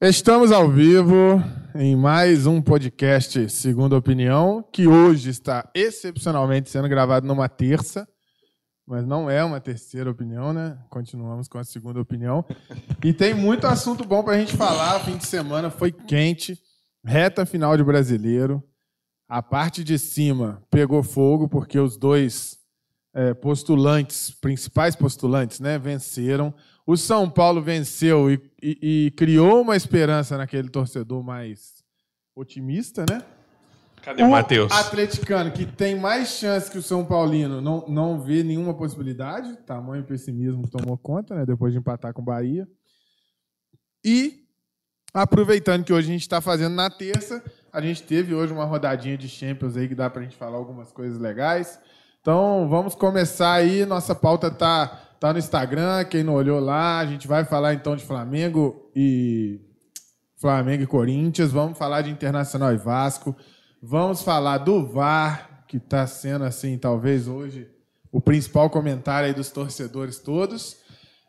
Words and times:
Estamos 0.00 0.52
ao 0.52 0.70
vivo 0.70 1.42
em 1.74 1.96
mais 1.96 2.46
um 2.46 2.62
podcast 2.62 3.50
Segunda 3.50 3.96
Opinião, 3.96 4.64
que 4.72 4.86
hoje 4.86 5.28
está 5.28 5.68
excepcionalmente 5.74 6.70
sendo 6.70 6.88
gravado 6.88 7.26
numa 7.26 7.48
terça, 7.48 8.08
mas 8.86 9.04
não 9.04 9.28
é 9.28 9.42
uma 9.42 9.60
terceira 9.60 10.08
opinião, 10.08 10.52
né? 10.52 10.78
Continuamos 10.88 11.48
com 11.48 11.58
a 11.58 11.64
segunda 11.64 12.00
opinião. 12.00 12.44
E 13.02 13.12
tem 13.12 13.34
muito 13.34 13.66
assunto 13.66 14.04
bom 14.04 14.22
para 14.22 14.34
a 14.34 14.38
gente 14.38 14.56
falar. 14.56 14.98
O 14.98 15.04
fim 15.04 15.16
de 15.16 15.26
semana 15.26 15.68
foi 15.68 15.90
quente, 15.90 16.56
reta 17.04 17.44
final 17.44 17.76
de 17.76 17.82
brasileiro. 17.82 18.62
A 19.28 19.42
parte 19.42 19.82
de 19.82 19.98
cima 19.98 20.62
pegou 20.70 21.02
fogo 21.02 21.48
porque 21.48 21.76
os 21.76 21.96
dois 21.96 22.56
é, 23.12 23.34
postulantes, 23.34 24.30
principais 24.30 24.94
postulantes, 24.94 25.58
né, 25.58 25.76
venceram. 25.76 26.54
O 26.88 26.96
São 26.96 27.28
Paulo 27.28 27.60
venceu 27.60 28.32
e, 28.32 28.40
e, 28.62 28.78
e, 28.80 29.10
criou 29.10 29.60
uma 29.60 29.76
esperança 29.76 30.38
naquele 30.38 30.70
torcedor 30.70 31.22
mais 31.22 31.84
otimista, 32.34 33.04
né? 33.06 33.22
Cadê 34.00 34.22
o 34.22 34.30
Matheus? 34.30 34.72
atleticano, 34.72 35.52
que 35.52 35.66
tem 35.66 35.94
mais 35.94 36.28
chance 36.28 36.70
que 36.70 36.78
o 36.78 36.82
São 36.82 37.04
Paulino, 37.04 37.60
não, 37.60 37.84
não 37.86 38.18
vê 38.18 38.42
nenhuma 38.42 38.72
possibilidade. 38.72 39.54
Tamanho 39.66 40.02
pessimismo 40.02 40.66
tomou 40.66 40.96
conta, 40.96 41.34
né? 41.34 41.44
Depois 41.44 41.74
de 41.74 41.78
empatar 41.78 42.14
com 42.14 42.22
o 42.22 42.24
Bahia. 42.24 42.66
E, 44.02 44.46
aproveitando 45.12 45.84
que 45.84 45.92
hoje 45.92 46.08
a 46.08 46.12
gente 46.12 46.22
está 46.22 46.40
fazendo 46.40 46.74
na 46.74 46.88
terça, 46.88 47.44
a 47.70 47.82
gente 47.82 48.02
teve 48.02 48.32
hoje 48.32 48.50
uma 48.50 48.64
rodadinha 48.64 49.18
de 49.18 49.28
Champions 49.28 49.76
aí 49.76 49.88
que 49.88 49.94
dá 49.94 50.08
para 50.08 50.22
a 50.22 50.24
gente 50.24 50.38
falar 50.38 50.56
algumas 50.56 50.90
coisas 50.90 51.18
legais. 51.20 51.78
Então, 52.28 52.68
vamos 52.68 52.94
começar 52.94 53.54
aí. 53.54 53.86
Nossa 53.86 54.14
pauta 54.14 54.50
tá 54.50 55.08
Tá 55.18 55.32
no 55.32 55.38
Instagram, 55.38 56.04
quem 56.04 56.22
não 56.22 56.34
olhou 56.34 56.60
lá, 56.60 56.98
a 56.98 57.06
gente 57.06 57.26
vai 57.26 57.42
falar 57.42 57.72
então 57.72 57.96
de 57.96 58.04
Flamengo 58.04 58.88
e 58.94 59.58
Flamengo 60.36 60.82
e 60.84 60.86
Corinthians, 60.86 61.50
vamos 61.50 61.76
falar 61.76 62.02
de 62.02 62.10
Internacional 62.10 62.72
e 62.72 62.76
Vasco, 62.76 63.34
vamos 63.82 64.22
falar 64.22 64.58
do 64.58 64.86
VAR, 64.86 65.64
que 65.66 65.78
está 65.78 66.06
sendo 66.06 66.44
assim, 66.44 66.78
talvez 66.78 67.26
hoje 67.26 67.66
o 68.12 68.20
principal 68.20 68.70
comentário 68.70 69.26
aí 69.26 69.34
dos 69.34 69.50
torcedores 69.50 70.18
todos. 70.18 70.76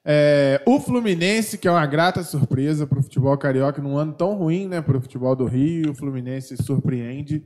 É, 0.06 0.62
o 0.68 0.80
Fluminense, 0.80 1.58
que 1.58 1.68
é 1.68 1.72
uma 1.72 1.88
grata 1.88 2.22
surpresa 2.22 2.86
para 2.86 3.00
o 3.00 3.04
futebol 3.04 3.36
carioca 3.40 3.82
num 3.82 3.98
ano 3.98 4.14
tão 4.14 4.36
ruim, 4.36 4.68
né, 4.68 4.82
para 4.82 4.98
o 4.98 5.02
futebol 5.02 5.36
do 5.36 5.46
Rio, 5.46 5.94
o 5.94 5.96
Fluminense 5.96 6.56
surpreende. 6.58 7.44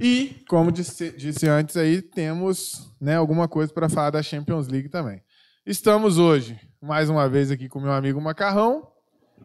E, 0.00 0.42
como 0.48 0.72
disse, 0.72 1.12
disse 1.12 1.48
antes 1.48 1.76
aí, 1.76 2.00
temos 2.00 2.92
né, 3.00 3.16
alguma 3.16 3.46
coisa 3.46 3.72
para 3.72 3.88
falar 3.88 4.10
da 4.10 4.22
Champions 4.22 4.68
League 4.68 4.88
também. 4.88 5.22
Estamos 5.64 6.18
hoje, 6.18 6.58
mais 6.80 7.08
uma 7.08 7.28
vez, 7.28 7.50
aqui 7.50 7.68
com 7.68 7.80
meu 7.80 7.92
amigo 7.92 8.20
Macarrão 8.20 8.88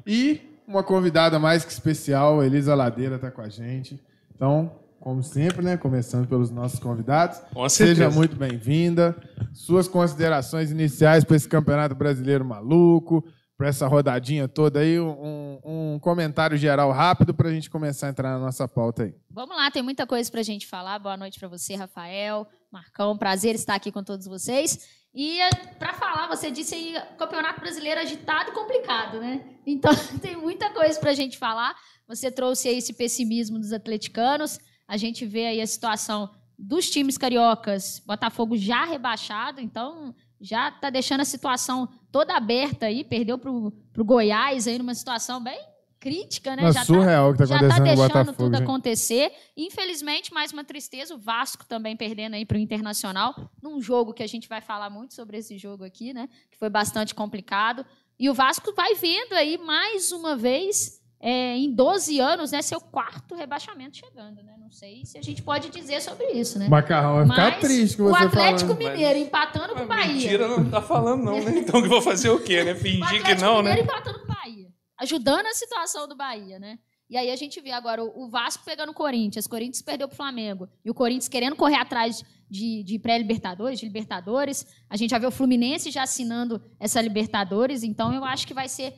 e 0.05 0.41
uma 0.67 0.83
convidada 0.83 1.37
mais 1.37 1.63
que 1.63 1.71
especial, 1.71 2.43
Elisa 2.43 2.73
Ladeira, 2.75 3.15
está 3.15 3.29
com 3.29 3.41
a 3.41 3.49
gente. 3.49 3.99
Então, 4.33 4.71
como 4.99 5.23
sempre, 5.23 5.63
né? 5.63 5.77
Começando 5.77 6.27
pelos 6.27 6.49
nossos 6.49 6.79
convidados. 6.79 7.39
Com 7.53 7.69
Seja 7.69 8.09
muito 8.09 8.35
bem-vinda. 8.35 9.15
Suas 9.53 9.87
considerações 9.87 10.71
iniciais 10.71 11.23
para 11.23 11.35
esse 11.35 11.47
campeonato 11.47 11.95
brasileiro 11.95 12.43
maluco, 12.43 13.23
para 13.57 13.69
essa 13.69 13.87
rodadinha 13.87 14.47
toda 14.47 14.81
aí, 14.81 14.99
um, 14.99 15.59
um 15.65 15.99
comentário 15.99 16.55
geral 16.55 16.91
rápido 16.91 17.33
para 17.33 17.49
a 17.49 17.51
gente 17.51 17.71
começar 17.71 18.05
a 18.05 18.09
entrar 18.11 18.33
na 18.33 18.39
nossa 18.39 18.67
pauta 18.67 19.03
aí. 19.03 19.15
Vamos 19.31 19.57
lá, 19.57 19.71
tem 19.71 19.81
muita 19.81 20.05
coisa 20.05 20.29
para 20.29 20.41
a 20.41 20.43
gente 20.43 20.67
falar. 20.67 20.99
Boa 20.99 21.17
noite 21.17 21.39
para 21.39 21.47
você, 21.47 21.73
Rafael, 21.73 22.47
Marcão. 22.71 23.17
Prazer 23.17 23.55
estar 23.55 23.73
aqui 23.73 23.91
com 23.91 24.03
todos 24.03 24.27
vocês. 24.27 24.87
E 25.11 25.39
para 25.79 25.93
falar, 25.93 26.27
você 26.27 26.51
disse 26.51 26.75
aí, 26.75 26.93
Campeonato 27.17 27.59
Brasileiro 27.59 27.99
agitado 27.99 28.51
e 28.51 28.53
complicado, 28.53 29.19
né? 29.19 29.43
Então 29.65 29.91
tem 30.21 30.35
muita 30.35 30.69
coisa 30.69 30.99
para 30.99 31.09
a 31.09 31.15
gente 31.15 31.35
falar. 31.35 31.75
Você 32.07 32.29
trouxe 32.29 32.67
aí 32.67 32.77
esse 32.77 32.93
pessimismo 32.93 33.57
dos 33.57 33.73
atleticanos. 33.73 34.59
A 34.87 34.97
gente 34.97 35.25
vê 35.25 35.47
aí 35.47 35.61
a 35.61 35.67
situação 35.67 36.29
dos 36.57 36.89
times 36.91 37.17
cariocas, 37.17 38.01
Botafogo 38.05 38.55
já 38.55 38.85
rebaixado, 38.85 39.61
então 39.61 40.15
já 40.39 40.69
está 40.69 40.89
deixando 40.89 41.21
a 41.21 41.25
situação 41.25 41.87
toda 42.11 42.35
aberta 42.35 42.85
aí, 42.85 43.03
perdeu 43.03 43.37
para 43.37 43.51
o 43.51 43.71
Goiás 43.97 44.67
aí 44.67 44.77
numa 44.77 44.95
situação 44.95 45.43
bem 45.43 45.59
crítica, 45.99 46.55
né? 46.55 46.69
É 46.69 46.71
já 46.71 46.85
surreal 46.85 47.33
tá, 47.33 47.43
que 47.43 47.49
tá 47.49 47.55
acontecendo 47.55 47.69
já 47.69 47.77
tá 47.77 47.83
deixando 47.83 48.07
Botafogo, 48.07 48.37
tudo 48.37 48.57
gente. 48.57 48.63
acontecer. 48.63 49.31
Infelizmente, 49.55 50.33
mais 50.33 50.53
uma 50.53 50.63
tristeza, 50.63 51.15
o 51.15 51.17
Vasco 51.17 51.65
também 51.65 51.95
perdendo 51.95 52.35
aí 52.35 52.45
para 52.45 52.57
o 52.57 52.59
Internacional, 52.59 53.35
num 53.61 53.81
jogo 53.81 54.13
que 54.13 54.23
a 54.23 54.27
gente 54.27 54.47
vai 54.47 54.61
falar 54.61 54.89
muito 54.89 55.13
sobre 55.13 55.37
esse 55.37 55.57
jogo 55.57 55.83
aqui, 55.83 56.13
né? 56.13 56.29
Que 56.51 56.57
foi 56.57 56.69
bastante 56.69 57.13
complicado. 57.13 57.85
E 58.19 58.29
o 58.29 58.33
Vasco 58.33 58.73
vai 58.73 58.95
vendo 58.95 59.33
aí 59.33 59.57
mais 59.57 60.11
uma 60.11 60.35
vez, 60.35 61.01
é, 61.19 61.55
em 61.55 61.71
12 61.71 62.19
anos, 62.19 62.51
né, 62.51 62.61
seu 62.61 62.79
quarto 62.79 63.35
rebaixamento 63.35 63.97
chegando, 63.97 64.43
né? 64.43 64.55
Não 64.59 64.69
sei 64.69 65.05
se 65.05 65.17
a 65.17 65.21
gente 65.21 65.41
pode 65.41 65.69
dizer 65.69 66.01
sobre 66.01 66.27
isso, 66.31 66.59
né? 66.59 66.67
Macarrão 66.67 67.15
vai 67.15 67.25
ficar 67.25 67.51
Mas 67.51 67.59
triste 67.59 67.97
com 67.97 68.03
o 68.03 68.09
você 68.09 68.25
Atlético 68.25 68.75
falando. 68.75 68.91
Mineiro 68.91 69.19
empatando 69.19 69.75
com 69.75 69.83
o 69.83 69.87
Bahia. 69.87 70.13
Mentira, 70.13 70.47
não 70.47 70.69
tá 70.69 70.81
falando 70.81 71.23
não, 71.23 71.43
né? 71.43 71.57
Então 71.57 71.81
que 71.81 71.87
eu 71.87 71.91
vou 71.91 72.01
fazer 72.01 72.29
o 72.29 72.43
quê, 72.43 72.63
né? 72.63 72.73
O 72.73 72.75
Fingir 72.75 73.23
que 73.23 73.35
não, 73.35 73.57
Mineiro 73.57 73.79
né? 73.79 73.83
empatando 73.83 74.19
com 74.19 74.25
o 74.25 74.35
Bahia. 74.35 74.67
Ajudando 74.99 75.45
a 75.45 75.53
situação 75.53 76.07
do 76.07 76.15
Bahia, 76.15 76.59
né? 76.59 76.77
E 77.09 77.15
aí 77.15 77.31
a 77.31 77.35
gente 77.35 77.61
vê 77.61 77.71
agora 77.71 78.03
o 78.03 78.25
o 78.25 78.29
Vasco 78.29 78.63
pegando 78.65 78.89
o 78.89 78.93
Corinthians, 78.93 79.45
o 79.45 79.49
Corinthians 79.49 79.81
perdeu 79.81 80.07
para 80.07 80.13
o 80.13 80.17
Flamengo. 80.17 80.67
E 80.83 80.89
o 80.89 80.93
Corinthians 80.93 81.29
querendo 81.29 81.55
correr 81.55 81.77
atrás 81.77 82.23
de, 82.49 82.83
de 82.83 82.99
pré-Libertadores, 82.99 83.79
de 83.79 83.85
Libertadores. 83.85 84.65
A 84.89 84.97
gente 84.97 85.11
já 85.11 85.17
vê 85.17 85.25
o 85.25 85.31
Fluminense 85.31 85.91
já 85.91 86.03
assinando 86.03 86.61
essa 86.79 87.01
Libertadores. 87.01 87.83
Então 87.83 88.13
eu 88.13 88.23
acho 88.23 88.45
que 88.45 88.53
vai 88.53 88.67
ser 88.67 88.93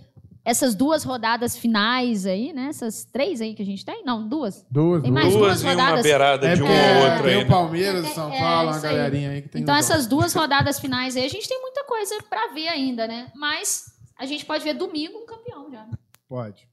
essas 0.50 0.76
duas 0.76 1.04
rodadas 1.04 1.58
finais 1.58 2.26
aí, 2.26 2.52
né? 2.54 2.68
Essas 2.70 3.06
três 3.06 3.40
aí 3.42 3.54
que 3.54 3.62
a 3.62 3.66
gente 3.66 3.86
tem? 3.86 4.04
Não, 4.04 4.28
duas. 4.28 4.66
Duas, 4.70 5.02
Tem 5.04 5.12
duas. 5.12 5.24
mais 5.24 5.34
Duas 5.36 5.46
duas 5.46 5.62
e 5.62 5.66
uma 5.66 5.72
rodadas. 5.84 6.04
beirada 6.04 6.48
É 6.48 6.56
de 6.56 6.64
um 6.64 6.66
porque 6.66 6.80
ou 6.80 6.86
É, 6.86 7.04
outro 7.10 7.24
tem 7.24 7.32
aí. 7.34 7.38
o 7.38 7.44
né? 7.44 7.46
Palmeiras, 7.50 8.06
o 8.10 8.14
São 8.14 8.34
É, 8.34 8.40
Paulo, 8.40 8.70
uma 8.70 8.78
isso 8.78 8.86
aí. 8.86 8.96
galerinha 8.96 9.30
aí 9.32 9.42
que 9.42 9.50
tem 9.50 9.62
Então, 9.62 9.76
essas 9.76 10.08
duas 10.08 10.34
rodadas 10.34 10.80
finais 10.80 11.16
aí, 11.16 11.26
a 11.26 11.30
gente 11.30 11.48
tem 11.48 11.60
muita 11.62 11.84
coisa 11.86 12.16
para 12.30 12.48
ver 12.54 12.68
ainda, 12.68 13.08
né? 13.08 13.32
Mas 13.36 13.94
a 14.18 14.26
gente 14.26 14.46
pode 14.46 14.64
ver 14.64 14.74
domingo 14.76 15.18
um 15.18 15.26
campeão 15.26 15.70
já. 15.72 15.86
Pode. 16.28 16.69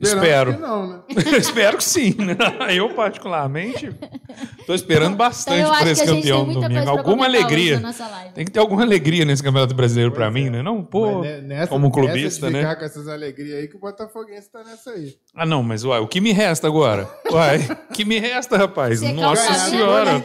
Espero. 0.00 0.54
que 0.54 0.60
não, 0.60 0.86
né? 0.88 0.98
Espero 1.38 1.76
que 1.76 1.84
sim, 1.84 2.14
né? 2.18 2.36
Eu, 2.74 2.88
particularmente, 2.94 3.90
tô 4.66 4.74
esperando 4.74 5.16
bastante 5.16 5.58
Então, 5.60 5.68
eu 5.68 5.72
acho 5.74 5.82
por 5.84 5.90
esse 5.90 6.02
que 6.04 6.10
a 6.10 6.12
gente 6.14 6.22
tem 6.22 6.32
campeão 6.32 6.46
muita 6.46 6.68
domingo. 6.68 6.90
Alguma 6.90 7.24
alegria. 7.26 7.74
na 7.80 7.88
nossa 7.88 8.06
live. 8.08 8.32
Tem 8.32 8.44
que 8.44 8.50
ter 8.50 8.60
alguma 8.60 8.82
alegria 8.82 9.24
nesse 9.24 9.42
Campeonato 9.42 9.74
Brasileiro 9.74 10.10
pra 10.12 10.30
Pois 10.30 10.34
mim, 10.34 10.46
é. 10.46 10.50
né? 10.50 10.62
Não, 10.62 10.82
pô, 10.82 11.22
nessa- 11.42 11.66
como 11.68 11.90
clubista, 11.90 12.46
nessa 12.46 12.50
né? 12.50 12.58
ficar 12.60 12.76
com 12.76 12.84
essas 12.84 13.08
alegrias 13.08 13.58
aí 13.58 13.68
que 13.68 13.76
o 13.76 13.80
Botafoguense 13.80 14.50
tá 14.50 14.62
nessa 14.64 14.90
aí. 14.90 15.14
Ah, 15.34 15.44
não, 15.44 15.62
mas 15.62 15.84
uai, 15.84 16.00
o 16.00 16.06
que 16.08 16.20
me 16.20 16.32
resta 16.32 16.66
agora? 16.66 17.08
Uai, 17.30 17.58
o 17.90 17.92
que 17.92 18.04
me 18.04 18.18
resta, 18.18 18.56
rapaz? 18.56 19.00
Você 19.00 19.12
Nossa 19.12 19.52
Senhora. 19.54 20.22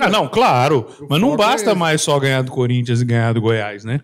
Ah, 0.00 0.08
não, 0.08 0.28
claro. 0.28 0.86
O 1.00 1.06
Mas 1.10 1.20
não 1.20 1.34
é 1.34 1.36
basta 1.36 1.74
mais 1.74 2.00
só 2.02 2.18
ganhar 2.20 2.42
do 2.42 2.52
Corinthians 2.52 3.00
e 3.00 3.04
ganhar 3.04 3.32
do 3.34 3.40
Goiás, 3.40 3.84
né? 3.84 4.00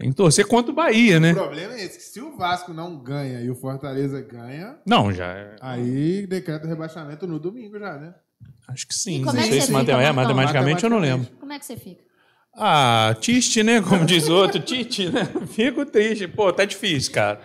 Tem 0.00 0.08
que 0.08 0.16
torcer 0.16 0.46
contra 0.46 0.72
o 0.72 0.74
Bahia, 0.74 1.20
né? 1.20 1.32
O 1.32 1.34
problema 1.34 1.74
é 1.74 1.84
esse, 1.84 1.98
que 1.98 2.02
se 2.04 2.22
o 2.22 2.34
Vasco 2.34 2.72
não 2.72 2.96
ganha 2.96 3.42
e 3.42 3.50
o 3.50 3.54
Fortaleza 3.54 4.18
ganha, 4.22 4.76
Não, 4.86 5.12
já. 5.12 5.26
é- 5.26 5.56
aí 5.60 6.26
decreta 6.26 6.64
o 6.64 6.68
rebaixamento 6.70 7.26
no 7.26 7.38
domingo 7.38 7.78
já, 7.78 7.98
né? 7.98 8.14
Acho 8.66 8.88
que 8.88 8.94
sim. 8.94 9.22
Não 9.22 9.36
é 9.36 9.42
sei 9.42 9.60
você 9.60 9.66
se 9.66 9.72
matem- 9.72 9.94
é, 10.00 10.10
matematicamente 10.10 10.82
eu 10.84 10.88
não 10.88 10.98
lembro. 10.98 11.28
Como 11.38 11.52
é 11.52 11.58
que 11.58 11.66
você 11.66 11.76
fica? 11.76 12.00
Ah, 12.56 13.14
triste, 13.20 13.62
né? 13.62 13.82
Como 13.82 14.06
diz 14.06 14.26
outro, 14.30 14.58
Tite, 14.58 15.10
né? 15.10 15.28
Fico 15.52 15.84
triste. 15.84 16.26
Pô, 16.26 16.50
tá 16.50 16.64
difícil, 16.64 17.12
cara. 17.12 17.38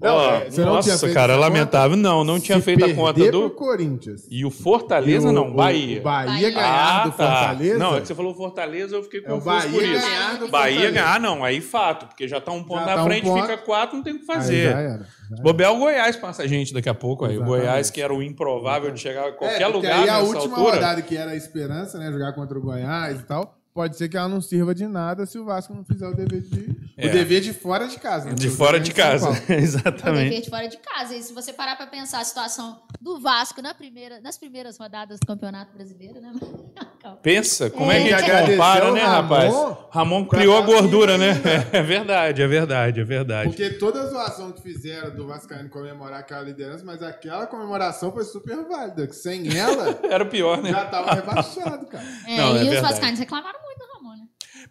Não, 0.00 0.20
é, 0.20 0.44
você 0.48 0.60
não 0.64 0.80
tinha 0.80 0.92
nossa, 0.92 0.98
feito 0.98 1.14
cara, 1.14 1.32
é 1.32 1.36
lamentável. 1.36 1.96
Não, 1.96 2.22
não 2.22 2.38
tinha 2.38 2.58
Se 2.58 2.64
feito 2.64 2.84
a 2.84 2.94
conta 2.94 3.18
do. 3.32 3.48
pro 3.48 3.50
Corinthians. 3.50 4.22
E 4.30 4.44
o 4.44 4.50
Fortaleza, 4.50 5.26
E 5.26 5.30
o- 5.30 5.32
não, 5.32 5.48
o- 5.48 5.54
Bahia. 5.54 5.98
O 5.98 6.02
Bahia 6.04 6.50
ganhar 6.50 7.02
do 7.02 7.08
Ah, 7.08 7.12
tá. 7.12 7.26
Fortaleza. 7.36 7.78
Não, 7.78 7.96
é 7.96 8.00
que 8.00 8.06
você 8.06 8.14
falou 8.14 8.32
Fortaleza, 8.34 8.94
eu 8.94 9.02
fiquei 9.02 9.18
É 9.18 9.22
o 9.24 9.40
confuso 9.40 9.44
Bahia 9.44 9.70
por 9.72 9.82
isso. 9.82 10.06
ganhar 10.08 10.38
do 10.38 10.48
Bahia 10.48 10.74
Fortaleza. 10.74 10.90
ganhar, 10.92 11.20
não, 11.20 11.44
aí 11.44 11.60
fato, 11.60 12.06
porque 12.06 12.28
já 12.28 12.40
tá 12.40 12.52
um 12.52 12.62
ponto 12.62 12.78
Já 12.80 12.86
na 12.86 12.94
tá 12.94 13.02
um 13.02 13.06
frente, 13.06 13.24
ponto. 13.24 13.40
fica 13.42 13.58
quatro, 13.58 13.96
não 13.96 14.04
tem 14.04 14.12
o 14.14 14.16
que 14.20 14.30
Aí 14.30 14.36
fazer. 14.36 14.62
já 14.70 14.78
era. 14.78 14.82
já 14.88 14.94
era. 15.34 15.42
Bobear 15.42 15.72
o 15.72 15.78
Goiás 15.78 16.14
passa 16.16 16.42
a 16.44 16.46
gente 16.46 16.72
daqui 16.72 16.88
a 16.88 16.94
pouco 16.94 17.24
aí. 17.24 17.36
O. 17.36 17.44
Goiás, 17.44 17.90
que 17.90 18.00
era 18.00 18.14
o 18.14 18.22
improvável 18.22 18.92
de 18.92 19.00
chegar 19.00 19.26
a 19.28 19.32
qualquer 19.32 19.62
É, 19.62 19.66
lugar 19.66 19.92
aí 20.02 20.08
a 20.08 20.12
nessa 20.20 20.26
última 20.36 20.56
altura. 20.58 20.74
rodada 20.76 21.02
que 21.02 21.16
era 21.16 21.32
a 21.32 21.36
esperança, 21.36 21.98
né? 21.98 22.10
Jogar 22.12 22.32
contra 22.34 22.56
o 22.56 22.62
Goiás 22.62 23.18
e 23.20 23.24
tal. 23.24 23.57
Pode 23.74 23.96
ser 23.96 24.08
que 24.08 24.16
ela 24.16 24.28
não 24.28 24.40
sirva 24.40 24.74
de 24.74 24.86
nada 24.88 25.24
se 25.24 25.38
o 25.38 25.44
Vasco 25.44 25.72
não 25.72 25.84
fizer 25.84 26.06
o 26.08 26.14
dever 26.14 26.40
de. 26.40 26.76
É. 26.96 27.06
O 27.06 27.12
dever 27.12 27.40
de 27.40 27.52
fora 27.52 27.86
de 27.86 27.96
casa. 27.98 28.30
né? 28.30 28.34
De 28.34 28.48
O 28.48 28.50
fora 28.50 28.80
de 28.80 28.92
casa. 28.92 29.28
É 29.48 29.54
o 29.54 29.58
Exatamente. 29.58 30.30
dever 30.30 30.40
de 30.42 30.50
fora 30.50 30.68
de 30.68 30.76
casa. 30.78 31.14
E 31.14 31.22
se 31.22 31.32
você 31.32 31.52
parar 31.52 31.76
para 31.76 31.86
pensar 31.86 32.20
a 32.20 32.24
situação 32.24 32.80
do 33.00 33.20
Vasco 33.20 33.62
na 33.62 33.72
primeira, 33.74 34.20
nas 34.20 34.36
primeiras 34.36 34.76
rodadas 34.78 35.20
do 35.20 35.26
Campeonato 35.26 35.72
Brasileiro, 35.76 36.20
né? 36.20 36.32
Pensa, 37.22 37.70
como 37.70 37.90
é, 37.90 38.00
É. 38.02 38.06
que 38.08 38.12
a 38.14 38.18
gente 38.42 38.50
compara, 38.52 38.90
né, 38.92 39.00
Ramon 39.02 39.22
rapaz? 39.22 39.54
Ramon 39.90 40.24
criou 40.26 40.56
a 40.58 40.60
gordura, 40.60 41.16
né? 41.16 41.30
ainda. 41.32 41.68
É 41.72 41.82
verdade, 41.82 42.42
é 42.42 42.46
verdade, 42.46 43.00
é 43.00 43.04
verdade. 43.04 43.48
Porque 43.48 43.70
toda 43.70 44.02
a 44.02 44.06
zoação 44.06 44.52
que 44.52 44.60
fizeram 44.60 45.14
do 45.14 45.26
Vascaíno 45.26 45.68
comemorar 45.70 46.20
aquela 46.20 46.42
liderança, 46.42 46.84
mas 46.84 47.02
aquela 47.02 47.46
comemoração 47.46 48.12
foi 48.12 48.24
super 48.24 48.56
válida. 48.68 49.06
Que 49.06 49.14
sem 49.14 49.56
ela, 49.56 49.98
Era 50.10 50.24
o 50.24 50.28
pior, 50.28 50.60
né? 50.60 50.70
já 50.70 50.84
tava 50.86 51.14
rebaixado, 51.14 51.86
cara. 51.86 52.04
É, 52.26 52.36
Não, 52.36 52.56
é 52.56 52.58
e 52.58 52.62
os 52.64 52.68
verdade. 52.70 52.92
vascaínos 52.92 53.18
reclamaram 53.20 53.58
muito 53.60 53.67
né? 53.67 53.67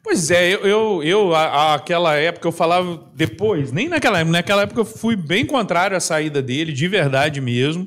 Pois 0.10 0.32
é, 0.32 0.54
eu, 0.54 0.60
eu, 0.66 1.04
eu 1.04 1.36
a- 1.36 1.74
aquela 1.76 2.16
época 2.16 2.48
eu 2.48 2.52
falava 2.54 3.12
depois, 3.14 3.74
nem 3.74 3.90
naquela 3.90 4.20
época, 4.20 4.32
naquela 4.32 4.62
época 4.62 4.80
eu 4.80 4.86
fui 4.86 5.18
bem 5.18 5.46
contrário 5.46 5.98
à 5.98 6.00
saída 6.00 6.42
dele, 6.42 6.72
de 6.72 6.88
verdade 6.88 7.42
mesmo. 7.42 7.86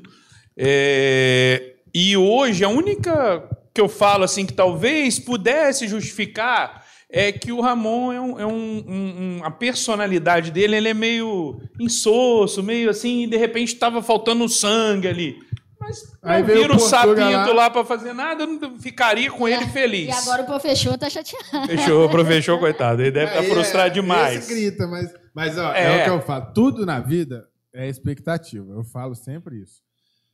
É, 0.55 1.77
e 1.95 2.15
hoje 2.19 2.63
a 2.63 2.69
única 2.69 3.43
que 3.73 3.81
eu 3.81 3.89
falo 3.89 4.23
assim 4.25 4.45
que 4.45 4.53
talvez 4.53 5.19
pudesse 5.19 5.89
justificar 5.89 6.85
é 7.09 7.33
que 7.33 7.51
o 7.53 7.63
Ramon 7.63 8.13
é 8.13 8.21
um, 8.21 8.39
é 8.41 8.47
um- 8.47 8.85
um- 8.87 9.41
a 9.43 9.51
personalidade 9.51 10.51
dele, 10.51 10.77
ele 10.77 10.89
é 10.91 10.95
meio 10.95 11.59
insosso, 11.81 12.63
meio 12.63 12.91
assim, 12.91 13.23
e 13.23 13.27
de 13.29 13.39
repente 13.39 13.73
estava 13.73 14.03
faltando 14.03 14.47
sangue 14.47 15.09
ali. 15.09 15.39
Mas 15.81 16.13
Aí 16.23 16.43
não 16.43 16.47
vira 16.55 16.73
o 16.75 16.77
o 16.77 16.79
sapinto 16.79 17.19
lá. 17.21 17.53
lá 17.53 17.71
para 17.71 17.85
fazer 17.85 18.13
nada, 18.13 18.43
eu 18.43 18.47
não 18.47 18.79
ficaria 18.79 19.31
com 19.31 19.49
ele 19.49 19.67
feliz. 19.69 20.09
E 20.09 20.11
agora 20.13 20.43
o 20.43 20.47
professor 20.47 20.99
tá 20.99 21.09
chateado. 21.09 21.67
Fechou, 21.67 22.09
professor, 22.11 22.59
coitado. 22.59 23.01
Ele 23.01 23.11
deve 23.11 23.27
estar 23.31 23.41
Aí 23.41 23.51
frustrado 23.51 23.89
é- 23.89 23.91
demais. 23.91 24.39
Esse 24.39 24.55
grita, 24.55 24.87
mas, 24.87 25.11
mas 25.35 25.57
ó, 25.59 25.73
é. 25.73 26.01
É. 26.01 26.01
o 26.01 26.05
que 26.05 26.11
eu 26.11 26.21
falo. 26.23 26.53
Tudo 26.53 26.85
na 26.85 27.01
vida 27.01 27.49
é 27.73 27.89
expectativa. 27.89 28.71
Eu 28.75 28.85
falo 28.85 29.15
sempre 29.15 29.63
isso. 29.63 29.81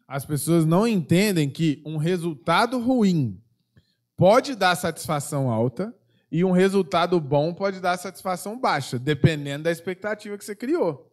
As 0.08 0.24
pessoas 0.24 0.64
não 0.64 0.86
entendem 0.86 1.48
que 1.48 1.80
um 1.86 1.96
resultado 1.96 2.78
ruim 2.80 3.40
pode 4.16 4.56
dar 4.56 4.74
satisfação 4.74 5.48
alta 5.50 5.94
e 6.30 6.44
um 6.44 6.50
resultado 6.50 7.20
bom 7.20 7.54
pode 7.54 7.80
dar 7.80 7.96
satisfação 7.98 8.58
baixa, 8.58 8.98
dependendo 8.98 9.64
da 9.64 9.70
expectativa 9.70 10.36
que 10.36 10.44
você 10.44 10.56
criou. 10.56 11.06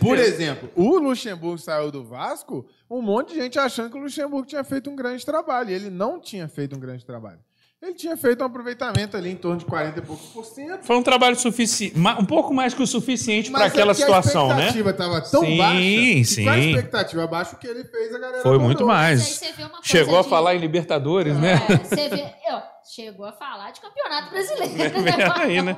Por 0.00 0.18
exemplo, 0.18 0.70
o 0.74 0.98
Luxemburgo 0.98 1.58
saiu 1.58 1.90
do 1.90 2.04
Vasco, 2.04 2.66
um 2.90 3.00
monte 3.00 3.34
de 3.34 3.40
gente 3.40 3.58
achando 3.58 3.90
que 3.90 3.96
o 3.98 4.00
Luxemburgo 4.02 4.46
tinha 4.46 4.64
feito 4.64 4.90
um 4.90 4.96
grande 4.96 5.24
trabalho. 5.24 5.70
E 5.70 5.74
ele 5.74 5.90
não 5.90 6.20
tinha 6.20 6.48
feito 6.48 6.76
um 6.76 6.80
grande 6.80 7.04
trabalho. 7.04 7.38
Ele 7.80 7.94
tinha 7.94 8.16
feito 8.16 8.42
um 8.42 8.46
aproveitamento 8.46 9.16
ali 9.16 9.30
em 9.30 9.36
torno 9.36 9.58
de 9.58 9.64
40 9.64 10.00
e 10.00 10.02
poucos 10.02 10.26
por 10.30 10.44
cento. 10.44 10.84
Foi 10.84 10.96
um 10.96 11.02
trabalho 11.02 11.36
suficiente, 11.38 11.94
um 11.96 12.24
pouco 12.24 12.52
mais 12.52 12.74
que 12.74 12.82
o 12.82 12.86
suficiente 12.88 13.52
para 13.52 13.60
Mas 13.60 13.72
aquela 13.72 13.92
é 13.92 13.94
situação, 13.94 14.50
a 14.50 14.54
né? 14.56 14.66
expectativa 14.66 14.90
estava 14.90 15.20
tão 15.20 15.40
Sim, 15.44 15.56
baixa. 15.58 15.78
que 15.78 16.24
sim. 16.24 16.42
Com 16.44 16.50
a 16.50 16.58
expectativa 16.58 17.22
abaixo, 17.22 17.56
que 17.56 17.68
ele 17.68 17.84
fez, 17.84 18.12
a 18.12 18.18
galera 18.18 18.42
Foi 18.42 18.58
muito 18.58 18.84
mais. 18.84 19.40
Chegou 19.84 20.18
a 20.18 20.22
de- 20.22 20.28
falar 20.28 20.56
em 20.56 20.58
Libertadores, 20.58 21.36
né? 21.36 21.52
É, 21.68 21.76
você 21.76 22.08
vê, 22.08 22.34
ó, 22.50 22.62
chegou 22.82 23.24
a 23.26 23.32
falar 23.32 23.70
de 23.70 23.80
campeonato 23.80 24.30
brasileiro. 24.30 24.98
né? 25.00 25.12
Aí, 25.36 25.62
né? 25.62 25.76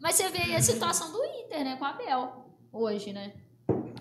Mas 0.00 0.14
você 0.14 0.28
vê 0.28 0.42
aí 0.42 0.54
a 0.54 0.62
situação 0.62 1.10
do 1.10 1.18
Inter, 1.24 1.64
né, 1.64 1.74
com 1.76 1.84
o 1.84 1.88
Abel, 1.88 2.41
hoje, 2.72 3.12
né? 3.12 3.32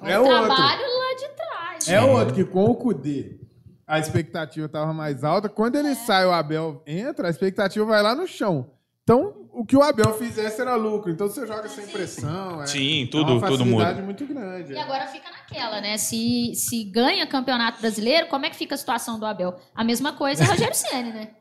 É 0.03 0.17
o 0.19 0.23
outro. 0.23 0.45
trabalho 0.45 0.81
lá 0.81 1.15
de 1.15 1.29
trás. 1.35 1.87
É 1.87 1.91
né? 1.93 2.01
outro 2.01 2.33
que 2.33 2.43
com 2.43 2.65
o 2.65 2.75
Cudê 2.75 3.39
a 3.85 3.99
expectativa 3.99 4.65
estava 4.67 4.93
mais 4.93 5.23
alta. 5.23 5.49
Quando 5.49 5.75
É. 5.75 5.79
ele 5.79 5.95
sai, 5.95 6.25
o 6.25 6.31
Abel 6.31 6.81
entra, 6.87 7.27
a 7.27 7.29
expectativa 7.29 7.85
vai 7.85 8.01
lá 8.01 8.15
no 8.15 8.25
chão. 8.27 8.71
Então, 9.03 9.47
o 9.51 9.65
que 9.65 9.75
o 9.75 9.81
Abel 9.81 10.13
fizesse 10.13 10.61
era 10.61 10.75
lucro. 10.75 11.11
Então, 11.11 11.27
você 11.27 11.45
joga 11.45 11.67
sem 11.67 11.85
pressão. 11.87 12.61
É, 12.61 12.67
Sim, 12.67 13.03
é 13.03 13.07
tudo, 13.07 13.33
uma 13.33 13.47
tudo 13.47 13.65
muda. 13.65 13.93
muito 13.95 14.25
grande. 14.25 14.71
E 14.73 14.77
agora 14.77 15.07
fica 15.07 15.29
naquela, 15.29 15.81
né? 15.81 15.97
Se, 15.97 16.53
se 16.55 16.83
ganha 16.85 17.27
campeonato 17.27 17.81
brasileiro, 17.81 18.27
como 18.27 18.45
é 18.45 18.49
que 18.49 18.55
fica 18.55 18.75
a 18.75 18.77
situação 18.77 19.19
do 19.19 19.25
Abel? 19.25 19.55
A 19.75 19.83
mesma 19.83 20.13
coisa 20.13 20.43
é 20.43 20.47
o 20.47 20.49
Rogério 20.49 20.75
Ceni, 20.75 21.11
né? 21.11 21.31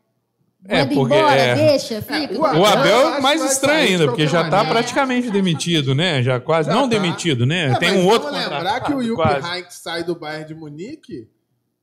É, 0.69 0.83
Manda 0.83 0.95
porque, 0.95 1.15
embora, 1.15 1.41
é. 1.41 1.55
deixa, 1.55 2.03
fica. 2.03 2.35
o 2.35 2.43
O 2.43 2.47
Eu 2.47 2.67
Abel 2.67 3.15
é 3.15 3.21
mais 3.21 3.43
estranho 3.43 3.89
ainda, 3.89 4.07
porque 4.07 4.27
já 4.27 4.43
está 4.45 4.65
praticamente 4.65 5.31
demitido, 5.31 5.95
né? 5.95 6.23
Já 6.23 6.39
quase. 6.39 6.69
Já 6.69 6.75
não 6.75 6.83
tá. 6.83 6.89
demitido, 6.89 7.47
né? 7.47 7.73
É, 7.73 7.79
Tem 7.79 7.93
um 7.93 8.07
outro 8.07 8.31
Vamos 8.31 8.45
lembrar 8.47 8.81
que 8.81 8.93
o 8.93 9.03
Jupp. 9.03 9.23
Heynckes 9.23 9.77
sai 9.77 10.05
do 10.05 10.15
Bayern 10.15 10.47
de 10.47 10.55
Munique 10.55 11.29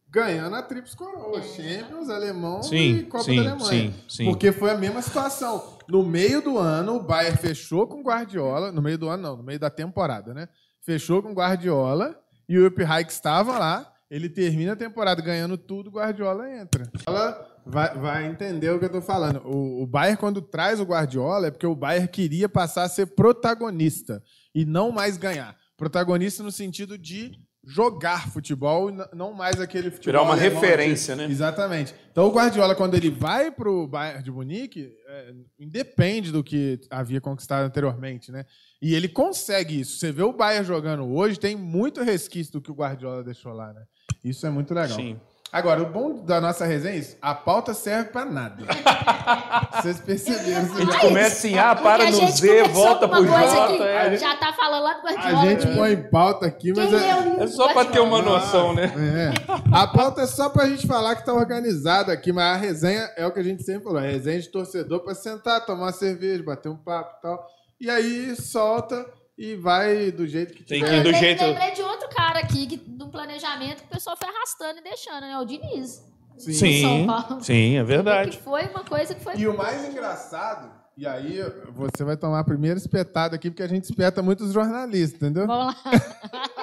ganhando 0.10 0.56
a 0.56 0.62
Trips 0.62 0.96
Coroa, 0.96 1.42
Champions, 1.42 2.10
Alemão 2.10 2.64
Sim, 2.64 2.98
e 2.98 3.04
Copa 3.04 3.24
sim, 3.24 3.36
da 3.44 3.52
Alemanha. 3.52 3.70
sim, 3.70 3.94
sim. 4.08 4.26
Porque 4.26 4.52
foi 4.52 4.72
a 4.72 4.78
mesma 4.78 5.02
situação. 5.02 5.78
No 5.88 6.04
meio 6.04 6.42
do 6.42 6.58
ano, 6.58 6.96
o 6.96 7.04
Bayern 7.04 7.38
fechou 7.38 7.88
com 7.88 8.00
o 8.00 8.04
Guardiola. 8.04 8.72
No 8.72 8.82
meio 8.82 8.98
do 8.98 9.10
ano, 9.10 9.24
não, 9.24 9.38
no 9.38 9.44
meio 9.44 9.60
da 9.60 9.70
temporada, 9.70 10.34
né? 10.34 10.48
Fechou 10.82 11.22
com 11.22 11.32
o 11.32 11.36
Guardiola 11.36 12.16
e 12.48 12.58
o 12.58 12.64
Jupp 12.64 12.82
Heynckes 12.82 13.16
estava 13.16 13.58
lá. 13.58 13.92
Ele 14.10 14.30
termina 14.30 14.74
a 14.74 14.76
temporada 14.76 15.22
ganhando 15.22 15.58
tudo, 15.58 15.88
o 15.90 15.94
Guardiola 15.94 16.50
entra. 16.50 16.90
Ela 17.06 17.46
vai, 17.66 17.94
vai 17.98 18.26
entender 18.28 18.70
o 18.70 18.80
que 18.80 18.86
eu 18.86 18.92
tô 18.92 19.02
falando. 19.02 19.42
O, 19.46 19.84
o 19.84 19.88
Bayern, 19.88 20.18
quando 20.18 20.42
traz 20.42 20.80
o 20.80 20.84
Guardiola, 20.86 21.48
é 21.48 21.52
porque 21.52 21.68
o 21.68 21.76
Bayern 21.76 22.08
queria 22.08 22.48
passar 22.48 22.84
a 22.84 22.90
ser 22.90 23.08
protagonista 23.08 24.24
e 24.56 24.64
não 24.66 24.92
mais 24.92 25.18
ganhar. 25.18 25.56
Protagonista 25.76 26.42
no 26.42 26.52
sentido 26.52 26.98
de 26.98 27.34
jogar 27.70 28.30
futebol, 28.32 28.90
e 28.90 28.96
não 29.14 29.34
mais 29.34 29.60
aquele 29.60 29.92
futebol. 29.92 30.14
Virar 30.14 30.22
uma 30.24 30.36
referência, 30.42 31.14
de- 31.14 31.24
né? 31.24 31.30
Exatamente. 31.30 31.94
Então 32.10 32.26
o 32.26 32.32
Guardiola, 32.32 32.74
quando 32.74 32.96
ele 32.96 33.10
vai 33.10 33.52
pro 33.52 33.86
Bayern 33.88 34.24
de 34.24 34.32
Munique, 34.32 34.90
é, 35.06 35.34
independe 35.60 36.32
do 36.32 36.42
que 36.42 36.80
havia 36.90 37.20
conquistado 37.20 37.66
anteriormente, 37.66 38.32
né? 38.32 38.46
E 38.82 38.96
ele 38.96 39.10
consegue 39.10 39.82
isso. 39.82 39.98
Você 39.98 40.14
vê 40.14 40.24
o 40.24 40.32
Bayern 40.32 40.66
jogando 40.66 41.04
hoje, 41.14 41.38
tem 41.38 41.58
muito 41.58 42.02
resquício 42.04 42.54
do 42.54 42.62
que 42.62 42.72
o 42.72 42.76
Guardiola 42.76 43.22
deixou 43.22 43.52
lá, 43.52 43.74
né? 43.74 43.82
Isso 44.30 44.46
é 44.46 44.50
muito 44.50 44.74
legal. 44.74 44.96
Sim. 44.98 45.20
Agora, 45.50 45.82
o 45.82 45.86
bom 45.86 46.26
da 46.26 46.42
nossa 46.42 46.66
resenha 46.66 46.96
é 46.96 46.98
isso. 46.98 47.16
A 47.22 47.34
pauta 47.34 47.74
serve 47.74 48.10
pra 48.10 48.26
nada. 48.26 48.58
Vocês 49.82 50.00
perceberam 50.02 50.64
isso 50.66 50.74
A 50.76 50.80
gente 50.82 50.92
já. 50.94 51.00
começa 51.00 51.48
em 51.48 51.58
A, 51.58 51.68
Porque 51.74 51.84
para 51.88 52.04
a 52.04 52.12
no 52.12 52.18
gente 52.18 52.32
Z, 52.34 52.64
volta 52.64 53.08
pro 53.08 53.26
J. 53.26 53.84
é. 53.84 54.18
Já 54.18 54.36
tá 54.36 54.52
falando 54.54 54.84
lá 54.84 54.94
do 54.96 55.08
A 55.08 55.12
Guardiola. 55.14 55.46
gente 55.46 55.68
põe 55.76 55.92
em 55.94 56.10
pauta 56.10 56.46
aqui, 56.46 56.74
mas 56.76 56.94
é, 56.94 57.44
É 57.44 57.48
só 57.48 57.74
para 57.74 57.86
ter 57.90 58.02
uma 58.02 58.22
noção, 58.22 58.74
né? 58.74 58.92
É. 58.98 59.52
A 59.74 59.88
pauta 59.88 60.22
é 60.24 60.28
só 60.28 60.50
pra 60.50 60.68
gente 60.68 60.86
falar 60.86 61.16
que 61.16 61.26
tá 61.26 61.34
organizado 61.34 62.12
aqui, 62.12 62.34
mas 62.34 62.44
a 62.44 62.58
resenha 62.58 63.10
é 63.16 63.26
o 63.26 63.32
que 63.32 63.40
a 63.40 63.44
gente 63.44 63.64
sempre 63.64 63.84
falou. 63.86 64.00
É 64.02 64.12
resenha 64.12 64.42
de 64.42 64.50
torcedor 64.50 65.00
pra 65.00 65.16
sentar, 65.16 65.66
tomar 65.66 65.86
uma 65.86 65.92
cerveja, 65.94 66.44
bater 66.44 66.68
um 66.70 66.78
papo 66.78 67.16
e 67.18 67.22
tal. 67.22 67.48
E 67.80 67.90
aí 67.90 68.36
solta 68.36 69.06
e 69.38 69.56
vai 69.56 70.12
do 70.12 70.26
jeito 70.28 70.54
que 70.54 70.64
Tem 70.64 70.80
tiver. 70.80 70.90
que 70.92 70.96
ir 70.98 71.04
do 71.04 71.10
Lembrei- 71.12 71.22
jeito- 71.38 71.44
Lembrei 71.46 71.72
de 71.74 71.82
outro 71.84 72.10
cara 72.10 72.40
aqui, 72.40 72.66
que, 72.68 72.78
do 72.78 73.08
planejamento, 73.10 73.78
que 73.82 73.86
o 73.86 73.90
pessoal 73.90 74.18
foi 74.18 74.28
arrastando 74.30 74.80
e 74.80 74.84
deixando, 74.84 75.22
né? 75.22 75.38
O 75.38 75.46
Diniz. 75.46 76.04
Sim. 76.38 76.54
Sim, 76.54 76.82
São 76.82 77.08
Paulo. 77.08 77.44
sim, 77.44 77.76
é 77.78 77.80
Que 77.80 77.84
verdade. 77.84 78.38
foi 78.44 78.64
uma 78.68 78.84
coisa 78.84 79.16
que 79.16 79.22
foi... 79.24 79.36
E 79.38 79.48
o 79.48 79.58
mais 79.58 79.88
engraçado, 79.90 80.72
e 80.96 81.08
aí 81.08 81.40
você 81.72 82.04
vai 82.04 82.16
tomar 82.16 82.40
a 82.40 82.44
primeira 82.44 82.78
espetada 82.78 83.36
aqui, 83.36 83.50
porque 83.50 83.64
a 83.64 83.68
gente 83.68 83.86
espeta 83.86 84.22
muitos 84.22 84.52
jornalistas, 84.54 85.20
entendeu? 85.22 85.48
Vamos 85.48 85.74
lá. 85.74 85.76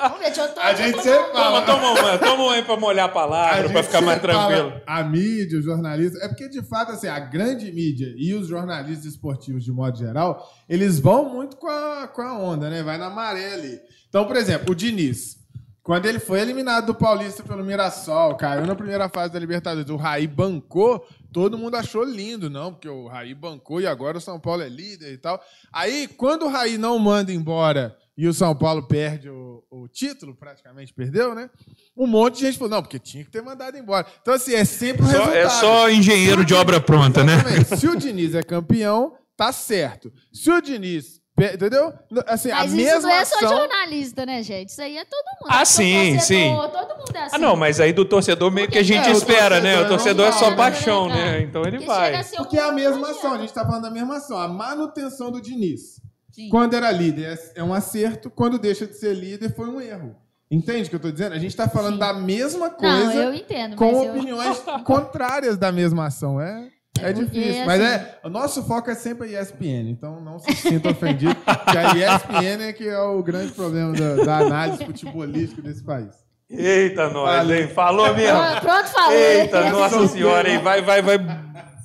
Vamos 0.00 0.18
ver, 0.18 0.24
deixa 0.26 0.40
eu 0.42 0.54
tô- 0.54 0.60
A 0.60 0.74
gente 0.74 1.02
sempre 1.02 1.30
um- 1.30 1.32
fala. 1.32 1.62
Toma, 1.62 1.94
toma 1.94 2.18
toma 2.18 2.42
uma 2.44 2.54
aí 2.54 2.62
pra 2.62 2.76
molhar 2.76 3.06
a 3.06 3.10
A 3.10 3.12
palavra, 3.12 3.62
gente 3.62 3.72
pra 3.72 3.82
ficar 3.82 4.00
mais 4.00 4.20
fala 4.20 4.32
tranquilo. 4.48 4.80
A 4.86 5.02
mídia, 5.04 5.58
os 5.58 5.64
jornalistas. 5.64 6.20
É 6.22 6.28
porque, 6.28 6.48
de 6.48 6.62
fato, 6.62 6.92
assim, 6.92 7.06
a 7.08 7.18
grande 7.18 7.70
mídia 7.72 8.12
e 8.16 8.34
os 8.34 8.48
jornalistas 8.48 9.04
esportivos, 9.06 9.64
de 9.64 9.72
modo 9.72 9.96
geral, 9.96 10.48
eles 10.68 10.98
vão 10.98 11.28
muito 11.32 11.56
com 11.56 11.68
a, 11.68 12.08
com 12.08 12.22
a 12.22 12.38
onda, 12.38 12.68
né? 12.68 12.82
Vai 12.82 12.98
na 12.98 13.08
maré 13.10 13.54
ali. 13.54 13.78
Então, 14.08 14.24
por 14.26 14.36
exemplo, 14.36 14.72
o 14.72 14.74
Diniz. 14.74 15.36
Quando 15.82 16.04
ele 16.04 16.18
foi 16.18 16.40
eliminado 16.40 16.84
do 16.88 16.94
Paulista 16.94 17.42
pelo 17.42 17.64
Mirassol, 17.64 18.34
caiu 18.36 18.66
na 18.66 18.74
primeira 18.74 19.08
fase 19.08 19.32
da 19.32 19.38
Libertadores, 19.38 19.88
o 19.88 19.96
Raí 19.96 20.26
bancou, 20.26 21.02
todo 21.32 21.56
mundo 21.56 21.76
achou 21.76 22.04
lindo, 22.04 22.50
não, 22.50 22.74
porque 22.74 22.90
o 22.90 23.06
Raí 23.08 23.34
bancou 23.34 23.80
e 23.80 23.86
agora 23.86 24.18
o 24.18 24.20
São 24.20 24.38
Paulo 24.38 24.60
é 24.62 24.68
líder 24.68 25.10
e 25.14 25.16
tal. 25.16 25.40
Aí, 25.72 26.06
quando 26.06 26.44
o 26.44 26.48
Raí 26.50 26.76
não 26.76 26.98
manda 26.98 27.32
embora 27.32 27.96
e 28.18 28.28
o 28.28 28.34
São 28.34 28.54
Paulo 28.54 28.82
perde 28.86 29.30
o, 29.30 29.57
o 29.70 29.86
título, 29.88 30.34
praticamente 30.34 30.92
perdeu, 30.94 31.34
né? 31.34 31.50
Um 31.96 32.06
monte 32.06 32.36
de 32.36 32.46
gente 32.46 32.58
falou, 32.58 32.70
não, 32.70 32.82
porque 32.82 32.98
tinha 32.98 33.24
que 33.24 33.30
ter 33.30 33.42
mandado 33.42 33.76
embora. 33.76 34.06
Então, 34.22 34.32
assim, 34.34 34.54
é 34.54 34.64
sempre 34.64 35.02
o 35.02 35.06
Só- 35.06 35.12
resultado. 35.12 35.36
é 35.36 35.48
só 35.48 35.90
engenheiro 35.90 36.44
de 36.44 36.54
obra 36.54 36.80
pronta, 36.80 37.22
né? 37.22 37.34
Exatamente. 37.34 37.76
Se 37.76 37.86
o 37.88 37.96
Diniz 37.96 38.34
é 38.34 38.42
campeão, 38.42 39.14
tá 39.36 39.52
certo. 39.52 40.12
Se 40.32 40.50
o 40.50 40.60
Diniz. 40.60 41.18
Entendeu? 41.40 41.92
Assim, 42.26 42.48
Mas 42.48 42.62
a 42.62 42.66
isso 42.66 42.74
mesma 42.76 43.00
não 43.02 43.10
é 43.10 43.24
só 43.24 43.36
ação. 43.36 43.48
jornalista, 43.56 44.26
né, 44.26 44.42
gente? 44.42 44.70
Isso 44.70 44.82
aí 44.82 44.96
é 44.98 45.04
todo 45.04 45.24
mundo. 45.40 45.46
Ah, 45.52 45.58
Todo 45.58 45.66
sim, 45.66 46.14
torcedor, 46.16 46.20
sim. 46.26 46.56
Todo 46.72 46.98
mundo 46.98 47.14
é 47.16 47.22
assim. 47.22 47.36
Ah, 47.36 47.38
não, 47.38 47.54
mas 47.54 47.78
aí 47.80 47.92
do 47.92 48.04
torcedor 48.04 48.50
meio 48.50 48.68
que 48.68 48.76
a 48.76 48.82
gente 48.82 49.08
É, 49.08 49.12
espera, 49.12 49.60
né? 49.60 49.80
O 49.80 49.86
torcedor 49.86 50.26
é 50.26 50.32
só 50.32 50.56
paixão, 50.56 51.08
né, 51.08 51.14
né? 51.14 51.42
Então 51.42 51.62
ele 51.62 51.76
Porque 51.76 51.86
vai. 51.86 52.24
Porque 52.38 52.58
é 52.58 52.62
a 52.62 52.72
mesma 52.72 53.10
ação, 53.12 53.34
a 53.34 53.38
gente 53.38 53.52
tá 53.54 53.64
falando 53.64 53.82
da 53.82 53.90
mesma 53.90 54.16
ação. 54.16 54.36
A 54.36 54.48
manutenção 54.48 55.30
do 55.30 55.40
Diniz. 55.40 56.00
Sim. 56.30 56.48
Quando 56.50 56.74
era 56.74 56.90
líder 56.90 57.34
é- 57.34 57.60
é 57.60 57.64
um 57.64 57.72
acerto, 57.74 58.30
quando 58.30 58.58
deixa 58.58 58.86
de 58.86 58.94
ser 58.94 59.14
líder 59.14 59.54
foi 59.54 59.68
um 59.68 59.80
erro. 59.80 60.14
Entende 60.50 60.86
o 60.86 60.90
que 60.90 60.96
eu 60.96 61.00
tô 61.00 61.10
dizendo? 61.10 61.34
A 61.34 61.38
gente 61.38 61.54
tá 61.54 61.68
falando 61.68 61.94
Sim. 61.94 61.98
da 62.00 62.12
mesma 62.14 62.68
Não, 62.68 62.74
coisa 62.76 63.14
eu 63.14 63.34
entendo, 63.34 63.76
com 63.76 63.92
mas 63.92 64.04
eu... 64.06 64.10
opiniões 64.12 64.58
contrárias 64.84 65.56
da 65.58 65.70
mesma 65.70 66.06
ação. 66.06 66.40
É, 66.40 66.68
é 67.00 67.12
porque, 67.12 67.26
difícil. 67.26 67.66
Mas 67.66 67.80
assim- 67.82 68.04
é, 68.04 68.18
o 68.24 68.28
nosso 68.30 68.64
foco 68.64 68.90
é 68.90 68.94
sempre 68.94 69.36
a 69.36 69.42
ESPN, 69.42 69.90
então 69.90 70.20
não 70.22 70.38
se 70.38 70.50
sinta 70.54 70.90
ofendido, 70.90 71.34
que 71.34 71.76
a 71.78 71.94
ESPN 72.16 72.62
é 72.68 72.72
que 72.72 72.88
é 72.88 72.98
o 72.98 73.22
grande 73.22 73.52
problema 73.52 73.92
da, 73.92 74.24
da 74.24 74.38
análise 74.38 74.84
futebolística 74.86 75.60
desse 75.60 75.84
país. 75.84 76.14
Eita, 76.50 77.10
nós, 77.10 77.50
hein? 77.50 77.68
Falou 77.68 78.14
mesmo. 78.14 78.38
Pronto, 78.62 78.86
falou. 78.88 79.12
Eita, 79.12 79.68
nossa 79.70 80.08
senhora, 80.08 80.48
hein? 80.50 80.58
Vai, 80.62 80.80
vai, 80.80 81.02
vai 81.02 81.18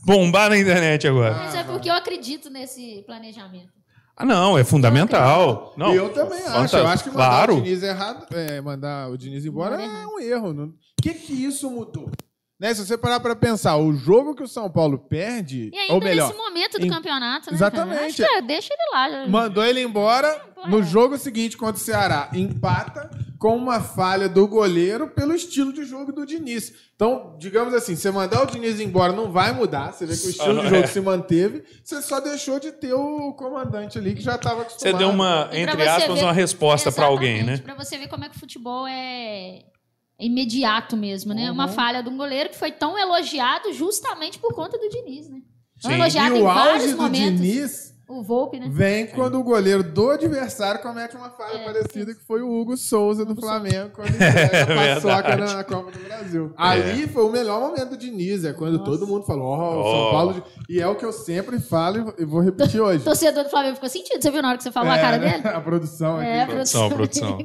bombar 0.06 0.50
na 0.50 0.58
internet 0.58 1.06
agora. 1.06 1.34
Mas 1.36 1.54
é 1.56 1.64
porque 1.66 1.90
eu 1.90 1.94
acredito 1.94 2.50
nesse 2.50 3.04
planejamento. 3.06 3.83
Ah, 4.16 4.26
não, 4.26 4.58
é 4.58 4.64
fundamental. 4.64 5.74
Não, 5.76 5.94
eu 5.94 6.10
também 6.14 6.40
acho. 6.40 6.52
fantástico. 6.52 6.78
Eu 6.78 6.88
acho 6.88 7.04
que 7.04 7.10
mandar 7.10 7.26
claro. 7.30 7.54
o 7.58 7.62
Diniz 7.62 7.84
errado, 7.84 8.28
é, 8.32 8.62
mandar 8.62 9.10
o 9.10 9.18
Diniz 9.18 9.46
embora 9.46 9.82
é 9.82 10.08
um 10.08 10.20
erro. 10.20 10.52
O 10.52 10.74
que, 11.02 11.14
que 11.14 11.34
isso 11.34 11.70
mudou? 11.70 12.12
Né? 12.60 12.74
Se 12.74 12.86
você 12.86 12.98
parar 12.98 13.20
pra 13.20 13.36
pensar, 13.36 13.76
o 13.78 13.94
jogo 13.94 14.36
que 14.36 14.44
o 14.44 14.48
São 14.48 14.70
Paulo 14.70 14.98
perde, 14.98 15.70
E 15.74 15.78
ainda 15.78 15.94
ou 15.96 16.00
melhor, 16.02 16.28
nesse 16.28 16.38
momento 16.38 16.80
do 16.80 16.86
em- 16.86 16.90
campeonato, 16.90 17.50
né? 17.50 17.58
Exatamente. 17.58 17.96
Cara? 17.96 18.06
Acho 18.06 18.16
que 18.16 18.24
é, 18.24 18.42
deixa 18.42 18.70
ele 18.74 18.92
lá. 18.94 19.28
mandou 19.28 19.66
ele 19.66 19.82
embora. 19.82 20.42
No 20.68 20.82
jogo 20.82 21.18
seguinte 21.18 21.58
contra 21.58 21.76
o 21.76 21.84
Ceará, 21.84 22.30
empata 22.34 23.10
com 23.44 23.58
uma 23.58 23.82
falha 23.82 24.30
do 24.30 24.48
goleiro 24.48 25.10
pelo 25.10 25.36
estilo 25.36 25.74
de 25.74 25.84
jogo 25.84 26.14
do 26.14 26.26
Diniz. 26.26 26.74
Então, 26.96 27.36
digamos 27.38 27.74
assim, 27.74 27.94
você 27.94 28.10
mandar 28.10 28.42
o 28.42 28.46
Diniz 28.46 28.80
embora 28.80 29.12
não 29.12 29.34
vai 29.34 29.52
mudar. 29.52 29.92
Você 29.92 30.06
vê 30.06 30.16
que 30.16 30.28
o 30.28 30.30
estilo 30.30 30.62
de 30.62 30.68
é. 30.68 30.70
jogo 30.70 30.88
se 30.88 31.02
manteve. 31.02 31.62
Você 31.84 32.02
só 32.02 32.22
deixou 32.22 32.58
de 32.58 32.72
ter 32.72 32.94
o 32.94 33.34
comandante 33.34 33.98
ali 33.98 34.16
que 34.16 34.22
já 34.22 34.36
estava 34.36 34.62
acostumado. 34.62 34.94
Você 34.94 34.98
deu 34.98 35.10
uma, 35.10 35.50
entre 35.52 35.86
aspas, 35.86 36.18
ver- 36.20 36.24
uma 36.24 36.32
resposta 36.32 36.90
pra 36.90 37.04
alguém, 37.04 37.44
né? 37.44 37.58
Pra 37.58 37.76
você 37.76 37.98
ver 37.98 38.08
como 38.08 38.24
é 38.24 38.30
que 38.30 38.38
o 38.38 38.40
futebol 38.40 38.88
é 38.88 39.64
imediato 40.18 40.96
mesmo, 40.96 41.34
né? 41.34 41.48
Uhum. 41.48 41.54
Uma 41.54 41.68
falha 41.68 42.02
de 42.02 42.08
um 42.08 42.16
goleiro 42.16 42.50
que 42.50 42.56
foi 42.58 42.72
tão 42.72 42.98
elogiado 42.98 43.74
justamente 43.74 44.40
por 44.40 44.54
conta 44.54 44.78
do 44.78 44.88
Diniz, 44.88 45.28
né? 45.28 45.42
Tão 45.82 45.92
Sim. 45.92 45.98
elogiado 45.98 46.36
E 46.36 46.40
em 46.40 46.42
o 46.42 46.46
vários 46.46 46.84
auge 46.84 46.94
do 46.94 47.02
momentos. 47.02 47.42
Diniz 47.42 47.93
O 48.20 48.24
Volpe, 48.24 48.60
né? 48.60 48.68
vem 48.70 49.08
quando 49.08 49.40
o 49.40 49.44
goleiro 49.44 49.84
do 49.84 50.10
adversário 50.12 50.82
comete 50.82 51.16
uma 51.16 51.30
falha 51.30 51.58
É, 51.58 51.66
parecida, 51.66 52.14
que 52.14 52.22
foi 52.24 52.42
o 52.42 52.50
Hugo 52.52 52.78
Souza 52.78 53.26
do 53.26 53.32
Hugo 53.34 53.42
Flamengo, 53.42 53.90
quando 53.94 54.08
ele 54.10 54.18
pega 54.18 54.64
a 54.64 54.96
paçoca 55.02 55.36
na, 55.38 55.54
na 55.56 55.64
Copa 55.64 55.92
do 55.92 56.00
Brasil. 56.00 56.54
Ali 56.56 57.08
foi 57.08 57.24
o 57.24 57.32
melhor 57.32 57.60
momento 57.60 57.90
do 57.92 57.98
Diniz, 57.98 58.44
é 58.46 58.54
quando 58.54 58.78
Nossa. 58.78 58.92
todo 58.92 59.08
mundo 59.08 59.26
falou, 59.26 59.46
ó, 59.48 59.80
o 59.80 59.84
São 59.84 60.00
Ó. 60.02 60.12
Paulo... 60.12 60.44
E 60.70 60.80
é 60.80 60.88
o 60.88 60.96
que 60.96 61.06
eu 61.06 61.12
sempre 61.14 61.60
falo 61.60 62.14
e 62.18 62.26
vou 62.26 62.42
repetir 62.42 62.80
O 62.82 62.86
hoje. 62.88 63.04
torcedor 63.04 63.44
do 63.44 63.50
Flamengo 63.50 63.76
ficou 63.76 63.90
sentido. 63.90 64.22
Você 64.22 64.32
viu 64.32 64.42
na 64.42 64.50
hora 64.50 64.58
que 64.58 64.64
você 64.64 64.72
falou 64.72 64.92
a 64.92 64.98
É, 64.98 65.02
cara 65.02 65.18
né? 65.18 65.38
dele? 65.40 65.48
A 65.56 65.62
produção 65.62 66.18
aqui. 66.18 66.28
É, 66.28 66.42
a 66.44 66.48
Produção, 66.48 66.90
produção. 66.90 67.38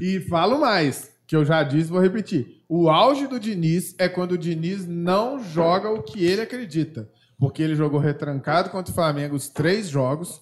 E 0.00 0.20
falo 0.20 0.58
mais, 0.58 1.10
que 1.26 1.34
eu 1.36 1.44
já 1.44 1.62
disse, 1.62 1.90
vou 1.90 2.00
repetir. 2.00 2.62
O 2.68 2.88
auge 2.90 3.26
do 3.26 3.38
Diniz 3.38 3.94
é 3.98 4.08
quando 4.08 4.32
o 4.32 4.38
Diniz 4.38 4.86
não 4.86 5.38
joga 5.42 5.90
o 5.90 6.02
que 6.02 6.24
ele 6.24 6.40
acredita. 6.42 7.08
Porque 7.38 7.62
ele 7.62 7.74
jogou 7.74 8.00
retrancado 8.00 8.70
contra 8.70 8.90
o 8.90 8.94
Flamengo 8.94 9.34
os 9.36 9.48
três 9.48 9.88
jogos, 9.88 10.40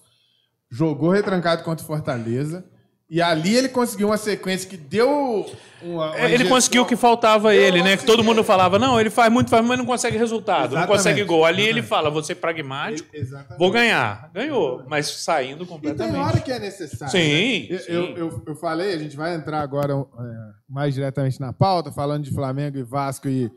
jogou 0.69 1.09
retrancado 1.09 1.63
contra 1.63 1.83
o 1.83 1.87
Fortaleza, 1.87 2.65
e 3.07 3.21
ali 3.21 3.55
ele 3.55 3.69
conseguiu 3.69 4.07
uma 4.07 4.17
sequência 4.17 4.67
que 4.67 4.75
deu 4.75 5.45
uma. 5.79 6.09
uma 6.09 6.17
É, 6.17 6.31
Ele 6.33 6.49
conseguiu 6.49 6.81
o 6.81 6.85
que 6.87 6.95
faltava 6.95 7.49
a 7.49 7.55
Eu 7.55 7.61
ele, 7.61 7.83
né? 7.83 7.95
Que 7.97 8.03
todo 8.03 8.23
mundo 8.23 8.43
falava, 8.43 8.79
não, 8.79 8.99
ele 8.99 9.11
faz 9.11 9.31
muito, 9.31 9.47
faz, 9.51 9.63
mas 9.63 9.77
não 9.77 9.85
consegue 9.85 10.17
resultado, 10.17 10.71
não 10.71 10.79
Exatamente. 10.79 10.97
consegue 10.97 11.23
gol. 11.23 11.45
Ali 11.45 11.61
ele 11.61 11.79
Exatamente. 11.81 11.87
fala, 11.87 12.09
vou 12.09 12.23
ser 12.23 12.35
pragmático, 12.35 13.07
Exatamente. 13.13 13.59
vou 13.59 13.69
ganhar. 13.69 14.31
Ganhou, 14.33 14.83
mas 14.87 15.05
saindo 15.07 15.57
E 15.57 15.57
tem 15.59 15.67
completamente. 15.67 16.17
hora 16.17 16.39
que 16.39 16.51
é 16.51 16.57
necessário. 16.57 17.11
Sim, 17.11 17.67
né? 17.69 17.75
Eu, 17.75 17.79
sim. 17.79 17.91
eu, 17.91 18.17
eu, 18.17 18.43
eu 18.47 18.55
falei, 18.55 18.95
a 18.95 18.97
gente 18.97 19.15
vai 19.15 19.35
entrar 19.35 19.61
agora 19.61 19.93
é, 19.93 20.03
mais 20.67 20.95
diretamente 20.95 21.39
na 21.39 21.53
pauta, 21.53 21.91
falando 21.91 22.23
de 22.23 22.31
Flamengo 22.33 22.77
e 22.77 22.83
Vasco 22.83 23.27
e. 23.29 23.51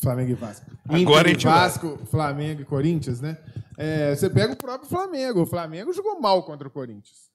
Flamengo 0.00 0.30
e 0.30 0.34
Vasco. 0.34 0.70
Agora 0.88 1.00
Inter 1.00 1.18
a 1.24 1.28
gente 1.28 1.44
vai. 1.46 1.54
Vasco, 1.60 1.98
Flamengo 2.06 2.62
e 2.62 2.64
Corinthians, 2.64 3.20
né? 3.20 3.36
É, 3.76 4.14
você 4.14 4.28
pega 4.30 4.52
o 4.52 4.56
próprio 4.56 4.88
Flamengo. 4.88 5.42
O 5.42 5.46
Flamengo 5.46 5.92
jogou 5.92 6.20
mal 6.20 6.42
contra 6.44 6.68
o 6.68 6.70
Corinthians. 6.70 7.30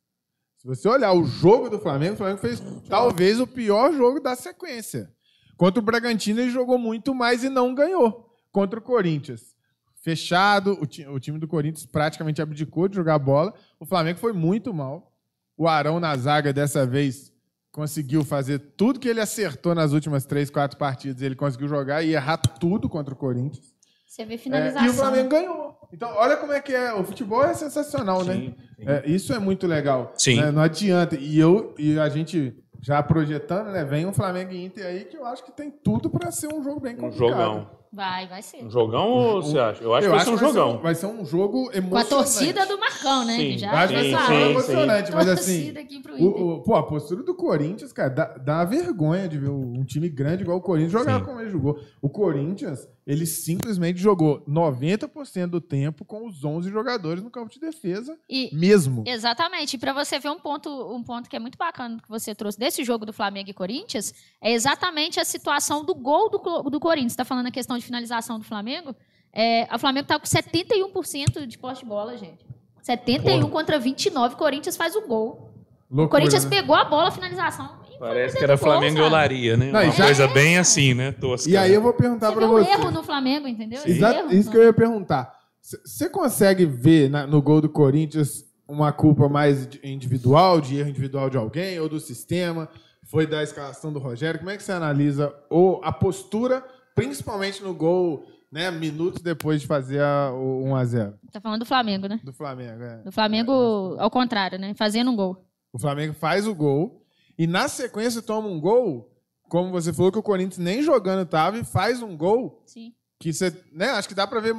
Se 0.58 0.68
você 0.68 0.88
olhar 0.88 1.14
o 1.14 1.26
jogo 1.26 1.70
do 1.70 1.80
Flamengo, 1.80 2.14
o 2.16 2.18
Flamengo 2.18 2.40
fez 2.40 2.62
talvez 2.90 3.40
o 3.40 3.46
pior 3.48 3.94
jogo 3.94 4.20
da 4.20 4.36
sequência. 4.36 5.12
Contra 5.58 5.80
o 5.80 5.86
Bragantino, 5.86 6.42
ele 6.42 6.50
jogou 6.52 6.78
muito 6.78 7.14
mais 7.14 7.44
e 7.44 7.50
não 7.50 7.74
ganhou. 7.74 8.30
Contra 8.52 8.80
o 8.80 8.82
Corinthians. 8.82 9.56
Fechado, 10.02 10.78
o, 10.82 10.86
ti- 10.86 11.06
o 11.08 11.20
time 11.20 11.40
do 11.40 11.48
Corinthians 11.48 11.86
praticamente 11.86 12.42
abdicou 12.42 12.88
de 12.88 12.96
jogar 12.96 13.18
bola. 13.20 13.54
O 13.80 13.86
Flamengo 13.86 14.20
foi 14.20 14.34
muito 14.34 14.74
mal. 14.74 15.12
O 15.58 15.68
Arão 15.68 16.00
na 16.00 16.16
zaga 16.18 16.52
dessa 16.52 16.86
vez 16.86 17.32
conseguiu 17.75 18.24
fazer 18.24 18.58
tudo 18.77 19.00
que 19.01 19.10
ele 19.10 19.20
acertou 19.20 19.75
nas 19.75 19.91
últimas 19.91 20.25
três, 20.25 20.50
quatro 20.50 20.77
partidas. 20.77 21.22
Ele 21.22 21.36
conseguiu 21.36 21.67
jogar 21.67 22.01
e 22.03 22.13
errar 22.13 22.38
tudo 22.38 22.88
contra 22.88 23.13
o 23.13 23.17
Corinthians. 23.17 23.74
Você 24.08 24.24
vê 24.24 24.36
É, 24.36 24.38
finalização. 24.38 24.86
e 24.86 24.89
o 24.89 24.94
Flamengo 24.94 25.29
ganhou. 25.29 25.75
Então, 25.91 26.10
olha 26.15 26.38
como 26.38 26.53
é 26.53 26.62
que 26.62 26.74
é. 26.74 26.94
O 26.94 27.03
futebol 27.03 27.44
é 27.44 27.53
sensacional, 27.53 28.24
né? 28.24 28.34
Sim, 28.34 28.55
sim. 28.77 28.84
É, 28.88 29.03
isso 29.05 29.34
é 29.34 29.39
muito 29.39 29.67
legal. 29.67 30.13
Sim. 30.17 30.39
né? 30.39 30.51
Não 30.51 30.62
adianta. 30.62 31.17
E 31.17 31.38
eu 31.38 31.75
e 31.77 32.00
a 32.00 32.08
gente 32.08 32.55
já 32.82 33.03
projetando, 33.03 33.72
né? 33.72 33.84
Vem 33.84 34.05
um 34.05 34.13
Flamengo 34.13 34.53
e 34.53 34.63
Inter 34.63 34.86
aí 34.86 35.03
que 35.03 35.17
eu 35.17 35.25
acho 35.25 35.44
que 35.44 35.51
tem 35.51 35.70
tudo 35.70 36.10
para 36.10 36.32
ser 36.32 36.48
um 36.53 36.63
jogo 36.63 36.79
bem 36.79 36.94
Um 36.94 36.98
complicado. 37.00 37.29
jogão. 37.29 37.70
Vai, 37.96 38.28
vai 38.28 38.42
ser. 38.42 38.64
Um 38.64 38.70
jogão 38.70 39.08
ou 39.10 39.42
você 39.42 39.58
acha? 39.58 39.82
Eu 39.84 39.96
acho 39.96 40.06
eu 40.08 40.12
que 40.12 40.18
vai 40.18 40.18
acho 40.18 40.25
ser 40.25 40.32
um 40.32 40.38
que 40.38 40.44
vai 40.44 40.54
jogão. 40.54 40.72
Ser 40.72 40.78
um, 40.78 40.82
vai 40.82 40.96
ser 40.96 41.06
um 41.06 41.25
jogo 41.25 41.58
emocionante. 41.74 41.90
Com 41.90 41.98
a 41.98 42.04
torcida 42.06 42.66
do 42.66 42.78
Marcão, 42.78 43.25
né? 43.25 43.36
Sim. 43.38 43.42
que 43.52 43.58
já 43.60 43.72
acho 43.72 43.88
que 43.88 43.94
vai 43.94 44.04
Sim, 44.04 44.10
ser 44.10 44.16
um 44.16 44.20
jogo 44.20 44.34
sim, 44.36 44.50
emocionante, 44.52 45.12
mas 45.14 45.28
assim. 45.30 45.56
Torcida 45.58 45.80
aqui 45.80 46.00
pro 46.02 46.16
O, 46.22 46.56
o- 46.56 46.64
pô, 46.64 46.75
a 46.75 46.84
postura 46.84 47.24
do 47.24 47.34
Corinthians, 47.34 47.94
cara, 47.94 48.10
dá, 48.10 48.25
dá 48.38 48.66
vergonha 48.66 49.28
de 49.30 49.38
ver 49.38 49.50
um 49.50 49.84
time 49.86 50.10
grande 50.10 50.44
igual 50.44 50.58
o 50.58 50.62
Corinthians 50.62 50.92
jogar 50.92 51.20
Sim. 51.20 51.25
como 51.25 51.40
ele 51.40 51.50
jogou. 51.50 51.80
O 52.02 52.10
Corinthians, 52.10 52.88
ele 53.08 53.25
simplesmente 53.25 53.98
jogou 54.00 54.44
90% 54.48 55.48
do 55.48 55.62
tempo 55.62 56.04
com 56.04 56.28
os 56.28 56.44
11 56.44 56.70
jogadores 56.70 57.24
no 57.24 57.30
campo 57.30 57.52
de 57.54 57.60
defesa 57.60 58.18
E, 58.30 58.50
mesmo. 58.54 59.04
Exatamente. 59.06 59.75
E 59.75 59.80
para 59.80 59.94
você 59.94 60.20
ver 60.20 60.30
um 60.30 60.40
ponto, 60.40 60.70
um 60.94 61.04
ponto 61.04 61.30
que 61.30 61.36
é 61.36 61.40
muito 61.40 61.58
bacana 61.58 61.98
que 62.02 62.10
você 62.10 62.34
trouxe 62.36 62.58
desse 62.60 62.84
jogo 62.84 63.06
do 63.06 63.14
Flamengo 63.14 63.50
e 63.50 63.54
Corinthians, 63.54 64.14
é 64.42 64.52
exatamente 64.52 65.20
a 65.20 65.25
situação 65.25 65.86
do 65.86 65.94
gol 65.96 66.30
do, 66.30 66.38
do 66.70 66.80
Corinthians. 66.80 67.12
Está 67.14 67.24
falando 67.24 67.48
a 67.48 67.52
questão 67.52 67.78
de 67.78 67.85
finalização 67.86 68.38
do 68.39 68.46
Flamengo. 68.46 68.96
É, 69.34 69.68
o 69.74 69.80
Flamengo 69.80 70.08
tá 70.08 70.20
com 70.20 70.25
71% 70.25 71.46
de 71.46 71.58
poste 71.58 71.84
de 71.84 71.89
bola, 71.89 72.18
gente. 72.18 72.46
71 72.82 73.39
Porra. 73.42 73.51
contra 73.51 73.80
29, 73.80 74.36
o 74.36 74.38
Corinthians 74.38 74.77
faz 74.77 74.96
o 74.96 75.01
gol. 75.08 75.54
O 75.89 75.96
Loucura, 75.98 76.20
Corinthians 76.22 76.44
né? 76.46 76.50
pegou 76.50 76.75
a 76.75 76.84
bola, 76.86 77.08
a 77.10 77.12
finalização. 77.12 77.70
e 77.94 77.98
Parece 78.00 78.38
que 78.38 78.44
era 78.44 78.56
gol, 78.56 78.63
Flamengo 78.63 78.94
e 78.96 78.98
sabe? 78.98 79.08
Olaria, 79.08 79.58
né? 79.58 79.72
Não, 79.72 79.82
e 79.82 79.86
Uma 79.86 79.92
já- 79.94 80.04
coisa 80.06 80.27
bem 80.27 80.58
assim, 80.58 80.94
né? 80.94 81.12
Tosca. 81.12 81.50
E 81.50 81.56
aí 81.58 81.74
eu 81.74 81.82
vou 81.82 81.94
perguntar 81.94 82.27
Você 82.30 82.36
pra 82.36 82.48
vê 82.48 82.54
um 82.54 82.58
você. 82.63 82.72
erro 82.72 82.92
no 82.92 83.04
Flamengo, 83.04 83.48
entendeu? 83.48 83.82
Exato, 83.86 84.20
erro, 84.20 84.34
isso 84.34 84.51
que 84.51 84.58
eu 84.58 84.63
ia 84.63 84.74
perguntar. 84.74 85.32
Você 85.62 86.10
consegue 86.10 86.65
ver 86.65 87.10
na- 87.10 87.25
no 87.25 87.42
gol 87.42 87.60
do 87.62 87.70
Corinthians 87.70 88.44
uma 88.68 88.92
culpa 88.92 89.27
mais 89.30 89.68
individual, 89.84 90.60
de 90.62 90.77
erro 90.77 90.89
individual 90.89 91.30
de 91.30 91.38
alguém, 91.38 91.80
ou 91.80 91.88
do 91.89 92.00
sistema? 92.00 92.70
Foi 93.08 93.25
da 93.27 93.42
escalação 93.44 93.92
do 93.94 94.00
Rogério? 94.00 94.39
Como 94.39 94.50
é 94.51 94.58
que 94.58 94.63
você 94.63 94.72
analisa 94.72 95.34
ou 95.50 95.80
a 95.84 95.92
postura, 95.92 96.63
principalmente 96.96 97.62
no 97.62 97.74
gol, 97.74 98.25
né, 98.52 98.72
minutos 98.72 99.22
depois 99.22 99.62
de 99.62 99.68
fazer 99.68 100.02
a- 100.02 100.32
o 100.34 100.64
1x0 100.64 101.14
Tá 101.32 101.42
falando 101.42 101.60
do 101.60 101.66
Flamengo, 101.66 102.08
né? 102.08 102.20
do 102.24 102.32
Flamengo? 102.34 102.82
é. 102.84 102.98
Do 103.04 103.12
Flamengo, 103.12 103.52
ao 104.00 104.10
contrário, 104.10 104.58
né? 104.58 104.74
Fazendo 104.75 105.12
um 105.12 105.16
gol. 105.16 105.46
O 105.74 105.78
Flamengo 105.80 106.14
faz 106.14 106.48
o 106.48 106.56
gol 106.56 107.04
e 107.38 107.46
na 107.46 107.68
sequência 107.68 108.22
toma 108.22 108.48
um 108.48 108.60
gol, 108.62 109.12
como 109.50 109.72
você 109.72 109.92
falou 109.92 110.12
que 110.12 110.18
o 110.18 110.24
Corinthians 110.24 110.58
nem 110.58 110.82
jogando 110.82 111.28
tava, 111.28 111.58
e 111.58 111.66
faz 111.66 112.02
um 112.02 112.16
gol 112.16 112.64
Sim. 112.66 112.94
que 113.20 113.34
você, 113.34 113.54
né, 113.74 113.90
acho 113.92 114.08
que 114.08 114.16
dá 114.16 114.25
para 114.25 114.40
ver 114.40 114.56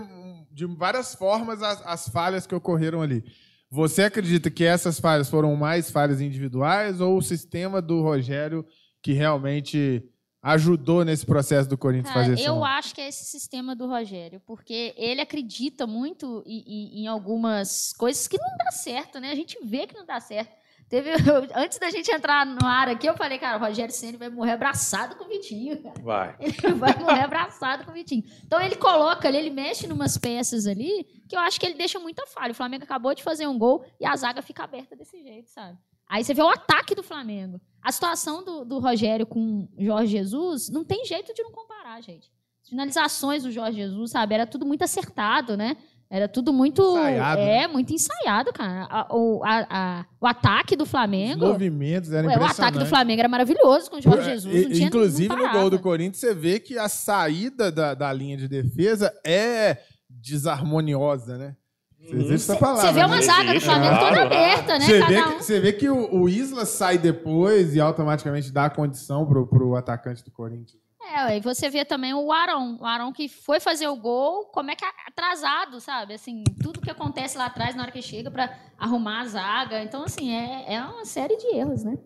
de 0.52 0.66
várias 0.66 1.14
formas 1.14 1.62
as, 1.62 1.83
as 1.87 2.09
falhas 2.09 2.47
que 2.47 2.55
ocorreram 2.55 3.00
ali. 3.02 3.25
Você 3.71 4.05
acredita 4.05 4.50
que 4.50 4.62
essas 4.64 5.00
falhas 5.00 5.28
foram 5.28 5.57
mais 5.57 5.90
falhas 5.90 6.21
individuais 6.21 7.00
ou 7.00 7.16
o 7.19 7.23
sistema 7.23 7.81
do 7.83 8.00
Rogério 8.02 8.64
que 9.02 9.12
realmente 9.12 10.05
ajudou 10.43 11.05
nesse 11.05 11.25
processo 11.26 11.69
do 11.69 11.76
Corinthians 11.76 12.12
Cara, 12.12 12.21
fazer 12.26 12.35
esse 12.35 12.45
eu 12.45 12.64
acho 12.64 12.95
que 12.95 13.00
é 13.00 13.09
esse 13.09 13.25
sistema 13.25 13.75
do 13.75 13.87
Rogério, 13.88 14.40
porque 14.47 14.95
ele 14.97 15.21
acredita 15.21 15.87
muito 15.87 16.43
em, 16.47 16.62
em- 16.66 17.02
em 17.02 17.07
algumas 17.07 17.93
coisas 17.95 18.28
que 18.28 18.38
não 18.38 18.57
dá 18.57 18.71
certo, 18.71 19.19
né? 19.19 19.31
A 19.31 19.35
gente 19.35 19.59
vê 19.64 19.87
que 19.87 19.95
não 19.97 20.07
dá 20.07 20.21
certo. 20.21 20.55
Teve, 20.88 21.11
antes 21.57 21.81
da 21.81 21.90
gente 21.90 22.09
entrar 22.12 22.47
no 22.47 22.64
ar 22.64 22.88
aqui, 22.88 23.09
eu 23.09 23.16
falei, 23.16 23.38
cara, 23.38 23.57
o 23.57 23.61
Rogério 23.61 23.93
Ceni 23.93 24.16
vai 24.16 24.28
morrer 24.31 24.52
abraçado 24.52 25.16
com 25.16 25.25
o 25.25 25.28
Vitinho, 25.28 25.83
cara. 25.83 26.00
Vai. 26.00 26.37
Ele 26.38 26.75
vai 26.75 26.97
morrer 26.97 27.23
abraçado 27.23 27.85
com 27.85 27.90
o 27.90 27.95
Vitinho. 27.95 28.23
Então 28.45 28.61
ele 28.61 28.76
coloca 28.76 29.26
ali, 29.26 29.37
ele 29.38 29.50
mexe 29.50 29.88
numas 29.88 30.16
peças 30.16 30.64
ali, 30.64 31.05
que 31.28 31.35
eu 31.35 31.40
acho 31.40 31.59
que 31.59 31.66
ele 31.66 31.75
deixa 31.75 31.99
muita 31.99 32.25
falha. 32.28 32.52
O 32.52 32.55
Flamengo 32.55 32.85
acabou 32.85 33.12
de 33.16 33.25
fazer 33.25 33.49
um 33.49 33.59
gol 33.59 33.85
e 33.99 34.07
a 34.07 34.14
zaga 34.14 34.40
fica 34.43 34.62
aberta 34.62 34.95
desse 34.95 35.21
jeito, 35.25 35.50
sabe? 35.50 35.76
Aí 36.09 36.23
você 36.23 36.33
vê 36.33 36.40
o 36.43 36.49
ataque 36.49 36.95
do 36.95 37.02
Flamengo. 37.02 37.61
A 37.87 37.93
situação 37.93 38.45
do, 38.45 38.64
do 38.64 38.78
Rogério 38.81 39.25
com 39.25 39.69
o 39.78 39.85
Jorge 39.85 40.11
Jesus, 40.11 40.69
não 40.69 40.83
tem 40.85 41.05
jeito 41.05 41.33
de 41.33 41.43
não 41.43 41.52
comparar, 41.52 42.00
gente. 42.02 42.28
As 42.64 42.69
finalizações 42.69 43.45
do 43.45 43.50
Jorge 43.52 43.76
Jesus, 43.78 44.11
sabe? 44.11 44.35
Era 44.35 44.45
tudo 44.47 44.66
muito 44.66 44.83
acertado, 44.83 45.57
né? 45.57 45.76
Era 46.11 46.26
tudo 46.28 46.52
muito. 46.52 46.83
Ensaiado, 46.83 47.40
é, 47.40 47.61
né? 47.61 47.66
muito 47.69 47.93
ensaiado, 47.93 48.52
cara. 48.52 48.87
A- 48.90 49.07
o, 49.11 49.40
a- 49.45 49.66
a- 49.71 50.07
o 50.21 50.26
ataque 50.26 50.75
do 50.76 50.85
Os 50.85 50.90
Flamengo. 50.90 51.47
movimentos 51.47 52.12
eram 52.12 52.28
Ué, 52.28 52.37
o 52.38 52.45
ataque 52.45 52.78
do 52.78 52.87
Flamengo 52.87 53.21
era 53.21 53.28
maravilhoso 53.28 53.90
com 53.90 53.97
o 53.99 54.00
Jorge 54.02 54.25
Jesus. 54.31 54.64
Não 54.69 54.73
E- 54.73 54.83
Inclusive, 54.83 55.35
no 55.35 55.50
gol 55.52 55.71
do 55.71 55.78
Corinthians, 55.78 56.19
você 56.19 56.35
vê 56.35 56.59
que 56.61 56.76
a 56.78 56.88
saída 56.88 57.71
da, 57.73 57.95
da 57.95 58.12
linha 58.12 58.37
de 58.37 58.47
defesa 58.49 59.12
é 59.25 59.78
desarmoniosa, 60.11 61.37
né? 61.38 61.57
Você 62.07 62.17
existe 62.17 62.51
essa 62.51 62.57
palavra. 62.57 62.83
Você 62.83 62.93
vê 62.93 63.05
uma 63.05 63.17
né? 63.17 63.23
zaga 63.23 63.55
do 63.55 63.61
Flamengo 63.61 63.99
toda 63.99 64.23
aberta, 64.23 64.79
né? 64.79 64.87
Você 64.87 65.01
vê, 65.03 65.23
um. 65.23 65.39
que, 65.39 65.61
vê 65.61 65.73
que 65.73 65.89
o, 65.89 66.23
o 66.23 66.29
Isla 66.29 66.65
sai 66.65 66.99
depois 66.99 67.75
e 67.75 67.81
automaticamente 67.81 68.53
dá 68.53 68.67
a 68.67 68.71
condição 68.71 69.27
pro, 69.27 69.47
pro 69.47 69.75
atacante 69.75 70.25
do 70.25 70.31
Corinthians. 70.31 70.87
É, 71.15 71.37
e 71.37 71.41
você 71.41 71.71
vê 71.71 71.85
também 71.85 72.15
o 72.15 72.33
Arão. 72.33 72.79
O 72.81 72.85
Arão 72.85 73.13
que 73.13 73.29
foi 73.29 73.61
fazer 73.61 73.87
o 73.89 73.97
gol, 73.97 74.47
como 74.47 74.71
é 74.71 74.77
que 74.77 74.85
é 74.85 74.89
atrasado, 75.07 75.81
sabe? 75.81 76.15
Assim, 76.15 76.43
tudo 76.63 76.81
que 76.81 76.91
acontece 76.91 77.39
lá 77.39 77.47
atrás 77.47 77.75
na 77.77 77.83
hora 77.83 77.93
que 77.93 78.03
chega 78.03 78.31
pra 78.31 78.57
arrumar 78.79 79.21
a 79.21 79.27
zaga. 79.27 79.83
Então, 79.83 80.03
assim, 80.03 80.33
é, 80.33 80.75
é 80.75 80.81
uma 80.81 81.05
série 81.05 81.37
de 81.37 81.57
erros, 81.57 81.85
né? 81.85 81.97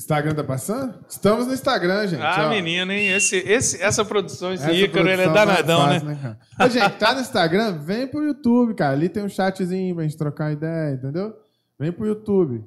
Instagram 0.00 0.34
tá 0.34 0.42
passando? 0.44 0.94
Estamos 1.08 1.46
no 1.46 1.52
Instagram, 1.52 2.06
gente. 2.08 2.22
Ah, 2.22 2.46
ó. 2.46 2.48
menino, 2.50 2.90
hein? 2.90 3.08
Esse, 3.12 3.36
esse, 3.36 3.82
essa 3.82 4.04
produção, 4.04 4.52
esse 4.52 4.64
Essa 4.64 4.72
Ícaro, 4.72 5.06
ele 5.08 5.20
é 5.22 5.24
produção 5.24 5.34
tá 5.34 5.44
danadão, 5.44 5.80
fácil, 5.82 6.08
né? 6.08 6.18
cara? 6.22 6.38
Ô, 6.66 6.68
gente, 6.70 6.98
tá 6.98 7.14
no 7.14 7.20
Instagram? 7.20 7.78
Vem 7.84 8.06
pro 8.06 8.22
YouTube, 8.22 8.74
cara. 8.74 8.92
Ali 8.94 9.08
tem 9.08 9.22
um 9.22 9.28
chatzinho 9.28 9.94
pra 9.94 10.04
gente 10.04 10.16
trocar 10.16 10.44
uma 10.46 10.52
ideia, 10.52 10.94
entendeu? 10.94 11.34
Vem 11.78 11.92
pro 11.92 12.06
YouTube. 12.06 12.64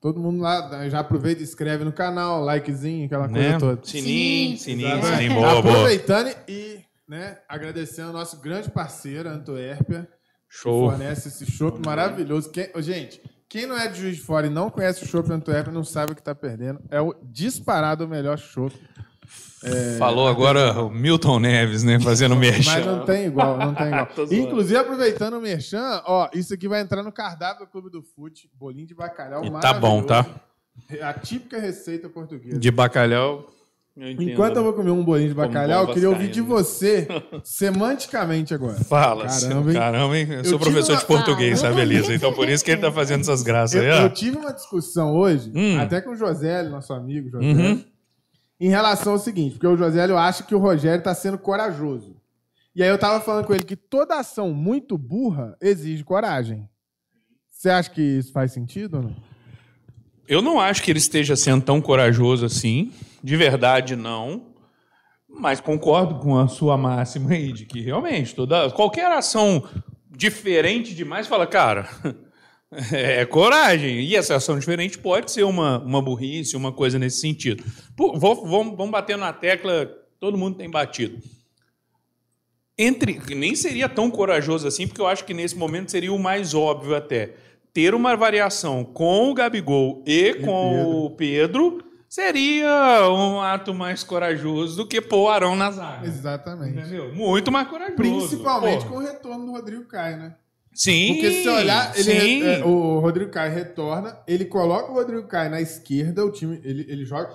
Todo 0.00 0.20
mundo 0.20 0.40
lá 0.40 0.88
já 0.88 1.00
aproveita 1.00 1.40
e 1.40 1.44
inscreve 1.44 1.82
no 1.82 1.92
canal, 1.92 2.44
likezinho, 2.44 3.06
aquela 3.06 3.28
coisa 3.28 3.48
Né? 3.52 3.58
toda. 3.58 3.80
Sininho, 3.82 4.56
sininho, 4.56 5.02
sininho. 5.02 5.34
Boa, 5.34 5.60
boa. 5.62 5.72
Aproveitando 5.74 6.30
e 6.46 6.80
né, 7.08 7.38
agradecendo 7.48 8.08
ao 8.08 8.14
nosso 8.14 8.40
grande 8.40 8.70
parceiro, 8.70 9.28
Antuérpia, 9.28 10.02
que 10.48 10.56
Show. 10.58 10.90
fornece 10.90 11.28
esse 11.28 11.46
chopp 11.50 11.84
maravilhoso. 11.84 12.50
Quem- 12.50 12.70
ô, 12.74 12.80
gente, 12.80 13.20
quem 13.48 13.66
não 13.66 13.78
é 13.78 13.88
de 13.88 14.00
Juiz 14.00 14.16
de 14.16 14.22
Fora 14.22 14.46
e 14.46 14.50
não 14.50 14.70
conhece 14.70 15.04
o 15.04 15.06
chopp 15.06 15.30
Antuérpia 15.32 15.72
não 15.72 15.84
sabe 15.84 16.12
o 16.12 16.16
que 16.16 16.22
tá 16.22 16.34
perdendo. 16.34 16.80
É 16.90 17.00
o 17.00 17.14
disparado 17.22 18.04
o 18.04 18.08
melhor 18.08 18.38
chopp. 18.38 18.74
Falou 19.98 20.28
agora 20.28 20.82
o 20.82 20.90
Milton 20.90 21.40
Neves, 21.40 21.82
né? 21.82 21.98
Fazendo 21.98 22.36
merchan. 22.36 22.72
Mas 22.72 22.86
não 22.86 23.04
tem 23.04 23.26
igual, 23.26 23.56
não 23.56 23.74
tem 23.74 23.86
igual. 23.86 24.08
Inclusive, 24.30 24.76
aproveitando 24.76 25.34
o 25.34 25.40
merchan, 25.40 26.02
ó, 26.06 26.28
isso 26.32 26.54
aqui 26.54 26.68
vai 26.68 26.80
entrar 26.80 27.02
no 27.02 27.10
cardápio 27.10 27.66
do 27.66 27.70
Clube 27.70 27.90
do 27.90 28.02
Fute, 28.02 28.48
bolinho 28.54 28.86
de 28.86 28.94
bacalhau 28.94 29.44
E 29.44 29.50
tá 29.60 29.72
bom, 29.74 30.02
tá? 30.02 30.22
maravilhoso. 30.22 30.46
A 31.02 31.14
típica 31.14 31.58
receita 31.58 32.08
portuguesa. 32.08 32.58
De 32.58 32.70
bacalhau. 32.70 33.46
Eu. 33.96 34.10
Enquanto 34.22 34.56
eu 34.56 34.62
vou 34.64 34.72
comer 34.72 34.90
um 34.90 35.02
bolinho 35.04 35.28
de 35.30 35.34
bacalhau, 35.34 35.84
eu 35.88 35.94
queria 35.94 36.10
ouvir 36.10 36.30
de 36.30 36.40
você, 36.40 37.08
semanticamente 37.44 38.52
agora. 38.54 38.76
Fala, 38.84 39.26
Caramba, 39.26 39.70
hein? 39.70 39.76
caramba, 39.76 40.18
hein? 40.18 40.26
Eu 40.30 40.44
sou 40.44 40.58
tive 40.58 40.70
professor 40.70 40.92
uma- 40.92 41.00
de 41.00 41.06
português, 41.06 41.58
Ah, 41.64 41.68
sabe, 41.68 41.80
Elisa? 41.80 42.14
Então 42.14 42.32
por 42.32 42.48
isso 42.48 42.64
que 42.64 42.70
ele 42.70 42.80
tá 42.80 42.92
fazendo 42.92 43.20
essas 43.22 43.42
graças 43.42 43.74
Eu, 43.82 43.82
aí, 43.92 44.00
eu 44.00 44.06
ó. 44.06 44.08
tive 44.08 44.36
uma 44.36 44.52
discussão 44.52 45.14
hoje, 45.14 45.50
Hum. 45.54 45.78
até 45.80 46.00
com 46.00 46.10
o 46.10 46.16
Josélio, 46.16 46.70
nosso 46.70 46.92
amigo 46.92 47.30
Josélio, 47.30 47.56
Uhum. 47.58 47.84
em 48.60 48.68
relação 48.68 49.14
ao 49.14 49.18
seguinte, 49.18 49.52
porque 49.54 49.66
o 49.66 49.76
Josélio 49.76 50.16
acha 50.18 50.42
que 50.42 50.54
o 50.54 50.58
Rogério 50.58 51.02
tá 51.02 51.14
sendo 51.14 51.38
corajoso. 51.38 52.16
E 52.74 52.82
aí 52.82 52.88
eu 52.90 52.98
tava 52.98 53.20
falando 53.20 53.46
com 53.46 53.54
ele 53.54 53.64
que 53.64 53.76
toda 53.76 54.18
ação 54.18 54.52
muito 54.52 54.98
burra 54.98 55.56
exige 55.62 56.04
coragem. 56.04 56.68
Você 57.50 57.70
acha 57.70 57.88
que 57.90 58.02
isso 58.02 58.32
faz 58.32 58.52
sentido 58.52 58.98
ou 58.98 59.02
não? 59.04 59.16
Eu 60.28 60.42
não 60.42 60.60
acho 60.60 60.82
que 60.82 60.90
ele 60.90 60.98
esteja 60.98 61.36
sendo 61.36 61.64
tão 61.64 61.80
corajoso 61.80 62.44
assim. 62.46 62.92
De 63.22 63.36
verdade, 63.36 63.94
não. 63.96 64.46
Mas 65.28 65.60
concordo 65.60 66.16
com 66.18 66.38
a 66.38 66.48
sua 66.48 66.76
máxima 66.76 67.32
aí, 67.32 67.52
de 67.52 67.66
que 67.66 67.80
realmente 67.80 68.34
toda, 68.34 68.70
qualquer 68.70 69.10
ação 69.12 69.68
diferente 70.10 70.94
demais, 70.94 71.26
fala, 71.26 71.46
cara, 71.46 71.88
é 72.92 73.24
coragem. 73.26 74.00
E 74.00 74.16
essa 74.16 74.36
ação 74.36 74.58
diferente 74.58 74.98
pode 74.98 75.30
ser 75.30 75.44
uma, 75.44 75.78
uma 75.78 76.00
burrice, 76.00 76.56
uma 76.56 76.72
coisa 76.72 76.98
nesse 76.98 77.20
sentido. 77.20 77.62
Pô, 77.94 78.18
vou- 78.18 78.46
vamos, 78.46 78.76
vamos 78.76 78.90
bater 78.92 79.18
na 79.18 79.32
tecla, 79.32 79.86
todo 80.18 80.38
mundo 80.38 80.56
tem 80.56 80.70
batido. 80.70 81.18
Entre, 82.78 83.18
nem 83.34 83.54
seria 83.54 83.88
tão 83.88 84.10
corajoso 84.10 84.66
assim, 84.68 84.86
porque 84.86 85.00
eu 85.00 85.06
acho 85.06 85.24
que 85.24 85.32
nesse 85.32 85.56
momento 85.56 85.90
seria 85.90 86.12
o 86.12 86.18
mais 86.18 86.52
óbvio 86.54 86.94
até. 86.94 87.34
Ter 87.76 87.94
uma 87.94 88.16
variação 88.16 88.82
com 88.82 89.30
o 89.30 89.34
Gabigol 89.34 90.02
e 90.06 90.32
com 90.36 90.70
Pedro. 90.70 91.04
o 91.04 91.10
Pedro 91.10 91.84
seria 92.08 93.06
um 93.10 93.38
ato 93.38 93.74
mais 93.74 94.02
corajoso 94.02 94.78
do 94.78 94.88
que 94.88 94.98
pôr 94.98 95.24
o 95.24 95.28
Arão 95.28 95.54
na 95.54 95.70
zaga. 95.70 96.06
Exatamente. 96.06 96.78
Entendeu? 96.78 97.14
Muito 97.14 97.52
mais 97.52 97.68
corajoso. 97.68 97.96
Principalmente 97.96 98.86
com 98.86 98.96
o 98.96 99.00
retorno 99.00 99.44
do 99.44 99.52
Rodrigo 99.52 99.84
Caio, 99.84 100.16
né? 100.16 100.36
Sim. 100.72 101.16
Porque 101.16 101.30
se 101.30 101.42
você 101.42 101.48
olhar, 101.50 101.98
ele 101.98 102.46
é, 102.46 102.64
o 102.64 102.98
Rodrigo 102.98 103.30
Caio 103.30 103.52
retorna, 103.52 104.20
ele 104.26 104.46
coloca 104.46 104.90
o 104.90 104.94
Rodrigo 104.94 105.28
Caio 105.28 105.50
na 105.50 105.60
esquerda, 105.60 106.24
o 106.24 106.32
time, 106.32 106.58
ele, 106.64 106.86
ele 106.88 107.04
joga. 107.04 107.30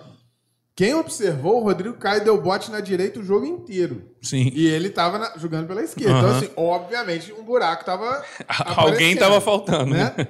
Quem 0.75 0.93
observou, 0.95 1.61
o 1.61 1.63
Rodrigo 1.63 1.95
Caio 1.97 2.23
deu 2.23 2.41
bote 2.41 2.71
na 2.71 2.79
direita 2.79 3.19
o 3.19 3.23
jogo 3.23 3.45
inteiro. 3.45 4.03
Sim. 4.21 4.51
E 4.53 4.65
ele 4.67 4.89
tava 4.89 5.19
na- 5.19 5.37
jogando 5.37 5.67
pela 5.67 5.83
esquerda. 5.83 6.17
Então, 6.17 6.29
Aham. 6.29 6.37
assim, 6.37 6.49
obviamente, 6.55 7.33
um 7.33 7.43
buraco 7.43 7.83
tava. 7.85 8.23
Alguém 8.77 9.15
tava 9.15 9.41
faltando, 9.41 9.91
né? 9.91 10.13
né? 10.17 10.27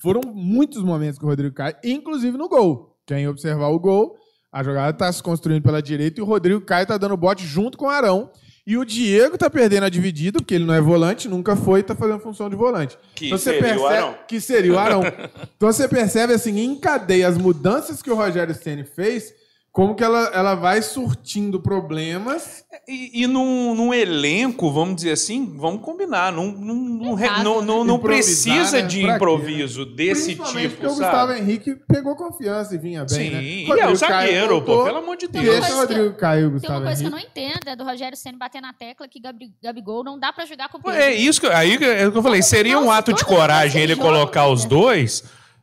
Foram 0.00 0.20
muitos 0.24 0.82
momentos 0.82 1.18
que 1.18 1.24
o 1.24 1.28
Rodrigo 1.28 1.54
Caio, 1.54 1.74
inclusive 1.84 2.38
no 2.38 2.48
gol. 2.48 2.96
Quem 3.06 3.26
observar 3.28 3.68
o 3.68 3.78
gol, 3.78 4.14
a 4.52 4.62
jogada 4.62 4.92
tá 4.96 5.12
se 5.12 5.22
construindo 5.22 5.62
pela 5.62 5.82
direita 5.82 6.20
e 6.20 6.22
o 6.22 6.26
Rodrigo 6.26 6.60
Caio 6.60 6.86
tá 6.86 6.96
dando 6.96 7.16
bote 7.16 7.44
junto 7.44 7.76
com 7.76 7.86
o 7.86 7.90
Arão. 7.90 8.30
E 8.66 8.76
o 8.78 8.84
Diego 8.84 9.36
tá 9.36 9.50
perdendo 9.50 9.84
a 9.84 9.88
dividida, 9.88 10.38
porque 10.38 10.54
ele 10.54 10.64
não 10.64 10.74
é 10.74 10.80
volante, 10.80 11.28
nunca 11.28 11.56
foi, 11.56 11.82
tá 11.82 11.94
fazendo 11.94 12.20
função 12.20 12.48
de 12.48 12.54
volante. 12.54 12.96
Que 13.16 13.36
seria 13.36 13.76
o 13.80 13.86
Arão. 13.86 14.14
Que 14.28 14.40
seria 14.40 14.72
o 14.72 14.78
Arão. 14.78 15.02
então 15.56 15.72
você 15.72 15.88
percebe, 15.88 16.34
assim, 16.34 16.60
em 16.60 16.78
cadeia, 16.78 17.26
as 17.26 17.36
mudanças 17.36 18.00
que 18.00 18.10
o 18.10 18.14
Rogério 18.14 18.54
Ceni 18.54 18.84
fez, 18.84 19.32
como 19.72 19.94
que 19.94 20.02
ela, 20.02 20.30
ela 20.34 20.54
vai 20.56 20.82
surtindo 20.82 21.60
problemas. 21.60 22.64
E, 22.88 23.22
e 23.22 23.26
num, 23.28 23.72
num 23.74 23.94
elenco, 23.94 24.70
vamos 24.72 24.96
dizer 24.96 25.12
assim, 25.12 25.54
vamos 25.56 25.82
combinar, 25.82 26.32
não, 26.32 26.46
não, 26.50 26.74
não, 26.74 27.62
não, 27.62 27.84
não, 27.84 27.98
precisa 27.98 28.80
né? 28.80 28.86
de 28.88 29.00
Pra 29.02 29.10
quê, 29.10 29.16
improviso 29.16 29.84
desse 29.86 30.34
Principalmente 30.34 30.62
tipo, 30.70 30.74
porque 30.80 30.86
o 30.86 30.90
sabe? 30.96 31.04
Gustavo 31.04 31.32
Henrique 31.34 31.76
pegou 31.86 32.16
confiança 32.16 32.74
e 32.74 32.78
vinha 32.78 33.04
bem, 33.04 33.08
Sim, 33.08 33.30
né? 33.30 33.42
e 33.44 33.80
é 33.80 33.88
o 33.88 33.94
zagueiro, 33.94 34.60
pô, 34.62 34.84
pelo 34.84 34.98
amor 34.98 35.16
de 35.16 35.28
Deus. 35.28 35.44
Deixa 35.44 35.72
o 35.72 35.76
Rodrigo 35.78 36.14
Caio 36.14 36.40
e 36.42 36.46
o 36.56 36.60
Tem 36.60 36.70
uma 36.70 36.80
Gustavo 36.80 36.84
coisa 36.84 37.00
que 37.02 37.06
eu 37.08 37.12
Henrique. 37.16 37.30
não 37.36 37.44
entendo, 37.48 37.68
é 37.68 37.76
do 37.76 37.84
Rogério 37.84 38.16
Senna 38.16 38.38
bater 38.38 38.60
na 38.60 38.72
tecla 38.72 39.06
que 39.06 39.20
Gabigol 39.62 40.02
não 40.02 40.18
dá 40.18 40.32
pra 40.32 40.44
jogar 40.46 40.68
com 40.68 40.78
o. 40.78 40.90
É 40.90 41.12
isso 41.14 41.40
que, 41.40 41.46
aí 41.46 41.78
que- 41.78 41.84
é 41.84 42.08
o 42.08 42.12
que 42.12 42.18
eu 42.18 42.22
falei, 42.22 42.42
seria 42.42 42.78
um 42.78 42.90
ato 42.90 43.12
de 43.12 43.22
vez 43.24 43.36
coragem 43.36 43.82
ele 43.82 43.94
colocar 43.94 44.48
os 44.48 44.64
né? 44.64 44.68
dois, 44.68 45.22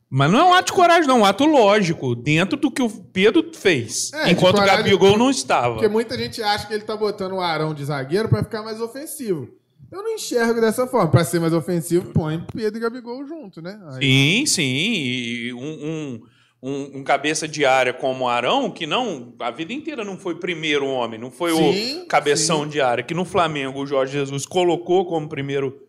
mas 0.10 0.32
não 0.32 0.40
é 0.40 0.44
um 0.44 0.54
ato 0.54 0.68
de 0.68 0.74
coragem, 0.74 1.08
não, 1.08 1.18
é 1.18 1.22
um 1.22 1.26
ato 1.26 1.46
lógico, 1.46 2.16
dentro 2.16 2.58
do 2.58 2.72
que 2.72 2.82
o 2.82 2.90
Pedro 2.90 3.52
fez, 3.54 4.12
É, 4.14 4.32
enquanto 4.32 4.56
o 4.56 4.60
coragem, 4.60 4.84
Gabigol 4.84 5.18
não 5.18 5.30
estava. 5.30 5.74
Porque 5.76 5.88
muita 5.88 6.18
gente 6.18 6.42
acha 6.42 6.66
que 6.68 6.74
ele 6.74 6.84
tá 6.84 6.96
botando 6.96 7.34
o 7.34 7.42
Arão 7.42 7.74
de 7.74 7.84
zagueiro 7.84 8.30
pra 8.30 8.44
ficar 8.44 8.64
mais 8.64 8.80
ofensivo. 8.80 9.50
Eu 9.92 10.04
não 10.04 10.14
enxergo 10.16 10.60
dessa 10.60 10.86
forma. 10.86 11.10
Pra 11.10 11.24
ser 11.24 11.40
mais 11.40 11.54
ofensivo, 11.54 12.12
põe 12.12 12.44
Pedro 12.54 12.78
e 12.78 12.82
Gabigol 12.82 13.26
junto, 13.26 13.62
né? 13.62 13.80
Aí- 13.94 14.02
Sim, 14.04 14.46
sim. 14.46 14.64
E 14.64 15.54
um, 15.54 15.60
um, 15.62 16.22
um- 16.62 16.92
um 17.00 17.04
cabeça 17.06 17.48
de 17.48 17.64
área 17.66 17.94
como 17.94 18.26
o 18.26 18.28
Arão, 18.28 18.70
que 18.70 18.86
não, 18.86 19.34
a 19.40 19.50
vida 19.50 19.72
inteira 19.72 20.04
não 20.04 20.18
foi 20.18 20.36
primeiro 20.36 20.86
homem, 20.86 21.18
não 21.18 21.32
foi 21.32 21.54
Sim, 21.54 22.02
o 22.02 22.06
cabeção 22.08 22.64
sim. 22.64 22.70
de 22.70 22.82
área, 22.82 23.02
que 23.04 23.14
no 23.14 23.24
Flamengo 23.24 23.80
o 23.82 23.88
Jorge 23.88 24.12
Jesus 24.14 24.46
colocou 24.46 25.06
como 25.06 25.30
primeiro. 25.30 25.87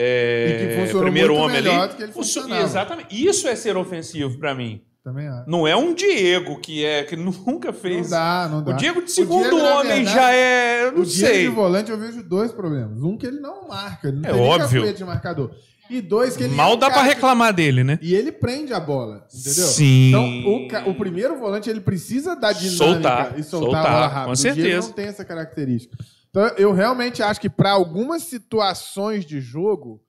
É, 0.00 0.46
E 0.62 0.68
que 0.68 0.80
funcionou 0.80 1.02
primeiro 1.02 1.34
homem 1.34 1.56
melhor 1.56 1.80
ali. 1.80 1.88
do 1.88 1.96
que 1.96 2.02
ele 2.04 2.12
Funcio- 2.12 2.42
funcionava. 2.42 2.64
Exatamente. 2.66 3.26
Isso 3.26 3.48
é 3.48 3.56
ser 3.56 3.76
ofensivo 3.76 4.38
pra 4.38 4.54
mim. 4.54 4.80
Também 5.02 5.26
acho. 5.26 5.48
Não 5.48 5.66
é 5.66 5.74
um 5.74 5.94
Diego 5.94 6.60
que 6.60 6.84
é 6.84 7.02
que 7.02 7.16
nunca 7.16 7.68
Não 7.72 7.74
fez. 7.78 8.10
dá, 8.10 8.48
não 8.50 8.62
dá. 8.62 8.72
O 8.72 8.76
Diego 8.76 9.02
de 9.02 9.10
segundo 9.10 9.42
Diego, 9.50 9.56
homem 9.56 10.04
verdade, 10.04 10.14
já 10.14 10.32
é. 10.32 10.84
eu 10.86 10.92
Não 10.92 11.00
O 11.02 11.04
Diego 11.06 11.32
sei. 11.34 11.42
de 11.44 11.48
volante 11.48 11.90
eu 11.90 11.98
vejo 11.98 12.22
dois 12.22 12.52
problemas. 12.52 13.02
Um 13.02 13.16
que 13.16 13.26
ele 13.26 13.40
não 13.40 13.66
marca, 13.66 14.08
ele 14.08 14.18
não 14.18 14.28
É 14.28 14.32
tem 14.32 14.40
óbvio. 14.42 14.92
de 14.92 15.04
marcador. 15.04 15.50
E 15.90 16.02
dois 16.02 16.36
que 16.36 16.42
ele 16.44 16.52
é 16.52 16.56
Mal 16.56 16.74
um 16.74 16.78
dá 16.78 16.90
que- 16.90 16.98
reclamar 17.00 17.54
dele, 17.54 17.82
né? 17.82 17.98
E 18.02 18.14
ele 18.14 18.30
prende 18.30 18.74
a 18.74 18.80
bola, 18.80 19.24
entendeu? 19.34 19.64
Sim. 19.68 20.08
Então, 20.10 20.84
o, 20.86 20.90
o 20.90 20.94
primeiro 20.94 21.38
volante, 21.38 21.70
ele 21.70 21.80
precisa 21.80 22.36
dar 22.36 22.52
dinâmica 22.52 22.84
Soltar, 22.84 23.34
e 23.38 23.42
soltar, 23.42 23.60
soltar, 23.72 23.86
a 23.86 23.90
bola 23.90 24.06
rápido. 24.08 24.24
com 24.26 24.32
O 24.32 24.34
Diego 24.34 24.54
certeza. 24.56 24.86
não 24.88 24.92
tem 24.94 25.06
essa 25.06 25.24
característica. 25.24 25.96
Então, 26.38 26.56
eu 26.56 26.72
realmente 26.72 27.22
acho 27.22 27.40
que 27.40 27.50
para 27.50 27.72
algumas 27.72 28.22
situações 28.22 29.26
de 29.26 29.40
jogo, 29.40 30.00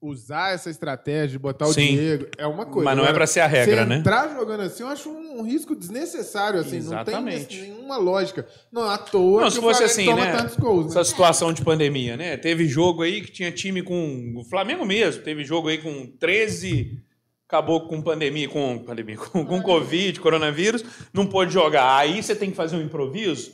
usar 0.00 0.52
essa 0.52 0.68
estratégia 0.68 1.28
de 1.28 1.38
botar 1.38 1.66
o 1.66 1.72
Sim. 1.72 1.96
Diego 1.96 2.26
é 2.36 2.46
uma 2.46 2.66
coisa. 2.66 2.84
Mas 2.84 2.96
não 2.96 3.04
é 3.04 3.08
Agora, 3.08 3.20
pra 3.20 3.26
ser 3.26 3.40
a 3.40 3.46
regra, 3.46 3.82
você 3.82 3.88
né? 3.88 3.96
entrar 3.96 4.28
jogando 4.34 4.62
assim, 4.62 4.82
eu 4.82 4.88
acho 4.88 5.08
um, 5.08 5.40
um 5.40 5.42
risco 5.42 5.74
desnecessário, 5.76 6.60
assim. 6.60 6.76
Exatamente. 6.76 7.56
Não 7.56 7.64
tem 7.64 7.72
nenhuma 7.74 7.96
lógica. 7.96 8.46
Não, 8.72 8.82
à 8.82 8.98
toa 8.98 9.42
Não, 9.42 9.48
que 9.48 9.54
se 9.54 9.58
o 9.60 9.62
fosse 9.62 9.88
Flamengo 9.88 9.92
assim, 9.92 10.04
toma 10.06 10.24
né? 10.24 10.36
tantos 10.36 10.56
gols, 10.56 10.86
né? 10.86 10.90
Essa 10.90 11.04
situação 11.04 11.52
de 11.52 11.62
pandemia, 11.62 12.16
né? 12.16 12.36
Teve 12.36 12.66
jogo 12.66 13.02
aí 13.02 13.20
que 13.20 13.30
tinha 13.30 13.52
time 13.52 13.82
com. 13.82 14.34
O 14.36 14.44
Flamengo 14.44 14.84
mesmo, 14.84 15.22
teve 15.22 15.44
jogo 15.44 15.68
aí 15.68 15.78
com 15.78 16.06
13. 16.18 17.02
Acabou 17.48 17.86
com 17.86 18.02
pandemia, 18.02 18.48
com 18.48 18.78
pandemia, 18.80 19.16
com, 19.16 19.46
com 19.46 19.62
Covid, 19.62 20.18
coronavírus, 20.18 20.84
não 21.12 21.26
pôde 21.26 21.52
jogar. 21.52 21.96
Aí 21.96 22.20
você 22.20 22.34
tem 22.34 22.50
que 22.50 22.56
fazer 22.56 22.74
um 22.74 22.82
improviso, 22.82 23.52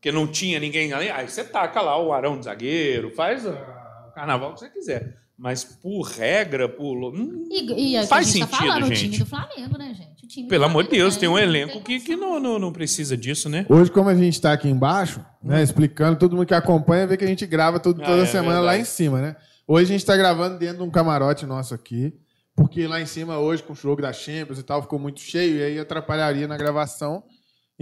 porque 0.00 0.10
não 0.10 0.26
tinha 0.26 0.58
ninguém 0.58 0.94
ali. 0.94 1.10
Aí 1.10 1.28
você 1.28 1.44
taca 1.44 1.82
lá 1.82 2.00
o 2.02 2.10
arão 2.10 2.38
de 2.38 2.46
zagueiro, 2.46 3.10
faz 3.14 3.46
ah, 3.46 4.06
o 4.08 4.12
carnaval 4.14 4.54
que 4.54 4.60
você 4.60 4.70
quiser. 4.70 5.18
Mas 5.36 5.62
por 5.62 6.02
regra, 6.02 6.68
por. 6.68 7.14
hum, 7.14 7.46
E, 7.50 7.92
e 7.92 7.96
é 7.96 8.02
o 8.02 8.06
Faz 8.06 8.26
tá 8.26 8.32
sentido, 8.32 8.48
falando, 8.56 8.82
o 8.84 8.86
gente. 8.88 9.00
time 9.02 9.18
do 9.18 9.26
Flamengo, 9.26 9.78
né, 9.78 9.94
gente? 9.94 10.24
O 10.24 10.28
time 10.28 10.48
pelo 10.48 10.64
amor 10.64 10.84
de 10.84 10.90
Deus, 10.90 11.16
tem 11.16 11.28
um 11.28 11.32
não 11.32 11.38
elenco 11.38 11.72
tem 11.80 11.82
que, 11.82 12.00
que 12.00 12.16
não, 12.16 12.40
não, 12.40 12.58
não 12.58 12.72
precisa 12.72 13.16
disso, 13.16 13.48
né? 13.48 13.64
Hoje, 13.68 13.90
como 13.90 14.08
a 14.08 14.14
gente 14.14 14.34
está 14.34 14.52
aqui 14.52 14.68
embaixo, 14.68 15.24
né, 15.42 15.62
explicando, 15.62 16.18
todo 16.18 16.34
mundo 16.36 16.46
que 16.46 16.54
acompanha 16.54 17.06
vê 17.06 17.16
que 17.16 17.24
a 17.24 17.28
gente 17.28 17.46
grava 17.46 17.78
tudo, 17.80 18.02
Ah, 18.02 18.06
toda 18.06 18.22
é 18.22 18.26
semana 18.26 18.60
lá 18.60 18.72
verdade. 18.72 18.82
em 18.82 18.84
cima, 18.84 19.20
né? 19.20 19.36
Hoje 19.66 19.84
a 19.84 19.88
gente 19.88 20.00
está 20.00 20.16
gravando 20.16 20.58
dentro 20.58 20.78
de 20.78 20.82
um 20.82 20.90
camarote 20.90 21.46
nosso 21.46 21.74
aqui, 21.74 22.12
porque 22.54 22.86
lá 22.86 23.00
em 23.00 23.06
cima 23.06 23.38
hoje, 23.38 23.62
com 23.62 23.72
o 23.72 23.76
jogo 23.76 24.02
da 24.02 24.12
Champions 24.12 24.58
e 24.58 24.62
tal, 24.62 24.82
ficou 24.82 24.98
muito 24.98 25.20
cheio 25.20 25.56
e 25.58 25.62
aí 25.62 25.78
atrapalharia 25.78 26.46
na 26.48 26.56
gravação. 26.58 27.22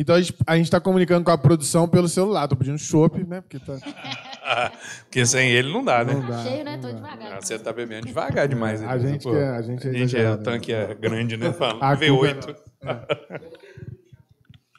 Então 0.01 0.15
a 0.15 0.21
gente, 0.21 0.37
a 0.47 0.57
gente 0.57 0.71
tá 0.71 0.81
comunicando 0.81 1.25
com 1.25 1.31
a 1.33 1.37
produção 1.37 1.89
pelo 1.89 2.09
celular. 2.09 2.47
Tô 2.47 2.55
pedindo 2.55 2.79
chopp, 2.79 3.19
né? 3.27 3.41
Porque 3.41 3.59
tá, 3.59 3.75
Porque 5.05 5.27
sem 5.27 5.51
ele 5.51 5.73
não 5.73 5.85
dá, 5.85 6.05
né? 6.05 6.15
não 6.15 6.25
dá. 6.27 6.43
Cheio, 6.45 6.65
né? 6.65 6.77
não 6.77 6.83
Tô 6.83 6.87
dá. 6.89 6.95
devagar. 6.95 7.33
Ah, 7.33 7.41
Você 7.41 7.59
tá 7.59 7.73
bebendo 7.73 8.07
devagar 8.07 8.47
demais. 8.47 8.81
A 8.81 8.93
Elisa, 8.95 9.09
gente 9.09 9.23
pô. 9.25 9.35
é- 9.37 9.49
a 9.57 9.61
gente 9.61 9.87
é 9.87 9.91
A 9.91 9.95
gente 9.95 10.17
é, 10.17 10.31
o 10.31 10.39
tanque 10.39 10.73
é 10.73 10.95
grande, 10.95 11.37
né? 11.37 11.51
Fala, 11.53 11.73
A 11.85 11.97
culpa 11.97 12.05
é 12.05 12.09
V8. 12.35 12.57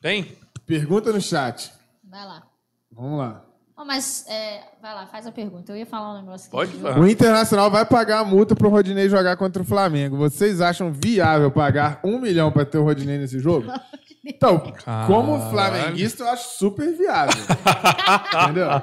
Tem? 0.02 0.38
Pergunta 0.66 1.12
no 1.12 1.22
chat. 1.22 1.72
Vai 2.10 2.26
lá. 2.26 2.44
Vamos 2.92 3.18
lá. 3.20 3.46
Oh, 3.78 3.86
mas, 3.86 4.26
é, 4.28 4.62
vai 4.82 4.94
lá, 4.94 5.08
faz 5.08 5.26
a 5.26 5.32
pergunta. 5.32 5.72
Eu 5.72 5.78
ia 5.78 5.86
falar 5.86 6.14
um 6.14 6.20
negócio 6.22 6.48
aqui. 6.48 6.52
Pode 6.52 6.72
falar. 6.74 7.00
O 7.00 7.08
Internacional 7.08 7.72
vai 7.72 7.86
pagar 7.86 8.20
a 8.20 8.26
multa 8.26 8.56
pro 8.56 8.70
Rodinei 8.70 9.08
jogar 9.10 9.38
contra 9.38 9.62
o 9.62 9.66
Flamengo. 9.66 10.18
Vocês 10.18 10.60
acham 10.60 10.92
viável 10.92 11.50
pagar 11.50 12.00
um 12.04 12.20
milhão 12.20 12.52
pra 12.52 12.66
ter 12.66 12.78
o 12.78 12.84
Rodinei 12.84 13.18
nesse 13.18 13.40
jogo? 13.40 13.72
Então, 14.26 14.62
como 15.08 15.50
flamenguista, 15.50 16.24
eu 16.24 16.30
acho 16.30 16.58
super 16.58 16.94
viável. 16.96 17.42
Entendeu? 18.44 18.82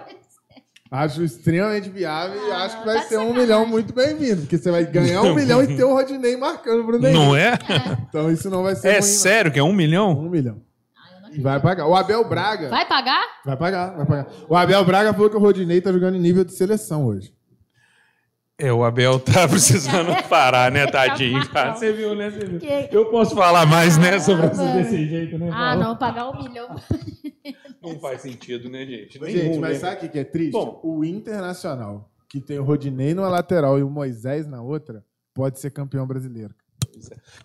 Acho 0.91 1.23
extremamente 1.25 1.91
viável 1.91 2.41
e 2.47 2.53
Ah, 2.53 2.65
acho 2.65 2.79
que 2.79 2.87
vai 2.87 2.95
tá 2.97 3.03
de 3.03 3.09
ser 3.09 3.19
um 3.19 3.35
milhão 3.35 3.67
muito 3.67 3.93
bem-vindo. 3.93 4.43
Porque 4.43 4.57
você 4.57 4.71
vai 4.71 4.85
ganhar 4.85 5.21
um 5.23 5.35
milhão 5.35 5.63
e 5.63 5.77
ter 5.77 5.83
o 5.85 5.93
Rodinei 5.93 6.37
marcando 6.37 6.85
pro 6.85 6.99
Neymar. 6.99 7.23
Não 7.27 7.37
é? 7.37 7.59
Então 8.09 8.31
isso 8.31 8.49
não 8.49 8.63
vai 8.63 8.77
ser 8.77 8.89
É 8.89 8.91
ruim, 8.93 9.01
não. 9.01 9.03
sério 9.07 9.51
que 9.53 9.59
é 9.59 9.63
um 9.63 9.73
milhão? 9.73 10.13
Um 10.13 10.31
milhão. 10.31 10.63
Ah, 10.97 11.23
não 11.29 11.35
E 11.35 11.41
vai 11.41 11.61
pagar. 11.61 11.87
O 11.87 11.95
Abel 11.97 12.27
Braga. 12.29 12.69
Vai 12.69 12.87
pagar? 12.87 13.21
Vai 13.45 13.57
pagar, 13.57 13.97
vai 13.97 14.07
pagar. 14.07 14.27
O 14.49 14.57
Abel 14.57 14.85
Braga 14.85 15.13
falou 15.13 15.29
que 15.29 15.37
o 15.37 15.41
Rodinei 15.41 15.81
tá 15.81 15.93
jogando 15.93 16.17
em 16.17 16.21
nível 16.21 16.45
de 16.45 16.53
seleção 16.55 17.05
hoje. 17.05 17.35
É, 18.59 18.73
o 18.73 18.83
Abel 18.85 19.21
tá 19.21 19.47
precisando 19.49 20.11
parar, 20.29 20.73
né, 20.73 20.87
tadinho, 20.87 21.47
cara? 21.51 21.75
Você 21.75 21.93
viu, 21.93 22.15
né? 22.15 22.31
Você 22.31 22.47
viu. 22.47 22.61
Eu 22.91 23.07
posso 23.11 23.35
falar 23.35 23.67
mais, 23.67 23.99
né, 23.99 24.19
sobre 24.19 24.47
essa 24.47 24.67
desse 24.73 25.07
jeito, 25.07 25.39
né? 25.39 25.51
Ah, 25.53 25.77
não, 25.77 25.97
pagar 25.97 26.31
um 26.31 26.43
milhão. 26.43 26.69
Não 27.83 28.01
faz 28.01 28.23
sentido, 28.23 28.69
né, 28.69 28.85
gente? 28.85 29.13
Gente, 29.17 29.37
Nenhum, 29.37 29.61
mas 29.61 29.75
né? 29.81 29.89
sabe 29.91 30.07
o 30.07 30.11
que 30.11 30.19
é 30.19 30.25
triste? 30.25 30.51
Bom. 30.51 30.81
o 30.83 31.05
Internacional, 31.05 32.11
que 32.29 32.41
tem 32.41 32.59
o 32.59 32.65
Rodinei 32.65 33.15
numa 33.15 33.29
lateral 33.29 33.79
e 33.79 33.83
o 33.85 33.89
Moisés 33.89 34.45
na 34.45 34.61
outra, 34.61 35.05
pode 35.33 35.61
ser 35.61 35.71
campeão 35.71 36.05
brasileiro. 36.05 36.53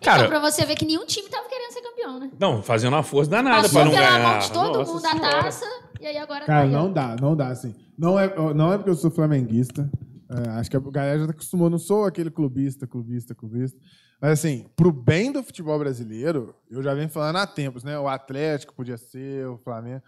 Cara, 0.00 0.24
então, 0.24 0.28
pra 0.30 0.40
você 0.40 0.64
ver 0.64 0.74
que 0.74 0.84
nenhum 0.84 1.06
time 1.06 1.28
tava 1.28 1.48
querendo 1.48 1.70
ser 1.72 1.82
campeão, 1.82 2.18
né? 2.18 2.30
não, 2.40 2.60
fazendo 2.60 2.94
uma 2.94 3.04
força 3.04 3.30
danada 3.30 3.62
Passou 3.62 3.82
pra 3.82 3.84
não 3.84 3.92
pela 3.92 4.06
ganhar. 4.10 4.28
mão 4.30 4.38
de 4.40 4.50
todo 4.52 4.78
Nossa 4.78 4.92
mundo 4.92 5.06
a 5.06 5.10
Senhora. 5.10 5.42
taça, 5.44 5.66
e 6.00 6.06
aí 6.08 6.16
agora 6.16 6.44
Cara, 6.44 6.64
tá 6.64 6.72
não 6.72 6.92
dá, 6.92 7.16
não 7.20 7.36
dá, 7.36 7.46
assim. 7.48 7.76
Não 7.96 8.18
é, 8.18 8.34
não 8.54 8.72
é 8.72 8.78
porque 8.78 8.90
eu 8.90 8.96
sou 8.96 9.12
flamenguista. 9.12 9.88
É, 10.32 10.48
acho 10.50 10.70
que 10.70 10.76
a 10.76 10.80
galera 10.80 11.18
já 11.18 11.24
acostumou, 11.26 11.68
não 11.68 11.78
sou 11.78 12.06
aquele 12.06 12.30
clubista, 12.30 12.86
clubista, 12.86 13.34
clubista. 13.34 13.78
Mas 14.18 14.32
assim, 14.32 14.66
pro 14.74 14.90
bem 14.90 15.30
do 15.30 15.42
futebol 15.42 15.78
brasileiro, 15.78 16.54
eu 16.70 16.82
já 16.82 16.94
venho 16.94 17.08
falando 17.08 17.36
há 17.36 17.46
tempos, 17.46 17.84
né? 17.84 17.98
O 17.98 18.08
Atlético 18.08 18.74
podia 18.74 18.96
ser, 18.96 19.46
o 19.46 19.58
Flamengo. 19.58 20.02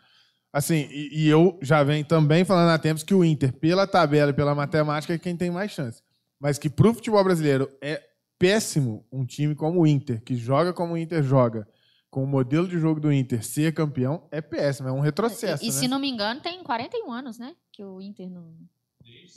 Assim, 0.51 0.89
e, 0.91 1.25
e 1.25 1.29
eu 1.29 1.59
já 1.61 1.83
venho 1.83 2.05
também 2.07 2.45
falando 2.45 2.71
há 2.71 2.79
tempos 2.79 3.03
que 3.03 3.13
o 3.13 3.25
Inter, 3.25 3.53
pela 3.53 3.87
tabela 3.87 4.31
e 4.31 4.35
pela 4.35 4.55
matemática, 4.55 5.13
é 5.13 5.19
quem 5.19 5.37
tem 5.37 5.51
mais 5.51 5.73
chance. 5.73 6.01
Mas 6.41 6.59
que 6.59 6.71
pro 6.71 6.95
futebol 6.95 7.23
brasileiro 7.23 7.69
é 7.83 8.01
péssimo 8.39 9.07
um 9.13 9.27
time 9.27 9.55
como 9.55 9.81
o 9.81 9.87
Inter, 9.87 10.23
que 10.23 10.37
joga 10.37 10.73
como 10.73 10.95
o 10.95 10.97
Inter 10.97 11.23
joga, 11.23 11.69
com 12.09 12.23
o 12.23 12.27
modelo 12.27 12.69
de 12.69 12.79
jogo 12.79 13.01
do 13.01 13.13
Inter 13.13 13.45
ser 13.45 13.75
campeão, 13.75 14.27
é 14.31 14.41
péssimo, 14.41 14.89
é 14.89 14.93
um 14.93 15.01
retrocesso. 15.01 15.65
E, 15.65 15.69
e 15.69 15.73
né? 15.73 15.77
se 15.77 15.89
não 15.89 15.99
me 15.99 16.09
engano, 16.09 16.41
tem 16.41 16.63
41 16.63 17.13
anos, 17.13 17.39
né? 17.39 17.55
Que 17.73 17.83
o 17.83 18.01
Inter 18.01 18.31
não. 18.31 18.55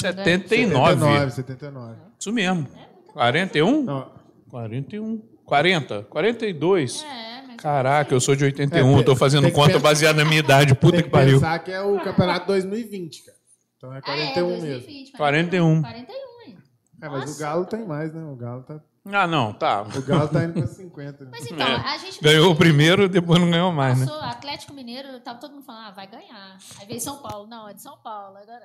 79. 0.01 0.99
79, 0.99 1.31
79. 1.31 1.95
Isso 2.19 2.31
mesmo. 2.33 2.67
41? 3.13 3.83
Não, 3.83 4.11
41. 4.49 5.21
40. 5.45 6.03
42. 6.03 7.03
É, 7.03 7.41
mas. 7.47 7.55
Caraca, 7.57 8.13
eu 8.13 8.19
sou 8.19 8.35
de 8.35 8.43
81, 8.43 8.95
É, 8.95 8.99
eu 8.99 9.03
tô 9.05 9.15
fazendo 9.15 9.51
conta 9.51 9.67
pensar- 9.73 9.79
baseada 9.79 10.23
na 10.23 10.29
minha 10.29 10.39
idade. 10.39 10.75
Puta 10.75 10.97
que 10.97 11.03
que 11.03 11.09
pariu. 11.09 11.35
pensar 11.39 11.57
que 11.59 11.71
é 11.71 11.81
o 11.81 11.99
campeonato 12.01 12.45
2020, 12.47 13.23
cara. 13.23 13.37
Então 13.77 13.95
é 13.95 14.01
41 14.01 14.47
ah, 14.47 14.49
é, 14.49 14.61
mesmo. 14.61 14.67
2020, 14.69 15.11
41. 15.13 15.81
41, 15.81 16.15
hein? 16.47 16.57
É, 17.01 17.09
mas 17.09 17.19
Nossa. 17.21 17.33
o 17.33 17.37
Galo 17.39 17.65
tem 17.65 17.85
mais, 17.85 18.13
né? 18.13 18.23
O 18.23 18.35
Galo 18.35 18.63
tá, 18.63 18.79
Ah, 19.11 19.27
não, 19.27 19.53
tá. 19.53 19.83
o 19.83 20.01
Galo 20.01 20.27
tá 20.27 20.43
indo 20.43 20.53
pra 20.53 20.65
50. 20.67 21.23
né? 21.25 21.31
Mas 21.31 21.45
então, 21.49 21.67
É. 21.67 21.75
a 21.93 21.97
gente. 21.97 22.21
Ganhou 22.21 22.51
o 22.51 22.55
primeiro, 22.55 23.07
depois 23.07 23.39
não 23.39 23.49
ganhou 23.49 23.71
mais, 23.71 23.99
né? 23.99 24.05
Passou 24.05 24.21
Atlético 24.21 24.73
Mineiro, 24.73 25.19
tava 25.21 25.39
todo 25.39 25.53
mundo 25.53 25.63
falando, 25.63 25.87
ah, 25.87 25.91
vai 25.91 26.07
ganhar. 26.07 26.57
Aí 26.79 26.87
veio 26.87 26.99
São 26.99 27.17
Paulo. 27.17 27.47
Não, 27.47 27.69
é 27.69 27.73
de 27.73 27.81
São 27.81 27.97
Paulo. 28.03 28.37
Agora. 28.37 28.63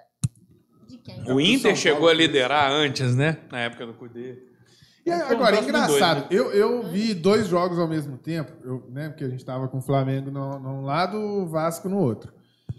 De 0.92 0.98
quem? 0.98 1.32
O 1.32 1.40
Inter 1.40 1.74
chegou 1.74 2.06
a 2.06 2.12
liderar 2.12 2.70
antes, 2.70 3.16
né? 3.16 3.38
Na 3.50 3.60
época 3.60 3.86
do 3.86 3.94
Cudê. 3.94 4.42
E 5.06 5.10
um 5.10 5.14
agora, 5.14 5.56
próximo 5.56 5.68
engraçado, 5.70 6.28
dois, 6.28 6.32
eu, 6.32 6.52
eu 6.52 6.82
vi 6.82 7.14
dois 7.14 7.48
jogos 7.48 7.78
ao 7.78 7.88
mesmo 7.88 8.18
tempo, 8.18 8.52
eu, 8.62 8.86
né? 8.90 9.08
Porque 9.08 9.24
a 9.24 9.28
gente 9.28 9.42
tava 9.42 9.66
com 9.68 9.78
o 9.78 9.80
Flamengo 9.80 10.30
num, 10.30 10.58
num 10.58 10.82
lado, 10.82 11.16
o 11.16 11.46
Vasco 11.46 11.88
no 11.88 11.98
outro. 11.98 12.30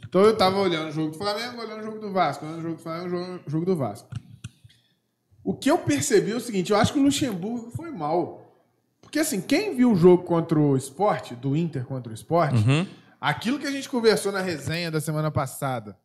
Então 0.08 0.22
eu 0.22 0.38
tava 0.38 0.60
olhando 0.60 0.90
o 0.90 0.92
jogo 0.92 1.10
do 1.10 1.18
Flamengo, 1.18 1.60
olhando 1.60 1.82
o 1.82 1.84
jogo 1.84 2.00
do 2.00 2.14
Vasco, 2.14 2.46
olhando 2.46 2.60
o 2.60 2.62
jogo 2.62 2.76
do 2.76 2.82
Flamengo, 2.82 3.16
olhando 3.16 3.42
o 3.48 3.50
jogo 3.50 3.66
do 3.66 3.76
Vasco. 3.76 4.10
O 5.44 5.56
que 5.56 5.72
eu 5.72 5.80
percebi 5.80 6.32
é 6.32 6.36
o 6.36 6.40
seguinte, 6.40 6.72
eu 6.72 6.78
acho 6.78 6.94
que 6.94 7.00
o 7.00 7.04
Luxemburgo 7.04 7.72
foi 7.72 7.90
mal. 7.90 8.64
Porque 9.02 9.20
assim, 9.20 9.42
quem 9.42 9.76
viu 9.76 9.92
o 9.92 9.96
jogo 9.96 10.24
contra 10.24 10.58
o 10.58 10.78
Sport, 10.78 11.34
do 11.34 11.58
Inter 11.58 11.84
contra 11.84 12.12
o 12.12 12.16
Sport, 12.16 12.54
Uhum. 12.54 12.86
Aquilo 13.20 13.58
que 13.58 13.66
a 13.66 13.72
gente 13.72 13.88
conversou 13.88 14.34
na 14.34 14.42
resenha 14.42 14.92
da 14.92 15.00
semana 15.00 15.32
passada, 15.32 15.98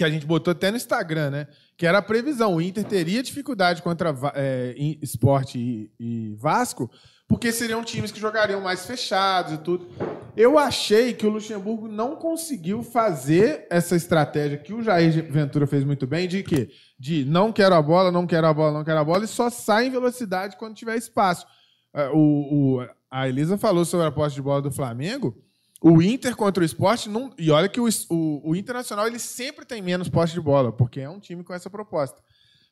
que 0.00 0.04
a 0.04 0.08
gente 0.10 0.24
botou 0.24 0.52
até 0.52 0.70
no 0.70 0.78
Instagram, 0.78 1.28
né? 1.30 1.46
Que 1.76 1.86
era 1.86 1.98
a 1.98 2.02
previsão. 2.02 2.54
O 2.54 2.60
Inter 2.62 2.84
teria 2.84 3.22
dificuldade 3.22 3.82
contra 3.82 4.14
é, 4.34 4.74
Sport 5.02 5.56
e, 5.56 5.90
e 6.00 6.34
Vasco, 6.38 6.90
porque 7.28 7.52
seriam 7.52 7.84
times 7.84 8.10
que 8.10 8.18
jogariam 8.18 8.62
mais 8.62 8.86
fechados 8.86 9.52
e 9.52 9.58
tudo. 9.58 9.86
Eu 10.34 10.58
achei 10.58 11.12
que 11.12 11.26
o 11.26 11.30
Luxemburgo 11.30 11.86
não 11.86 12.16
conseguiu 12.16 12.82
fazer 12.82 13.66
essa 13.68 13.94
estratégia 13.94 14.56
que 14.56 14.72
o 14.72 14.82
Jair 14.82 15.30
Ventura 15.30 15.66
fez 15.66 15.84
muito 15.84 16.06
bem, 16.06 16.26
de 16.26 16.42
quê? 16.42 16.70
De 16.98 17.26
não 17.26 17.52
quero 17.52 17.74
a 17.74 17.82
bola, 17.82 18.10
não 18.10 18.26
quero 18.26 18.46
a 18.46 18.54
bola, 18.54 18.72
não 18.78 18.84
quero 18.84 19.00
a 19.00 19.04
bola, 19.04 19.24
e 19.24 19.28
só 19.28 19.50
sai 19.50 19.88
em 19.88 19.90
velocidade 19.90 20.56
quando 20.56 20.74
tiver 20.74 20.96
espaço. 20.96 21.44
É, 21.94 22.08
O, 22.08 22.78
o- 22.78 22.88
a 23.10 23.28
Elisa 23.28 23.58
falou 23.58 23.84
sobre 23.84 24.06
a 24.06 24.10
posse 24.10 24.34
de 24.36 24.40
bola 24.42 24.62
do 24.62 24.70
Flamengo. 24.70 25.36
O 25.82 26.02
Inter 26.02 26.36
contra 26.36 26.62
o 26.62 26.66
esporte, 26.66 27.08
não, 27.08 27.32
e 27.38 27.50
olha 27.50 27.68
que 27.68 27.80
o, 27.80 27.88
o, 28.10 28.50
o 28.50 28.56
Internacional 28.56 29.06
ele 29.06 29.18
sempre 29.18 29.64
tem 29.64 29.80
menos 29.80 30.08
posse 30.08 30.34
de 30.34 30.40
bola, 30.40 30.70
porque 30.70 31.00
é 31.00 31.08
um 31.08 31.18
time 31.18 31.42
com 31.42 31.54
essa 31.54 31.70
proposta. 31.70 32.20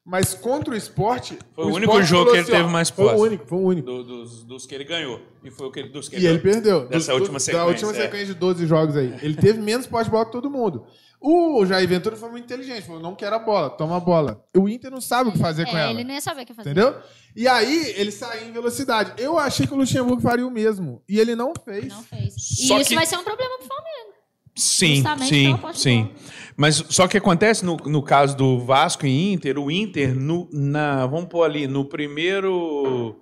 Mas 0.04 0.32
contra 0.34 0.72
o 0.72 0.76
esporte. 0.76 1.38
Foi 1.54 1.64
o 1.66 1.68
único 1.68 1.92
Sport 1.92 2.06
jogo 2.06 2.30
que 2.32 2.36
ele 2.38 2.46
teve 2.46 2.68
mais 2.68 2.88
Foi 2.88 3.04
posse. 3.04 3.16
o 3.18 3.22
único, 3.24 3.46
foi 3.46 3.58
o 3.58 3.62
único. 3.62 3.86
Do- 3.86 4.04
dos, 4.04 4.42
dos 4.44 4.64
que 4.66 4.74
ele 4.74 4.84
ganhou. 4.84 5.20
E 5.44 5.50
foi 5.50 5.66
o 5.66 5.70
que, 5.70 5.82
dos 5.82 6.08
que 6.08 6.16
E 6.16 6.26
ele 6.26 6.38
perdeu. 6.38 6.86
Dessa 6.88 7.12
Do- 7.12 7.18
última 7.18 7.38
sequência, 7.38 7.64
Da 7.66 7.70
última 7.70 7.90
é. 7.92 7.94
sequência 7.94 8.26
de 8.28 8.34
12 8.34 8.66
jogos 8.66 8.96
aí. 8.96 9.14
Ele 9.20 9.34
teve 9.36 9.60
menos 9.60 9.86
posse 9.86 10.04
de 10.04 10.10
bola 10.10 10.24
que 10.24 10.32
todo 10.32 10.48
mundo. 10.50 10.86
O 11.20 11.66
Jair 11.66 11.88
Ventura 11.88 12.16
foi 12.16 12.30
muito 12.30 12.44
inteligente, 12.44 12.86
falou: 12.86 13.02
não 13.02 13.14
quero 13.14 13.34
a 13.34 13.38
bola, 13.40 13.70
toma 13.70 13.96
a 13.96 14.00
bola. 14.00 14.44
O 14.56 14.68
Inter 14.68 14.90
não 14.90 15.00
sabe 15.00 15.30
o 15.30 15.32
que 15.32 15.38
fazer 15.38 15.66
com 15.66 15.76
É, 15.76 15.80
ela. 15.82 15.90
ele 15.90 16.04
não 16.04 16.14
ia 16.14 16.20
saber 16.20 16.42
o 16.42 16.46
que 16.46 16.54
fazer. 16.54 16.70
Entendeu? 16.70 16.94
E 17.34 17.48
aí 17.48 17.92
ele 17.96 18.12
saiu 18.12 18.48
em 18.48 18.52
velocidade. 18.52 19.12
Eu 19.20 19.36
achei 19.38 19.66
que 19.66 19.74
o 19.74 19.76
Luxemburgo 19.76 20.22
faria 20.22 20.46
o 20.46 20.50
mesmo. 20.50 21.02
E 21.08 21.18
ele 21.18 21.34
não 21.34 21.52
fez. 21.64 21.88
Não 21.88 22.02
fez. 22.04 22.34
Só 22.38 22.78
e 22.78 22.80
isso 22.82 22.90
que- 22.90 22.94
vai 22.94 23.04
ser 23.06 23.16
um 23.16 23.24
problema 23.24 23.58
pro 23.58 23.66
Flamengo. 23.66 24.08
Sim, 24.54 24.96
Justamente 24.96 25.28
sim, 25.28 25.58
sim. 25.74 26.10
Mas 26.56 26.84
só 26.88 27.06
que 27.06 27.16
acontece 27.16 27.64
no, 27.64 27.76
no 27.76 28.02
caso 28.02 28.36
do 28.36 28.58
Vasco 28.58 29.06
e 29.06 29.32
Inter, 29.32 29.56
o 29.58 29.70
Inter, 29.70 30.14
no, 30.16 30.48
na, 30.52 31.06
vamos 31.06 31.28
pôr 31.28 31.44
ali, 31.44 31.66
no 31.68 31.84
primeiro. 31.84 33.20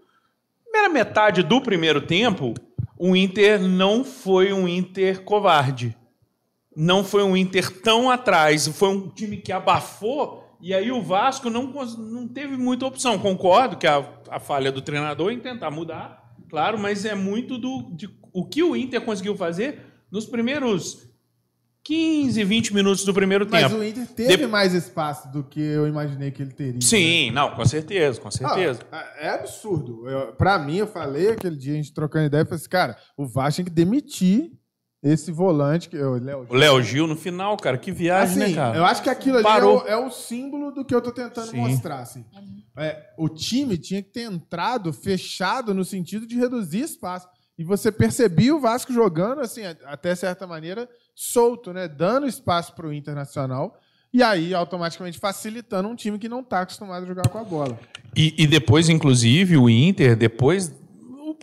Primeira 0.65 0.89
metade 0.93 1.43
do 1.43 1.61
primeiro 1.61 2.01
tempo, 2.01 2.55
o 2.99 3.15
Inter 3.15 3.61
não 3.61 4.03
foi 4.05 4.53
um 4.53 4.67
Inter 4.67 5.23
covarde. 5.25 5.97
Não 6.77 7.03
foi 7.03 7.23
um 7.23 7.35
Inter 7.37 7.81
tão 7.81 8.11
atrás. 8.11 8.69
Foi 8.69 8.91
um 8.91 9.09
time 9.09 9.39
que 9.39 9.51
abafou. 9.51 10.45
E 10.61 10.75
aí 10.75 10.93
o 10.93 11.03
Vasco 11.03 11.49
não, 11.51 11.73
não 11.99 12.29
teve 12.29 12.57
muita 12.57 12.85
opção. 12.87 13.19
Concordo 13.19 13.77
que 13.77 13.87
a, 13.87 14.07
a 14.31 14.39
falha 14.39 14.71
do 14.71 14.83
treinador 14.83 15.31
em 15.33 15.41
tentar 15.41 15.71
mudar, 15.71 16.35
claro, 16.51 16.79
mas 16.79 17.05
é 17.05 17.15
muito 17.15 17.57
do 17.59 17.91
de, 17.95 18.09
o 18.33 18.45
que 18.45 18.63
o 18.63 18.77
Inter 18.77 19.01
conseguiu 19.01 19.37
fazer 19.37 19.81
nos 20.11 20.25
primeiros 20.27 21.07
15, 21.85 22.43
20 22.43 22.75
minutos 22.75 23.05
do 23.05 23.15
primeiro 23.15 23.47
Mas 23.49 23.63
tempo. 23.63 23.77
o 23.81 23.85
Inter 23.85 24.07
teve 24.09 24.37
De- 24.39 24.47
mais 24.47 24.75
espaço 24.75 25.31
do 25.31 25.45
que 25.45 25.61
eu 25.61 25.87
imaginei 25.87 26.31
que 26.33 26.43
ele 26.43 26.51
teria. 26.53 26.73
né? 26.75 26.81
Sim, 26.83 27.31
não, 27.31 27.55
com 27.55 27.65
certeza, 27.65 28.21
com 28.21 28.31
certeza. 28.31 28.81
Ah, 28.91 29.07
é 29.21 29.29
absurdo. 29.29 30.03
Pra 30.37 30.59
mim, 30.59 30.79
eu 30.79 30.87
falei 30.87 31.29
aquele 31.31 31.55
dia, 31.57 31.75
a 31.75 31.77
gente 31.77 31.93
trocando 31.95 32.27
ideia, 32.27 32.41
eu 32.43 32.47
falei 32.47 32.57
assim, 32.59 32.69
cara, 32.69 32.97
o 33.17 33.25
Vasco 33.25 33.57
tem 33.59 33.65
que 33.67 33.71
demitir 33.71 34.51
esse 35.03 35.31
volante, 35.31 35.89
que, 35.89 35.97
o 35.97 36.15
Léo 36.15 36.47
O 36.49 36.55
Léo 36.55 36.83
Gil 36.83 37.07
no 37.07 37.17
final, 37.17 37.57
cara, 37.57 37.79
que 37.79 37.93
viagem, 37.93 38.43
Assim, 38.43 38.53
né, 38.53 38.57
cara? 38.57 38.77
eu 38.77 38.85
acho 38.85 39.03
que 39.03 39.11
aquilo 39.11 39.37
ali 39.37 39.47
é 39.47 39.49
Parou. 39.49 39.83
o, 39.83 39.87
é 39.87 39.97
o 39.97 40.11
símbolo 40.11 40.73
do 40.73 40.85
que 40.85 40.95
eu 40.95 41.01
tô 41.03 41.13
tentando 41.13 41.51
Sim. 41.51 41.59
mostrar. 41.59 42.01
Assim. 42.01 42.25
É, 42.77 43.03
o 43.17 43.29
time 43.29 43.79
tinha 43.79 44.03
que 44.03 44.11
ter 44.11 44.23
entrado 44.23 44.93
fechado 44.93 45.73
no 45.75 45.85
sentido 45.85 46.27
de 46.27 46.37
reduzir 46.37 46.81
espaço. 46.81 47.29
E 47.59 47.65
você 47.65 47.91
percebia 47.91 48.55
o 48.55 48.61
Vasco 48.61 48.93
jogando, 48.93 49.41
assim, 49.41 49.63
até 49.85 50.15
certa 50.15 50.47
maneira, 50.47 50.89
solto, 51.15 51.73
né? 51.73 51.89
Dando 51.89 52.27
espaço 52.27 52.75
para 52.75 52.87
o 52.87 52.93
Internacional. 52.93 53.79
E 54.13 54.23
aí, 54.23 54.55
automaticamente, 54.55 55.19
facilitando 55.19 55.89
um 55.89 55.95
time 55.95 56.19
que 56.19 56.29
não 56.29 56.41
está 56.41 56.61
acostumado 56.61 57.05
a 57.05 57.07
jogar 57.07 57.29
com 57.29 57.39
a 57.39 57.45
bola. 57.45 57.79
E, 58.15 58.35
e 58.37 58.47
depois, 58.47 58.89
inclusive, 58.89 59.57
o 59.57 59.69
Inter, 59.71 60.17
depois. 60.17 60.73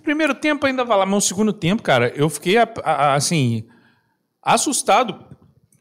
Primeiro 0.01 0.33
tempo 0.33 0.65
ainda 0.65 0.83
vai 0.83 0.97
lá, 0.97 1.05
mas 1.05 1.23
o 1.23 1.27
segundo 1.27 1.53
tempo, 1.53 1.83
cara, 1.83 2.11
eu 2.15 2.29
fiquei 2.29 2.57
a- 2.57 2.67
a- 2.83 3.13
assim. 3.15 3.65
assustado. 4.41 5.31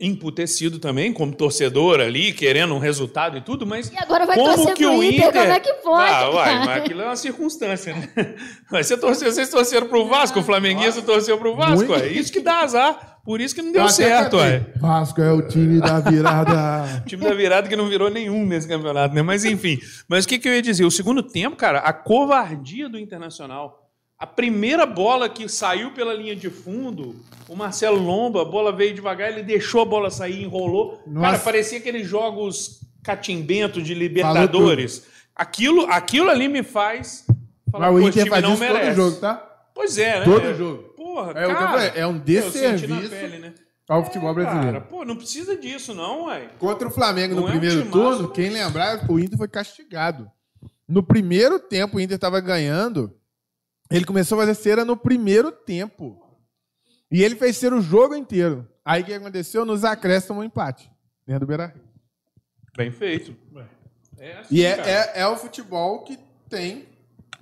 emputecido 0.05 0.81
também, 0.81 1.13
como 1.13 1.33
torcedor 1.33 2.01
ali, 2.01 2.33
querendo 2.33 2.75
um 2.75 2.79
resultado 2.81 3.39
e 3.39 3.41
tudo, 3.41 3.65
mas. 3.65 3.89
E 3.89 3.97
agora 3.97 4.27
vai 4.27 4.35
como 4.35 4.53
torcer 4.53 4.75
que 4.75 4.83
pro 4.85 4.97
o 4.97 5.05
Inter, 5.05 5.29
Inter. 5.29 5.43
como 5.43 5.53
é 5.53 5.61
que 5.61 5.73
pode, 5.75 6.11
Ah, 6.13 6.29
uai, 6.31 6.59
mas 6.59 6.69
aquilo 6.79 7.03
é 7.03 7.05
uma 7.05 7.15
circunstância, 7.15 7.95
né? 7.95 8.09
Mas 8.69 8.89
você 8.89 8.97
torceu, 8.97 9.31
vocês 9.31 9.49
torceram 9.49 9.87
pro 9.87 10.05
Vasco, 10.09 10.41
o 10.41 10.43
flamenguista 10.43 11.01
torceu 11.03 11.39
pro 11.39 11.55
Vasco, 11.55 11.87
Muito. 11.87 12.03
é 12.05 12.09
isso 12.09 12.33
que 12.33 12.41
dá 12.41 12.63
azar. 12.63 13.21
Por 13.25 13.41
isso 13.41 13.55
que 13.55 13.63
não 13.63 13.71
deu 13.71 13.83
até 13.83 13.93
certo, 13.93 14.39
ué. 14.39 14.67
Vasco 14.81 15.21
é 15.23 15.31
o 15.31 15.47
time 15.47 15.79
da 15.81 16.01
virada. 16.01 17.01
O 17.01 17.05
time 17.07 17.23
da 17.23 17.33
virada 17.35 17.69
que 17.69 17.77
não 17.77 17.87
virou 17.87 18.11
nenhum 18.11 18.45
nesse 18.45 18.67
campeonato, 18.67 19.15
né? 19.15 19.23
Mas 19.23 19.45
enfim. 19.45 19.79
Mas 20.09 20.25
o 20.25 20.29
que, 20.29 20.37
que 20.37 20.49
eu 20.49 20.53
ia 20.53 20.63
dizer? 20.63 20.85
O 20.85 20.91
segundo 20.91 21.23
tempo, 21.23 21.55
cara, 21.55 21.79
a 21.79 21.93
covardia 21.93 22.89
do 22.89 22.99
Internacional. 22.99 23.82
A 24.23 24.27
primeira 24.27 24.87
bola 24.87 25.29
que 25.29 25.49
saiu 25.49 25.91
pela 25.91 26.15
linha 26.15 26.37
de 26.37 26.49
fundo, 26.49 27.17
o 27.49 27.57
Marcelo 27.57 28.01
Lomba, 28.01 28.43
a 28.43 28.45
bola 28.45 28.71
veio 28.71 28.95
devagar, 28.95 29.33
ele 29.33 29.43
deixou 29.43 29.83
a 29.83 29.85
bola 29.85 30.13
sair, 30.13 30.45
enrolou. 30.45 30.99
Cara, 31.13 31.33
Nossa. 31.33 31.39
parecia 31.43 31.79
aqueles 31.79 32.07
jogos 32.07 32.83
catimbentos 33.03 33.83
de 33.83 33.95
Libertadores. 33.95 35.03
Aquilo, 35.35 35.87
aquilo 35.91 36.31
ali 36.31 36.47
me 36.47 36.63
faz 36.63 37.27
falar, 37.69 37.91
Mas 37.91 37.97
o 37.99 38.03
"Pô, 38.03 38.09
Inter 38.11 38.29
faz 38.29 38.43
não 38.45 38.55
isso 38.55 38.63
todo 38.65 38.73
merece. 38.75 38.97
jogo, 38.97 39.17
tá? 39.17 39.35
Pois 39.75 39.99
é, 39.99 40.19
né? 40.21 40.25
Todo 40.25 40.55
jogo. 40.55 40.83
Porra, 40.97 41.31
É 41.33 41.47
cara, 41.49 41.83
é 41.87 42.07
um 42.07 42.17
desserviço 42.17 43.11
pele, 43.11 43.39
né? 43.41 43.55
ao 43.89 44.05
futebol 44.05 44.33
brasileiro. 44.33 44.67
Cara, 44.73 44.81
pô, 44.83 45.05
não 45.05 45.17
precisa 45.17 45.57
disso 45.57 45.93
não, 45.95 46.27
ué. 46.27 46.49
Contra 46.61 46.87
o 46.87 46.91
Flamengo 46.93 47.35
no 47.35 47.41
Não 47.41 47.49
é 47.49 47.51
um 47.51 47.59
primeiro 47.59 47.83
timaço, 47.83 47.99
turno, 48.01 48.23
não. 48.23 48.31
quem 48.31 48.51
lembrar, 48.51 49.05
o 49.11 49.19
Inter 49.19 49.37
foi 49.37 49.49
castigado. 49.49 50.31
No 50.89 51.03
primeiro 51.03 51.59
tempo, 51.59 51.97
o 51.97 52.01
Inter 52.01 52.15
estava 52.15 52.39
ganhando. 52.41 53.13
Ele 53.97 54.05
começou 54.05 54.39
a 54.39 54.43
fazer 54.43 54.55
cera 54.55 54.85
no 54.85 54.97
primeiro 54.97 55.53
tempo. 55.53 56.19
E 57.11 57.23
ele 57.23 57.37
fez 57.37 57.57
cera 57.57 57.77
o 57.77 57.81
jogo 57.83 58.15
inteiro. 58.15 58.67
Aí 58.85 59.03
o 59.03 59.05
que 59.05 59.13
aconteceu? 59.13 59.65
Nos 59.65 59.85
acréscimos, 59.85 60.41
um 60.41 60.45
empate. 60.45 60.91
Dentro 61.27 61.41
do 61.41 61.47
Beira 61.47 61.67
Rio. 61.67 61.83
Bem 62.77 62.91
feito. 62.91 63.37
É 64.19 64.39
assim, 64.39 64.55
E 64.55 64.65
é, 64.65 64.77
cara. 64.77 64.89
é, 64.91 65.21
é 65.21 65.27
o 65.27 65.37
futebol 65.37 66.03
que 66.05 66.19
tem, 66.49 66.87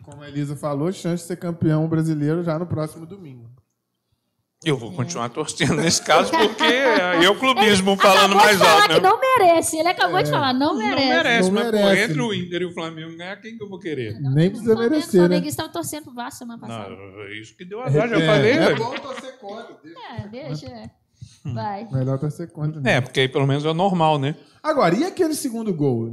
como 0.02 0.22
a 0.22 0.28
Elisa 0.28 0.56
falou, 0.56 0.90
chance 0.92 1.22
de 1.24 1.28
ser 1.28 1.36
campeão 1.36 1.86
brasileiro 1.88 2.42
já 2.42 2.58
no 2.58 2.66
próximo 2.66 3.04
domingo. 3.06 3.49
Eu 4.62 4.76
vou 4.76 4.92
continuar 4.92 5.30
torcendo 5.30 5.76
nesse 5.76 6.02
caso, 6.02 6.30
porque 6.30 6.62
aí 6.62 7.24
é 7.24 7.30
o 7.30 7.34
clubismo 7.38 7.96
falando 8.00 8.36
acabou 8.36 8.44
mais 8.44 8.58
de 8.58 8.62
falar 8.64 8.74
alto. 8.82 8.88
que 8.94 9.00
Né? 9.00 9.08
não 9.08 9.18
merece. 9.18 9.76
Ele 9.78 9.88
acabou 9.88 10.22
de 10.22 10.30
falar, 10.30 10.52
não 10.52 10.74
Não 10.74 10.78
merece. 10.78 11.08
merece, 11.08 11.50
Não 11.50 11.54
mas 11.62 11.70
pô, 11.70 11.76
merece. 11.78 12.02
entre 12.12 12.20
o 12.22 12.34
Inter 12.34 12.60
e 12.60 12.64
o 12.66 12.74
Flamengo 12.74 13.16
ganhar, 13.16 13.40
quem 13.40 13.56
que 13.56 13.62
eu 13.64 13.68
vou 13.70 13.78
querer? 13.78 14.20
Nem 14.20 14.50
precisa 14.50 14.72
O 14.72 14.74
Flamengo- 14.74 14.94
merecer, 14.96 15.20
O 15.20 15.22
né? 15.22 15.28
Flamengo 15.28 15.48
estava 15.48 15.68
torcendo 15.70 16.04
pro 16.04 16.12
Vasco 16.14 16.38
semana 16.40 16.58
passada. 16.60 16.90
Não, 16.90 17.22
é 17.22 17.40
isso 17.40 17.56
que 17.56 17.64
deu 17.64 17.80
azar, 17.82 18.06
já 18.06 18.16
é, 18.18 18.26
falei, 18.26 18.50
é 18.52 18.58
velho. 18.58 18.76
bom 18.76 18.94
torcer 18.96 19.38
contra. 19.38 19.76
É, 20.18 20.28
deixa. 20.28 20.66
é. 20.66 20.90
Vai. 21.42 21.88
Melhor 21.90 22.18
torcer 22.18 22.50
contra. 22.52 22.80
né? 22.82 22.96
É, 22.96 23.00
porque 23.00 23.20
aí 23.20 23.28
pelo 23.30 23.46
menos 23.46 23.64
é 23.64 23.72
normal, 23.72 24.18
né? 24.18 24.34
Agora, 24.62 24.94
e 24.94 25.04
aquele 25.04 25.32
segundo 25.34 25.72
gol? 25.72 26.08
É, 26.08 26.10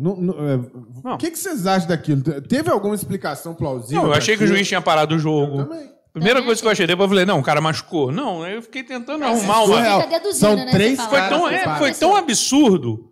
Não. 1.04 1.16
O 1.16 1.18
que, 1.18 1.32
que 1.32 1.38
vocês 1.38 1.68
acham 1.68 1.90
daquilo? 1.90 2.22
Teve 2.44 2.70
alguma 2.70 2.96
explicação 2.96 3.54
plausível? 3.54 4.04
Não, 4.04 4.10
eu 4.12 4.14
achei 4.18 4.38
que 4.38 4.46
o 4.46 4.48
juiz 4.48 4.66
tinha 4.66 4.80
parado 4.82 5.16
o 5.16 5.20
jogo. 5.20 5.66
Também. 5.66 5.97
Primeira 6.18 6.40
Também 6.40 6.46
coisa 6.48 6.62
que 6.62 6.68
eu 6.68 6.72
achei, 6.72 6.88
depois 6.88 7.06
eu 7.06 7.10
falei, 7.10 7.26
não, 7.26 7.40
o 7.40 7.44
cara 7.44 7.62
machucou. 7.62 8.12
Não, 8.12 8.42
aí 8.44 8.56
eu 8.56 8.62
fiquei 8.62 8.84
tentando 8.84 9.24
arrumar 9.24 9.64
uma. 9.64 9.76
surreal. 9.76 10.02
Fica 10.02 10.20
deduzindo, 10.20 10.40
São 10.40 10.56
né, 10.56 10.66
você 10.66 10.72
três 10.72 10.98
fala. 10.98 11.10
Foi 11.10 11.20
caras 11.20 11.40
tão, 11.40 11.50
que 11.50 11.56
é, 11.56 11.76
foi 11.78 11.94
tão 11.94 12.16
absurdo 12.16 13.12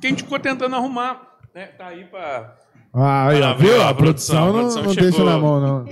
que 0.00 0.06
a 0.08 0.10
gente 0.10 0.22
ficou 0.24 0.38
tentando 0.40 0.74
arrumar. 0.74 1.38
Né? 1.54 1.66
Tá 1.66 1.86
aí 1.86 2.04
pra. 2.04 2.56
Ah, 2.92 3.28
aí, 3.28 3.40
ó, 3.40 3.54
viu? 3.54 3.82
A 3.82 3.94
produção, 3.94 4.46
não, 4.46 4.52
produção 4.54 4.82
não 4.82 4.94
deixa 4.94 5.24
na 5.24 5.38
mão, 5.38 5.60
não. 5.60 5.84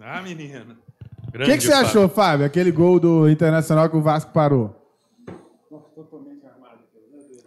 Ah, 0.00 0.20
menina. 0.20 0.76
O 1.28 1.38
que, 1.38 1.56
que 1.56 1.60
você 1.62 1.70
Fábio. 1.70 1.86
achou, 1.86 2.08
Fábio? 2.08 2.46
Aquele 2.46 2.70
gol 2.70 3.00
do 3.00 3.28
Internacional 3.28 3.88
que 3.88 3.96
o 3.96 4.02
Vasco 4.02 4.32
parou? 4.32 4.74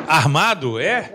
Armado? 0.08 0.80
É? 0.80 1.13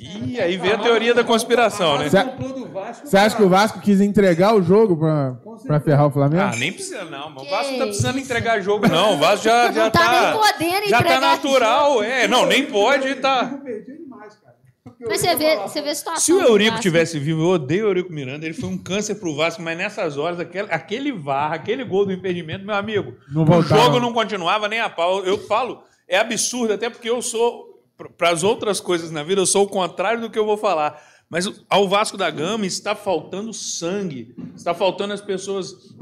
Ih, 0.00 0.40
aí 0.40 0.56
vem 0.56 0.72
a 0.72 0.78
teoria 0.78 1.14
da 1.14 1.22
conspiração, 1.22 1.98
né? 1.98 2.08
Você 2.08 2.24
Comprou 2.24 2.52
do 2.52 2.66
Vasco. 2.68 3.06
você 3.06 3.16
acha 3.16 3.36
que 3.36 3.42
o 3.42 3.48
Vasco 3.48 3.80
quis 3.80 4.00
entregar 4.00 4.54
o 4.54 4.62
jogo 4.62 4.96
pra, 4.96 5.36
pra 5.66 5.80
ferrar 5.80 6.06
o 6.06 6.10
Flamengo? 6.10 6.42
Ah, 6.42 6.56
nem 6.56 6.72
precisa 6.72 7.04
não. 7.04 7.36
O 7.36 7.44
Vasco 7.44 7.72
não 7.72 7.78
tá 7.78 7.84
precisando 7.86 8.18
entregar 8.18 8.60
jogo, 8.62 8.88
não. 8.88 9.14
O 9.14 9.18
Vasco 9.18 9.44
já, 9.44 9.70
já 9.70 9.84
Não 9.84 9.90
tá 9.90 10.00
tá. 10.04 10.30
nem 10.30 10.40
podendo 10.40 10.88
já 10.88 10.96
tá 10.96 11.02
entregar 11.02 11.20
natural, 11.20 12.02
é. 12.02 12.26
Não, 12.26 12.46
nem 12.46 12.64
pode, 12.66 13.14
tá. 13.16 13.60
Perdi 13.62 13.98
demais, 13.98 14.34
cara. 14.36 14.56
Porque 14.82 15.04
Mas 15.06 15.20
você 15.20 15.36
vê, 15.36 15.56
você 15.56 15.82
vê 15.82 15.90
a 15.90 15.94
situação. 15.94 16.20
Se 16.22 16.32
o 16.32 16.40
Eurico 16.40 16.80
tivesse 16.80 17.18
vivo, 17.18 17.42
eu 17.42 17.48
odeio 17.48 17.84
o 17.84 17.88
Eurico 17.88 18.10
Miranda. 18.12 18.46
Ele 18.46 18.54
foi 18.54 18.68
um 18.70 18.78
câncer 18.78 19.16
pro 19.16 19.36
Vasco, 19.36 19.60
mas 19.60 19.76
nessas 19.76 20.16
horas, 20.16 20.40
aquele, 20.40 20.68
aquele 20.70 21.12
VAR, 21.12 21.52
aquele 21.52 21.84
gol 21.84 22.06
do 22.06 22.12
impedimento, 22.12 22.64
meu 22.64 22.74
amigo, 22.74 23.14
Não 23.30 23.42
o 23.44 23.62
jogo 23.62 24.00
não 24.00 24.12
continuava 24.14 24.66
nem 24.68 24.80
a 24.80 24.88
pau. 24.88 25.22
Eu 25.24 25.36
falo, 25.46 25.82
é 26.08 26.18
absurdo, 26.18 26.72
até 26.72 26.88
porque 26.88 27.08
eu 27.10 27.20
sou, 27.20 27.69
para 28.08 28.30
as 28.30 28.42
outras 28.42 28.80
coisas 28.80 29.10
na 29.10 29.22
vida, 29.22 29.40
eu 29.40 29.46
sou 29.46 29.64
o 29.64 29.68
contrário 29.68 30.20
do 30.20 30.30
que 30.30 30.38
eu 30.38 30.44
vou 30.46 30.56
falar. 30.56 31.00
Mas 31.28 31.48
ao 31.68 31.88
Vasco 31.88 32.16
da 32.16 32.28
Gama 32.30 32.66
está 32.66 32.94
faltando 32.94 33.52
sangue, 33.52 34.34
está 34.56 34.74
faltando 34.74 35.12
as 35.12 35.20
pessoas, 35.20 35.94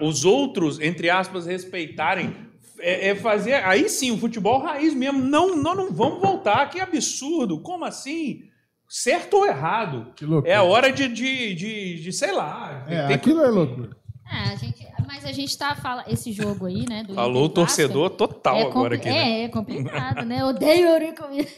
os 0.00 0.24
outros, 0.24 0.80
entre 0.80 1.08
aspas, 1.10 1.46
respeitarem. 1.46 2.34
É, 2.80 3.08
é 3.08 3.14
fazer. 3.14 3.54
Aí 3.64 3.88
sim, 3.88 4.10
o 4.12 4.18
futebol 4.18 4.60
raiz 4.60 4.94
mesmo. 4.94 5.18
Não, 5.20 5.56
não, 5.56 5.74
não 5.74 5.92
vamos 5.92 6.20
voltar. 6.20 6.68
Que 6.70 6.80
absurdo. 6.80 7.60
Como 7.60 7.84
assim? 7.84 8.44
Certo 8.88 9.34
ou 9.38 9.46
errado? 9.46 10.12
É 10.44 10.54
a 10.54 10.62
hora 10.62 10.90
de, 10.92 11.08
de, 11.08 11.54
de, 11.54 12.02
de, 12.02 12.12
sei 12.12 12.32
lá. 12.32 12.84
É, 12.88 12.98
tem 12.98 13.06
que- 13.08 13.12
aquilo 13.14 13.42
é 13.42 13.48
loucura. 13.48 13.96
É, 14.30 14.52
a 14.52 14.56
gente, 14.56 14.86
mas 15.08 15.24
a 15.24 15.32
gente 15.32 15.56
tá 15.56 15.74
falando. 15.74 16.06
Esse 16.06 16.30
jogo 16.32 16.66
aí, 16.66 16.86
né? 16.86 17.02
Falou 17.14 17.46
o 17.46 17.48
torcedor 17.48 18.10
total 18.10 18.56
é 18.56 18.62
agora 18.62 18.96
aqui. 18.96 19.08
Né? 19.08 19.40
É, 19.40 19.44
é 19.44 19.48
complicado, 19.48 20.22
né? 20.26 20.44
Odeio 20.44 20.86
o 20.86 20.90
Eurico 20.90 21.26
Miranda. 21.28 21.50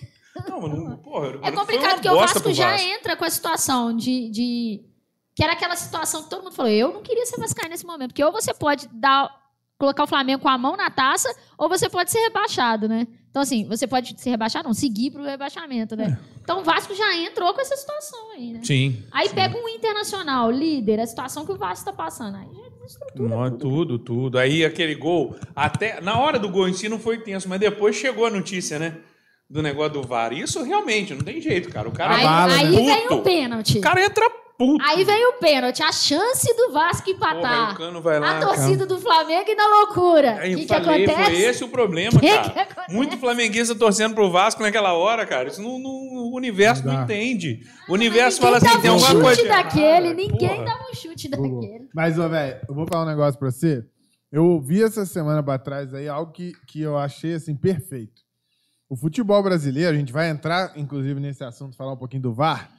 Não, 0.49 0.97
porra, 0.99 1.41
É 1.43 1.51
complicado 1.51 1.95
porque 1.95 2.09
o 2.09 2.15
Vasco 2.15 2.53
já 2.53 2.71
Vasco. 2.71 2.87
entra 2.87 3.17
com 3.17 3.25
a 3.25 3.31
situação 3.31 3.95
de, 3.95 4.31
de. 4.31 4.85
Que 5.35 5.43
era 5.43 5.55
aquela 5.55 5.75
situação 5.75 6.23
que 6.23 6.31
todo 6.31 6.45
mundo 6.45 6.55
falou: 6.55 6.71
eu 6.71 6.93
não 6.93 7.03
queria 7.03 7.27
ser 7.27 7.41
Vascaíno 7.41 7.71
nesse 7.71 7.85
momento. 7.85 8.11
Porque 8.11 8.23
ou 8.23 8.31
você 8.31 8.55
pode 8.55 8.89
dar, 8.93 9.29
colocar 9.77 10.05
o 10.05 10.07
Flamengo 10.07 10.41
com 10.41 10.49
a 10.49 10.57
mão 10.57 10.77
na 10.77 10.89
taça, 10.89 11.29
ou 11.59 11.69
você 11.69 11.91
pode 11.91 12.13
ser 12.13 12.21
rebaixado, 12.21 12.89
né? 12.89 13.09
Então, 13.31 13.43
assim, 13.43 13.65
você 13.65 13.87
pode 13.87 14.21
ser 14.21 14.31
rebaixado, 14.31 14.67
não, 14.67 14.75
seguir 14.75 15.11
pro 15.11 15.25
rebaixamento, 15.25 15.97
né? 15.97 16.19
Então 16.41 16.61
o 16.61 16.65
Vasco 16.65 16.95
já 16.95 17.17
entrou 17.17 17.53
com 17.53 17.61
essa 17.61 17.77
situação 17.77 18.33
aí, 18.33 18.53
né? 18.53 18.61
Sim. 18.63 19.05
Aí 19.11 19.29
pega 19.29 19.57
um 19.57 19.69
internacional, 19.69 20.51
líder, 20.51 21.01
a 21.01 21.07
situação 21.07 21.45
que 21.45 21.53
o 21.53 21.57
Vasco 21.57 21.85
tá 21.85 21.93
passando. 21.93 22.37
Aí 22.37 22.49
já 22.55 22.70
Não, 23.15 23.45
é 23.45 23.51
tudo. 23.51 23.59
tudo, 23.59 23.99
tudo. 23.99 24.39
Aí 24.39 24.65
aquele 24.65 24.95
gol, 24.95 25.37
até 25.55 26.01
na 26.01 26.19
hora 26.19 26.39
do 26.39 26.49
gol 26.49 26.69
em 26.69 26.73
si 26.73 26.89
não 26.89 26.99
foi 26.99 27.19
tenso, 27.19 27.49
mas 27.49 27.61
depois 27.61 27.97
chegou 27.97 28.27
a 28.27 28.31
notícia, 28.31 28.79
né? 28.79 28.97
Do 29.49 29.63
negócio 29.63 29.95
do 29.95 30.03
VAR. 30.03 30.33
Isso 30.33 30.63
realmente 30.63 31.13
não 31.13 31.23
tem 31.23 31.41
jeito, 31.41 31.69
cara. 31.71 31.89
O 31.89 31.93
cara 31.93 32.15
Aí, 32.15 32.23
bala, 32.23 32.55
aí 32.55 32.71
né? 32.71 32.95
vem 32.95 33.19
o 33.19 33.23
pênalti. 33.23 33.79
O 33.79 33.81
cara 33.81 34.05
entra 34.05 34.25
puto. 34.69 34.85
Aí 34.87 35.03
vem 35.05 35.27
o 35.29 35.33
pênalti, 35.39 35.83
a 35.83 35.91
chance 35.91 36.55
do 36.55 36.71
Vasco 36.73 37.09
empatar. 37.09 37.73
o 37.73 37.77
Cano 37.77 38.03
vai 38.03 38.21
lá. 38.21 38.37
a 38.37 38.41
torcida 38.41 38.85
do 38.85 39.01
Flamengo 39.01 39.49
e 39.51 39.55
na 39.55 39.67
loucura. 39.67 40.35
O 40.37 40.41
que, 40.57 40.67
que 40.67 40.73
acontece? 40.75 41.15
foi 41.25 41.37
esse 41.41 41.65
o 41.65 41.69
problema, 41.69 42.13
Que 42.21 42.29
cara. 42.29 42.67
que? 42.67 42.93
Muito 42.93 43.17
flamenguista 43.17 43.75
torcendo 43.75 44.15
pro 44.15 44.31
Vasco 44.31 44.63
naquela 44.63 44.93
hora, 44.93 45.25
cara. 45.25 45.49
Isso 45.49 45.63
não, 45.63 45.79
não- 45.79 45.91
o 45.91 46.37
universo 46.37 46.85
Não 46.85 46.93
não, 46.93 46.99
dá. 47.01 47.05
entende. 47.05 47.61
O 47.89 47.95
universo 47.95 48.41
Ninguém 48.43 48.61
fala 48.61 48.73
assim, 48.75 48.81
tem 48.83 48.91
um 48.91 48.95
alguma 48.95 49.11
chute 49.11 49.23
coisa. 49.25 49.49
daquele, 49.49 50.07
errado, 50.09 50.17
ninguém 50.17 50.49
porra. 50.51 50.65
dava 50.65 50.85
um 50.91 50.95
chute 50.95 51.29
daquele. 51.29 51.89
Mas, 51.95 52.19
ô, 52.19 52.29
velho, 52.29 52.61
eu 52.69 52.75
vou 52.75 52.87
falar 52.87 53.05
um 53.05 53.09
negócio 53.09 53.39
pra 53.41 53.51
você. 53.51 53.85
Eu 54.31 54.45
ouvi 54.45 54.83
essa 54.83 55.05
semana 55.07 55.43
pra 55.43 55.59
trás 55.59 55.93
aí 55.95 56.07
algo 56.09 56.31
que, 56.33 56.53
que 56.69 56.81
eu 56.83 56.97
achei, 56.99 57.35
assim, 57.35 57.57
perfeito. 57.57 58.21
O 58.89 58.95
futebol 58.97 59.43
brasileiro, 59.43 59.91
a 59.91 59.99
gente 59.99 60.13
vai 60.13 60.29
entrar, 60.29 60.73
inclusive, 60.77 61.19
nesse 61.19 61.43
assunto, 61.43 61.77
falar 61.77 61.93
um 61.93 61.97
pouquinho 61.97 62.23
do 62.23 62.33
VAR. 62.35 62.71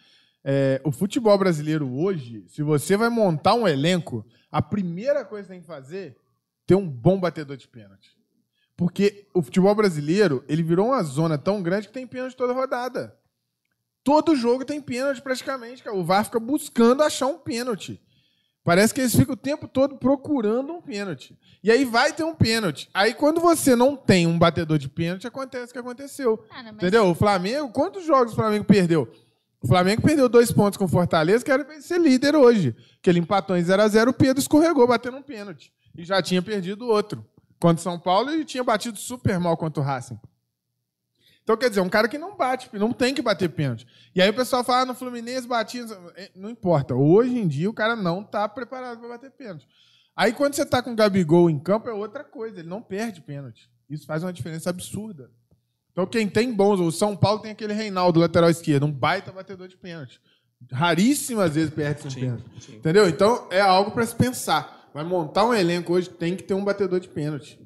É, 0.44 0.82
o 0.84 0.92
futebol 0.92 1.38
brasileiro 1.38 1.88
hoje, 1.94 2.44
se 2.48 2.64
você 2.64 2.98
vai 2.98 3.10
montar 3.10 3.54
um 3.54 3.68
elenco, 3.68 4.26
a 4.52 4.62
primeira 4.62 5.24
coisa 5.24 5.44
que 5.48 5.54
tem 5.54 5.62
que 5.62 5.68
fazer 5.68 6.08
é 6.12 6.16
ter 6.66 6.76
um 6.76 6.88
bom 6.88 7.20
batedor 7.20 7.58
de 7.58 7.68
pênalti. 7.68 8.16
Porque 8.76 9.28
o 9.34 9.42
futebol 9.42 9.76
brasileiro, 9.76 10.44
ele 10.48 10.64
virou 10.64 10.88
uma 10.88 11.04
zona 11.04 11.38
tão 11.38 11.62
grande 11.62 11.88
que 11.88 11.94
tem 11.94 12.08
pênalti 12.08 12.36
toda 12.36 12.54
rodada. 12.54 13.16
Todo 14.04 14.36
jogo 14.36 14.66
tem 14.66 14.82
pênalti 14.82 15.22
praticamente, 15.22 15.84
cara. 15.84 15.96
O 15.96 16.04
VAR 16.04 16.26
fica 16.26 16.40
buscando 16.40 17.04
achar 17.04 17.28
um 17.28 17.38
pênalti. 17.38 18.02
Parece 18.64 18.94
que 18.94 19.02
eles 19.02 19.16
ficam 19.16 19.34
o 19.34 19.38
tempo 19.38 19.68
todo 19.68 19.98
procurando 19.98 20.74
um 20.74 20.82
pênalti. 20.82 21.38
E 21.64 21.70
aí 21.72 21.86
vai 21.86 22.12
ter 22.14 22.24
um 22.24 22.34
pênalti. 22.34 22.90
Aí 22.94 23.14
quando 23.14 23.40
você 23.40 23.76
não 23.76 23.96
tem 23.96 24.26
um 24.26 24.38
batedor 24.40 24.78
de 24.80 24.90
pênalti, 24.90 25.28
acontece 25.28 25.70
o 25.70 25.74
que 25.74 25.80
aconteceu. 25.80 26.38
Cara, 26.38 26.64
mas- 26.72 26.76
Entendeu? 26.76 27.08
O 27.10 27.16
Flamengo, 27.16 27.70
quantos 27.72 28.04
jogos 28.06 28.34
o 28.34 28.36
Flamengo 28.36 28.66
perdeu? 28.66 29.12
O 29.62 29.68
Flamengo 29.68 30.02
perdeu 30.02 30.28
dois 30.28 30.52
pontos 30.52 30.76
com 30.76 30.86
o 30.86 30.88
Fortaleza, 30.88 31.46
que 31.46 31.52
era 31.52 31.82
ser 31.82 32.00
líder 32.00 32.36
hoje. 32.36 32.76
Que 33.02 33.10
ele 33.10 33.20
empatou 33.20 33.56
em 33.56 33.62
0x0, 33.62 34.08
o 34.10 34.14
Pedro 34.14 34.40
escorregou, 34.40 34.88
batendo 34.88 35.18
um 35.18 35.22
pênalti. 35.22 35.72
E 35.96 36.04
já 36.04 36.22
tinha 36.22 36.42
perdido 36.42 36.88
outro. 36.88 37.24
Contra 37.60 37.84
São 37.84 38.00
Paulo, 38.00 38.32
ele 38.32 38.44
tinha 38.44 38.64
batido 38.64 38.98
super 38.98 39.40
mal 39.40 39.56
contra 39.56 39.82
o 39.82 39.86
Racing. 39.86 40.20
Então, 41.44 41.56
quer 41.56 41.70
dizer, 41.70 41.82
um 41.82 41.90
cara 41.90 42.08
que 42.08 42.18
não 42.18 42.36
bate, 42.36 42.70
não 42.74 42.92
tem 42.92 43.14
que 43.14 43.22
bater 43.22 43.50
pênalti. 43.50 43.86
E 44.16 44.22
aí 44.22 44.30
o 44.30 44.34
pessoal 44.34 44.64
fala, 44.64 44.82
ah, 44.82 44.86
no 44.86 44.96
Fluminense 44.96 45.48
batia. 45.48 45.86
Não 46.36 46.50
importa. 46.50 46.96
Hoje 46.96 47.38
em 47.38 47.48
dia 47.48 47.70
o 47.70 47.74
cara 47.74 47.96
não 47.96 48.22
está 48.22 48.48
preparado 48.50 49.00
para 49.00 49.10
bater 49.10 49.30
pênalti. 49.32 49.68
Aí 50.16 50.34
quando 50.34 50.56
você 50.56 50.66
tá 50.66 50.82
com 50.82 50.92
o 50.92 50.96
Gabigol 50.96 51.50
em 51.50 51.60
campo 51.60 51.88
é 51.88 51.94
outra 51.94 52.24
coisa, 52.24 52.60
ele 52.60 52.70
não 52.70 52.82
perde 52.82 53.22
pênalti. 53.22 53.70
Isso 53.90 54.06
faz 54.06 54.24
uma 54.24 54.34
diferença 54.34 54.70
absurda. 54.70 55.30
Então, 55.92 56.06
quem 56.06 56.28
tem 56.28 56.54
bons, 56.54 56.80
o 56.80 56.92
São 56.92 57.16
Paulo 57.16 57.40
tem 57.40 57.52
aquele 57.52 57.74
Reinaldo, 57.74 58.20
lateral 58.20 58.50
esquerdo, 58.50 58.86
um 58.86 58.92
baita 58.92 59.32
batedor 59.32 59.68
de 59.68 59.76
pênalti. 59.78 60.20
Raríssimas 60.72 61.54
vezes 61.56 61.74
perde 61.74 62.08
um 62.08 62.12
pênalti. 62.12 62.44
sim. 62.60 62.76
Entendeu? 62.76 63.10
Então, 63.10 63.48
é 63.50 63.60
algo 63.60 63.92
para 63.92 64.06
se 64.06 64.16
pensar. 64.16 64.90
Vai 64.94 65.04
montar 65.04 65.46
um 65.46 65.54
elenco 65.54 65.94
hoje, 65.94 66.10
tem 66.10 66.36
que 66.36 66.44
ter 66.44 66.54
um 66.54 66.64
batedor 66.64 67.00
de 67.00 67.08
pênalti. 67.10 67.60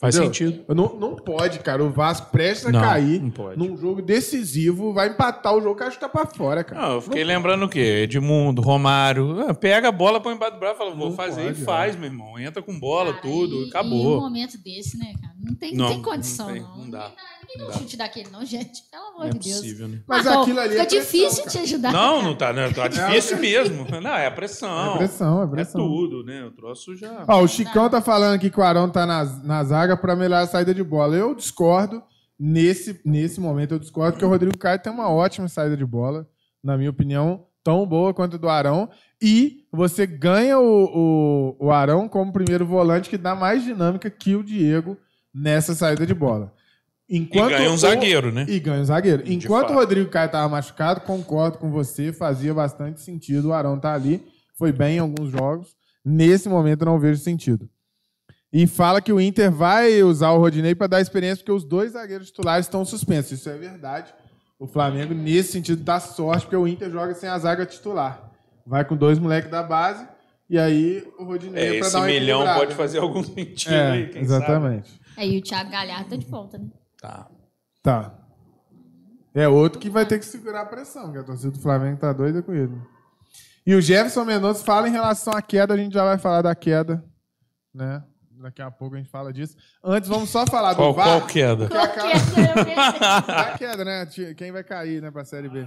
Faz 0.00 0.16
Entendeu? 0.16 0.32
sentido. 0.34 0.74
Não, 0.74 0.98
não 0.98 1.14
pode, 1.16 1.60
cara. 1.60 1.82
O 1.84 1.90
Vasco 1.90 2.30
prestes 2.32 2.66
a 2.66 2.72
Não, 2.72 2.80
cair 2.80 3.22
não 3.22 3.30
pode. 3.30 3.56
num 3.58 3.76
jogo 3.76 4.02
decisivo, 4.02 4.92
vai 4.92 5.08
empatar 5.08 5.54
o 5.54 5.60
jogo, 5.60 5.76
que 5.76 5.84
acho 5.84 5.96
que 5.96 6.00
tá 6.00 6.08
pra 6.08 6.26
fora, 6.26 6.64
cara. 6.64 6.82
Não, 6.82 6.94
eu 6.94 7.00
fiquei 7.00 7.22
lembrando 7.22 7.64
o 7.64 7.68
quê? 7.68 8.02
Edmundo, 8.02 8.60
Romário. 8.60 9.40
Ah, 9.48 9.54
Pega 9.54 9.88
a 9.88 9.92
bola, 9.92 10.20
põe 10.20 10.34
embaixo 10.34 10.54
do 10.54 10.58
braço 10.60 10.74
e 10.74 10.78
fala, 10.78 10.94
vou 10.94 11.10
Não 11.10 11.16
fazer 11.16 11.44
pode, 11.44 11.62
e 11.62 11.64
faz, 11.64 11.94
meu 11.96 12.06
irmão. 12.06 12.38
Entra 12.38 12.60
com 12.60 12.78
bola, 12.78 13.12
Cara, 13.12 13.22
tudo, 13.22 13.54
e- 13.54 13.60
E 13.62 13.64
um 13.64 13.68
acabou. 13.68 14.20
momento 14.20 14.58
desse, 14.58 14.98
né, 14.98 15.14
cara? 15.20 15.34
Não 15.38 15.54
tem, 15.54 15.74
Não, 15.74 15.84
não 15.84 15.92
tem 15.92 16.02
condição, 16.02 16.46
não 16.48 16.52
tem, 16.54 16.62
não. 16.62 16.76
não 16.78 16.90
dá. 16.90 17.12
Ninguém, 17.48 17.58
dá 17.58 17.64
Não 17.64 17.70
um 17.70 17.78
chute 17.78 17.96
daquele, 17.96 18.30
não, 18.30 18.44
gente. 18.44 18.82
Pelo 18.90 19.04
amor 19.08 19.20
Não 19.20 19.26
é 19.26 19.30
de 19.30 19.38
Deus. 19.38 19.56
possível, 19.60 19.88
né? 19.88 20.00
Mas 20.06 20.24
Marcão, 20.24 20.42
aquilo 20.42 20.60
ali 20.60 20.68
é 20.76 20.84
Fica 20.84 20.86
pressão, 20.88 21.00
difícil 21.20 21.46
te 21.48 21.58
ajudar. 21.58 21.92
Não, 21.92 22.22
não 22.22 22.34
tá, 22.36 22.52
né? 22.52 22.70
Tá 22.72 22.88
difícil 22.88 23.38
mesmo. 23.38 23.86
Não, 24.00 24.10
é 24.14 24.26
a 24.26 24.30
pressão. 24.30 24.94
É 24.94 24.98
pressão, 24.98 25.40
é 25.40 25.44
É 25.44 25.48
pressão. 25.48 25.80
tudo, 25.80 26.24
né? 26.24 26.44
O 26.44 26.50
troço 26.50 26.96
já. 26.96 27.24
Ó, 27.28 27.42
o 27.42 27.48
Chicão 27.48 27.88
tá 27.90 28.00
falando 28.00 28.34
aqui 28.34 28.50
que 28.50 28.58
o 28.58 28.62
Arão 28.62 28.90
tá 28.90 29.04
na, 29.06 29.24
na 29.42 29.64
zaga 29.64 29.96
pra 29.96 30.16
melhorar 30.16 30.42
a 30.42 30.46
saída 30.46 30.74
de 30.74 30.82
bola. 30.82 31.14
Eu 31.16 31.34
discordo. 31.34 32.02
Nesse, 32.36 33.00
nesse 33.04 33.40
momento, 33.40 33.72
eu 33.74 33.78
discordo 33.78 34.18
que 34.18 34.24
o 34.24 34.28
Rodrigo 34.28 34.58
Caio 34.58 34.80
tem 34.80 34.92
uma 34.92 35.08
ótima 35.08 35.46
saída 35.46 35.76
de 35.76 35.86
bola. 35.86 36.26
Na 36.62 36.76
minha 36.76 36.90
opinião, 36.90 37.46
tão 37.62 37.86
boa 37.86 38.12
quanto 38.12 38.34
a 38.34 38.38
do 38.38 38.48
Arão. 38.48 38.90
E 39.22 39.64
você 39.72 40.04
ganha 40.04 40.58
o, 40.58 41.54
o, 41.60 41.66
o 41.66 41.70
Arão 41.70 42.08
como 42.08 42.32
primeiro 42.32 42.66
volante, 42.66 43.08
que 43.08 43.16
dá 43.16 43.34
mais 43.36 43.62
dinâmica 43.62 44.10
que 44.10 44.34
o 44.34 44.42
Diego 44.42 44.98
nessa 45.32 45.74
saída 45.74 46.04
de 46.04 46.12
bola. 46.12 46.52
E 47.08 47.18
Enquanto 47.18 47.50
ganha 47.50 47.70
um 47.70 47.74
o- 47.74 47.78
zagueiro, 47.78 48.32
né? 48.32 48.46
E 48.48 48.58
ganha 48.58 48.80
um 48.80 48.84
zagueiro. 48.84 49.22
De 49.22 49.34
Enquanto 49.34 49.66
o 49.66 49.68
fato. 49.68 49.78
Rodrigo 49.78 50.08
Caio 50.10 50.26
estava 50.26 50.48
machucado, 50.48 51.00
concordo 51.02 51.58
com 51.58 51.70
você, 51.70 52.12
fazia 52.12 52.54
bastante 52.54 53.00
sentido 53.02 53.48
o 53.48 53.52
Arão 53.52 53.76
estar 53.76 53.92
ali. 53.94 54.24
Foi 54.58 54.72
bem 54.72 54.96
em 54.96 55.00
alguns 55.00 55.30
jogos. 55.30 55.74
Nesse 56.04 56.48
momento, 56.48 56.84
não 56.84 56.98
vejo 56.98 57.20
sentido. 57.20 57.68
E 58.52 58.66
fala 58.66 59.00
que 59.02 59.12
o 59.12 59.20
Inter 59.20 59.50
vai 59.50 60.02
usar 60.02 60.30
o 60.30 60.38
Rodinei 60.38 60.74
para 60.74 60.86
dar 60.86 61.00
experiência, 61.00 61.38
porque 61.38 61.52
os 61.52 61.64
dois 61.64 61.92
zagueiros 61.92 62.28
titulares 62.28 62.66
estão 62.66 62.84
suspensos. 62.84 63.32
Isso 63.32 63.50
é 63.50 63.56
verdade. 63.58 64.14
O 64.58 64.66
Flamengo, 64.66 65.12
nesse 65.12 65.52
sentido, 65.52 65.82
dá 65.82 65.98
sorte, 66.00 66.42
porque 66.46 66.56
o 66.56 66.66
Inter 66.68 66.88
joga 66.90 67.14
sem 67.14 67.28
a 67.28 67.38
zaga 67.38 67.66
titular. 67.66 68.30
Vai 68.66 68.84
com 68.84 68.96
dois 68.96 69.18
moleques 69.18 69.50
da 69.50 69.62
base, 69.62 70.06
e 70.48 70.56
aí 70.58 71.04
o 71.18 71.24
Rodinei 71.24 71.64
É, 71.64 71.68
para 71.70 71.78
esse 71.80 71.92
dar 71.92 71.98
uma 71.98 72.06
milhão 72.06 72.38
equilibrada. 72.40 72.60
pode 72.60 72.74
fazer 72.74 72.98
algum 73.00 73.22
sentido 73.24 73.74
É, 73.74 73.90
aí, 73.90 74.08
quem 74.08 74.22
exatamente. 74.22 75.00
Aí 75.16 75.36
o 75.38 75.42
Thiago 75.42 75.70
Galhardo 75.70 76.10
tá 76.10 76.16
de 76.16 76.26
volta, 76.26 76.56
né? 76.56 76.66
Tá. 77.04 77.28
Tá. 77.82 78.14
É 79.34 79.46
outro 79.48 79.78
que 79.80 79.90
vai 79.90 80.06
ter 80.06 80.18
que 80.18 80.24
segurar 80.24 80.62
a 80.62 80.66
pressão, 80.66 81.12
que 81.12 81.18
a 81.18 81.22
torcida 81.22 81.50
do 81.50 81.58
Flamengo 81.60 81.98
tá 81.98 82.12
doida 82.12 82.42
com 82.42 82.54
ele. 82.54 82.74
E 83.66 83.74
o 83.74 83.80
Jefferson 83.80 84.24
Mendonça 84.24 84.64
fala 84.64 84.88
em 84.88 84.92
relação 84.92 85.32
à 85.34 85.42
queda, 85.42 85.74
a 85.74 85.76
gente 85.76 85.92
já 85.92 86.04
vai 86.04 86.16
falar 86.18 86.42
da 86.42 86.54
queda, 86.54 87.04
né? 87.74 88.02
Daqui 88.40 88.60
a 88.62 88.70
pouco 88.70 88.94
a 88.94 88.98
gente 88.98 89.10
fala 89.10 89.32
disso. 89.32 89.56
Antes, 89.82 90.08
vamos 90.08 90.28
só 90.30 90.46
falar 90.46 90.72
do 90.72 90.76
Qual, 90.76 90.92
VAR. 90.94 91.06
qual 91.06 91.26
queda? 91.26 91.68
Que 91.68 91.76
a 91.76 91.88
Qual 91.88 91.94
cara- 91.94 92.10
que 92.12 92.40
é? 92.40 92.50
Eu 92.50 92.64
pensei. 92.64 93.00
da 93.34 93.58
queda, 93.58 93.84
né? 93.84 94.06
Quem 94.36 94.52
vai 94.52 94.62
cair, 94.64 95.00
né, 95.02 95.10
pra 95.10 95.24
Série 95.24 95.48
B. 95.48 95.66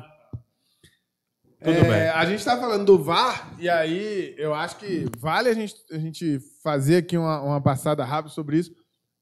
Tudo 1.60 1.72
É, 1.78 1.82
bem. 1.84 2.10
A 2.10 2.24
gente 2.26 2.46
tá 2.46 2.56
falando 2.58 2.86
do 2.86 3.04
VAR, 3.04 3.52
e 3.58 3.68
aí 3.68 4.36
eu 4.38 4.54
acho 4.54 4.78
que 4.78 5.06
vale 5.18 5.50
a 5.50 5.54
gente, 5.54 5.74
a 5.92 5.98
gente 5.98 6.40
fazer 6.64 6.98
aqui 6.98 7.18
uma, 7.18 7.42
uma 7.42 7.60
passada 7.62 8.04
rápida 8.06 8.34
sobre 8.34 8.58
isso. 8.60 8.72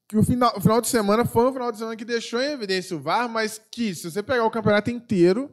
Que 0.07 0.17
o 0.17 0.23
final, 0.23 0.53
o 0.55 0.61
final 0.61 0.79
de 0.81 0.87
semana 0.87 1.25
foi 1.25 1.47
um 1.49 1.53
final 1.53 1.71
de 1.71 1.77
semana 1.79 1.95
que 1.95 2.05
deixou 2.05 2.39
em 2.41 2.51
evidência 2.51 2.95
o 2.95 2.99
VAR, 2.99 3.27
mas 3.27 3.59
que, 3.71 3.93
se 3.95 4.09
você 4.11 4.21
pegar 4.21 4.45
o 4.45 4.51
campeonato 4.51 4.91
inteiro, 4.91 5.49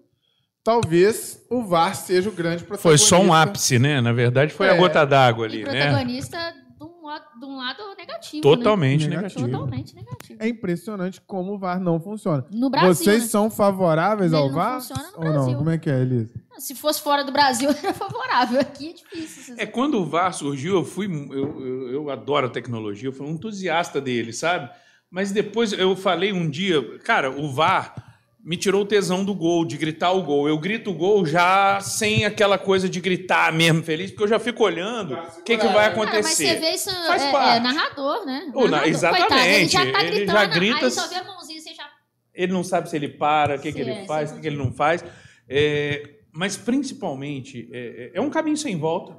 talvez 0.62 1.41
o 1.51 1.65
VAR 1.65 1.95
seja 1.97 2.29
o 2.29 2.33
grande 2.33 2.59
Foi 2.59 2.67
protagonista. 2.77 3.07
só 3.09 3.21
um 3.23 3.33
ápice, 3.33 3.79
né? 3.79 4.01
Na 4.01 4.12
verdade, 4.12 4.53
foi 4.53 4.69
a 4.69 4.75
É. 4.75 4.77
gota 4.77 5.05
d'água 5.07 5.47
E 5.47 5.49
ali, 5.49 5.65
né? 5.65 5.87
protagonista 5.87 6.55
um, 7.03 7.07
lado- 7.07 7.38
de 7.38 7.45
um 7.45 7.57
lado 7.57 7.83
negativo. 7.97 8.43
Totalmente 8.43 9.09
Negativo. 9.09 9.41
Né? 9.43 9.47
negativo. 9.47 9.49
Totalmente 9.51 9.95
negativo. 9.95 10.38
É 10.43 10.49
impressionante 10.49 11.21
como 11.21 11.53
o 11.55 11.59
VAR 11.59 11.81
não 11.81 12.01
funciona. 12.01 12.47
No 12.51 12.71
Brasil. 12.71 12.95
Vocês 12.95 13.23
né? 13.25 13.29
são 13.29 13.51
favoráveis 13.51 14.33
Ele 14.33 14.41
ao 14.41 14.49
não 14.49 14.55
VAR? 14.55 14.81
funciona 14.81 15.03
no 15.03 15.19
ou 15.19 15.25
não? 15.25 15.33
Brasil. 15.33 15.59
Como 15.59 15.71
é 15.71 15.79
que 15.79 15.91
é, 15.91 16.01
Elisa? 16.01 16.31
Se 16.59 16.75
fosse 16.75 17.01
fora 17.03 17.25
do 17.25 17.33
Brasil, 17.33 17.69
era 17.83 17.93
favorável. 17.93 18.61
Aqui 18.61 18.91
é 18.91 18.93
difícil. 18.93 19.55
É, 19.59 19.67
quando 19.67 19.99
o 19.99 20.05
VAR 20.07 20.33
surgiu, 20.33 20.75
eu 20.75 20.85
fui. 20.85 21.07
Eu, 21.07 21.61
eu, 21.67 21.88
eu 21.91 22.11
adoro 22.11 22.47
a 22.47 22.51
tecnologia, 22.51 23.09
eu 23.09 23.12
fui 23.12 23.27
um 23.27 23.31
entusiasta 23.33 24.01
dele, 24.01 24.33
sabe? 24.33 24.71
Mas 25.11 25.33
depois 25.33 25.73
eu 25.73 25.95
falei 25.97 26.33
um 26.33 26.49
dia, 26.49 26.99
cara, 27.01 27.31
o 27.31 27.53
VAR 27.53 27.95
me 28.44 28.57
tirou 28.57 28.83
o 28.83 28.85
tesão 28.85 29.24
do 29.24 29.35
gol, 29.35 29.64
de 29.64 29.76
gritar 29.76 30.11
o 30.12 30.22
gol. 30.22 30.48
Eu 30.48 30.59
grito 30.59 30.90
o 30.90 30.94
gol 30.94 31.24
já 31.24 31.81
sem 31.81 32.24
aquela 32.24 32.59
coisa 32.59 32.88
de 32.88 33.00
gritar 33.00 33.52
mesmo 33.52 33.83
feliz, 33.83 34.11
porque 34.11 34.24
eu 34.24 34.28
já 34.28 34.38
fico 34.38 34.64
olhando 34.64 35.14
o 35.14 35.42
que, 35.44 35.57
que 35.57 35.66
vai 35.68 35.87
Ah, 35.87 35.94
mas 35.96 36.09
você 36.26 36.46
acontecer. 36.48 36.61
vê 36.61 36.70
isso 36.72 36.90
Faz 37.07 37.22
é, 37.22 37.31
parte. 37.31 37.57
é 37.57 37.61
narrador, 37.61 38.26
né? 38.26 38.50
Ô, 38.55 38.62
na- 38.64 38.70
Narrador. 38.70 38.88
exatamente. 38.90 39.28
Coitado, 39.28 39.46
ele 39.48 39.68
já 39.68 39.92
tá 39.92 40.05
Ele 40.05 40.26
já 40.26 40.44
gritando, 40.46 40.55
grita- 40.55 40.85
aí 40.87 40.90
só 40.90 41.09
vê 41.09 41.14
a 41.14 41.24
mãozinha, 41.24 41.61
você 41.61 41.74
já... 41.74 41.88
Ele 42.35 42.52
não 42.52 42.64
sabe 42.64 42.88
se 42.90 42.96
ele 42.96 43.09
para, 43.09 43.57
o 43.57 43.59
que, 43.61 43.72
que 43.72 43.81
ele 43.81 43.90
é, 43.90 44.07
faz, 44.07 44.31
o 44.31 44.35
que, 44.35 44.40
que 44.40 44.46
ele 44.48 44.57
não 44.57 44.72
faz. 44.72 45.05
É, 45.48 46.02
mas, 46.33 46.57
principalmente, 46.57 47.68
é, 47.72 48.11
é 48.14 48.20
um 48.20 48.31
caminho 48.31 48.57
sem 48.57 48.76
volta. 48.76 49.12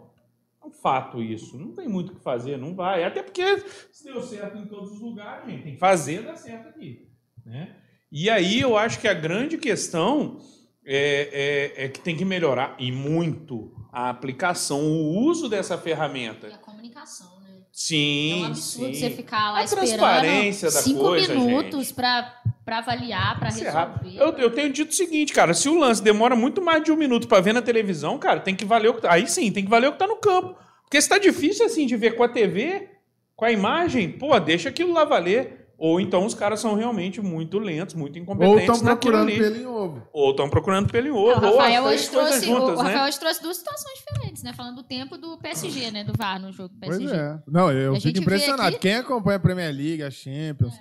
É 0.62 0.66
um 0.66 0.72
fato 0.72 1.22
isso. 1.22 1.58
Não 1.58 1.72
tem 1.74 1.88
muito 1.88 2.12
o 2.12 2.16
que 2.16 2.24
fazer, 2.24 2.58
não 2.58 2.74
vai. 2.76 3.04
Até 3.04 3.22
porque 3.24 3.64
se 3.92 4.04
deu 4.04 4.22
certo 4.22 4.58
em 4.58 4.66
todos 4.66 4.92
os 4.94 5.00
lugares, 5.02 5.50
gente, 5.50 5.64
tem 5.64 5.74
que 5.74 5.80
fazer 5.80 6.24
dar 6.24 6.36
certo 6.36 6.70
aqui. 6.70 7.08
Né? 7.46 7.76
E 8.16 8.30
aí 8.30 8.62
eu 8.62 8.78
acho 8.78 9.00
que 9.00 9.08
a 9.08 9.14
grande 9.14 9.58
questão 9.58 10.38
é, 10.86 11.74
é- 11.78 11.86
é 11.86 11.88
que 11.90 12.00
tem 12.00 12.16
que 12.16 12.24
melhorar, 12.24 12.76
e 12.78 12.92
muito, 12.92 13.72
a 13.92 14.10
aplicação, 14.12 14.82
o 14.82 15.18
uso 15.26 15.50
dessa 15.50 15.80
ferramenta. 15.80 16.48
E 16.48 16.54
a 16.54 16.58
comunicação, 16.58 17.40
né? 17.42 17.50
Sim, 17.72 18.34
é 18.34 18.36
um 18.36 18.46
absurdo 18.46 18.94
sim. 18.94 19.00
você 19.00 19.10
ficar 19.10 19.52
lá 19.52 19.60
A 19.60 19.64
esperando 19.64 19.88
transparência 19.88 20.70
da 20.70 20.80
cinco 20.80 21.00
coisa, 21.00 21.34
minutos 21.34 21.92
pra, 21.92 22.40
pra 22.64 22.78
avaliar, 22.78 23.40
Isso 23.48 23.64
é 23.64 23.72
resolver. 23.72 24.16
Eu, 24.16 24.38
eu 24.38 24.52
tenho 24.52 24.72
dito 24.72 24.92
o 24.92 24.94
seguinte, 24.94 25.34
cara, 25.34 25.56
se 25.56 25.68
o 25.68 25.80
lance 25.80 26.04
demora 26.04 26.36
muito 26.36 26.62
mais 26.62 26.84
de 26.84 26.92
um 26.92 26.96
minuto 26.96 27.28
pra 27.28 27.42
ver 27.42 27.52
na 27.54 27.64
televisão, 27.64 28.20
cara, 28.20 28.40
tem 28.42 28.56
que 28.56 28.64
valer 28.64 28.90
o 28.90 28.94
que 28.94 29.02
tá, 29.02 29.12
aí 29.12 29.28
sim, 29.28 29.52
tem 29.52 29.64
que 29.64 29.72
valer 29.72 29.88
o 29.88 29.94
que 29.94 29.98
tá 29.98 30.06
no 30.06 30.18
campo. 30.18 30.56
Porque 30.84 31.02
se 31.02 31.10
tá 31.10 31.18
difícil 31.18 31.66
assim 31.66 31.88
de 31.88 31.96
ver 31.98 32.16
com 32.16 32.22
a 32.22 32.30
TV, 32.30 32.90
com 33.36 33.46
a 33.46 33.52
imagem, 33.52 34.12
pô, 34.12 34.40
deixa 34.40 34.70
aquilo 34.70 34.94
lá 34.94 35.04
valer. 35.04 35.63
Ou 35.86 36.00
então 36.00 36.26
os 36.26 36.34
caras 36.34 36.62
são 36.62 36.76
realmente 36.76 37.20
muito 37.20 37.60
lentos, 37.60 37.94
muito 37.94 38.16
Ou 38.16 38.22
incompetentes 38.24 38.62
estão 38.62 38.76
naquilo 38.78 39.12
procurando 39.18 39.28
ali. 39.28 39.38
pelo 39.38 39.56
em 39.58 39.66
ovo. 39.66 40.08
Ou 40.14 40.32
estão 40.32 40.50
procurando 40.50 40.90
pelo 40.90 41.08
em 41.08 41.10
É, 41.10 41.14
ovo. 41.14 41.22
o 41.22 41.28
ou 41.28 41.36
as 41.36 41.44
Rafael 41.58 41.84
hoje 41.84 42.10
trouxe, 42.10 42.46
juntas, 42.46 42.70
o, 42.70 42.80
o 42.80 42.84
né? 42.84 42.90
Rafael 42.90 43.08
hoje 43.10 43.20
trouxe 43.20 43.42
duas 43.44 43.58
situações 43.58 44.00
diferentes, 44.00 44.44
né? 44.44 44.54
Falando 44.54 44.76
do 44.78 44.84
tempo 44.84 45.18
do 45.18 45.38
PSG, 45.40 45.92
né? 45.92 46.06
Do 46.06 46.14
VAR 46.18 46.40
no 46.40 46.54
jogo 46.54 46.70
do 46.70 46.80
Pois 46.80 46.98
PSG. 46.98 47.14
é. 47.18 47.38
Não, 47.46 47.70
eu 47.70 47.96
A 47.96 48.00
fico 48.00 48.18
impressionado. 48.18 48.70
aqui- 48.70 48.80
Quem 48.80 48.96
acompanha 48.96 49.36
a 49.36 49.40
Premier 49.42 49.76
League, 49.76 50.02
a 50.04 50.10
Champions, 50.10 50.74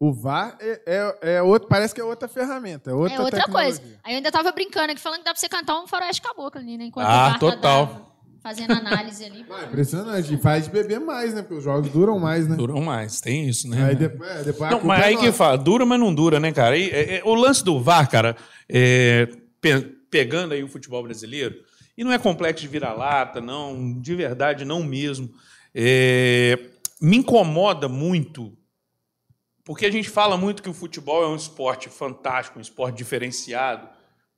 o 0.00 0.12
VAR 0.12 0.56
é, 0.60 0.82
é, 1.22 1.36
é 1.36 1.42
outro, 1.42 1.68
parece 1.68 1.94
que 1.94 2.00
é 2.00 2.04
outra 2.04 2.26
ferramenta, 2.26 2.90
é 2.90 2.94
outra, 2.94 3.14
É 3.16 3.20
outra 3.20 3.38
tecnologia. 3.40 3.78
coisa. 3.80 4.00
Aí 4.02 4.12
eu 4.14 4.16
ainda 4.16 4.32
tava 4.32 4.50
brincando 4.50 4.90
aqui, 4.90 5.00
falando 5.00 5.18
que 5.20 5.24
dá 5.24 5.30
pra 5.30 5.38
você 5.40 5.48
cantar 5.48 5.80
um 5.80 5.86
faroeste 5.86 6.20
caboclo 6.20 6.60
ali, 6.60 6.76
né? 6.76 6.84
Enquanto 6.86 7.06
Ah, 7.06 7.10
o 7.10 7.14
VAR 7.30 7.32
tá 7.34 7.38
total. 7.38 7.86
dando- 7.86 8.08
fazendo 8.42 8.72
análise 8.72 9.24
ali. 9.24 9.44
Ah, 9.50 9.64
impressionante. 9.64 10.34
E 10.34 10.38
faz 10.38 10.68
beber 10.68 11.00
mais, 11.00 11.34
né? 11.34 11.42
Porque 11.42 11.54
os 11.54 11.64
jogos 11.64 11.90
duram 11.90 12.18
mais, 12.18 12.46
né? 12.48 12.56
Duram 12.56 12.80
mais, 12.80 13.20
tem 13.20 13.48
isso, 13.48 13.68
né? 13.68 13.84
Aí 13.84 13.96
depois, 13.96 14.30
é, 14.30 14.44
depois 14.44 14.70
Não, 14.70 14.82
mas 14.84 15.00
é 15.00 15.04
aí 15.04 15.16
que 15.16 15.26
nossa. 15.26 15.36
fala, 15.38 15.56
dura, 15.58 15.84
mas 15.84 15.98
não 16.00 16.14
dura, 16.14 16.38
né, 16.40 16.52
cara? 16.52 16.76
E, 16.76 16.88
é, 16.90 17.16
é, 17.18 17.22
o 17.24 17.34
lance 17.34 17.64
do 17.64 17.80
VAR, 17.80 18.08
cara, 18.10 18.36
é, 18.68 19.28
pe- 19.60 19.80
pegando 20.10 20.52
aí 20.54 20.62
o 20.62 20.68
futebol 20.68 21.02
brasileiro, 21.02 21.56
e 21.96 22.04
não 22.04 22.12
é 22.12 22.18
complexo 22.18 22.62
de 22.62 22.68
vira-lata, 22.68 23.40
não, 23.40 23.98
de 24.00 24.14
verdade, 24.14 24.64
não 24.64 24.82
mesmo. 24.84 25.28
É, 25.74 26.58
me 27.00 27.16
incomoda 27.18 27.88
muito, 27.88 28.56
porque 29.64 29.84
a 29.84 29.90
gente 29.90 30.08
fala 30.08 30.36
muito 30.36 30.62
que 30.62 30.68
o 30.70 30.74
futebol 30.74 31.22
é 31.22 31.28
um 31.28 31.36
esporte 31.36 31.88
fantástico, 31.88 32.58
um 32.58 32.62
esporte 32.62 32.96
diferenciado, 32.96 33.88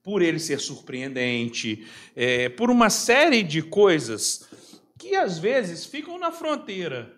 por 0.02 0.22
ele 0.22 0.38
ser 0.38 0.60
surpreendente, 0.60 1.86
é, 2.16 2.48
por 2.48 2.70
uma 2.70 2.90
série 2.90 3.42
de 3.42 3.62
coisas 3.62 4.48
que 4.98 5.14
às 5.14 5.38
vezes 5.38 5.84
ficam 5.84 6.18
na 6.18 6.30
fronteira 6.30 7.14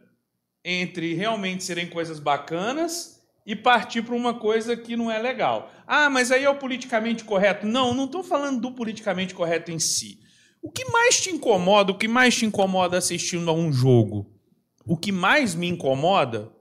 entre 0.64 1.14
realmente 1.14 1.64
serem 1.64 1.88
coisas 1.88 2.18
bacanas 2.18 3.20
e 3.44 3.56
partir 3.56 4.02
para 4.02 4.14
uma 4.14 4.34
coisa 4.34 4.76
que 4.76 4.96
não 4.96 5.10
é 5.10 5.18
legal. 5.18 5.72
Ah, 5.86 6.08
mas 6.08 6.30
aí 6.30 6.44
é 6.44 6.50
o 6.50 6.54
politicamente 6.56 7.24
correto. 7.24 7.66
Não, 7.66 7.92
não 7.92 8.04
estou 8.04 8.22
falando 8.22 8.60
do 8.60 8.72
politicamente 8.72 9.34
correto 9.34 9.70
em 9.72 9.78
si. 9.78 10.20
O 10.60 10.70
que 10.70 10.84
mais 10.86 11.20
te 11.20 11.30
incomoda, 11.30 11.90
o 11.90 11.98
que 11.98 12.06
mais 12.06 12.36
te 12.36 12.46
incomoda 12.46 12.96
assistindo 12.96 13.50
a 13.50 13.52
um 13.52 13.72
jogo? 13.72 14.30
O 14.86 14.96
que 14.96 15.10
mais 15.10 15.56
me 15.56 15.68
incomoda, 15.68 16.52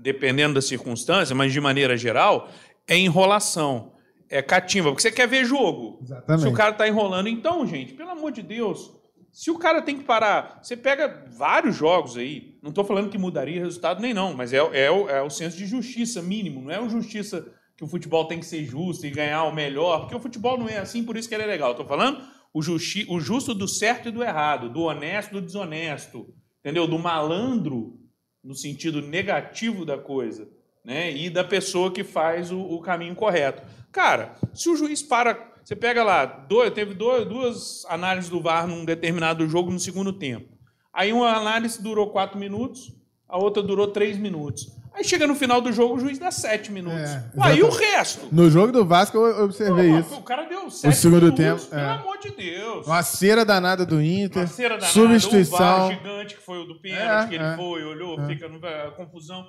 dependendo 0.00 0.54
da 0.54 0.62
circunstância, 0.62 1.34
mas 1.34 1.52
de 1.52 1.60
maneira 1.60 1.96
geral, 1.96 2.48
é 2.86 2.96
enrolação. 2.96 3.92
É 4.30 4.40
catimba, 4.40 4.90
porque 4.90 5.02
você 5.02 5.10
quer 5.10 5.26
ver 5.26 5.44
jogo. 5.44 5.98
Exatamente. 6.02 6.42
Se 6.42 6.48
o 6.48 6.56
cara 6.56 6.72
tá 6.72 6.86
enrolando, 6.86 7.28
então, 7.28 7.66
gente, 7.66 7.94
pelo 7.94 8.10
amor 8.10 8.30
de 8.30 8.42
Deus, 8.42 8.92
Se 9.32 9.50
o 9.50 9.58
cara 9.58 9.80
tem 9.80 9.96
que 9.96 10.04
parar, 10.04 10.58
você 10.60 10.76
pega 10.76 11.24
vários 11.30 11.76
jogos 11.76 12.16
aí, 12.16 12.58
não 12.62 12.70
estou 12.70 12.84
falando 12.84 13.08
que 13.08 13.18
mudaria 13.18 13.60
resultado 13.60 14.00
nem 14.00 14.12
não, 14.12 14.34
mas 14.34 14.52
é, 14.52 14.56
é, 14.56 14.90
o, 14.90 15.08
é 15.08 15.22
o 15.22 15.30
senso 15.30 15.56
de 15.56 15.66
justiça 15.66 16.20
mínimo, 16.20 16.62
não 16.62 16.70
é 16.70 16.80
uma 16.80 16.88
justiça 16.88 17.46
que 17.76 17.84
o 17.84 17.86
futebol 17.86 18.24
tem 18.24 18.40
que 18.40 18.46
ser 18.46 18.64
justo 18.64 19.06
e 19.06 19.10
ganhar 19.10 19.44
o 19.44 19.54
melhor, 19.54 20.00
porque 20.00 20.16
o 20.16 20.20
futebol 20.20 20.58
não 20.58 20.68
é 20.68 20.78
assim, 20.78 21.04
por 21.04 21.16
isso 21.16 21.28
que 21.28 21.34
ele 21.34 21.44
é 21.44 21.46
legal. 21.46 21.70
Estou 21.70 21.86
falando 21.86 22.22
o, 22.52 22.60
justi 22.60 23.06
o 23.08 23.20
justo 23.20 23.54
do 23.54 23.68
certo 23.68 24.08
e 24.08 24.12
do 24.12 24.22
errado, 24.22 24.68
do 24.68 24.82
honesto 24.82 25.32
do 25.32 25.40
desonesto, 25.40 26.34
entendeu? 26.58 26.86
Do 26.86 26.98
malandro 26.98 27.98
no 28.42 28.54
sentido 28.54 29.00
negativo 29.00 29.84
da 29.84 29.96
coisa, 29.96 30.48
né? 30.84 31.10
E 31.12 31.30
da 31.30 31.44
pessoa 31.44 31.92
que 31.92 32.02
faz 32.02 32.50
o, 32.50 32.60
o 32.60 32.80
caminho 32.80 33.14
correto. 33.14 33.62
Cara, 33.92 34.34
se 34.54 34.68
o 34.68 34.76
juiz 34.76 35.02
para 35.02 35.50
você 35.70 35.76
pega 35.76 36.02
lá, 36.02 36.24
dois, 36.24 36.72
teve 36.72 36.94
dois, 36.94 37.24
duas 37.28 37.84
análises 37.88 38.28
do 38.28 38.40
VAR 38.40 38.66
num 38.66 38.84
determinado 38.84 39.46
jogo 39.48 39.70
no 39.70 39.78
segundo 39.78 40.12
tempo. 40.12 40.48
Aí 40.92 41.12
uma 41.12 41.32
análise 41.36 41.80
durou 41.80 42.10
quatro 42.10 42.38
minutos, 42.38 42.92
a 43.28 43.38
outra 43.38 43.62
durou 43.62 43.86
três 43.86 44.18
minutos. 44.18 44.68
Aí 44.92 45.04
chega 45.04 45.26
no 45.26 45.36
final 45.36 45.60
do 45.60 45.72
jogo, 45.72 45.94
o 45.94 46.00
juiz 46.00 46.18
dá 46.18 46.32
sete 46.32 46.72
minutos. 46.72 46.98
É, 46.98 47.24
Aí 47.40 47.62
o 47.62 47.70
resto? 47.70 48.26
No 48.32 48.50
jogo 48.50 48.72
do 48.72 48.84
Vasco 48.84 49.16
eu 49.16 49.44
observei 49.44 49.90
isso. 49.92 50.16
O 50.16 50.22
cara 50.22 50.44
deu 50.46 50.68
sete 50.68 50.92
o 50.92 50.96
segundo 50.96 51.32
minutos, 51.32 51.44
tempo, 51.44 51.70
pelo 51.70 51.82
é. 51.82 51.88
amor 51.90 52.18
de 52.18 52.30
Deus. 52.30 52.86
Uma 52.86 53.02
cera 53.04 53.44
danada 53.44 53.86
do 53.86 54.02
Inter. 54.02 54.42
Uma 54.42 54.48
cera 54.48 54.74
danada, 54.74 54.92
substituição. 54.92 55.56
O 55.56 55.58
VAR 55.58 55.90
gigante 55.92 56.34
que 56.34 56.42
foi 56.42 56.58
o 56.58 56.64
do 56.64 56.80
pênalti, 56.80 57.26
é, 57.26 57.28
que 57.28 57.34
ele 57.36 57.44
é. 57.44 57.56
foi, 57.56 57.84
olhou, 57.84 58.20
é. 58.20 58.26
fica 58.26 58.46
a 58.46 58.90
confusão. 58.90 59.46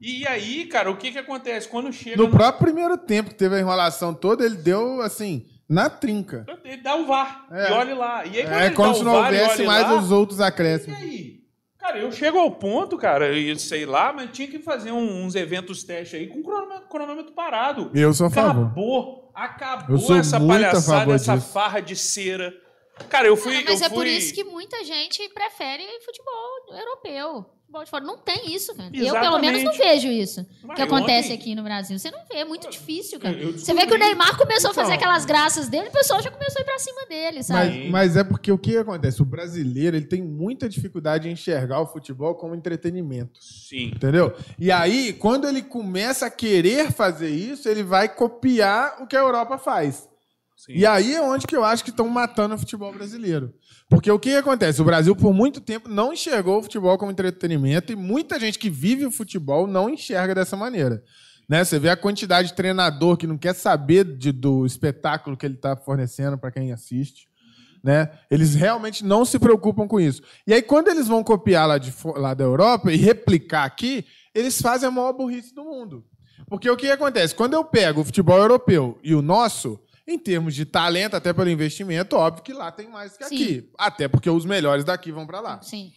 E 0.00 0.26
aí, 0.26 0.66
cara, 0.66 0.90
o 0.90 0.96
que 0.96 1.12
que 1.12 1.18
acontece? 1.18 1.68
Quando 1.68 1.92
chega... 1.92 2.16
No, 2.16 2.24
no... 2.24 2.30
próprio 2.30 2.72
primeiro 2.72 2.96
tempo, 2.96 3.30
que 3.30 3.36
teve 3.36 3.56
a 3.56 3.60
enrolação 3.60 4.14
toda, 4.14 4.44
ele 4.44 4.56
deu, 4.56 5.02
assim 5.02 5.46
na 5.70 5.88
trinca. 5.88 6.44
Ele 6.64 6.78
dá 6.78 6.96
o 6.96 7.06
VAR. 7.06 7.46
É. 7.52 7.68
E 7.68 7.72
olhe 7.72 7.94
lá. 7.94 8.26
E 8.26 8.40
aí, 8.40 8.44
quando 8.44 8.60
é 8.60 8.70
como 8.70 8.94
se 8.96 9.04
não 9.04 9.14
houvesse 9.14 9.62
mais 9.62 9.88
lá, 9.88 9.94
os 9.94 10.10
outros 10.10 10.40
acréscimos. 10.40 10.98
E 10.98 11.02
aí? 11.02 11.40
Cara, 11.78 11.98
eu 11.98 12.10
chego 12.10 12.38
ao 12.38 12.50
ponto, 12.50 12.98
cara, 12.98 13.32
e 13.32 13.56
sei 13.58 13.86
lá, 13.86 14.12
mas 14.12 14.30
tinha 14.32 14.48
que 14.48 14.58
fazer 14.58 14.90
uns 14.92 15.34
eventos 15.34 15.82
teste 15.82 16.16
aí 16.16 16.26
com 16.26 16.42
cronômetro, 16.42 16.88
cronômetro 16.88 17.32
parado. 17.32 17.90
Eu 17.94 18.12
sou 18.12 18.26
a 18.26 18.30
favor. 18.30 18.64
Acabou. 18.64 19.32
Acabou 19.34 20.16
essa 20.16 20.38
palhaçada, 20.38 21.14
essa 21.14 21.36
disso. 21.36 21.52
farra 21.52 21.80
de 21.80 21.96
cera. 21.96 22.52
Cara, 23.08 23.28
eu 23.28 23.36
fui. 23.36 23.64
mas 23.64 23.80
eu 23.80 23.86
é 23.86 23.88
fui... 23.88 23.96
por 23.96 24.06
isso 24.06 24.34
que 24.34 24.44
muita 24.44 24.84
gente 24.84 25.26
prefere 25.30 25.84
futebol 26.04 26.78
europeu 26.78 27.46
futebol 27.70 27.84
de 27.84 27.90
fora. 27.90 28.04
Não 28.04 28.18
tem 28.18 28.54
isso, 28.54 28.74
cara. 28.74 28.90
Exatamente. 28.92 29.14
Eu, 29.14 29.20
pelo 29.20 29.38
menos, 29.38 29.62
não 29.62 29.72
vejo 29.72 30.08
isso 30.08 30.44
Mas 30.64 30.76
que 30.76 30.82
acontece 30.82 31.28
ontem... 31.28 31.40
aqui 31.40 31.54
no 31.54 31.62
Brasil. 31.62 31.98
Você 31.98 32.10
não 32.10 32.20
vê, 32.30 32.38
é 32.38 32.44
muito 32.44 32.68
difícil, 32.68 33.20
cara. 33.20 33.36
Você 33.52 33.72
vê 33.72 33.86
que 33.86 33.94
o 33.94 33.98
Neymar 33.98 34.36
começou 34.36 34.70
então... 34.70 34.70
a 34.70 34.74
fazer 34.74 34.94
então. 34.94 35.08
aquelas 35.08 35.24
graças 35.24 35.68
dele, 35.68 35.88
o 35.88 35.92
pessoal 35.92 36.20
já 36.20 36.30
começou 36.30 36.58
a 36.58 36.62
ir 36.62 36.64
pra 36.64 36.78
cima 36.78 37.06
dele, 37.06 37.42
sabe? 37.42 37.82
Mas, 37.82 37.90
mas 37.90 38.16
é 38.16 38.24
porque 38.24 38.50
o 38.50 38.58
que 38.58 38.76
acontece? 38.76 39.22
O 39.22 39.24
brasileiro 39.24 39.96
ele 39.96 40.06
tem 40.06 40.22
muita 40.22 40.68
dificuldade 40.68 41.28
em 41.28 41.32
enxergar 41.32 41.80
o 41.80 41.86
futebol 41.86 42.34
como 42.34 42.54
entretenimento. 42.54 43.40
Sim. 43.40 43.92
Entendeu? 43.94 44.34
E 44.58 44.70
aí, 44.72 45.12
quando 45.12 45.48
ele 45.48 45.62
começa 45.62 46.26
a 46.26 46.30
querer 46.30 46.92
fazer 46.92 47.30
isso, 47.30 47.68
ele 47.68 47.82
vai 47.82 48.08
copiar 48.08 49.02
o 49.02 49.06
que 49.06 49.16
a 49.16 49.20
Europa 49.20 49.56
faz. 49.58 50.08
Sim. 50.56 50.74
E 50.74 50.84
aí 50.84 51.14
é 51.14 51.22
onde 51.22 51.46
que 51.46 51.56
eu 51.56 51.64
acho 51.64 51.82
que 51.82 51.88
estão 51.88 52.06
matando 52.08 52.54
o 52.54 52.58
futebol 52.58 52.92
brasileiro. 52.92 53.54
Porque 53.90 54.08
o 54.08 54.20
que 54.20 54.36
acontece? 54.36 54.80
O 54.80 54.84
Brasil, 54.84 55.16
por 55.16 55.34
muito 55.34 55.60
tempo, 55.60 55.88
não 55.88 56.12
enxergou 56.12 56.60
o 56.60 56.62
futebol 56.62 56.96
como 56.96 57.10
entretenimento 57.10 57.92
e 57.92 57.96
muita 57.96 58.38
gente 58.38 58.56
que 58.56 58.70
vive 58.70 59.04
o 59.04 59.10
futebol 59.10 59.66
não 59.66 59.90
enxerga 59.90 60.32
dessa 60.32 60.56
maneira. 60.56 61.02
Né? 61.48 61.64
Você 61.64 61.76
vê 61.76 61.88
a 61.90 61.96
quantidade 61.96 62.48
de 62.48 62.54
treinador 62.54 63.16
que 63.16 63.26
não 63.26 63.36
quer 63.36 63.52
saber 63.52 64.04
de, 64.04 64.30
do 64.30 64.64
espetáculo 64.64 65.36
que 65.36 65.44
ele 65.44 65.56
está 65.56 65.74
fornecendo 65.74 66.38
para 66.38 66.52
quem 66.52 66.72
assiste. 66.72 67.28
Né? 67.82 68.08
Eles 68.30 68.54
realmente 68.54 69.04
não 69.04 69.24
se 69.24 69.40
preocupam 69.40 69.88
com 69.88 69.98
isso. 69.98 70.22
E 70.46 70.54
aí, 70.54 70.62
quando 70.62 70.86
eles 70.86 71.08
vão 71.08 71.24
copiar 71.24 71.66
lá, 71.66 71.76
de, 71.76 71.92
lá 72.14 72.32
da 72.32 72.44
Europa 72.44 72.92
e 72.92 72.96
replicar 72.96 73.64
aqui, 73.64 74.06
eles 74.32 74.62
fazem 74.62 74.88
a 74.88 74.92
maior 74.92 75.12
burrice 75.12 75.52
do 75.52 75.64
mundo. 75.64 76.04
Porque 76.46 76.70
o 76.70 76.76
que 76.76 76.88
acontece? 76.88 77.34
Quando 77.34 77.54
eu 77.54 77.64
pego 77.64 78.02
o 78.02 78.04
futebol 78.04 78.38
europeu 78.38 79.00
e 79.02 79.16
o 79.16 79.22
nosso, 79.22 79.80
em 80.12 80.18
termos 80.18 80.54
de 80.54 80.64
talento, 80.64 81.14
até 81.14 81.32
pelo 81.32 81.48
investimento, 81.48 82.16
óbvio 82.16 82.42
que 82.42 82.52
lá 82.52 82.70
tem 82.70 82.88
mais 82.88 83.16
que 83.16 83.24
Sim. 83.24 83.34
aqui. 83.34 83.70
Até 83.78 84.08
porque 84.08 84.28
os 84.28 84.44
melhores 84.44 84.84
daqui 84.84 85.12
vão 85.12 85.26
para 85.26 85.40
lá. 85.40 85.62
Sim. 85.62 85.92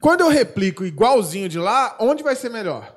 Quando 0.00 0.22
eu 0.22 0.28
replico 0.28 0.84
igualzinho 0.84 1.48
de 1.48 1.58
lá, 1.58 1.96
onde 2.00 2.22
vai 2.22 2.34
ser 2.36 2.50
melhor? 2.50 2.96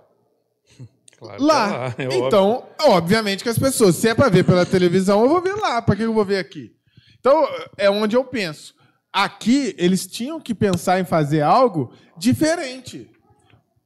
Claro 1.17 1.41
lá. 1.41 1.95
É 1.97 2.05
lá. 2.05 2.13
É 2.13 2.17
então, 2.17 2.51
óbvio. 2.51 2.91
obviamente 2.91 3.43
que 3.43 3.49
as 3.49 3.57
pessoas, 3.57 3.95
se 3.95 4.09
é 4.09 4.13
para 4.13 4.27
ver 4.27 4.43
pela 4.43 4.65
televisão, 4.65 5.21
eu 5.23 5.29
vou 5.29 5.41
ver 5.41 5.55
lá. 5.55 5.81
Para 5.81 5.95
que 5.95 6.01
eu 6.01 6.13
vou 6.13 6.25
ver 6.25 6.37
aqui? 6.37 6.75
Então, 7.17 7.47
é 7.77 7.89
onde 7.89 8.17
eu 8.17 8.25
penso. 8.25 8.75
Aqui, 9.13 9.73
eles 9.77 10.05
tinham 10.05 10.41
que 10.41 10.53
pensar 10.53 10.99
em 10.99 11.05
fazer 11.05 11.39
algo 11.39 11.93
diferente. 12.17 13.09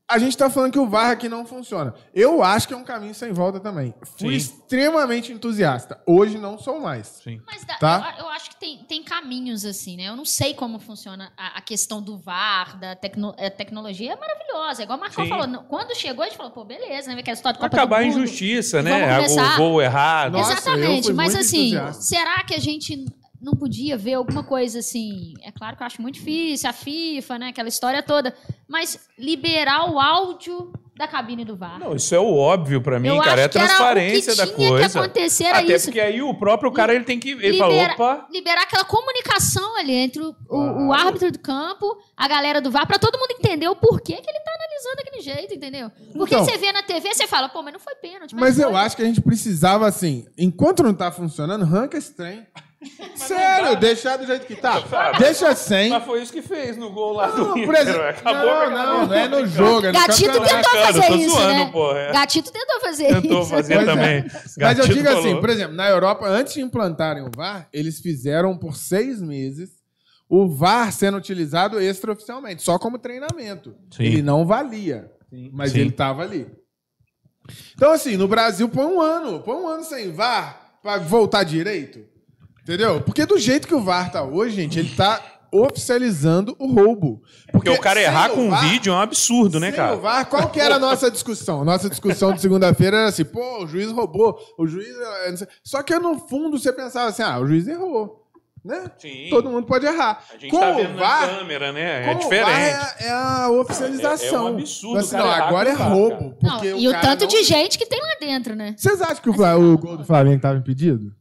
A 0.10 0.18
gente 0.20 0.30
está 0.30 0.50
falando 0.50 0.72
que 0.72 0.80
o 0.80 0.88
VAR 0.88 1.12
aqui 1.12 1.28
não 1.28 1.46
funciona. 1.46 1.94
Eu 2.16 2.42
acho 2.42 2.66
que 2.66 2.74
é 2.74 2.78
um 2.78 2.84
caminho 2.86 3.14
sem 3.14 3.34
volta 3.34 3.60
também. 3.60 3.94
Fui 4.18 4.40
Sim. 4.40 4.54
extremamente 4.56 5.34
entusiasta. 5.34 6.02
Hoje 6.06 6.38
não 6.38 6.58
sou 6.58 6.80
mais. 6.80 7.20
Sim. 7.22 7.42
Mas 7.46 7.66
tá? 7.78 8.16
eu, 8.18 8.24
eu, 8.24 8.30
acho 8.30 8.52
que 8.52 8.56
tem, 8.56 8.78
tem 8.88 9.04
caminhos 9.04 9.66
assim, 9.66 9.98
né? 9.98 10.04
Eu 10.04 10.16
não 10.16 10.24
sei 10.24 10.54
como 10.54 10.80
funciona 10.80 11.34
a, 11.36 11.58
a 11.58 11.62
questão 11.62 12.02
do 12.02 12.18
VAR, 12.18 12.80
da 12.80 12.96
tecno, 12.96 13.36
a 13.38 13.50
tecnologia. 13.50 14.14
É 14.14 14.16
maravilhosa. 14.16 14.82
É 14.82 14.86
igual 14.86 14.98
o 14.98 15.02
Marcão 15.02 15.26
Sim. 15.26 15.30
falou. 15.30 15.64
Quando 15.64 15.94
chegou, 15.94 16.24
a 16.24 16.28
gente 16.28 16.38
falou, 16.38 16.54
pô, 16.54 16.64
beleza, 16.64 17.14
né? 17.14 17.20
Aquela 17.20 17.36
história 17.36 17.58
do 17.58 17.62
Copa 17.62 17.76
Acabar 17.76 17.98
a 17.98 18.06
injustiça, 18.06 18.82
né? 18.82 19.20
O 19.20 19.58
gol 19.58 19.82
errado. 19.82 20.32
Nossa, 20.32 20.54
Exatamente. 20.54 21.12
Mas 21.12 21.36
assim, 21.36 21.74
entusiasta. 21.74 22.02
será 22.02 22.44
que 22.44 22.54
a 22.56 22.60
gente 22.60 23.06
não 23.42 23.54
podia 23.54 23.98
ver 23.98 24.16
alguma 24.16 24.44
coisa 24.44 24.80
assim. 24.80 25.34
É 25.42 25.52
claro 25.52 25.78
que 25.78 25.84
eu 25.84 25.88
acho 25.88 26.02
muito 26.02 26.16
difícil, 26.16 26.70
a 26.70 26.74
FIFA, 26.74 27.40
né? 27.40 27.48
Aquela 27.50 27.70
história 27.70 28.02
toda. 28.02 28.36
Mas 28.68 29.00
liberar 29.18 29.90
o 29.92 30.00
áudio 30.00 30.72
da 30.98 31.08
cabine 31.08 31.46
do 31.46 31.56
VAR. 31.56 31.80
Não, 31.80 31.96
isso 31.96 32.14
é 32.16 32.20
o 32.20 32.36
óbvio 32.36 32.82
para 32.82 33.00
mim, 33.00 33.10
eu 33.10 33.22
cara. 33.22 33.42
É 33.42 33.44
a 33.46 33.50
transparência 33.50 34.36
da 34.36 34.48
coisa. 34.48 34.90
Que 34.90 34.98
acontecer 34.98 35.44
era 35.44 35.60
Até 35.60 35.76
isso. 35.76 35.86
porque 35.86 36.00
aí 36.00 36.22
o 36.22 36.34
próprio 36.34 36.72
cara 36.72 36.96
ele 36.96 37.04
tem 37.04 37.20
que. 37.20 37.32
Ele 37.32 37.52
Libera, 37.52 37.96
fala, 37.96 38.16
opa. 38.16 38.28
Liberar 38.32 38.64
aquela 38.64 38.84
comunicação 38.84 39.78
ali 39.78 39.94
entre 39.94 40.24
o, 40.24 40.34
claro. 40.34 40.88
o, 40.88 40.94
árbitro 40.94 41.32
do 41.32 41.40
campo, 41.40 41.86
a 42.16 42.28
galera 42.28 42.60
do 42.60 42.72
VAR, 42.72 42.88
para 42.88 42.98
todo 42.98 43.18
mundo 43.20 43.32
entender 43.40 43.68
o 43.68 43.76
porquê 43.76 44.14
que 44.14 44.30
ele 44.30 44.40
tá 44.40 44.52
analisando 44.56 44.96
daquele 44.96 45.22
jeito, 45.22 45.54
entendeu? 45.54 45.92
Porque 46.14 46.34
então, 46.34 46.46
você 46.46 46.58
vê 46.58 46.72
na 46.72 46.82
TV, 46.82 47.14
você 47.14 47.28
fala, 47.28 47.48
pô, 47.48 47.62
mas 47.62 47.74
não 47.74 47.80
foi 47.80 47.94
pênalti. 47.96 48.34
Mas, 48.34 48.58
mas 48.58 48.60
eu 48.60 48.76
acho 48.76 48.96
que 48.96 49.04
a 49.04 49.06
gente 49.06 49.22
precisava, 49.22 49.88
assim, 49.88 50.26
enquanto 50.36 50.82
não 50.82 50.96
tá 50.96 51.12
funcionando, 51.12 51.62
arranca 51.62 51.96
esse 51.98 52.16
trem. 52.16 52.46
Sério, 53.16 53.76
deixar 53.80 54.18
do 54.18 54.26
jeito 54.26 54.46
que 54.46 54.56
tá. 54.56 54.84
Deixa 55.18 55.56
sem. 55.56 55.90
Mas 55.90 56.04
foi 56.04 56.22
isso 56.22 56.32
que 56.32 56.44
fez 56.44 56.78
no 56.78 56.92
gol 56.92 57.14
lá 57.14 57.28
não, 57.30 57.54
do 57.54 57.58
Inter. 57.58 57.76
Exemplo, 57.76 58.02
acabou 58.02 58.70
não, 58.70 58.72
não, 58.72 59.08
não 59.08 59.14
é 59.16 59.28
no 59.28 59.48
jogo. 59.48 59.88
É 59.88 59.92
no 59.92 60.00
Gatito 60.00 60.32
tentou 60.32 60.72
fazer 60.72 61.12
isso, 61.14 61.36
zoando, 61.36 61.54
né? 61.54 61.72
Porra. 61.72 62.12
Gatito 62.14 62.52
tentou 62.52 62.80
fazer 62.80 63.22
tentou 63.22 63.42
isso. 63.42 63.50
fazer 63.50 63.86
também. 63.86 64.18
É. 64.18 64.26
Mas 64.60 64.80
eu 64.80 64.88
digo 64.88 65.10
assim, 65.10 65.40
por 65.40 65.50
exemplo, 65.50 65.76
na 65.76 65.90
Europa, 65.90 66.28
antes 66.28 66.54
de 66.54 66.62
implantarem 66.62 67.24
o 67.24 67.32
VAR, 67.36 67.68
eles 67.74 68.00
fizeram 68.00 68.56
por 68.56 68.76
seis 68.76 69.22
meses 69.22 69.72
o 70.30 70.48
VAR 70.48 70.92
sendo 70.92 71.18
utilizado 71.18 71.80
extraoficialmente, 71.80 72.62
só 72.62 72.78
como 72.78 73.00
treinamento. 73.00 73.76
Sim. 73.92 74.04
Ele 74.04 74.22
não 74.22 74.46
valia, 74.46 75.12
Sim. 75.30 75.50
mas 75.52 75.72
Sim. 75.72 75.80
ele 75.80 75.90
estava 75.90 76.22
ali. 76.22 76.48
Então, 77.74 77.92
assim, 77.92 78.18
no 78.18 78.28
Brasil, 78.28 78.68
põe 78.70 78.86
um 78.86 79.02
ano. 79.02 79.40
Põe 79.40 79.56
um 79.56 79.68
ano 79.68 79.84
sem 79.84 80.12
VAR 80.12 80.80
para 80.84 81.00
voltar 81.00 81.44
direito. 81.44 82.17
Entendeu? 82.68 83.00
Porque 83.00 83.26
do 83.26 83.40
jeito 83.40 83.66
que 83.66 83.74
o 83.74 83.82
VAR 83.82 84.12
tá 84.12 84.22
hoje, 84.22 84.54
gente, 84.54 84.78
ele 84.78 84.90
tá 84.90 85.22
oficializando 85.50 86.54
o 86.60 86.68
roubo. 86.68 87.22
Porque, 87.46 87.52
Porque 87.52 87.70
o 87.70 87.80
cara 87.80 88.02
errar 88.02 88.30
com 88.32 88.42
um 88.42 88.56
vídeo 88.58 88.92
é 88.92 88.96
um 88.98 89.00
absurdo, 89.00 89.58
né, 89.58 89.72
cara? 89.72 89.96
O 89.96 90.02
VAR, 90.02 90.26
qual 90.26 90.50
que 90.50 90.60
era 90.60 90.76
a 90.76 90.80
nossa 90.80 91.10
discussão? 91.10 91.64
Nossa 91.64 91.90
discussão 91.90 92.34
de 92.34 92.42
segunda-feira 92.42 92.98
era 92.98 93.08
assim, 93.08 93.24
pô, 93.24 93.64
o 93.64 93.68
juiz 93.68 93.90
roubou, 93.90 94.38
o 94.58 94.68
juiz... 94.68 94.90
Eh, 94.90 95.48
Só 95.64 95.82
que 95.82 95.98
no 95.98 96.20
fundo 96.28 96.60
você 96.60 96.74
pensava 96.74 97.08
assim, 97.08 97.24
ah, 97.24 97.40
o 97.40 97.48
juiz 97.48 97.66
errou. 97.70 98.28
Né? 98.66 98.92
Sim. 98.98 99.28
Todo 99.30 99.50
mundo 99.50 99.66
pode 99.66 99.86
errar. 99.86 100.22
A 100.30 100.38
gente 100.38 100.52
com 100.52 100.60
tá 100.60 100.72
vendo 100.74 100.98
VAR, 100.98 101.22
na 101.22 101.38
câmera, 101.38 101.72
né? 101.72 102.12
É 102.12 102.14
diferente. 102.16 102.52
É, 102.52 103.06
é, 103.06 103.12
a 103.12 103.50
oficialização. 103.50 104.28
É, 104.28 104.36
é 104.36 104.42
um 104.42 104.48
absurdo. 104.48 105.00
Assim, 105.00 105.16
não, 105.16 105.32
agora 105.32 105.70
é 105.70 105.74
roubo. 105.74 106.36
Não, 106.44 106.66
e 106.66 106.86
o, 106.90 106.92
tanto 107.00 107.22
não... 107.22 107.28
de 107.28 107.44
gente 107.44 107.78
que 107.78 107.86
tem 107.86 108.02
lá 108.02 108.18
dentro, 108.20 108.58
né? 108.58 108.76
Vocês 108.78 109.02
acham 109.02 109.24
que 109.24 109.30
o, 109.30 109.34
o 109.34 109.78
gol 109.78 109.96
do 109.96 110.04
Flamengo 110.04 110.36
estava 110.36 110.58
impedido? 110.58 111.16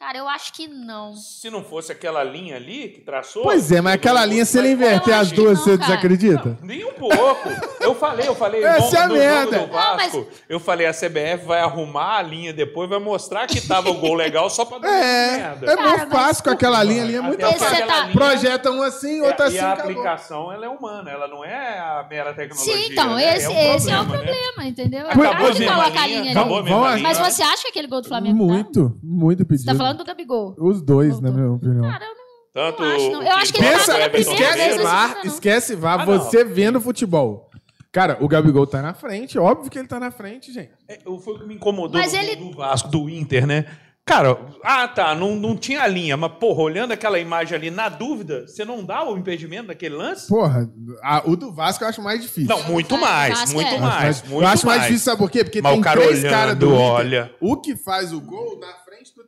Cara, 0.00 0.16
eu 0.16 0.26
acho 0.26 0.54
que 0.54 0.66
não. 0.66 1.14
Se 1.14 1.50
não 1.50 1.62
fosse 1.62 1.92
aquela 1.92 2.24
linha 2.24 2.56
ali 2.56 2.88
que 2.88 3.02
traçou. 3.02 3.42
Pois 3.42 3.70
é, 3.70 3.82
mas 3.82 3.96
aquela 3.96 4.24
linha, 4.24 4.46
se 4.46 4.58
ele 4.58 4.70
inverter 4.70 5.14
as 5.14 5.30
duas, 5.30 5.58
não, 5.58 5.64
você 5.64 5.76
cara. 5.76 5.90
desacredita? 5.90 6.58
Não, 6.58 6.66
nem 6.66 6.82
um 6.86 6.92
pouco. 6.94 7.50
Eu 7.78 7.94
falei, 7.94 8.26
eu 8.26 8.34
falei. 8.34 8.64
Essa 8.64 8.96
é 8.96 9.00
a 9.02 9.08
merda. 9.08 9.58
Do 9.58 9.66
Vasco, 9.70 10.16
não, 10.16 10.24
mas... 10.24 10.40
Eu 10.48 10.58
falei, 10.58 10.86
a 10.86 10.92
CBF 10.92 11.44
vai 11.44 11.60
arrumar 11.60 12.16
a 12.16 12.22
linha 12.22 12.50
depois, 12.50 12.88
vai 12.88 12.98
mostrar 12.98 13.46
que 13.46 13.60
tava 13.60 13.90
o 13.90 13.94
gol 13.94 14.14
legal 14.14 14.48
só 14.48 14.64
pra 14.64 14.78
dar 14.78 14.88
é, 14.88 15.36
merda. 15.36 15.70
É 15.70 15.76
muito 15.76 16.06
fácil 16.08 16.44
com 16.44 16.50
aquela 16.50 16.82
linha 16.82 17.02
ali, 17.02 17.16
é 17.16 17.20
muito 17.20 17.40
fácil. 17.40 17.86
Tá... 17.86 18.08
Projeta 18.10 18.70
um 18.70 18.82
assim, 18.82 19.20
outro 19.20 19.44
é, 19.44 19.48
assim. 19.48 19.56
E 19.56 19.60
a 19.60 19.72
aplicação, 19.72 20.50
ela 20.50 20.64
é 20.64 20.68
humana, 20.70 21.10
ela 21.10 21.28
não 21.28 21.44
é 21.44 21.78
a 21.78 22.06
mera 22.08 22.32
tecnologia. 22.32 22.74
Sim, 22.74 22.92
então, 22.92 23.16
né? 23.16 23.36
esse, 23.36 23.44
é, 23.44 23.50
um 23.50 23.74
esse 23.74 23.86
problema, 23.86 23.98
é 23.98 24.00
o 24.00 24.06
problema, 24.06 24.62
né? 24.62 24.66
entendeu? 24.66 25.06
Acabou 25.10 25.50
de 25.52 25.66
colocar 25.66 26.02
a 26.02 26.06
linha, 26.06 26.40
ali. 26.40 27.02
Mas 27.02 27.18
você 27.18 27.42
acha 27.42 27.64
que 27.64 27.68
aquele 27.68 27.86
gol 27.86 28.00
do 28.00 28.08
Flamengo 28.08 28.34
Muito, 28.34 28.98
muito 29.02 29.44
pedido. 29.44 29.89
Você 29.90 29.98
tá 29.98 29.98
falando 29.98 29.98
do 29.98 30.04
Gabigol? 30.04 30.54
Os 30.58 30.82
dois, 30.82 31.10
Voltou. 31.12 31.30
na 31.30 31.36
minha 31.36 31.52
opinião. 31.52 31.90
Cara, 31.90 32.04
eu 32.04 32.14
não, 32.14 32.20
Tanto 32.52 32.82
Não 32.82 32.90
acho, 32.96 33.10
não. 33.12 33.20
o 33.20 33.22
Eu 33.22 33.32
acho 33.36 33.52
que 33.52 33.62
ele 33.62 33.70
Pensa- 33.70 33.98
na 33.98 34.08
primeira 34.10 34.20
esquece 34.32 34.76
não 34.76 34.82
VAR, 34.84 35.02
precisa, 35.10 35.24
não. 35.24 35.32
esquece 35.34 35.76
VAR, 35.76 36.00
Ah, 36.00 36.06
não. 36.06 36.18
você 36.18 36.44
vendo 36.44 36.80
futebol. 36.80 37.48
Cara, 37.92 38.16
o 38.20 38.26
Gabigol 38.28 38.66
tá 38.66 38.82
na 38.82 38.92
frente, 38.94 39.38
óbvio 39.38 39.70
que 39.70 39.78
ele 39.78 39.86
tá 39.88 40.00
na 40.00 40.10
frente, 40.10 40.52
gente. 40.52 40.70
É, 40.88 40.98
Foi 41.04 41.34
o 41.34 41.38
que 41.40 41.46
me 41.46 41.54
incomodou 41.54 42.00
Mas 42.00 42.10
do, 42.12 42.18
ele- 42.18 42.36
do 42.36 42.52
Vasco, 42.56 42.88
do 42.88 43.08
Inter, 43.08 43.46
né? 43.46 43.66
Cara, 44.04 44.36
ah 44.64 44.88
tá, 44.88 45.14
não, 45.14 45.36
não 45.36 45.56
tinha 45.56 45.86
linha, 45.86 46.16
mas 46.16 46.32
porra, 46.32 46.62
olhando 46.62 46.90
aquela 46.90 47.20
imagem 47.20 47.54
ali, 47.56 47.70
na 47.70 47.88
dúvida, 47.88 48.44
você 48.48 48.64
não 48.64 48.82
dá 48.82 49.04
o 49.08 49.16
impedimento 49.16 49.68
daquele 49.68 49.94
lance? 49.94 50.26
Porra, 50.26 50.68
a- 51.02 51.22
o 51.26 51.36
do 51.36 51.52
Vasco 51.52 51.84
eu 51.84 51.88
acho 51.88 52.02
mais 52.02 52.20
difícil. 52.20 52.48
Não, 52.48 52.64
muito 52.64 52.96
Vasco 52.96 53.06
mais, 53.06 53.50
é. 53.50 53.54
muito 53.54 53.68
acho 53.68 53.80
mais. 53.80 54.22
muito 54.22 54.42
eu 54.42 54.48
acho 54.48 54.66
mais 54.66 54.82
difícil, 54.82 55.04
sabe 55.04 55.18
por 55.18 55.30
quê? 55.30 55.44
Porque 55.44 55.62
Mas 55.62 55.72
tem 55.72 55.80
o 55.80 55.84
cara 55.84 56.00
três 56.00 56.18
olhando, 56.20 56.32
caras 56.32 56.56
do 56.56 56.66
Inter. 56.66 56.80
olha. 56.80 57.34
O 57.40 57.56
que 57.60 57.76
faz 57.76 58.12
o 58.12 58.20
gol 58.20 58.58
na 58.58 58.72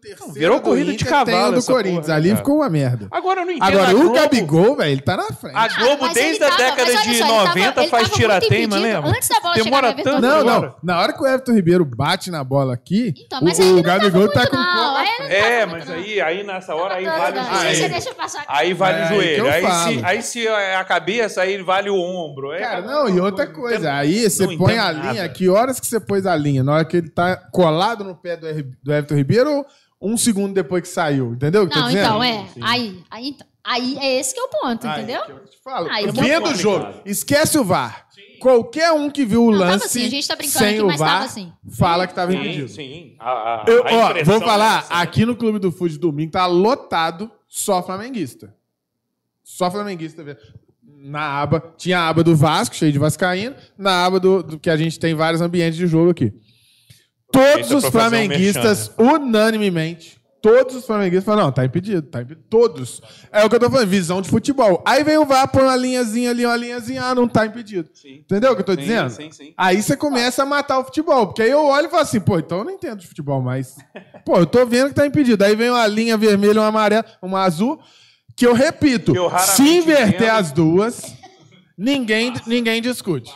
terceiro 0.01 0.33
virou 0.33 0.59
do 0.59 0.63
corrida 0.63 0.91
de 0.91 0.95
Inter, 0.97 1.09
cavalo 1.09 1.27
tem 1.51 1.59
o 1.59 1.61
do 1.61 1.67
Corinthians. 1.67 2.07
porra, 2.07 2.17
Ali 2.17 2.29
cara. 2.29 2.37
ficou 2.39 2.57
uma 2.57 2.69
merda. 2.71 3.09
Agora 3.11 3.41
eu 3.41 3.47
não 3.47 3.53
entendo. 3.53 3.79
Agora, 3.81 3.97
o 3.97 4.13
Gabigol, 4.13 4.77
velho, 4.77 4.91
ele 4.93 5.01
tá 5.01 5.17
na 5.17 5.25
frente. 5.33 5.57
A 5.57 5.69
Globo, 5.69 6.05
ele 6.07 6.15
desde 6.15 6.45
a 6.45 6.49
tava- 6.49 6.63
década 6.63 6.91
de 6.91 6.97
só, 6.99 7.11
ele 7.11 7.19
tava- 7.19 7.49
90, 7.49 7.81
ele 7.81 7.91
faz 7.91 8.03
tava 8.09 8.15
tirateima, 8.21 8.77
muito 8.77 8.89
lembra? 8.93 9.11
Antes 9.11 9.29
da 9.29 9.41
bola 9.41 9.55
chegar 9.55 9.65
Demora 9.65 9.89
Everton 9.91 10.11
tanto. 10.11 10.23
Não, 10.23 10.45
não. 10.45 10.75
Na 10.83 11.01
hora 11.01 11.13
que 11.13 11.23
o 11.23 11.27
Everton 11.27 11.53
Ribeiro 11.53 11.85
bate 11.85 12.31
na 12.31 12.43
bola 12.45 12.75
aqui, 12.75 13.15
Então, 13.19 13.41
mas 13.43 13.59
o, 13.59 13.63
aí 13.63 13.71
o 13.73 13.75
não 13.77 13.83
Gabigol 13.83 14.29
tá 14.31 14.47
com 14.47 14.57
não. 14.57 14.65
não. 14.95 15.01
É, 15.29 15.67
mas 15.67 15.91
aí, 15.91 16.21
aí 16.21 16.43
nessa 16.45 16.75
hora 16.75 16.95
aí 16.95 17.05
não. 17.05 17.19
vale 17.19 17.39
o 17.39 17.43
Não, 17.43 17.49
joelho. 17.61 17.95
Aí 18.49 18.75
vale 18.75 18.99
É 19.03 19.05
o 19.05 19.09
joelho. 19.09 20.07
Aí 20.07 20.23
se, 20.23 20.47
é 20.47 20.77
a 20.77 20.85
cabeça, 20.85 21.43
aí 21.43 21.63
vale 21.63 21.91
o 21.91 21.97
ombro. 21.97 22.53
É 22.53 22.61
Cara, 22.61 22.83
não, 22.83 23.09
e 23.09 23.21
outra 23.21 23.47
coisa, 23.47 23.93
aí 23.93 24.29
você 24.29 24.47
Não 24.47 24.57
põe 24.57 24.79
a 24.79 24.91
linha, 24.91 25.29
que 25.29 25.49
horas 25.49 25.79
que 25.81 25.87
você 25.87 26.01
pôs 26.01 26.27
a 26.27 26.35
linha? 26.37 26.63
Na 26.63 26.75
hora 26.75 26.85
que 26.85 26.97
ele 26.97 27.09
tá 27.11 27.37
colado 27.53 28.05
no 28.05 28.15
pé 28.15 28.37
do, 28.37 28.47
Everton 28.49 29.15
Ribeiro 29.15 29.51
ou 29.51 29.67
um 30.03 30.17
segundo 30.17 30.53
depois 30.53 30.83
que 30.83 30.89
saiu? 30.89 31.33
Entendeu 31.35 31.63
o 31.63 31.69
que 31.69 31.73
eu 31.73 31.75
tô 31.75 31.81
Não, 31.81 31.89
dizendo? 31.89 32.07
então, 32.07 32.25
é. 32.25 32.47
Aí, 32.61 33.03
aí, 33.11 33.29
então, 33.29 33.47
aí 33.63 33.97
é 33.99 34.19
esse 34.21 34.35
que 34.35 34.41
é 34.41 34.43
o 34.43 34.49
ponto, 34.49 34.87
Aí 34.87 35.03
entendeu? 35.03 35.23
que 35.25 35.33
eu 35.33 35.45
te 35.45 35.59
falo. 35.63 35.89
Aí 35.91 36.07
Vendo 36.11 36.49
é 36.49 36.53
o 36.53 36.55
jogo, 36.55 36.85
complicado. 36.87 37.03
esquece 37.09 37.59
o 37.59 37.65
VAR. 37.65 38.07
Qualquer 38.41 38.91
um 38.93 39.09
que 39.09 39.25
viu 39.25 39.45
o 39.47 39.51
Não, 39.53 39.59
tava 39.61 39.71
lance 39.73 39.87
assim, 39.87 40.05
a 40.05 40.11
gente 40.11 40.27
tá 40.27 40.35
brincando 40.35 40.59
sem 40.59 40.75
aqui, 40.75 40.83
o 40.83 40.97
VAR 40.99 41.23
assim. 41.23 41.53
fala 41.79 42.09
que 42.09 42.15
tava 42.15 42.33
Sim, 42.33 42.39
impedido. 42.39 42.69
sim. 42.69 43.15
A, 43.21 43.31
a- 43.31 43.65
Eu, 43.69 43.87
a 43.87 43.93
ó, 44.11 44.25
vou 44.25 44.41
falar, 44.41 44.75
é 44.75 44.79
essa, 44.81 44.95
né? 44.97 45.01
aqui 45.03 45.25
no 45.25 45.37
Clube 45.37 45.61
do 45.61 45.71
Fute 45.71 45.97
domingo 45.97 46.33
tá 46.33 46.45
lotado 46.47 47.31
só 47.47 47.81
flamenguista. 47.83 48.53
Só 49.45 49.71
flamenguista. 49.71 50.25
vendo. 50.25 50.39
Na 51.05 51.41
aba, 51.41 51.61
tinha 51.77 51.99
a 52.01 52.09
aba 52.09 52.23
do 52.25 52.35
Vasco, 52.37 52.75
cheio 52.77 52.93
de 52.93 52.99
vascaíno, 52.99 53.55
na 53.77 54.05
aba 54.07 54.19
do, 54.21 54.43
do 54.43 54.59
que 54.59 54.71
a 54.71 54.77
gente 54.77 54.99
tem 55.01 55.15
vários 55.15 55.41
ambientes 55.41 55.77
de 55.77 55.87
jogo 55.87 56.11
aqui. 56.11 56.33
Todos 57.33 57.71
os 57.71 57.85
fazer 57.85 57.87
um 57.87 57.91
flamenguistas, 57.91 58.91
unanimemente, 58.99 60.21
todos 60.43 60.75
os 60.75 60.85
flamenguistas 60.85 61.25
falam, 61.25 61.45
não, 61.45 61.53
tá 61.53 61.65
impedido, 61.65 62.03
tá 62.03 62.21
impedido. 62.21 62.45
Todos. 62.51 63.01
É 63.31 63.45
o 63.45 63.49
que 63.49 63.55
eu 63.57 63.61
tô 63.61 63.71
falando, 63.71 63.89
visão 63.89 64.21
de 64.21 64.29
futebol. 64.29 64.83
Aí 64.85 65.03
vem 65.05 65.17
o 65.17 65.25
VAR, 65.25 65.47
põe 65.49 65.63
uma 65.63 65.77
linhazinha 65.77 66.31
ali, 66.31 66.45
uma 66.45 66.57
linhazinha, 66.57 67.05
ah, 67.05 67.15
não 67.15 67.29
tá 67.29 67.47
impedido. 67.47 67.89
Sim. 67.95 68.17
Entendeu 68.25 68.51
o 68.53 68.55
que 68.57 68.61
eu 68.63 68.67
tô 68.67 68.73
Sim, 68.73 68.79
dizendo? 68.81 69.11
sim, 69.11 69.31
sim. 69.31 69.55
Aí 69.57 69.81
você 69.81 69.97
começa 69.97 70.43
a 70.43 70.47
matar 70.47 70.81
o 70.81 70.85
futebol. 70.85 71.29
Porque 71.29 71.43
aí 71.43 71.51
eu 71.51 71.65
olho 71.65 71.87
e 71.87 71.91
falo 71.91 72.03
assim, 72.03 72.21
pô, 72.21 72.39
então 72.39 72.59
eu 72.59 72.65
não 72.65 72.73
entendo 72.73 72.99
de 72.99 73.07
futebol 73.07 73.41
mais. 73.41 73.77
Pô, 74.27 74.37
eu 74.39 74.47
tô 74.47 74.65
vendo 74.67 74.89
que 74.89 74.95
tá 74.95 75.07
impedido. 75.07 75.45
Aí 75.45 75.55
vem 75.57 75.71
uma 75.71 75.87
linha 75.87 76.17
vermelha, 76.17 76.61
uma 76.61 76.67
amarela, 76.69 77.05
uma 77.23 77.43
azul, 77.43 77.81
que 78.37 78.47
eu 78.47 78.53
repito, 78.53 79.13
Que 79.13 79.19
eu 79.19 79.31
se 79.39 79.63
inverter 79.63 80.23
entendo. 80.29 80.31
as 80.39 80.53
duas, 80.53 81.15
ninguém, 81.79 82.33
ninguém 82.47 82.81
discute. 82.83 83.33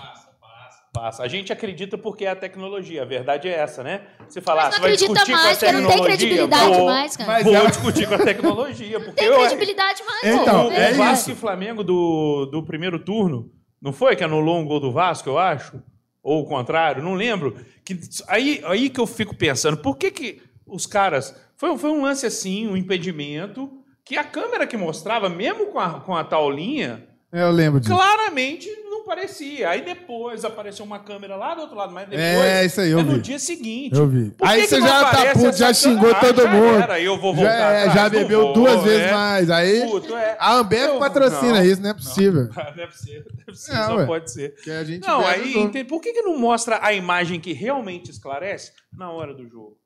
Passa. 1.00 1.22
A 1.22 1.28
gente 1.28 1.52
acredita 1.52 1.96
porque 1.98 2.24
é 2.24 2.30
a 2.30 2.36
tecnologia. 2.36 3.02
A 3.02 3.04
verdade 3.04 3.48
é 3.48 3.52
essa, 3.52 3.82
né? 3.82 4.02
Você 4.28 4.40
falar, 4.40 4.64
Mas 4.64 4.74
você 4.74 4.80
não 4.80 4.82
vai 4.82 4.92
acredita 4.92 5.12
discutir 5.12 5.32
mais, 5.32 5.58
com 5.58 5.64
a 5.64 5.68
porque 5.68 5.72
não 5.72 5.80
tem 5.80 5.88
tecnologia. 5.88 6.16
credibilidade 6.18 6.76
vou, 6.76 6.86
mais, 6.86 7.16
cara. 7.16 7.32
Mas 7.32 7.44
vou 7.44 7.54
ela- 7.54 7.68
discutir 7.70 8.08
com 8.08 8.14
a 8.14 8.18
tecnologia. 8.18 9.00
Porque 9.00 9.12
Tem 9.12 9.26
eu, 9.26 9.36
credibilidade 9.38 10.02
mais, 10.04 10.24
Então, 10.40 10.64
pô. 10.66 10.72
é 10.72 10.92
o 10.92 10.94
Vasco 10.96 11.30
e 11.30 11.34
Flamengo 11.34 11.84
do, 11.84 12.46
do 12.46 12.62
primeiro 12.62 12.98
turno, 12.98 13.50
não 13.80 13.92
foi 13.92 14.16
que 14.16 14.24
anulou 14.24 14.58
um 14.58 14.64
gol 14.66 14.80
do 14.80 14.90
Vasco, 14.92 15.28
eu 15.28 15.38
acho? 15.38 15.80
Ou 16.22 16.42
o 16.42 16.46
contrário, 16.46 17.02
não 17.02 17.14
lembro. 17.14 17.56
Que, 17.84 17.98
aí, 18.26 18.60
aí 18.64 18.90
que 18.90 18.98
eu 19.00 19.06
fico 19.06 19.34
pensando, 19.36 19.76
por 19.76 19.96
que, 19.96 20.10
que 20.10 20.42
os 20.66 20.86
caras. 20.86 21.34
Foi, 21.56 21.76
foi 21.78 21.90
um 21.90 22.02
lance 22.02 22.26
assim, 22.26 22.66
um 22.68 22.76
impedimento, 22.76 23.70
que 24.04 24.16
a 24.16 24.24
câmera 24.24 24.66
que 24.66 24.76
mostrava, 24.76 25.28
mesmo 25.28 25.66
com 25.66 25.78
a, 25.78 26.00
com 26.00 26.14
a 26.14 26.22
tal 26.24 26.50
linha, 26.50 27.06
É, 27.32 27.42
Eu 27.42 27.50
lembro 27.50 27.80
disso. 27.80 27.92
claramente 27.94 28.68
não 28.84 28.85
parecia. 29.06 29.70
Aí 29.70 29.82
depois 29.82 30.44
apareceu 30.44 30.84
uma 30.84 30.98
câmera 30.98 31.36
lá 31.36 31.54
do 31.54 31.62
outro 31.62 31.76
lado, 31.76 31.92
mas 31.92 32.08
depois. 32.08 32.20
É, 32.22 32.64
isso 32.64 32.80
aí, 32.80 32.90
eu 32.90 32.98
é 32.98 33.02
no 33.02 33.12
vi. 33.12 33.20
dia 33.20 33.38
seguinte. 33.38 33.96
Eu 33.96 34.06
vi. 34.08 34.30
Por 34.32 34.46
Aí 34.46 34.62
que 34.62 34.68
você 34.68 34.74
que 34.76 34.80
não 34.82 34.88
já 34.88 35.10
tá 35.10 35.32
puto, 35.32 35.56
já 35.56 35.72
xingou 35.72 36.10
Ah, 36.10 36.14
todo 36.20 36.42
já 36.42 36.50
mundo. 36.50 36.82
era, 36.82 37.00
eu 37.00 37.18
vou 37.18 37.34
voltar 37.34 37.50
já, 37.50 37.70
é, 37.72 37.78
atrás, 37.80 37.94
já 37.94 38.02
não 38.02 38.10
bebeu 38.10 38.40
vou, 38.42 38.52
duas 38.52 38.82
vezes 38.82 39.06
é. 39.06 39.12
mais. 39.12 39.50
Aí 39.50 39.80
Puto, 39.86 40.16
é. 40.16 40.36
a 40.38 40.54
Ambev 40.56 40.90
Eu- 40.94 40.98
patrocina 40.98 41.54
não, 41.54 41.64
isso, 41.64 41.80
não 41.80 41.90
é 41.90 41.94
possível. 41.94 42.48
Deve 42.76 42.92
ser, 42.96 43.24
deve 43.46 43.58
ser, 43.58 43.72
É, 43.72 43.86
só 43.86 43.96
ué. 43.96 44.06
pode 44.06 44.30
ser. 44.30 44.54
Que 44.62 44.70
a 44.70 44.84
gente 44.84 45.06
Não, 45.06 45.24
aí, 45.26 45.56
entende- 45.56 45.88
por 45.88 46.00
que, 46.02 46.12
que 46.12 46.22
não 46.22 46.36
mostra 46.38 46.78
a 46.82 46.92
imagem 46.92 47.38
que 47.40 47.52
realmente 47.52 48.10
esclarece 48.10 48.72
na 48.92 49.10
hora 49.10 49.32
do 49.32 49.48
jogo? 49.48 49.76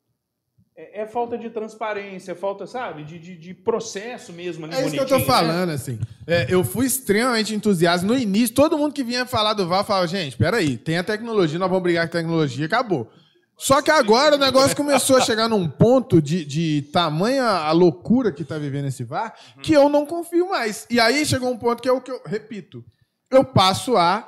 É, 0.81 1.03
é 1.03 1.07
falta 1.07 1.37
de 1.37 1.51
transparência, 1.51 2.33
é 2.33 2.35
falta, 2.35 2.67
sabe, 2.67 3.05
de, 3.05 3.19
de, 3.19 3.37
de 3.37 3.53
processo 3.53 4.33
mesmo 4.33 4.65
É 4.67 4.81
isso 4.81 4.93
que 4.93 5.01
eu 5.01 5.05
tô 5.05 5.11
bonitinho, 5.11 5.19
né? 5.19 5.25
falando, 5.27 5.71
assim. 5.71 5.99
É, 6.27 6.47
eu 6.49 6.65
fui 6.65 6.87
extremamente 6.87 7.55
entusiasta. 7.55 8.07
No 8.07 8.17
início, 8.17 8.55
todo 8.55 8.79
mundo 8.79 8.95
que 8.95 9.05
vinha 9.05 9.27
falar 9.27 9.53
do 9.53 9.69
VAR 9.69 9.85
falava, 9.85 10.07
gente, 10.07 10.39
peraí, 10.39 10.79
tem 10.79 10.97
a 10.97 11.05
tecnologia, 11.05 11.59
nós 11.59 11.69
vamos 11.69 11.83
brigar 11.83 12.09
com 12.09 12.17
a 12.17 12.21
tecnologia, 12.21 12.65
acabou. 12.65 13.11
Só 13.59 13.83
que 13.83 13.91
agora 13.91 14.37
o 14.37 14.39
negócio 14.39 14.75
começou 14.75 15.19
a 15.19 15.21
chegar 15.21 15.47
num 15.47 15.69
ponto 15.69 16.23
de, 16.23 16.47
de 16.47 16.89
tamanha 16.91 17.45
a 17.45 17.73
loucura 17.73 18.33
que 18.33 18.43
tá 18.43 18.57
vivendo 18.57 18.87
esse 18.87 19.05
VAR, 19.05 19.35
que 19.63 19.75
eu 19.75 19.87
não 19.91 20.07
confio 20.07 20.49
mais. 20.49 20.87
E 20.89 20.99
aí 20.99 21.27
chegou 21.27 21.51
um 21.51 21.59
ponto 21.59 21.83
que 21.83 21.89
é 21.91 21.93
o 21.93 22.01
que 22.01 22.11
eu 22.11 22.23
repito. 22.25 22.83
Eu 23.31 23.45
passo 23.45 23.99
a 23.99 24.27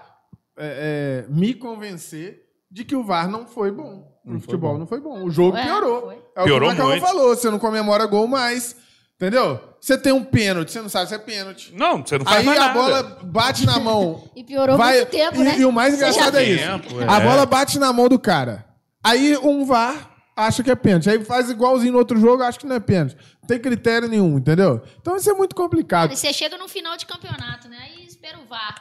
é, 0.59 1.25
é, 1.27 1.33
me 1.33 1.55
convencer 1.55 2.43
de 2.71 2.85
que 2.85 2.95
o 2.95 3.03
VAR 3.03 3.27
não 3.27 3.47
foi 3.47 3.73
bom. 3.73 4.12
O 4.27 4.39
futebol 4.41 4.79
não 4.79 4.87
foi 4.87 5.01
bom. 5.01 5.25
O 5.25 5.31
jogo 5.31 5.57
É, 5.57 5.65
piorou. 5.65 6.03
foi. 6.03 6.19
É 6.37 6.41
o 6.43 6.45
Piorou 6.45 6.69
que 6.71 6.75
o 6.75 6.79
Macau 6.79 6.91
muito. 6.91 7.07
falou. 7.07 7.29
Você 7.37 7.51
não 7.51 7.59
comemora 7.59 8.07
gol 8.07 8.27
mais. 8.27 8.77
Entendeu? 9.17 9.61
Você 9.81 9.97
tem 9.97 10.13
um 10.13 10.25
pênalti, 10.25 10.73
você 10.73 10.81
não 10.83 10.89
sabe 10.89 11.09
se 11.09 11.15
é 11.15 11.19
pênalti. 11.19 11.73
Não, 11.77 12.05
você 12.05 12.19
não 12.19 12.25
faz 12.25 12.39
Aí 12.39 12.45
mais 12.45 12.59
a 12.59 12.67
nada. 12.69 12.75
bola 12.81 13.03
bate 13.23 13.65
na 13.67 13.79
mão. 13.79 14.25
E 14.35 14.43
piorou 14.43 14.77
vai, 14.77 14.97
muito 14.97 15.11
tempo, 15.11 15.41
e, 15.41 15.45
né? 15.45 15.59
e 15.59 15.65
o 15.65 15.71
mais 15.71 15.95
engraçado 15.95 16.37
é 16.39 16.45
isso. 16.45 16.65
Tempo, 16.65 17.01
é. 17.01 17.05
A 17.09 17.21
bola 17.21 17.47
bate 17.47 17.79
na 17.79 17.93
mão 17.93 18.09
do 18.09 18.19
cara. 18.19 18.65
Aí 19.05 19.37
um 19.39 19.65
VAR 19.65 20.11
acha 20.37 20.63
que 20.65 20.71
é 20.71 20.75
pênalti. 20.75 21.09
Aí 21.09 21.25
faz 21.25 21.51
igualzinho 21.51 21.93
no 21.93 21.99
outro 21.99 22.19
jogo, 22.19 22.43
acha 22.43 22.59
que 22.59 22.67
não 22.67 22.75
é 22.77 22.81
pênalti. 22.81 23.17
Não 23.41 23.47
tem 23.47 23.61
critério 23.61 24.09
nenhum, 24.09 24.39
entendeu? 24.39 24.81
Então 25.01 25.17
isso 25.17 25.31
é 25.31 25.35
muito 25.35 25.55
complicado. 25.55 26.15
Você 26.17 26.33
chega 26.33 26.57
no 26.59 26.67
final 26.69 26.97
de 26.97 27.07
campeonato, 27.07 27.69
né? 27.69 27.77
Aí 27.81 28.05
espera 28.07 28.39
o 28.39 28.47
VAR. 28.49 28.75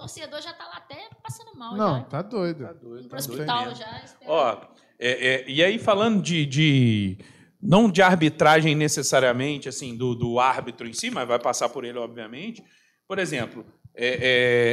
O 0.00 0.04
torcedor 0.04 0.40
já 0.40 0.52
tá 0.52 0.64
lá 0.64 0.76
até 0.78 1.08
passando 1.22 1.54
mal 1.58 1.76
Não, 1.76 1.98
já. 1.98 2.04
tá 2.04 2.22
doido. 2.22 2.64
Tá 2.64 2.72
doido, 2.72 3.08
tá 3.08 3.16
pro 3.16 3.26
doido 3.26 3.30
hospital 3.32 3.60
mesmo. 3.66 3.76
já. 3.76 4.02
Ó, 4.26 4.56
é, 4.98 5.28
é, 5.28 5.44
e 5.48 5.62
aí 5.62 5.78
falando 5.78 6.22
de, 6.22 6.46
de- 6.46 7.18
não 7.62 7.90
de 7.90 8.00
arbitragem 8.02 8.74
necessariamente, 8.74 9.68
assim, 9.68 9.96
do, 9.96 10.14
do 10.14 10.40
árbitro 10.40 10.88
em 10.88 10.92
si, 10.92 11.10
mas 11.10 11.28
vai 11.28 11.38
passar 11.38 11.68
por 11.68 11.84
ele, 11.84 11.98
obviamente. 11.98 12.62
Por 13.06 13.18
exemplo, 13.18 13.64
é, 13.94 14.18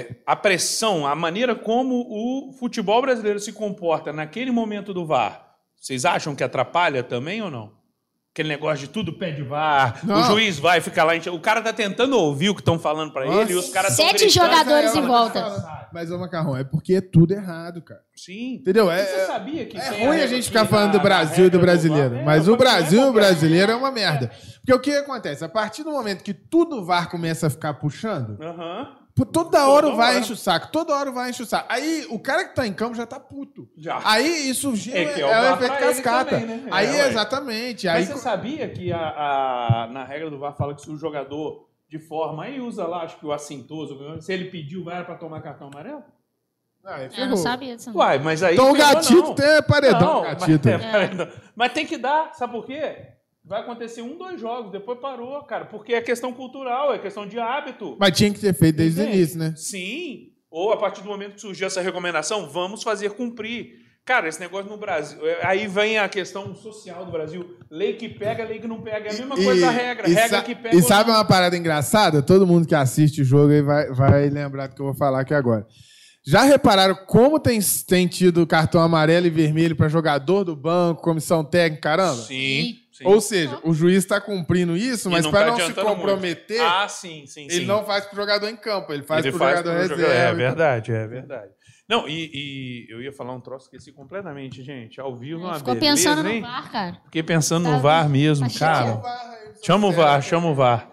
é, 0.09 0.21
a 0.25 0.35
pressão, 0.35 1.05
a 1.05 1.13
maneira 1.15 1.55
como 1.55 2.05
o 2.07 2.53
futebol 2.53 3.01
brasileiro 3.01 3.39
se 3.39 3.51
comporta 3.51 4.13
naquele 4.13 4.51
momento 4.51 4.93
do 4.93 5.05
VAR, 5.05 5.55
vocês 5.75 6.05
acham 6.05 6.35
que 6.35 6.43
atrapalha 6.43 7.03
também 7.03 7.41
ou 7.41 7.51
não? 7.51 7.76
Aquele 8.37 8.49
negócio 8.49 8.85
de 8.85 8.93
tudo 8.93 9.13
pede 9.13 9.41
VAR, 9.41 9.99
Não. 10.03 10.21
o 10.21 10.23
juiz 10.25 10.59
vai 10.59 10.79
ficar 10.79 11.03
lá, 11.05 11.13
o 11.33 11.39
cara 11.39 11.59
tá 11.59 11.73
tentando 11.73 12.15
ouvir 12.19 12.49
o 12.49 12.53
que 12.53 12.61
estão 12.61 12.77
falando 12.77 13.11
pra 13.11 13.25
ele 13.25 13.53
e 13.53 13.55
os 13.55 13.69
caras 13.69 13.93
Sete 13.95 14.29
jogadores 14.29 14.93
Mas, 14.93 14.95
em 14.95 15.03
é, 15.03 15.07
volta. 15.07 15.87
Mas, 15.91 16.11
ô 16.11 16.19
Macarrão, 16.19 16.55
é 16.55 16.63
porque 16.63 16.93
é 16.93 17.01
tudo 17.01 17.31
errado, 17.31 17.81
cara. 17.81 18.01
Sim. 18.15 18.57
Entendeu? 18.57 18.91
É, 18.91 19.03
Você 19.03 19.15
é- 19.21 19.25
sabia 19.25 19.65
que 19.65 19.75
É 19.75 20.05
ruim 20.05 20.21
a 20.21 20.27
gente 20.27 20.43
ficar 20.43 20.65
falando 20.65 20.91
do 20.91 20.99
Brasil 20.99 21.47
e 21.47 21.49
do 21.49 21.57
brasileiro. 21.57 22.23
Mas 22.23 22.47
É, 22.47 22.51
o 22.51 22.55
Brasil 22.55 22.99
e 22.99 23.03
é 23.03 23.09
o 23.09 23.11
brasileiro 23.13 23.71
é 23.71 23.75
uma 23.75 23.89
merda. 23.89 24.29
Porque 24.59 24.73
o 24.73 24.79
que 24.79 24.91
acontece? 24.91 25.43
A 25.43 25.49
partir 25.49 25.83
do 25.83 25.89
momento 25.89 26.23
que 26.23 26.35
tudo 26.35 26.75
o 26.81 26.85
VAR 26.85 27.09
começa 27.09 27.47
a 27.47 27.49
ficar 27.49 27.73
puxando, 27.73 28.37
Aham. 28.39 28.87
Toda 29.25 29.67
hora 29.67 29.87
o 29.87 29.89
Toda 29.91 30.01
VAR 30.01 30.09
hora. 30.11 30.19
enche 30.19 30.33
o 30.33 30.35
saco. 30.37 30.71
Toda 30.71 30.93
hora 30.95 31.09
o 31.09 31.13
VAR 31.13 31.29
enche 31.29 31.43
o 31.43 31.45
saco. 31.45 31.65
Aí 31.71 32.05
o 32.09 32.19
cara 32.19 32.45
que 32.45 32.55
tá 32.55 32.67
em 32.67 32.73
campo 32.73 32.95
já 32.95 33.05
tá 33.05 33.19
puto. 33.19 33.67
Já. 33.77 33.99
Aí 34.03 34.49
isso 34.49 34.75
gera, 34.75 34.97
É 34.99 35.03
é, 35.03 35.13
que 35.13 35.21
é 35.21 35.25
o 35.25 35.27
o 35.27 35.31
VAR 35.31 35.53
efeito 35.63 35.77
cascata. 35.79 36.39
também, 36.39 36.45
né? 36.57 36.67
Aí, 36.71 36.87
É, 36.87 37.07
exatamente. 37.07 37.87
Aí, 37.87 37.99
Mas 38.05 38.07
você 38.09 38.17
sabia 38.19 38.69
que 38.69 38.91
a, 38.91 38.97
a- 38.99 39.87
na 39.91 40.03
regra 40.03 40.29
do 40.29 40.37
VAR 40.39 40.55
fala 40.55 40.75
que 40.75 40.81
se 40.81 40.89
o 40.89 40.97
jogador 40.97 41.67
de 41.89 41.99
forma 41.99 42.43
aí 42.43 42.59
usa 42.59 42.85
lá, 42.85 43.03
acho 43.03 43.17
que 43.17 43.25
o 43.25 43.31
assintoso, 43.31 43.97
se 44.21 44.33
ele 44.33 44.45
pediu 44.51 44.83
VAR 44.83 45.05
para 45.05 45.15
tomar 45.15 45.41
cartão 45.41 45.69
amarelo? 45.73 46.03
Ah, 46.85 46.95
aí 46.95 47.09
Eu 47.17 47.27
não 47.27 47.37
sabia 47.37 47.75
disso. 47.75 47.89
não. 47.91 47.97
Uai, 47.97 48.17
mas 48.19 48.41
aí. 48.43 48.53
Então 48.55 48.71
o 48.71 48.73
gatito 48.77 49.21
não. 49.21 49.35
tem 49.35 49.61
paredão, 49.63 49.99
Não, 50.15 50.21
gatito. 50.23 50.69
Mas, 50.69 51.19
é, 51.19 51.31
mas 51.55 51.73
tem 51.73 51.85
que 51.85 51.97
dar, 51.97 52.33
sabe 52.33 52.53
por 52.53 52.65
quê? 52.65 53.07
Vai 53.47 53.61
acontecer 53.61 54.01
um, 54.01 54.17
dois 54.17 54.41
jogos, 54.41 54.71
depois 54.71 54.99
parou, 54.99 55.41
cara. 55.43 55.65
Porque 55.65 55.93
é 55.93 56.01
questão 56.01 56.33
cultural, 56.33 56.93
é 56.93 56.99
questão 56.99 57.25
de 57.25 57.39
hábito. 57.39 57.95
Mas 57.97 58.17
tinha 58.17 58.31
que 58.33 58.39
ter 58.39 58.53
feito 58.53 58.75
desde 58.75 58.99
o 58.99 59.03
Entende? 59.03 59.17
início, 59.17 59.39
né? 59.39 59.53
Sim. 59.55 60.31
Ou 60.51 60.73
a 60.73 60.77
partir 60.77 61.01
do 61.01 61.07
momento 61.07 61.35
que 61.35 61.41
surgiu 61.41 61.67
essa 61.67 61.81
recomendação, 61.81 62.49
vamos 62.49 62.83
fazer 62.83 63.11
cumprir. 63.11 63.87
Cara, 64.03 64.27
esse 64.27 64.39
negócio 64.39 64.69
no 64.69 64.77
Brasil. 64.77 65.19
é, 65.25 65.45
Aí 65.45 65.67
vem 65.67 65.97
a 65.97 66.07
questão 66.09 66.53
social 66.55 67.05
do 67.05 67.11
Brasil. 67.11 67.57
Lei 67.69 67.93
que 67.93 68.07
pega, 68.09 68.43
lei 68.43 68.59
que 68.59 68.67
não 68.67 68.81
pega. 68.81 69.09
É 69.09 69.11
a 69.11 69.13
mesma 69.13 69.35
coisa 69.35 69.67
a 69.67 69.71
regra. 69.71 70.09
e 70.09 70.13
regra 70.13 70.41
que 70.41 70.55
pega. 70.55 70.75
E 70.75 70.81
sabe 70.81 71.09
uma 71.09 71.23
parada 71.25 71.57
engraçada? 71.57 72.21
Todo 72.21 72.47
mundo 72.47 72.67
que 72.67 72.75
assiste 72.75 73.21
o 73.21 73.25
jogo 73.25 73.51
aí 73.51 73.61
vai, 73.61 73.91
vai 73.93 74.29
lembrar 74.29 74.67
do 74.67 74.75
que 74.75 74.81
eu 74.81 74.85
vou 74.87 74.95
falar 74.95 75.21
aqui 75.21 75.33
agora. 75.33 75.65
Já 76.25 76.43
repararam 76.43 76.95
como 77.05 77.39
tem, 77.39 77.59
tem 77.87 78.07
tido 78.07 78.45
cartão 78.45 78.81
amarelo 78.81 79.27
e 79.27 79.29
vermelho 79.29 79.75
para 79.75 79.87
jogador 79.87 80.43
do 80.43 80.55
banco, 80.55 81.01
comissão 81.01 81.43
técnica, 81.43 81.83
caramba? 81.83 82.21
Sim. 82.21 82.75
Sim. 82.97 83.03
Ou 83.05 83.21
seja, 83.21 83.59
o 83.63 83.73
juiz 83.73 83.97
está 83.97 84.19
cumprindo 84.19 84.75
isso, 84.75 85.09
mas 85.09 85.23
não 85.25 85.31
para 85.31 85.51
tá 85.53 85.57
não 85.57 85.65
se 85.67 85.73
comprometer, 85.73 86.61
Ah, 86.61 86.87
sim, 86.87 87.25
sim, 87.27 87.43
ele 87.45 87.61
sim. 87.61 87.65
não 87.65 87.85
faz 87.85 88.05
pro 88.05 88.15
jogador 88.15 88.47
em 88.49 88.55
campo, 88.55 88.91
ele 88.93 89.03
faz 89.03 89.25
pro 89.25 89.37
faz 89.37 89.57
jogador 89.59 89.77
reserva. 89.79 89.95
jogador- 90.01 90.13
É 90.15 90.23
e 90.23 90.27
tal. 90.27 90.35
verdade, 90.35 90.91
é 90.91 91.07
verdade. 91.07 91.51
Não, 91.87 92.07
e, 92.07 92.29
e 92.33 92.91
eu 92.91 93.01
ia 93.01 93.13
falar 93.13 93.33
um 93.33 93.39
troço, 93.39 93.65
esqueci 93.65 93.93
completamente, 93.93 94.61
gente. 94.61 94.99
Ao 94.99 95.15
vivo 95.15 95.43
é 95.43 95.45
uma 95.45 95.57
Ficou 95.59 95.73
beleza, 95.73 95.95
pensando 95.95 96.23
no 96.23 96.29
hein? 96.29 96.41
VAR, 96.41 96.71
cara. 96.71 97.01
Fiquei 97.05 97.23
pensando 97.23 97.63
Tá- 97.63 97.71
no 97.71 97.79
VAR 97.79 98.09
mesmo, 98.09 98.53
cara. 98.53 99.01
Chama 99.63 99.87
o 99.87 99.91
VAR, 99.93 100.21
chama 100.21 100.49
o 100.49 100.53
VAR. 100.55 100.89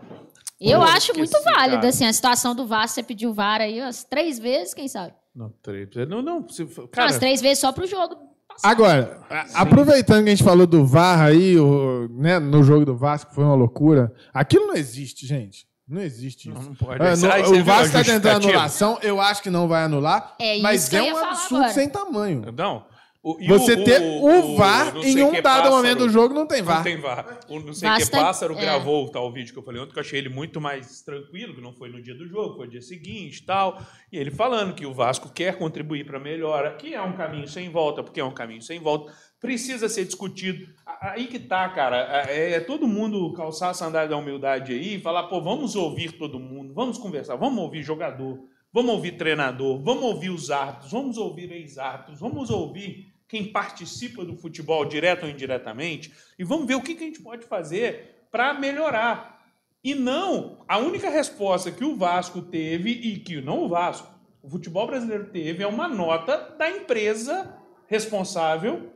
Eu 0.60 0.78
Pô, 0.78 0.84
acho 0.86 1.12
muito 1.16 1.36
esqueci, 1.36 1.44
válido, 1.52 1.76
cara. 1.78 1.88
assim, 1.88 2.06
a 2.06 2.12
situação 2.12 2.54
do 2.54 2.64
VAR, 2.66 2.86
você 2.88 3.02
pediu 3.02 3.34
VAR 3.34 3.60
aí 3.60 3.80
umas 3.80 4.04
três 4.04 4.38
vezes, 4.38 4.72
quem 4.72 4.86
sabe? 4.86 5.12
Não, 5.34 5.50
três. 5.60 5.88
Não, 6.08 6.22
não. 6.22 6.48
se- 6.48 6.62
Não, 6.64 6.86
Cara, 6.86 7.08
umas 7.08 7.18
três 7.18 7.40
vezes 7.42 7.58
só 7.58 7.72
pro 7.72 7.86
jogo. 7.88 8.16
Agora, 8.62 9.18
a- 9.28 9.62
aproveitando 9.62 10.22
que 10.24 10.30
a 10.30 10.34
gente 10.34 10.44
falou 10.44 10.66
do 10.66 10.84
VAR 10.86 11.20
aí, 11.20 11.58
o- 11.58 12.08
né, 12.10 12.38
no 12.38 12.62
jogo 12.62 12.84
do 12.84 12.96
Vasco, 12.96 13.34
foi 13.34 13.44
uma 13.44 13.54
loucura. 13.54 14.12
Aquilo 14.32 14.66
não 14.66 14.74
existe, 14.74 15.26
gente. 15.26 15.66
Não 15.86 16.00
existe 16.00 16.48
isso. 16.48 16.58
Não, 16.58 16.62
não 16.68 16.74
pode. 16.74 17.02
É, 17.02 17.14
no- 17.16 17.58
o 17.60 17.64
Vasco 17.64 17.86
está 17.98 18.04
tentando 18.04 18.46
anulação, 18.48 18.98
eu 19.02 19.20
acho 19.20 19.42
que 19.42 19.50
não 19.50 19.68
vai 19.68 19.82
anular, 19.82 20.34
É 20.38 20.54
isso 20.54 20.62
mas 20.62 20.88
que 20.88 20.96
é 20.96 21.02
um 21.12 21.16
absurdo 21.16 21.56
agora. 21.56 21.72
sem 21.74 21.88
tamanho. 21.90 22.42
Não. 22.56 22.86
O- 23.26 23.38
e 23.40 23.46
Você 23.48 23.72
o- 23.72 23.84
ter 23.84 24.02
o- 24.02 24.52
o, 24.52 24.54
VAR 24.56 24.92
não 24.94 25.02
em 25.02 25.22
um 25.22 25.30
que 25.30 25.40
dado 25.40 25.62
pássaro- 25.62 25.76
momento 25.76 25.98
do 26.00 26.10
jogo 26.10 26.34
não 26.34 26.46
tem 26.46 26.58
Não 26.60 26.66
VAR. 26.66 26.82
tem 26.82 27.00
VAR. 27.00 27.40
O 27.48 27.58
não 27.58 27.72
sei 27.72 27.88
Basta- 27.88 28.04
que 28.04 28.22
pássaro 28.22 28.52
é. 28.54 28.60
gravou 28.60 29.08
tal 29.08 29.32
vídeo 29.32 29.50
que 29.54 29.58
eu 29.58 29.62
falei 29.62 29.80
ontem, 29.80 29.92
que 29.94 29.98
eu 29.98 30.02
achei 30.02 30.18
ele 30.18 30.28
muito 30.28 30.60
mais 30.60 31.00
tranquilo, 31.00 31.54
que 31.54 31.60
não 31.62 31.72
foi 31.72 31.88
no 31.88 32.02
dia 32.02 32.14
do 32.14 32.28
jogo, 32.28 32.56
foi 32.56 32.66
no 32.66 32.72
dia 32.72 32.82
seguinte 32.82 33.38
e 33.38 33.44
tal. 33.46 33.80
E 34.12 34.18
ele 34.18 34.30
falando 34.30 34.74
que 34.74 34.84
o 34.84 34.92
Vasco 34.92 35.32
quer 35.32 35.56
contribuir 35.56 36.04
para 36.04 36.18
a 36.18 36.20
melhora, 36.20 36.74
que 36.76 36.92
é 36.92 37.00
um 37.00 37.16
caminho 37.16 37.48
sem 37.48 37.70
volta, 37.70 38.02
porque 38.02 38.20
é 38.20 38.24
um 38.24 38.30
caminho 38.34 38.60
sem 38.60 38.78
volta, 38.78 39.10
precisa 39.40 39.88
ser 39.88 40.04
discutido. 40.04 40.66
Aí 41.00 41.26
que 41.26 41.38
tá, 41.38 41.66
cara. 41.70 42.26
É, 42.28 42.52
é 42.52 42.60
todo 42.60 42.86
mundo 42.86 43.32
calçar 43.32 43.70
a 43.70 43.74
sandália 43.74 44.08
da 44.10 44.18
humildade 44.18 44.72
aí 44.72 44.96
e 44.96 45.00
falar, 45.00 45.22
pô, 45.28 45.40
vamos 45.40 45.74
ouvir 45.74 46.12
todo 46.12 46.38
mundo, 46.38 46.74
vamos 46.74 46.98
conversar, 46.98 47.36
vamos 47.36 47.58
ouvir 47.62 47.82
jogador, 47.82 48.38
vamos 48.70 48.92
ouvir 48.92 49.12
treinador, 49.12 49.82
vamos 49.82 50.02
ouvir 50.04 50.28
os 50.28 50.50
árbitros, 50.50 50.92
vamos 50.92 51.16
ouvir 51.16 51.50
ex-árbitros, 51.52 52.20
vamos 52.20 52.50
ouvir 52.50 53.13
quem 53.28 53.50
participa 53.50 54.24
do 54.24 54.36
futebol, 54.36 54.84
direto 54.84 55.24
ou 55.24 55.30
indiretamente, 55.30 56.12
e 56.38 56.44
vamos 56.44 56.66
ver 56.66 56.74
o 56.74 56.82
que, 56.82 56.92
a 56.92 56.98
gente 56.98 57.20
pode 57.20 57.44
fazer 57.46 58.26
para 58.30 58.54
melhorar. 58.54 59.42
E 59.82 59.94
não, 59.94 60.64
a 60.68 60.78
única 60.78 61.10
resposta 61.10 61.70
que 61.70 61.84
o 61.84 61.96
Vasco 61.96 62.42
teve, 62.42 62.90
e 62.90 63.18
que 63.18 63.40
não 63.40 63.64
o 63.64 63.68
Vasco, 63.68 64.12
o 64.42 64.48
futebol 64.48 64.86
brasileiro 64.86 65.30
teve, 65.30 65.62
é 65.62 65.66
uma 65.66 65.88
nota 65.88 66.36
da 66.58 66.70
empresa 66.70 67.58
responsável. 67.86 68.92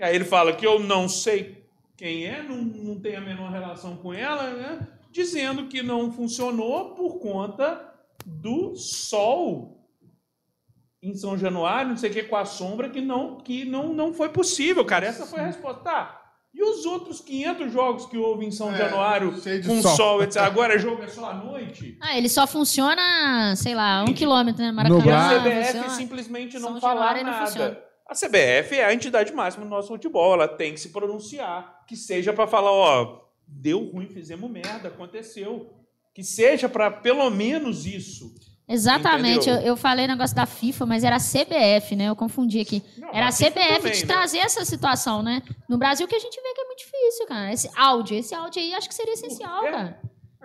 Aí 0.00 0.14
ele 0.14 0.24
fala 0.24 0.52
que 0.52 0.66
eu 0.66 0.78
não 0.78 1.08
sei 1.08 1.64
quem 1.96 2.26
é, 2.26 2.42
não, 2.42 2.56
não 2.56 3.00
tenho 3.00 3.18
a 3.18 3.20
menor 3.20 3.50
relação 3.50 3.96
com 3.96 4.14
ela, 4.14 4.50
né? 4.50 4.88
dizendo 5.10 5.66
que 5.66 5.82
não 5.82 6.12
funcionou 6.12 6.94
por 6.94 7.18
conta 7.18 7.92
do 8.24 8.76
sol 8.76 9.77
em 11.02 11.14
São 11.14 11.38
Januário, 11.38 11.90
não 11.90 11.96
sei 11.96 12.10
o 12.10 12.12
que, 12.12 12.22
com 12.24 12.36
a 12.36 12.44
sombra, 12.44 12.88
que 12.88 13.00
não, 13.00 13.36
que 13.38 13.64
não, 13.64 13.92
não 13.92 14.12
foi 14.12 14.28
possível, 14.30 14.84
cara. 14.84 15.06
Essa 15.06 15.26
foi 15.26 15.40
a 15.40 15.46
resposta. 15.46 15.80
Tá. 15.82 16.14
E 16.52 16.62
os 16.62 16.84
outros 16.86 17.20
500 17.20 17.72
jogos 17.72 18.06
que 18.06 18.16
houve 18.16 18.44
em 18.46 18.50
São 18.50 18.74
É, 18.74 18.78
Januário 18.78 19.32
com 19.64 19.82
sol. 19.82 19.96
sol, 19.96 20.22
etc. 20.22 20.38
Agora 20.42 20.74
o 20.74 20.78
jogo 20.78 21.02
é 21.02 21.06
só 21.08 21.30
à 21.30 21.34
noite? 21.34 21.96
Ah, 22.00 22.16
ele 22.16 22.28
só 22.28 22.46
funciona, 22.46 23.54
sei 23.54 23.74
lá, 23.74 24.02
um 24.02 24.12
quilômetro, 24.14 24.62
né? 24.62 24.70
E 24.70 24.72
Maracanã. 24.72 25.16
a 25.16 25.38
Bar- 25.38 25.42
CBF 25.44 25.90
simplesmente 25.90 26.58
São 26.58 26.72
não 26.72 26.80
falar 26.80 27.14
Januário 27.16 27.24
não 27.24 27.46
funciona. 27.46 27.68
nada. 27.68 27.84
A 28.08 28.14
CBF 28.14 28.74
é 28.76 28.84
a 28.86 28.94
entidade 28.94 29.32
máxima 29.34 29.64
do 29.66 29.70
nosso 29.70 29.88
futebol. 29.88 30.32
Ela 30.32 30.48
tem 30.48 30.72
que 30.72 30.80
se 30.80 30.88
pronunciar. 30.88 31.84
Que 31.86 31.94
seja 31.94 32.32
para 32.32 32.46
falar, 32.46 32.72
ó, 32.72 33.20
deu 33.46 33.84
ruim, 33.92 34.08
fizemos 34.08 34.50
merda, 34.50 34.88
aconteceu. 34.88 35.70
Que 36.14 36.24
seja 36.24 36.68
para 36.70 36.90
pelo 36.90 37.28
menos 37.30 37.84
isso. 37.86 38.34
Exatamente, 38.68 39.48
eu, 39.48 39.56
eu 39.56 39.76
falei 39.76 40.06
negócio 40.06 40.36
da 40.36 40.44
FIFA, 40.44 40.84
mas 40.84 41.02
era 41.02 41.16
a 41.16 41.18
CBF, 41.18 41.96
né? 41.96 42.04
Eu 42.08 42.14
confundi 42.16 42.60
aqui. 42.60 42.82
Não, 42.98 43.08
Era 43.14 43.28
a 43.28 43.32
CBF 43.32 43.76
também, 43.76 43.92
de 43.92 44.00
né? 44.06 44.14
trazer 44.14 44.38
essa 44.38 44.64
situação, 44.64 45.22
né? 45.22 45.42
No 45.68 45.78
Brasil 45.78 46.06
que 46.06 46.14
a 46.14 46.18
gente 46.18 46.36
vê 46.40 46.52
que 46.54 46.60
é 46.60 46.64
muito 46.64 46.78
difícil, 46.78 47.26
cara. 47.26 47.52
Esse 47.52 47.70
áudio, 47.74 48.16
esse 48.18 48.34
áudio 48.34 48.60
aí 48.60 48.74
acho 48.74 48.88
que 48.88 48.94
seria 48.94 49.14
essencial, 49.14 49.64
É. 49.64 49.70
cara. 49.70 50.00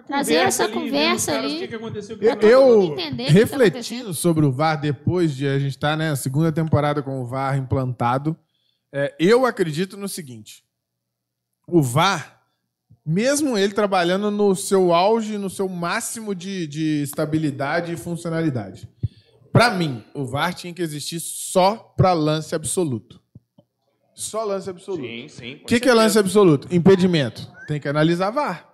Trazer 0.08 0.36
essa 0.36 0.64
ali, 0.64 0.74
os 0.74 0.80
conversa 0.84 1.38
ali. 1.38 1.56
O 1.56 1.60
que, 1.60 1.68
que 1.68 1.76
Eu, 1.76 2.50
eu, 2.50 2.96
tá 2.96 3.02
refletindo 3.32 3.64
acontecendo. 3.64 4.14
sobre 4.14 4.46
o 4.46 4.52
VAR 4.52 4.80
depois 4.80 5.34
de 5.36 5.48
a 5.48 5.58
gente 5.60 5.72
estar 5.72 5.96
né, 5.96 6.14
segunda 6.16 6.52
temporada 6.52 7.02
com 7.02 7.22
o 7.22 7.26
VAR 7.26 7.58
implantado, 7.58 8.38
é, 8.92 9.16
eu 9.20 9.46
acredito 9.46 9.96
no 9.96 10.10
seguinte: 10.10 10.64
o 11.68 11.82
VAR, 11.82 12.33
mesmo 13.06 13.58
ele 13.58 13.74
trabalhando 13.74 14.32
no 14.32 14.56
seu 14.56 14.94
auge, 14.94 15.38
no 15.38 15.50
seu 15.50 15.68
máximo 15.68 16.34
de, 16.34 16.68
de 16.68 17.04
estabilidade 17.04 17.94
e 17.94 17.98
funcionalidade, 17.98 18.88
para 19.52 19.70
mim, 19.72 20.04
o 20.14 20.26
VAR 20.26 20.54
tinha 20.54 20.74
que 20.74 20.82
existir 20.82 21.20
só 21.20 21.76
para 21.96 22.14
lance 22.14 22.56
absoluto. 22.56 23.22
Só 24.16 24.44
lance 24.44 24.70
absoluto. 24.70 25.04
Sim, 25.04 25.28
sim. 25.28 25.54
O 25.64 25.66
que, 25.66 25.80
que 25.80 25.90
é 25.90 25.94
lance 25.94 26.18
absoluto? 26.18 26.68
Impedimento. 26.74 27.52
Tem 27.68 27.80
que 27.80 27.88
analisar 27.88 28.30
VAR. 28.32 28.70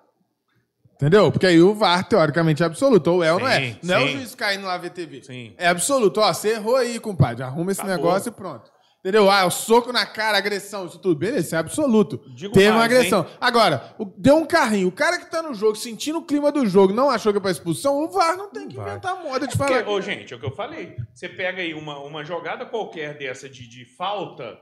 Entendeu? 0.95 1.31
Porque 1.31 1.45
aí 1.47 1.61
o 1.61 1.73
VAR, 1.73 2.07
teoricamente, 2.07 2.61
é 2.61 2.65
absoluto. 2.65 3.09
Ou 3.09 3.23
é 3.23 3.31
ou 3.31 3.39
não 3.39 3.47
é. 3.47 3.59
Sim, 3.71 3.77
Não 3.83 3.95
é 3.95 4.03
o 4.03 4.07
sim. 4.07 4.13
juiz 4.17 4.35
caindo 4.35 4.65
lá 4.65 4.77
VTV. 4.77 5.23
Sim. 5.23 5.53
É 5.57 5.67
absoluto. 5.69 6.19
Ó, 6.19 6.33
você 6.33 6.49
errou 6.49 6.75
aí, 6.75 6.99
compadre. 6.99 7.41
Arruma 7.43 7.71
esse 7.71 7.79
Acabou. 7.79 7.97
negócio 7.97 8.29
e 8.29 8.31
pronto. 8.33 8.69
Entendeu? 8.99 9.31
Ah, 9.31 9.45
o 9.45 9.49
soco 9.49 9.93
na 9.93 10.05
cara, 10.05 10.37
agressão, 10.37 10.85
isso 10.85 10.99
tudo. 10.99 11.17
Beleza, 11.17 11.39
isso 11.47 11.55
é 11.55 11.57
absoluto. 11.57 12.21
Digo 12.35 12.53
Teve 12.53 12.67
uma 12.67 12.79
mais, 12.79 12.91
agressão. 12.91 13.25
Agora, 13.39 13.95
o- 13.97 14.03
deu 14.17 14.35
um 14.35 14.45
carrinho. 14.45 14.89
O 14.89 14.91
cara 14.91 15.17
que 15.17 15.31
tá 15.31 15.41
no 15.41 15.53
jogo, 15.53 15.75
sentindo 15.77 16.19
o 16.19 16.25
clima 16.25 16.51
do 16.51 16.65
jogo, 16.67 16.93
não 16.93 17.09
achou 17.09 17.31
que 17.31 17.37
é 17.37 17.41
pra 17.41 17.49
expulsão, 17.49 17.97
o 18.03 18.09
VAR 18.09 18.35
não 18.35 18.49
tem 18.49 18.67
que 18.67 18.75
Vai. 18.75 18.89
inventar 18.89 19.15
moda 19.23 19.47
de 19.47 19.57
Porque, 19.57 19.73
falar. 19.73 19.87
ô, 19.89 20.01
gente, 20.01 20.33
é 20.33 20.35
o 20.35 20.39
que 20.39 20.45
eu 20.45 20.51
falei. 20.55 20.97
Você 21.13 21.29
pega 21.29 21.61
aí 21.61 21.73
uma, 21.73 21.97
uma 21.99 22.25
jogada 22.25 22.65
qualquer 22.65 23.17
dessa 23.17 23.47
de, 23.47 23.69
de 23.69 23.85
falta. 23.95 24.57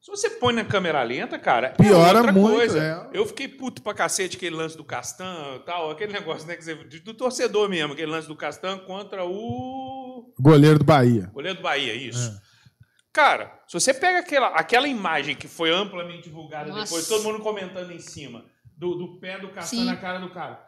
Se 0.00 0.10
você 0.10 0.30
põe 0.30 0.52
na 0.52 0.64
câmera 0.64 1.02
lenta, 1.04 1.38
cara, 1.38 1.70
Piora 1.70 2.28
é 2.28 2.32
muito, 2.32 2.56
coisa. 2.56 2.78
é. 3.12 3.16
Eu 3.16 3.24
fiquei 3.26 3.46
puto 3.48 3.82
pra 3.82 3.94
cacete 3.94 4.36
aquele 4.36 4.54
lance 4.54 4.76
do 4.76 4.84
Castan 4.84 5.60
tal, 5.64 5.90
aquele 5.90 6.12
negócio, 6.12 6.46
né, 6.46 6.54
que 6.56 6.62
você, 6.64 6.74
do 6.74 7.14
torcedor 7.14 7.68
mesmo, 7.68 7.92
aquele 7.92 8.10
lance 8.10 8.26
do 8.28 8.36
Castan 8.36 8.78
contra 8.78 9.24
o 9.24 10.32
Goleiro 10.40 10.78
do 10.78 10.84
Bahia. 10.84 11.30
goleiro 11.32 11.58
do 11.58 11.62
Bahia, 11.62 11.94
isso. 11.94 12.30
É. 12.42 12.45
Cara, 13.16 13.62
se 13.66 13.72
você 13.72 13.94
pega 13.94 14.18
aquela, 14.18 14.48
aquela 14.48 14.86
imagem 14.86 15.34
que 15.34 15.48
foi 15.48 15.70
amplamente 15.70 16.24
divulgada 16.24 16.68
Nossa. 16.68 16.82
depois, 16.84 17.08
todo 17.08 17.24
mundo 17.24 17.42
comentando 17.42 17.90
em 17.90 17.98
cima, 17.98 18.44
do, 18.76 18.94
do 18.94 19.18
pé 19.18 19.38
do 19.38 19.50
Sim. 19.62 19.86
na 19.86 19.96
cara 19.96 20.18
do 20.18 20.28
cara. 20.28 20.62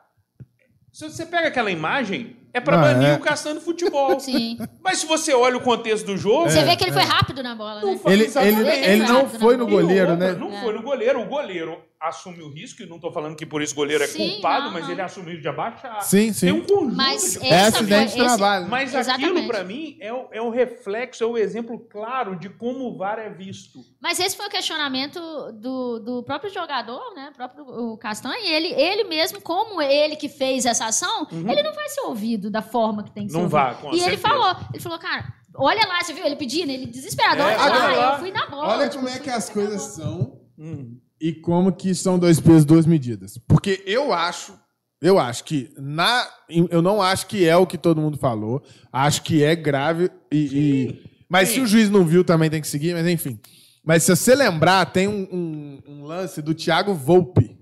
Se 0.91 1.05
você 1.11 1.27
pega 1.27 1.49
aquela 1.49 1.71
imagem, 1.71 2.39
é 2.59 2.61
pra 2.61 2.77
Ah, 2.79 2.83
banir 2.83 3.09
é. 3.09 3.15
o 3.15 3.55
do 3.55 3.61
futebol. 3.61 4.19
Sim. 4.21 4.59
Mas 4.83 4.99
se 4.99 5.07
você 5.07 5.33
olha 5.35 5.57
o 5.57 5.61
contexto 5.61 6.07
do 6.07 6.17
jogo, 6.17 6.51
Você 6.51 6.63
vê 6.65 6.77
que 6.77 6.85
ele 6.85 6.93
foi 6.93 7.03
rápido 7.03 7.43
na 7.43 7.55
bola, 7.55 7.83
né? 7.85 8.01
Ele, 8.07 8.25
exatamente. 8.25 8.61
ele, 8.61 8.87
ele 8.87 9.07
não 9.07 9.29
foi 9.29 9.57
no 9.57 9.67
goleiro, 9.67 10.11
outra, 10.13 10.33
né? 10.33 10.39
Não 10.39 10.53
É. 10.53 10.63
foi 10.63 10.73
no 10.75 10.83
goleiro. 10.83 11.21
O 11.23 11.27
goleiro 11.27 11.83
assume 12.01 12.43
o 12.45 12.49
risco, 12.49 12.81
e 12.83 12.87
não 12.87 13.01
tô 13.01 13.11
falando 13.11 13.35
que 13.35 13.45
por 13.45 13.61
isso 13.61 13.73
o 13.73 13.77
goleiro 13.77 14.05
é 14.05 14.07
Sim, 14.07 14.31
culpado, 14.35 14.67
não, 14.67 14.73
mas 14.73 14.85
não. 14.85 14.93
ele 14.93 15.01
assumiu 15.03 15.41
de 15.41 15.49
abaixar. 15.49 16.01
Sim, 16.03 16.33
sim. 16.33 16.47
Tem 16.47 16.55
um 16.55 16.61
conjunto 16.65 16.95
Mas 16.95 17.23
de 17.23 17.27
esse 17.27 17.45
É 17.47 17.49
Essa 17.51 17.77
acidente 17.79 18.15
de 18.15 18.21
esse- 18.21 18.37
trabalho. 18.37 18.65
né? 18.65 18.71
Mas 18.71 18.95
aquilo, 18.95 19.01
Exatamente. 19.01 19.47
pra 19.49 19.65
mim, 19.65 19.97
é 20.01 20.13
o, 20.13 20.29
é 20.31 20.41
o 20.41 20.49
reflexo, 20.49 21.25
é 21.25 21.27
o 21.27 21.37
exemplo 21.37 21.77
claro 21.91 22.37
de 22.39 22.49
como 22.51 22.85
o 22.85 22.97
VAR 22.97 23.19
é 23.19 23.29
visto. 23.29 23.81
Mas 24.01 24.21
esse 24.21 24.37
foi 24.37 24.47
o 24.47 24.49
questionamento 24.51 25.19
do, 25.55 25.99
do 25.99 26.23
próprio 26.23 26.53
jogador, 26.55 27.03
né? 27.17 27.31
O 27.33 27.37
próprio 27.37 27.65
o 27.67 27.99
Castanho. 27.99 28.45
E 28.45 28.49
ele, 28.49 28.69
ele 28.81 29.03
mesmo, 29.05 29.41
como 29.41 29.83
ele 29.83 30.15
que 30.15 30.29
fez 30.29 30.67
essa 30.67 30.87
ação, 30.87 31.27
ele 31.33 31.63
não 31.65 31.73
vai 31.75 31.89
ser 31.89 32.03
ouvido 32.03 32.48
da 32.51 32.63
forma 32.63 33.03
que 33.03 33.11
tem 33.13 33.27
que 33.27 33.33
ser. 33.33 33.39
Não 33.39 33.49
vai, 33.49 33.75
com 33.81 33.89
E 33.89 34.01
ele 34.01 34.17
certeza. 34.17 34.23
falou, 34.29 34.57
ele 34.73 34.83
falou, 34.83 34.99
cara, 34.99 35.33
olha 35.55 35.87
lá, 35.87 36.01
você 36.03 36.13
viu 36.13 36.25
ele 36.25 36.37
pedindo, 36.37 36.71
ele 36.71 36.87
desesperado, 36.87 37.41
É, 37.43 37.45
olha 37.45 37.57
lá, 37.57 37.89
lá. 37.93 38.13
eu 38.15 38.19
fui 38.21 38.31
na 38.33 38.47
bola. 38.47 38.69
Olha 38.75 38.89
tipo, 38.89 39.03
como 39.05 39.15
é 39.15 39.19
que 39.19 39.31
as 39.31 39.49
coisas 39.49 39.81
são 39.83 40.41
Hum. 40.59 40.99
e 41.21 41.33
como 41.33 41.73
que 41.73 41.95
são 41.95 42.19
dois 42.19 42.41
pesos, 42.41 42.65
duas 42.65 42.87
medidas. 42.87 43.39
Porque 43.47 43.83
eu 43.87 44.13
acho, 44.13 44.59
eu 45.01 45.19
acho 45.19 45.45
que 45.45 45.73
na, 45.77 46.27
eu 46.49 46.83
não 46.83 47.01
acho 47.01 47.27
que 47.27 47.47
é 47.47 47.57
o 47.57 47.67
que 47.67 47.79
todo 47.79 48.01
mundo 48.01 48.19
falou. 48.19 48.63
Acho 48.93 49.23
que 49.23 49.43
é 49.45 49.55
grave 49.55 50.11
e, 50.33 50.39
e- 50.39 51.11
mas 51.29 51.49
sim. 51.49 51.55
se 51.57 51.61
o 51.61 51.67
juiz 51.67 51.91
não 51.91 52.05
viu 52.05 52.25
também 52.25 52.49
tem 52.51 52.61
que 52.61 52.67
seguir. 52.69 52.95
Mas 52.95 53.07
enfim. 53.07 53.39
Mas 53.85 54.03
se 54.03 54.15
você 54.15 54.35
lembrar, 54.35 54.85
tem 54.87 55.07
um, 55.09 55.29
um- 55.33 55.83
um 55.87 56.05
lance 56.05 56.43
do 56.43 56.53
Thiago 56.55 56.93
Volpe. 56.95 57.57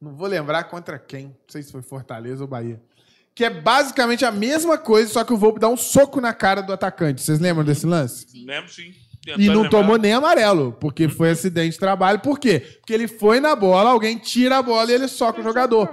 Não 0.00 0.14
vou 0.14 0.26
lembrar 0.26 0.64
contra 0.64 0.98
quem. 0.98 1.26
Não 1.26 1.34
sei 1.48 1.62
se 1.62 1.70
foi 1.70 1.82
Fortaleza 1.82 2.42
ou 2.42 2.48
Bahia. 2.48 2.80
Que 3.34 3.44
é 3.44 3.50
basicamente 3.50 4.24
a 4.24 4.30
mesma 4.30 4.76
coisa, 4.76 5.12
só 5.12 5.24
que 5.24 5.32
o 5.32 5.36
Volpe 5.36 5.60
dá 5.60 5.68
um 5.68 5.76
soco 5.76 6.20
na 6.20 6.32
cara 6.32 6.60
do 6.60 6.72
atacante. 6.72 7.22
Vocês 7.22 7.40
lembram 7.40 7.64
desse 7.64 7.86
lance? 7.86 8.26
Lembro 8.44 8.70
sim. 8.70 8.94
E 9.38 9.46
não 9.46 9.62
lembrar. 9.62 9.70
tomou 9.70 9.96
nem 9.96 10.12
amarelo, 10.12 10.76
porque 10.80 11.08
foi 11.08 11.30
acidente 11.30 11.72
de 11.72 11.78
trabalho. 11.78 12.18
Por 12.18 12.38
quê? 12.38 12.60
Porque 12.80 12.92
ele 12.92 13.06
foi 13.06 13.40
na 13.40 13.54
bola, 13.54 13.90
alguém 13.90 14.18
tira 14.18 14.58
a 14.58 14.62
bola 14.62 14.90
e 14.90 14.94
ele 14.94 15.06
soca 15.06 15.40
o 15.40 15.44
jogador. 15.44 15.88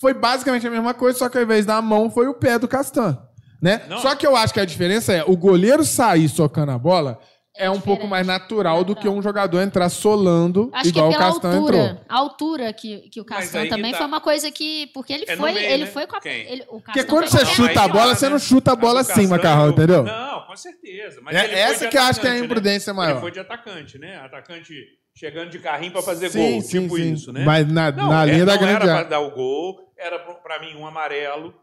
Foi 0.00 0.12
basicamente 0.12 0.66
a 0.66 0.70
mesma 0.70 0.92
coisa, 0.92 1.18
só 1.18 1.28
que 1.28 1.38
ao 1.38 1.44
invés 1.44 1.64
da 1.64 1.80
mão 1.80 2.10
foi 2.10 2.26
o 2.26 2.34
pé 2.34 2.58
do 2.58 2.66
Castan. 2.66 3.16
Né? 3.62 3.80
Só 4.02 4.14
que 4.14 4.26
eu 4.26 4.36
acho 4.36 4.52
que 4.52 4.60
a 4.60 4.64
diferença 4.64 5.12
é 5.12 5.24
o 5.24 5.36
goleiro 5.36 5.84
sair 5.84 6.28
socando 6.28 6.72
a 6.72 6.78
bola 6.78 7.18
é, 7.56 7.66
É 7.66 7.70
um 7.70 7.80
pouco 7.80 8.06
mais 8.06 8.26
natural 8.26 8.82
do 8.84 8.94
que 8.94 9.00
Natural. 9.04 9.16
um 9.18 9.22
jogador 9.22 9.60
entrar 9.60 9.88
solando 9.88 10.70
Acho 10.72 10.88
igual 10.88 11.08
que 11.08 11.14
é 11.14 11.16
o 11.16 11.20
pela 11.20 11.32
Castan 11.32 11.56
altura. 11.56 11.76
entrou. 11.78 12.00
A 12.08 12.16
altura 12.18 12.72
que, 12.72 13.08
que 13.10 13.20
o 13.20 13.24
Castan 13.24 13.66
também 13.68 13.92
tá. 13.92 13.98
foi 13.98 14.06
uma 14.06 14.20
coisa 14.20 14.50
que. 14.50 14.88
Porque 14.94 15.12
ele 15.12 15.24
É 15.28 15.36
foi. 15.36 15.52
meio, 15.52 15.64
ele 15.70 15.84
né? 15.84 15.90
foi 15.90 16.06
com 16.06 16.16
a. 16.16 16.20
Ele, 16.24 16.64
o 16.68 16.80
Porque 16.80 17.04
quando 17.04 17.28
você 17.28 17.44
chuta 17.46 17.82
a 17.82 17.88
bola, 17.88 18.14
você 18.14 18.26
né? 18.26 18.32
não 18.32 18.38
chuta 18.38 18.72
a 18.72 18.76
bola 18.76 18.96
o 18.96 18.98
assim, 19.00 19.26
Macarrão, 19.26 19.70
entendeu? 19.70 20.02
Não, 20.02 20.46
com 20.46 20.56
certeza. 20.56 21.20
Mas 21.22 21.36
É- 21.36 21.52
essa 21.60 21.88
que 21.88 21.96
eu 21.96 22.02
acho 22.02 22.20
que 22.20 22.26
é 22.26 22.30
a 22.30 22.34
né? 22.34 22.40
imprudência 22.40 22.92
maior. 22.92 23.12
Ele 23.12 23.20
foi 23.20 23.30
de 23.30 23.40
atacante, 23.40 23.98
né? 23.98 24.16
Atacante 24.16 24.74
chegando 25.16 25.50
de 25.50 25.60
carrinho 25.60 25.92
pra 25.92 26.02
fazer 26.02 26.30
Sim, 26.30 26.52
gol, 26.54 26.60
sim, 26.60 26.82
tipo 26.82 26.96
sim. 26.96 27.12
isso, 27.12 27.32
né? 27.32 27.44
Mas 27.44 27.66
na, 27.72 27.92
Não, 27.92 28.08
na 28.08 28.24
é- 28.26 28.30
linha 28.32 28.44
da 28.44 28.52
não 28.54 28.58
grande 28.60 28.74
era 28.76 28.84
pra 28.84 28.94
área. 28.96 29.08
dar 29.08 29.20
o 29.20 29.30
gol, 29.30 29.92
era 29.96 30.18
pra 30.18 30.34
pra 30.34 30.58
mim 30.60 30.74
um 30.76 30.84
amarelo, 30.84 31.54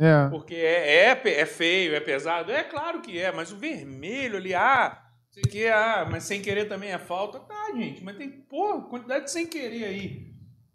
É. 0.00 0.28
porque 0.30 0.54
é, 0.56 1.12
é, 1.14 1.40
é 1.40 1.46
feio, 1.46 1.94
é 1.94 2.00
pesado. 2.00 2.50
É 2.50 2.64
claro 2.64 3.00
que 3.00 3.16
é, 3.20 3.30
mas 3.30 3.52
o 3.52 3.56
vermelho 3.56 4.36
ali, 4.36 4.52
ah, 4.52 4.98
sei 5.32 5.42
que, 5.42 5.66
ah, 5.66 6.06
mas 6.10 6.22
sem 6.24 6.40
querer 6.40 6.66
também 6.68 6.90
é 6.90 6.98
falta. 6.98 7.40
Tá, 7.40 7.72
gente, 7.74 8.04
mas 8.04 8.16
tem, 8.16 8.30
pô, 8.30 8.82
quantidade 8.82 9.24
de 9.24 9.30
sem 9.32 9.46
querer 9.46 9.84
aí. 9.84 10.32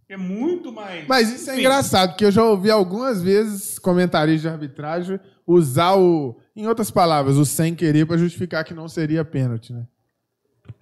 É 0.09 0.15
muito 0.17 0.71
mais. 0.71 1.05
Mas 1.07 1.29
isso 1.31 1.49
é 1.49 1.59
engraçado, 1.59 2.11
porque 2.11 2.25
eu 2.25 2.31
já 2.31 2.43
ouvi 2.43 2.71
algumas 2.71 3.21
vezes 3.21 3.77
comentaristas 3.77 4.41
de 4.41 4.47
arbitragem 4.47 5.19
usar 5.45 5.95
o, 5.97 6.37
em 6.55 6.65
outras 6.67 6.89
palavras, 6.89 7.35
o 7.37 7.45
sem 7.45 7.75
querer 7.75 8.05
pra 8.05 8.17
justificar 8.17 8.63
que 8.63 8.73
não 8.73 8.87
seria 8.87 9.23
pênalti, 9.25 9.73
né? 9.73 9.85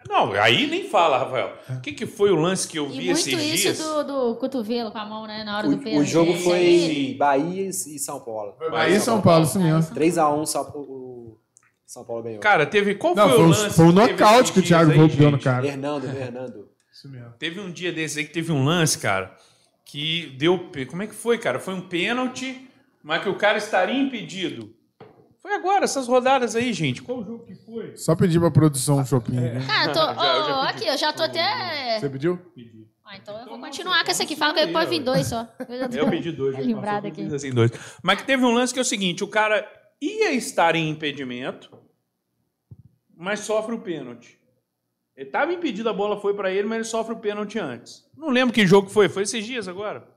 Não, 0.07 0.31
aí 0.33 0.67
nem 0.67 0.87
fala, 0.87 1.17
Rafael. 1.17 1.57
O 1.69 1.81
que, 1.81 1.91
que 1.91 2.05
foi 2.05 2.31
o 2.31 2.35
lance 2.35 2.67
que 2.67 2.77
eu 2.77 2.85
E 2.85 2.89
vi 2.89 3.05
muito 3.05 3.11
esses 3.11 3.33
isso 3.33 3.61
dias? 3.63 3.77
do, 3.79 4.03
do 4.03 4.35
cotovelo 4.35 4.91
com 4.91 4.97
a 4.99 5.05
mão, 5.05 5.25
né? 5.25 5.43
Na 5.43 5.57
hora 5.57 5.67
do 5.67 5.75
O, 5.75 5.79
pênalti. 5.79 6.03
o 6.03 6.05
jogo 6.05 6.33
foi 6.35 7.15
Bahia 7.17 7.67
e 7.67 7.73
São 7.73 8.19
Paulo. 8.19 8.55
Aí 8.73 8.99
São 8.99 9.19
Paulo, 9.21 9.45
isso 9.45 9.59
mesmo. 9.59 9.95
3x1 9.95 10.45
São, 10.45 10.61
o 10.75 11.04
São 11.85 12.03
Paulo 12.03 12.23
ganhou. 12.23 12.39
Cara, 12.39 12.65
teve. 12.65 12.95
Qual 12.95 13.15
Não, 13.15 13.27
foi, 13.27 13.35
foi, 13.37 13.45
o 13.45 13.47
lance? 13.49 13.75
foi 13.75 13.85
um 13.85 13.93
teve 13.95 14.11
nocaute 14.11 14.51
que 14.53 14.59
o 14.59 14.63
Thiago 14.63 14.91
Volpe 14.91 15.15
deu 15.15 15.31
no 15.31 15.39
cara. 15.39 15.63
Fernando, 15.63 16.09
Fernando. 16.11 16.69
Isso 16.91 17.09
mesmo. 17.09 17.31
Teve 17.37 17.59
um 17.59 17.71
dia 17.71 17.91
desse 17.91 18.19
aí 18.19 18.25
que 18.25 18.33
teve 18.33 18.51
um 18.51 18.63
lance, 18.65 18.97
cara, 18.97 19.35
que 19.85 20.35
deu. 20.39 20.69
Como 20.89 21.03
é 21.03 21.07
que 21.07 21.13
foi, 21.15 21.37
cara? 21.37 21.59
Foi 21.59 21.73
um 21.73 21.81
pênalti, 21.81 22.67
mas 23.03 23.21
que 23.21 23.29
o 23.29 23.35
cara 23.35 23.57
estaria 23.57 23.95
impedido. 23.99 24.73
Foi 25.41 25.53
agora, 25.53 25.83
essas 25.83 26.07
rodadas 26.07 26.55
aí, 26.55 26.73
gente. 26.73 27.03
Qual 27.03 27.23
jogo 27.23 27.45
que 27.45 27.53
foi? 27.53 27.95
Só 27.95 28.15
pedir 28.15 28.39
pra 28.39 28.49
produção 28.49 28.97
um 28.97 29.05
shopping. 29.05 29.33
né? 29.33 29.63
Cara, 29.67 29.91
tô, 29.93 29.99
Já- 30.15 30.35
eu 30.35 30.43
já 30.43 30.55
ó, 30.57 30.65
pedi. 30.65 30.77
aqui, 30.79 30.87
eu 30.89 30.97
já 30.97 31.13
tô 31.13 31.21
até. 31.23 31.99
Você 31.99 32.09
pediu? 32.09 32.39
Ah, 33.05 33.17
então 33.17 33.35
eu 33.39 33.45
vou 33.45 33.55
Então, 33.57 33.61
continuar 33.69 34.03
com 34.03 34.09
essa 34.09 34.23
aqui. 34.23 34.33
vamos 34.33 34.55
Fala 34.55 34.67
que 34.67 34.89
vim 34.89 34.97
ué. 34.97 35.03
dois 35.03 35.27
só. 35.27 35.47
Eu 35.69 35.77
já 35.77 35.87
tô- 35.87 35.97
Eu 35.97 36.09
pedi 36.09 36.31
dois. 36.31 36.55
Tá 36.55 36.61
já 36.63 36.67
lembrado 36.67 37.05
aqui. 37.05 37.21
assim, 37.35 37.51
dois. 37.51 37.69
Mas 38.01 38.19
que 38.19 38.25
teve 38.25 38.43
um 38.43 38.51
lance 38.51 38.73
que 38.73 38.79
é 38.79 38.81
o 38.81 38.85
seguinte: 38.85 39.23
o 39.23 39.27
cara 39.27 39.63
ia 40.01 40.31
estar 40.33 40.75
em 40.75 40.89
impedimento, 40.89 41.77
mas 43.15 43.41
sofre 43.41 43.73
o 43.75 43.79
pênalti. 43.81 44.39
Ele 45.15 45.27
estava 45.27 45.53
impedido, 45.53 45.89
a 45.89 45.93
bola 45.93 46.19
foi 46.19 46.33
para 46.33 46.51
ele, 46.51 46.67
mas 46.67 46.75
ele 46.75 46.83
sofre 46.85 47.13
o 47.13 47.19
pênalti 47.19 47.57
antes. 47.57 48.05
Não 48.17 48.29
lembro 48.29 48.53
que 48.53 48.67
jogo 48.67 48.89
foi, 48.89 49.07
foi 49.07 49.23
esses 49.23 49.45
dias 49.45 49.67
agora. 49.67 50.07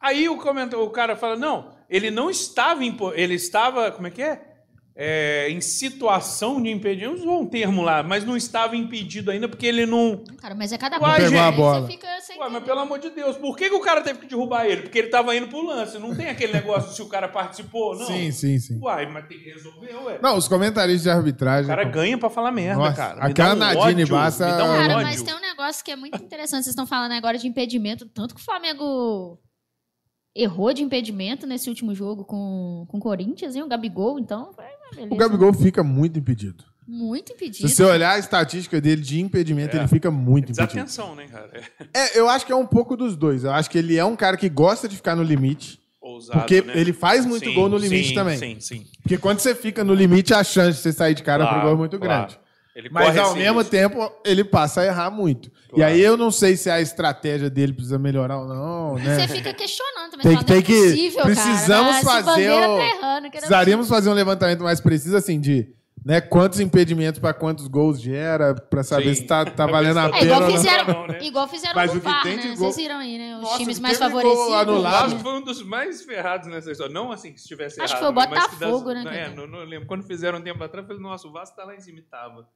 Aí 0.00 0.26
o, 0.28 0.38
comenta- 0.38 0.78
o 0.78 0.88
cara 0.90 1.14
fala: 1.14 1.36
não, 1.36 1.76
ele 1.88 2.10
não 2.10 2.30
estava 2.30 2.82
Ele 3.14 3.34
estava. 3.34 3.92
Como 3.92 4.06
é 4.06 4.10
que 4.10 4.22
é? 4.22 4.49
É, 5.02 5.48
em 5.48 5.60
situação 5.62 6.60
de 6.60 6.68
impedimento, 6.68 7.14
usou 7.20 7.40
um 7.40 7.46
termo 7.46 7.80
lá, 7.80 8.02
mas 8.02 8.24
não 8.24 8.36
estava 8.36 8.76
impedido 8.76 9.30
ainda 9.30 9.48
porque 9.48 9.64
ele 9.66 9.86
não. 9.86 10.22
Cara, 10.38 10.54
mas 10.54 10.72
é 10.72 10.78
cada 10.78 11.00
Uai, 11.00 11.12
coisa. 11.20 11.28
gente. 11.30 11.38
aí 11.40 11.48
a 11.48 11.52
bola. 11.52 11.80
Você 11.80 11.86
fica 11.86 12.20
sem 12.20 12.38
Ué, 12.38 12.48
mas 12.50 12.64
pelo 12.64 12.80
amor 12.80 12.98
de 12.98 13.08
Deus, 13.10 13.36
por 13.38 13.56
que, 13.56 13.70
que 13.70 13.74
o 13.74 13.80
cara 13.80 14.02
teve 14.02 14.18
que 14.18 14.26
derrubar 14.26 14.66
ele? 14.66 14.82
Porque 14.82 14.98
ele 14.98 15.08
tava 15.08 15.34
indo 15.34 15.48
pro 15.48 15.64
lance. 15.64 15.98
Não 15.98 16.14
tem 16.14 16.28
aquele 16.28 16.52
negócio 16.52 16.92
se 16.92 17.00
o 17.00 17.06
cara 17.08 17.28
participou, 17.28 17.96
não. 17.96 18.04
Sim, 18.06 18.30
sim, 18.30 18.58
sim. 18.58 18.78
Uai, 18.82 19.06
mas 19.06 19.26
tem 19.26 19.38
que 19.38 19.48
resolver, 19.50 19.94
ué. 20.04 20.18
Não, 20.20 20.36
os 20.36 20.46
comentaristas 20.48 21.04
de 21.04 21.10
arbitragem. 21.10 21.64
O 21.64 21.68
cara 21.68 21.84
ganha 21.84 22.18
pra 22.18 22.28
falar 22.28 22.50
merda, 22.52 22.82
Nossa, 22.82 22.96
cara. 22.96 23.24
Me 23.24 23.30
aquela 23.30 23.54
um 23.54 23.58
Nadine 23.58 24.02
ódio, 24.02 24.08
Bassa- 24.08 24.46
Me 24.46 24.52
dá 24.58 24.64
um 24.64 24.76
Cara, 24.76 24.94
ódio. 24.96 25.06
mas 25.06 25.22
tem 25.22 25.34
um 25.34 25.40
negócio 25.40 25.84
que 25.84 25.90
é 25.92 25.96
muito 25.96 26.22
interessante. 26.22 26.64
Vocês 26.64 26.72
estão 26.72 26.86
falando 26.86 27.12
agora 27.12 27.38
de 27.38 27.46
impedimento. 27.48 28.06
Tanto 28.06 28.34
que 28.34 28.40
o 28.40 28.44
Flamengo 28.44 29.38
errou 30.34 30.72
de 30.72 30.82
impedimento 30.82 31.46
nesse 31.46 31.68
último 31.68 31.94
jogo 31.94 32.24
com, 32.24 32.84
com 32.88 32.98
o 32.98 33.00
Corinthians, 33.00 33.56
hein? 33.56 33.62
O 33.62 33.68
Gabigol, 33.68 34.18
então. 34.18 34.52
Foi 34.52 34.64
beleza. 34.94 35.14
O 35.14 35.16
Gabigol 35.16 35.52
fica 35.52 35.82
muito 35.82 36.18
impedido. 36.18 36.64
Muito 36.86 37.28
Se 37.28 37.34
impedido. 37.34 37.68
você 37.68 37.84
olhar 37.84 38.14
a 38.14 38.18
estatística 38.18 38.80
dele 38.80 39.00
de 39.00 39.20
impedimento, 39.20 39.76
É. 39.76 39.80
ele 39.80 39.88
fica 39.88 40.10
muito 40.10 40.50
impedido. 40.50 40.66
Desatenção, 40.66 41.14
né, 41.14 41.26
cara? 41.30 41.50
É 41.54 41.86
É, 42.16 42.18
eu 42.18 42.28
acho 42.28 42.44
que 42.44 42.50
é 42.52 42.56
um 42.56 42.66
pouco 42.66 42.96
dos 42.96 43.16
dois. 43.16 43.44
Eu 43.44 43.52
acho 43.52 43.70
que 43.70 43.78
ele 43.78 43.96
é 43.96 44.04
um 44.04 44.16
cara 44.16 44.36
que 44.36 44.48
gosta 44.48 44.88
de 44.88 44.96
ficar 44.96 45.14
no 45.14 45.22
limite. 45.22 45.78
ousado, 46.00 46.40
Porque 46.40 46.62
né? 46.62 46.72
ele 46.74 46.92
faz 46.92 47.24
muito 47.24 47.44
Sim, 47.48 47.54
gol 47.54 47.68
no 47.68 47.76
limite 47.76 48.08
sim, 48.08 48.14
também. 48.14 48.36
Sim, 48.38 48.56
sim. 48.58 48.86
Porque 49.02 49.18
quando 49.18 49.38
você 49.38 49.54
fica 49.54 49.84
no 49.84 49.94
limite, 49.94 50.34
a 50.34 50.42
chance 50.42 50.78
de 50.78 50.82
você 50.82 50.92
sair 50.92 51.14
de 51.14 51.22
cara 51.22 51.44
pro 51.44 51.52
Claro, 51.54 51.66
gol 51.68 51.74
é 51.76 51.78
muito 51.78 51.98
claro. 51.98 52.26
grande. 52.26 52.40
Ele 52.74 52.88
Mas 52.90 53.06
corre 53.06 53.18
ao 53.18 53.34
mesmo 53.34 53.58
risco. 53.58 53.70
tempo, 53.70 54.12
ele 54.24 54.44
passa 54.44 54.80
a 54.82 54.86
errar 54.86 55.10
muito. 55.10 55.48
E 55.70 55.74
Claro. 55.76 55.92
aí 55.92 56.00
eu 56.00 56.16
não 56.16 56.30
sei 56.30 56.56
se 56.56 56.70
a 56.70 56.80
estratégia 56.80 57.50
dele 57.50 57.72
precisa 57.72 57.98
melhorar 57.98 58.38
ou 58.38 58.46
não, 58.46 58.94
né? 58.94 59.26
Você 59.26 59.28
fica 59.28 59.52
questionando 59.52 60.12
também. 60.12 60.26
Tem 60.26 60.36
que- 60.38 60.44
tem 60.44 60.54
não 60.56 60.62
é 60.62 60.64
que- 60.64 60.90
possível, 60.90 61.22
precisamos 61.24 61.66
cara. 61.96 61.98
Essa 61.98 62.10
fazer 62.10 62.24
bandeira 62.24 62.70
o- 62.70 62.76
tá 62.78 62.84
errando, 62.86 63.20
que 63.22 63.36
é 63.36 63.40
Precisaríamos 63.40 63.88
fazer 63.88 64.08
um 64.10 64.14
levantamento 64.14 64.62
mais 64.62 64.80
preciso, 64.80 65.16
assim, 65.16 65.40
de 65.40 65.68
né, 66.02 66.18
quantos 66.18 66.60
impedimentos 66.60 67.20
para 67.20 67.34
quantos 67.34 67.66
gols 67.68 68.00
gera, 68.00 68.54
para 68.54 68.82
saber 68.82 69.14
Sim. 69.14 69.20
se 69.20 69.26
tá, 69.26 69.44
tá 69.44 69.66
valendo 69.66 69.98
a 69.98 70.08
tá 70.08 70.16
É 70.16 70.20
pena. 70.20 70.34
igual 70.36 70.50
fizeram, 70.50 70.86
Não, 70.86 71.06
né? 71.08 71.18
igual 71.20 71.48
fizeram 71.48 71.74
Mas 71.74 71.90
no 71.92 71.98
o 71.98 72.00
que 72.00 72.06
VAR, 72.08 72.24
né? 72.24 72.36
gol- 72.46 72.56
Vocês 72.56 72.76
viram 72.76 72.96
aí, 72.96 73.18
né? 73.18 73.36
Os 73.36 73.42
Nossa, 73.42 73.58
times 73.58 73.76
que 73.76 73.82
mais 73.82 73.98
favorecidos. 73.98 74.48
O 74.48 74.54
anulado. 74.54 75.02
Vasco 75.10 75.18
foi 75.20 75.32
um 75.34 75.42
dos 75.42 75.62
mais 75.62 76.02
ferrados 76.02 76.46
nessa 76.48 76.70
história. 76.72 76.90
Não 76.94 77.12
assim 77.12 77.32
que 77.34 77.38
estivesse 77.40 77.78
Acho 77.82 77.94
que 77.98 78.00
errado. 78.02 78.14
foi 78.14 78.24
o 78.24 78.28
que 78.28 78.34
Botafogo, 78.34 78.92
né, 78.94 79.24
É, 79.26 79.34
não, 79.36 79.46
não 79.46 79.58
lembro. 79.64 79.86
Quando 79.86 80.02
fizeram 80.04 80.38
um 80.38 80.42
tempo 80.42 80.64
atrás, 80.64 80.84
eu 80.84 80.88
falei, 80.88 81.02
nossa, 81.02 81.28
o 81.28 81.32
Vasco 81.32 81.54
tá 81.54 81.64
lá 81.64 81.74
em 81.76 81.80
cima 81.80 81.98
e 81.98 82.02
tava. 82.02 82.48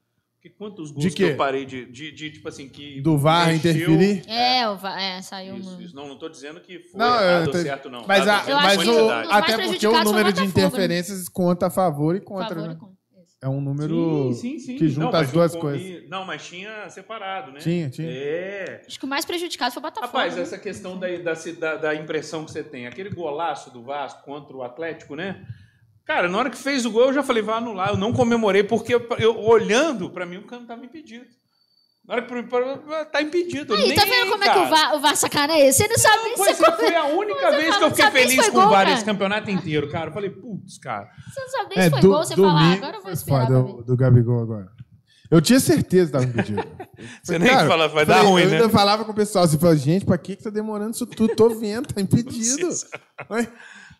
Porque 0.45 0.51
quantos 0.59 0.90
gols 0.90 1.07
De 1.07 1.11
que 1.11 1.22
eu 1.22 1.36
parei 1.36 1.64
de, 1.64 1.86
de, 1.86 2.12
de, 2.12 2.30
tipo 2.32 2.47
assim, 2.47 2.68
que... 2.68 3.01
Do 3.01 3.16
VAR 3.16 3.47
mexeu- 3.47 3.70
interferir? 3.72 4.28
É, 4.28 4.68
o 4.68 4.76
VAR, 4.76 5.01
é, 5.01 5.22
saiu 5.22 5.57
Isso, 5.57 5.70
um... 5.70 5.80
isso. 5.80 5.97
Não, 5.97 6.07
não 6.07 6.18
tô 6.18 6.28
dizendo 6.28 6.61
que 6.61 6.80
foi 6.80 7.01
Não, 7.01 7.18
errado 7.18 7.51
tô- 7.51 7.59
certo, 7.59 7.88
não. 7.88 8.05
Mas, 8.07 8.28
a- 8.28 8.45
mas 8.47 8.86
o, 8.86 9.07
um 9.07 9.11
até 9.11 9.57
porque 9.66 9.86
o 9.86 10.05
número 10.05 10.30
de 10.34 10.40
né? 10.40 10.47
interferências 10.47 11.30
conta 11.30 11.68
a 11.68 11.70
favor 11.70 12.14
e 12.14 12.20
contra, 12.20 12.49
favor 12.57 12.68
né? 12.68 12.74
e 12.74 12.76
contra. 12.76 12.95
É 13.42 13.49
um 13.49 13.61
número 13.61 14.32
Sim, 14.34 14.59
sim, 14.59 14.59
sim. 14.59 14.76
que 14.76 14.86
junta 14.88 15.12
Não, 15.12 15.20
as 15.20 15.32
duas 15.32 15.57
coisas. 15.57 16.09
Não, 16.11 16.26
mas 16.26 16.47
tinha 16.47 16.90
separado, 16.90 17.51
né? 17.51 17.61
Tinha, 17.61 17.88
tinha. 17.88 18.09
É. 18.11 18.82
Acho 18.86 18.99
que 18.99 19.05
o 19.07 19.09
mais 19.09 19.24
prejudicado 19.24 19.72
foi 19.72 19.80
o 19.80 19.82
Botafogo. 19.82 20.07
Rapaz, 20.09 20.36
né? 20.36 20.42
essa 20.42 20.59
questão 20.59 20.99
da, 20.99 21.09
da, 21.18 21.32
da, 21.59 21.76
da 21.76 21.95
impressão 21.95 22.45
que 22.45 22.51
você 22.53 22.62
tem, 22.62 22.86
aquele 22.86 23.09
golaço 23.11 23.70
do 23.70 23.82
Vasco 23.82 24.22
contra 24.24 24.55
o 24.55 24.62
Atlético, 24.62 25.14
né? 25.14 25.42
Cara, 26.07 26.29
na 26.29 26.37
hora 26.39 26.51
que 26.51 26.57
fez 26.59 26.85
o 26.85 26.91
gol, 26.91 27.07
eu 27.07 27.13
já 27.15 27.23
falei, 27.23 27.43
vai 27.43 27.57
anular. 27.57 27.91
Eu 27.91 27.97
não 27.97 28.13
comemorei, 28.13 28.63
porque 28.63 28.95
eu, 28.95 29.07
eu- 29.19 29.39
olhando, 29.41 30.11
pra 30.11 30.27
mim, 30.27 30.37
o 30.37 30.43
cara 30.47 30.61
não 30.61 30.69
tava 30.69 30.85
impedido. 30.85 31.25
Na 32.07 32.15
hora 32.17 32.23
que 32.27 32.43
pra- 32.45 32.77
pra- 32.77 33.05
tá 33.07 33.23
impedido. 33.23 33.73
Aí, 33.75 33.89
Nem, 33.89 33.95
tá 33.97 34.05
vendo 34.05 34.31
como 34.33 34.45
é 34.45 34.49
que 34.51 34.59
o 34.59 34.63
cara. 34.63 34.69
VAR, 34.69 34.95
o 34.97 35.01
VAR 35.01 35.17
sacaneia? 35.17 35.73
Você 35.73 35.89
não 35.89 35.97
sabe 35.97 36.23
nem 36.25 36.35
Pois 36.37 36.55
se 36.57 36.63
é, 36.63 36.73
foi 36.73 36.95
a 36.95 37.05
única 37.07 37.51
Você 37.51 37.57
vez 37.57 37.69
fala, 37.69 37.79
que 37.79 37.85
eu 37.85 37.89
não 37.89 37.97
fiquei 37.97 38.11
feliz 38.11 38.49
com 38.51 38.59
o 38.59 38.61
VAR 38.61 38.71
cara. 38.73 38.93
esse 38.93 39.05
campeonato 39.07 39.51
inteiro, 39.51 39.89
cara. 39.91 40.11
Eu 40.11 40.13
falei, 40.13 40.29
putz, 40.29 40.77
cara. 40.79 41.09
Você 41.33 41.41
não 41.41 41.49
sabe 41.49 41.69
nem 41.71 41.79
É, 41.79 41.85
se 41.85 41.91
foi 41.91 42.01
do, 42.01 42.09
gol, 42.09 42.19
você 42.19 42.37
fala, 42.37 42.49
ah, 42.51 42.59
domingo 42.63 42.77
agora 42.85 42.97
eu 42.99 43.03
vou 43.03 43.13
esperar 43.13 43.47
foda, 43.47 43.63
pra 43.63 43.73
ver. 43.73 43.79
o 43.79 43.83
do 43.83 43.97
Gabigol 43.97 44.43
agora. 44.43 44.69
Eu 45.31 45.41
tinha 45.41 45.59
certeza 45.59 46.07
que 46.07 46.13
tava 46.13 46.25
impedido. 46.27 46.63
Você 47.25 47.39
nem 47.39 47.49
cara, 47.49 47.67
fala, 47.67 47.89
vai 47.89 48.05
dar 48.07 48.17
falei, 48.19 48.31
ruim, 48.31 48.43
eu 48.43 48.51
né? 48.51 48.57
ainda 48.57 48.69
falava 48.69 49.05
com 49.07 49.11
o 49.11 49.15
pessoal, 49.15 49.45
assim, 49.47 49.59
falava, 49.59 49.79
gente, 49.79 50.05
pra 50.05 50.19
que 50.19 50.37
que 50.37 50.45
tá 50.45 50.51
demorando 50.51 50.91
isso 50.93 51.07
tudo? 51.07 51.35
Tô 51.35 51.49
vendo, 51.59 51.87
tá 51.93 51.99
impedido. 52.03 52.69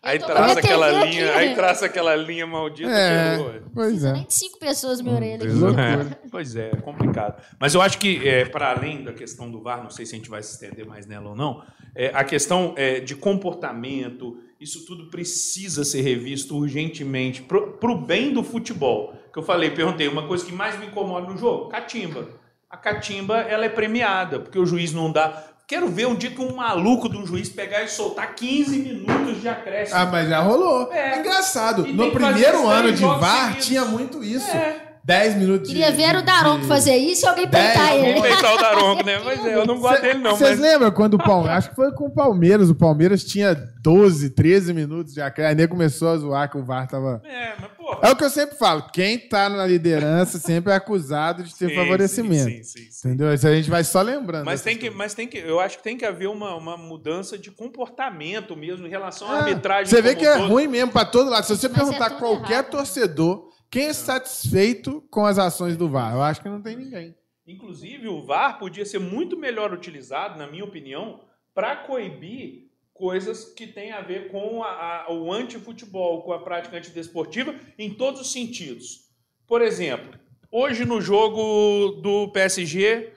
Aí 0.05 0.17
a 0.17 0.25
traça 0.25 0.45
minha 0.45 0.59
aquela 0.59 0.91
linha, 0.91 1.29
aqui, 1.29 1.39
aí 1.39 1.49
né? 1.49 1.55
traça 1.55 1.85
aquela 1.87 2.15
linha 2.15 2.45
maldita. 2.45 2.91
É, 2.91 3.61
pois 3.73 4.03
é. 4.03 4.13
Nem 4.13 4.23
de 4.25 4.33
cinco 4.35 4.59
pessoas 4.59 4.99
na 4.99 5.03
minha 5.03 5.15
orelha. 5.15 5.35
aqui. 5.43 5.81
É, 5.81 6.17
pois 6.29 6.55
é, 6.55 6.69
é 6.69 6.75
complicado. 6.75 7.41
Mas 7.59 7.73
eu 7.73 7.81
acho 7.81 7.97
que, 7.97 8.27
é, 8.27 8.45
para 8.45 8.69
além 8.69 9.03
da 9.03 9.11
questão 9.13 9.49
do 9.49 9.61
VAR, 9.61 9.81
não 9.81 9.89
sei 9.89 10.05
se 10.05 10.13
a 10.13 10.17
gente 10.17 10.29
vai 10.29 10.43
se 10.43 10.53
estender 10.53 10.85
mais 10.85 11.07
nela 11.07 11.29
ou 11.29 11.35
não, 11.35 11.63
é, 11.95 12.11
a 12.13 12.23
questão 12.23 12.75
é, 12.77 12.99
de 12.99 13.15
comportamento, 13.15 14.37
isso 14.59 14.85
tudo 14.85 15.09
precisa 15.09 15.83
ser 15.83 16.01
revisto 16.01 16.55
urgentemente 16.55 17.41
para 17.41 17.91
o 17.91 17.97
bem 17.97 18.31
do 18.31 18.43
futebol. 18.43 19.15
Que 19.33 19.39
eu 19.39 19.43
falei, 19.43 19.71
perguntei, 19.71 20.07
uma 20.07 20.27
coisa 20.27 20.45
que 20.45 20.53
mais 20.53 20.79
me 20.79 20.85
incomoda 20.85 21.27
no 21.31 21.37
jogo, 21.37 21.69
catimba. 21.69 22.29
A 22.69 22.77
catimba 22.77 23.39
ela 23.39 23.65
é 23.65 23.69
premiada, 23.69 24.39
porque 24.39 24.59
o 24.59 24.65
juiz 24.65 24.93
não 24.93 25.11
dá. 25.11 25.54
Quero 25.67 25.87
ver 25.87 26.05
um 26.05 26.13
dia 26.15 26.29
que 26.29 26.39
um 26.39 26.55
maluco 26.55 27.09
de 27.09 27.17
um 27.17 27.25
juiz 27.25 27.49
pegar 27.49 27.81
e 27.83 27.87
soltar 27.87 28.35
15 28.35 28.77
minutos 28.77 29.41
de 29.41 29.49
acréscimo. 29.49 29.99
Ah, 29.99 30.05
mas 30.05 30.29
já 30.29 30.39
rolou. 30.39 30.91
É. 30.93 31.17
Engraçado. 31.19 31.87
E 31.87 31.91
No 31.91 32.11
primeiro 32.11 32.67
ano 32.67 32.91
de 32.93 33.03
VAR 33.03 33.45
seguidos. 33.47 33.65
tinha 33.65 33.85
muito 33.85 34.23
isso. 34.23 34.49
É. 34.51 34.94
10 35.05 35.35
minutos 35.35 35.69
Queria 35.69 35.91
de- 35.91 35.97
ver 35.97 36.15
o 36.15 36.23
Daronco 36.23 36.61
de- 36.61 36.67
fazer 36.67 36.95
isso 36.97 37.25
e 37.25 37.29
alguém 37.29 37.47
peitar 37.47 37.93
ele. 37.95 38.13
Vou 38.13 38.23
peitar 38.23 38.55
o 38.55 38.57
Daronco, 38.57 39.05
né? 39.05 39.19
Mas 39.23 39.45
é, 39.45 39.53
eu 39.55 39.63
não 39.63 39.79
gosto 39.79 40.01
dele, 40.01 40.17
não. 40.17 40.35
Vocês 40.35 40.59
Mas... 40.59 40.59
lembram 40.59 40.89
quando 40.91 41.13
o 41.13 41.17
Palmeiras. 41.19 41.57
Acho 41.59 41.69
que 41.69 41.75
foi 41.75 41.91
com 41.91 42.05
o 42.07 42.09
Palmeiras. 42.09 42.71
O 42.71 42.75
Palmeiras 42.75 43.23
tinha 43.23 43.53
12, 43.83 44.31
13 44.31 44.73
minutos 44.73 45.13
de 45.13 45.21
acréscimo. 45.21 45.49
Aí 45.49 45.55
nem 45.55 45.67
começou 45.67 46.07
a 46.09 46.17
zoar 46.17 46.49
que 46.49 46.57
o 46.57 46.63
VAR 46.65 46.87
tava. 46.87 47.21
É, 47.23 47.53
mas 47.61 47.69
porra. 47.77 47.99
É 48.01 48.09
o 48.11 48.15
que 48.15 48.23
eu 48.23 48.29
sempre 48.31 48.57
falo. 48.57 48.81
Quem 48.91 49.19
tá 49.19 49.47
na 49.47 49.67
liderança 49.67 50.39
sempre 50.39 50.73
é 50.73 50.75
acusado 50.75 51.43
de 51.43 51.53
ter 51.55 51.69
Sim, 51.69 51.75
favorecimento. 51.75 52.49
sim, 52.49 52.63
sim, 52.63 52.87
sim. 52.89 53.07
Entendeu? 53.07 53.31
Isso 53.31 53.47
a 53.47 53.55
gente 53.55 53.69
vai 53.69 53.83
só 53.83 54.01
lembrando. 54.01 54.45
Mas 54.45 54.61
tem 54.63 54.73
que, 54.73 54.81
coisas. 54.89 54.97
mas 54.97 55.13
tem 55.13 55.27
que, 55.27 55.37
eu 55.37 55.59
acho 55.59 55.77
que 55.77 55.83
tem 55.83 55.95
que 55.95 56.03
haver 56.05 56.29
uma, 56.29 56.55
uma 56.55 56.77
mudança 56.77 57.37
de 57.37 57.51
comportamento 57.51 58.55
mesmo 58.57 58.87
em 58.87 58.89
relação 58.89 59.29
à 59.29 59.35
Ah, 59.35 59.37
arbitragem. 59.43 59.85
Você 59.85 60.01
vê 60.01 60.15
que 60.15 60.25
é 60.25 60.33
um 60.35 60.39
todo. 60.39 60.49
ruim 60.49 60.65
mesmo 60.67 60.91
pra 60.91 61.05
todo 61.05 61.29
lado. 61.29 61.45
Se 61.45 61.55
você 61.55 61.67
Mas 61.67 61.77
é 61.77 61.83
perguntar 61.83 62.09
tudo 62.09 62.19
qualquer 62.21 62.53
errado, 62.53 62.65
né? 62.65 62.71
torcedor, 62.71 63.49
quem 63.69 63.87
é 63.87 63.93
satisfeito 63.93 65.01
com 65.09 65.25
as 65.25 65.37
ações 65.37 65.75
do 65.77 65.89
VAR? 65.89 66.13
Eu 66.13 66.21
acho 66.21 66.41
que 66.41 66.49
não 66.49 66.61
tem 66.61 66.75
ninguém. 66.75 67.15
Inclusive, 67.47 68.07
o 68.07 68.23
VAR 68.23 68.57
podia 68.57 68.85
ser 68.85 68.99
muito 68.99 69.37
melhor 69.37 69.71
utilizado, 69.73 70.37
na 70.39 70.47
minha 70.47 70.63
opinião, 70.63 71.21
para 71.53 71.75
coibir 71.75 72.69
coisas 72.93 73.45
que 73.53 73.67
têm 73.67 73.91
a 73.91 74.01
ver 74.01 74.31
com 74.31 74.63
a- 74.63 75.05
a- 75.07 75.11
o 75.13 75.31
antifutebol, 75.31 76.21
com 76.23 76.31
a 76.33 76.39
prática 76.39 76.77
antidesportiva, 76.77 77.53
em 77.77 77.93
todos 77.93 78.21
os 78.21 78.31
sentidos. 78.31 79.09
Por 79.45 79.61
exemplo, 79.61 80.17
hoje 80.51 80.85
no 80.85 81.01
jogo 81.01 81.99
do 82.01 82.29
PSG 82.31 83.13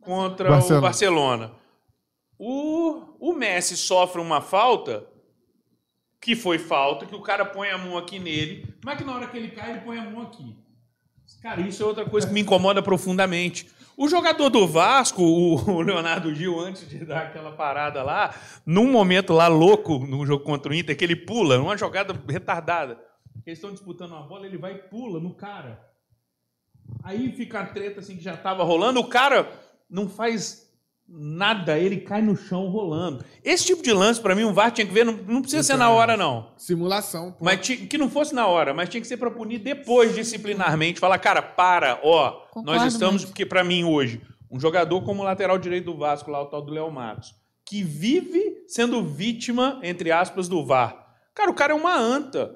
contra 0.00 0.50
Barcelona. 0.50 0.78
o 0.78 0.82
Barcelona, 0.82 1.54
o, 2.38 3.02
o 3.18 3.32
Messi 3.32 3.76
sofre 3.76 4.20
uma 4.20 4.40
falta 4.40 5.06
que 6.20 6.34
foi 6.34 6.58
falta, 6.58 7.06
que 7.06 7.14
o 7.14 7.22
cara 7.22 7.44
põe 7.44 7.70
a 7.70 7.78
mão 7.78 7.96
aqui 7.96 8.18
nele, 8.18 8.74
mas 8.84 8.98
que 8.98 9.04
na 9.04 9.14
hora 9.14 9.26
que 9.26 9.36
ele 9.36 9.48
cai, 9.48 9.70
ele 9.70 9.80
põe 9.80 9.98
a 9.98 10.10
mão 10.10 10.22
aqui. 10.22 10.56
Cara, 11.42 11.60
isso 11.60 11.82
é 11.82 11.86
outra 11.86 12.04
coisa 12.04 12.26
que 12.26 12.32
me 12.32 12.40
incomoda 12.40 12.82
profundamente. 12.82 13.68
O 13.96 14.08
jogador 14.08 14.50
do 14.50 14.66
Vasco, 14.66 15.22
o 15.22 15.80
Leonardo 15.80 16.34
Gil, 16.34 16.60
antes 16.60 16.88
de 16.88 17.04
dar 17.04 17.22
aquela 17.22 17.52
parada 17.52 18.02
lá, 18.02 18.34
num 18.64 18.90
momento 18.90 19.32
lá 19.32 19.48
louco 19.48 19.98
no 19.98 20.26
jogo 20.26 20.44
contra 20.44 20.70
o 20.70 20.74
Inter, 20.74 20.96
que 20.96 21.04
ele 21.04 21.16
pula, 21.16 21.56
numa 21.58 21.76
jogada 21.76 22.14
retardada. 22.28 23.00
Eles 23.44 23.58
estão 23.58 23.72
disputando 23.72 24.10
uma 24.10 24.22
bola, 24.22 24.46
ele 24.46 24.58
vai 24.58 24.74
e 24.74 24.78
pula 24.78 25.18
no 25.18 25.34
cara. 25.34 25.80
Aí 27.02 27.32
fica 27.32 27.60
a 27.60 27.66
treta 27.66 28.00
assim 28.00 28.16
que 28.16 28.22
já 28.22 28.34
estava 28.34 28.62
rolando, 28.64 29.00
o 29.00 29.08
cara 29.08 29.50
não 29.88 30.08
faz 30.08 30.65
nada, 31.08 31.78
ele 31.78 31.98
cai 31.98 32.20
no 32.20 32.36
chão 32.36 32.66
rolando. 32.68 33.24
Esse 33.44 33.64
tipo 33.66 33.82
de 33.82 33.92
lance, 33.92 34.20
para 34.20 34.34
mim, 34.34 34.44
um 34.44 34.52
VAR 34.52 34.70
tinha 34.72 34.86
que 34.86 34.92
ver, 34.92 35.04
não, 35.04 35.12
não 35.14 35.40
precisa 35.40 35.62
ser 35.62 35.76
na 35.76 35.90
hora, 35.90 36.16
não. 36.16 36.50
Simulação. 36.56 37.32
pô. 37.32 37.44
Mas 37.44 37.60
ti- 37.60 37.76
que 37.76 37.96
não 37.98 38.10
fosse 38.10 38.34
na 38.34 38.46
hora, 38.46 38.74
mas 38.74 38.88
tinha 38.88 39.00
que 39.00 39.06
ser 39.06 39.16
para 39.16 39.30
punir 39.30 39.58
depois, 39.58 40.14
disciplinarmente. 40.14 41.00
Falar, 41.00 41.18
cara, 41.18 41.40
para, 41.42 42.00
ó, 42.02 42.30
Concordo 42.50 42.70
nós 42.70 42.92
estamos, 42.92 43.22
muito. 43.22 43.26
porque 43.28 43.46
para 43.46 43.62
mim 43.64 43.84
hoje, 43.84 44.20
um 44.50 44.58
jogador 44.58 45.02
como 45.04 45.22
o 45.22 45.24
lateral 45.24 45.58
direito 45.58 45.86
do 45.92 45.96
Vasco, 45.98 46.30
lá 46.30 46.42
o 46.42 46.46
tal 46.46 46.62
do 46.62 46.72
Léo 46.72 46.90
Matos, 46.90 47.34
que 47.64 47.82
vive 47.82 48.64
sendo 48.68 49.02
vítima, 49.04 49.80
entre 49.82 50.10
aspas, 50.12 50.48
do 50.48 50.64
VAR. 50.64 51.04
Cara, 51.34 51.50
o 51.50 51.54
cara 51.54 51.72
é 51.72 51.76
uma 51.76 51.96
anta. 51.96 52.54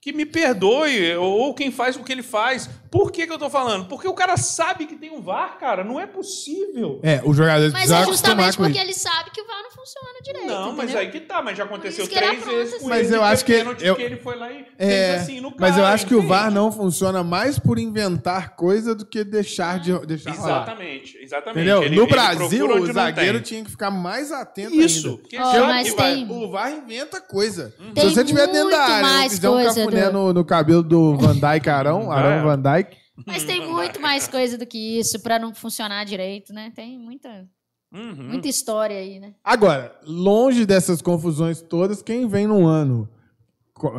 Que 0.00 0.12
me 0.14 0.24
perdoe, 0.24 1.14
ou 1.16 1.52
quem 1.52 1.70
faz 1.70 1.94
o 1.94 2.02
que 2.02 2.10
ele 2.10 2.22
faz. 2.22 2.70
Por 2.90 3.12
que, 3.12 3.24
que 3.26 3.32
eu 3.32 3.38
tô 3.38 3.48
falando? 3.50 3.84
Porque 3.86 4.08
o 4.08 4.14
cara 4.14 4.36
sabe 4.36 4.86
que 4.86 4.96
tem 4.96 5.10
um 5.12 5.20
VAR, 5.20 5.58
cara. 5.60 5.84
Não 5.84 6.00
é 6.00 6.06
possível. 6.06 6.98
É, 7.04 7.20
os 7.24 7.36
jogadores 7.36 7.72
Mas 7.72 7.90
é 7.90 8.04
justamente 8.04 8.56
porque 8.56 8.72
isso. 8.72 8.80
ele 8.80 8.94
sabe 8.94 9.30
que 9.30 9.40
o 9.40 9.46
VAR 9.46 9.62
não 9.62 9.70
funciona 9.70 10.18
direito. 10.24 10.46
Não, 10.48 10.72
mas 10.72 10.84
entendeu? 10.86 10.98
aí 11.00 11.10
que 11.12 11.20
tá, 11.20 11.40
mas 11.42 11.56
já 11.56 11.64
aconteceu 11.64 12.04
isso 12.04 12.12
três 12.14 12.44
vezes 12.44 12.70
com 12.72 12.78
assim. 12.78 12.88
Mas 12.88 13.06
ele 13.08 13.16
eu 13.16 13.22
acho 13.22 13.44
que- 13.44 13.52
eu- 13.52 13.94
que 13.94 14.02
ele 14.02 14.16
foi 14.16 14.36
lá 14.36 14.50
e 14.50 14.66
É, 14.76 14.86
fez 14.88 15.22
assim 15.22 15.40
no 15.40 15.50
cara. 15.52 15.60
mas 15.60 15.78
eu 15.78 15.84
acho 15.84 16.06
que 16.06 16.14
o 16.14 16.18
entende? 16.18 16.32
VAR 16.32 16.50
não 16.50 16.72
funciona 16.72 17.22
mais 17.22 17.58
por 17.60 17.78
inventar 17.78 18.56
coisa 18.56 18.92
do 18.94 19.04
que 19.06 19.22
deixar 19.22 19.78
de 19.78 19.96
deixar 20.06 20.32
rolar. 20.32 20.62
Exatamente, 20.62 21.18
exatamente. 21.18 21.58
Entendeu? 21.58 21.82
Ele- 21.84 21.94
no 21.96 22.02
ele 22.02 22.10
Brasil, 22.10 22.66
o 22.68 22.92
zagueiro 22.92 23.38
tem. 23.38 23.42
tinha 23.42 23.64
que 23.64 23.70
ficar 23.70 23.90
mais 23.92 24.32
atento 24.32 24.74
Isso. 24.74 25.20
ainda. 25.32 25.46
Ó, 25.46 25.52
sabe 25.52 25.66
mas 25.66 25.94
tem- 25.94 26.28
O 26.28 26.50
VAR 26.50 26.72
inventa 26.72 27.20
coisa. 27.20 27.72
Tem 27.94 28.08
Se 28.08 28.14
você 28.14 28.22
estiver 28.22 28.46
dentro 28.48 28.62
muito 28.62 28.70
da 28.76 28.82
área, 28.82 29.02
mais 29.06 29.32
fizer 29.34 29.48
um 29.48 29.52
coisa 29.52 29.89
no, 30.12 30.32
no 30.32 30.44
cabelo 30.44 30.82
do 30.82 31.16
Van 31.16 31.34
Dyke 31.36 31.68
Arão, 31.70 32.10
Arão 32.12 32.30
É. 32.32 32.42
Van 32.42 32.58
Dyke, 32.60 32.96
Mas 33.26 33.44
tem 33.44 33.66
muito 33.66 34.00
mais 34.00 34.26
coisa 34.28 34.56
do 34.58 34.66
que 34.66 34.98
isso 34.98 35.20
pra 35.22 35.38
não 35.38 35.54
funcionar 35.54 36.04
direito, 36.04 36.52
né? 36.52 36.72
Tem 36.74 36.98
muita, 36.98 37.46
Uhum. 37.92 38.14
muita 38.28 38.48
história 38.48 38.96
aí, 38.96 39.18
né? 39.18 39.34
Agora, 39.44 39.94
longe 40.04 40.64
dessas 40.64 41.02
confusões 41.02 41.60
todas, 41.60 42.02
quem 42.02 42.26
vem 42.28 42.46
num 42.46 42.66
ano, 42.66 43.08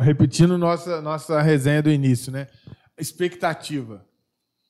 repetindo 0.00 0.56
nossa, 0.56 1.00
nossa 1.02 1.40
resenha 1.42 1.82
do 1.82 1.90
início, 1.90 2.32
né? 2.32 2.46
Expectativa. 2.98 4.04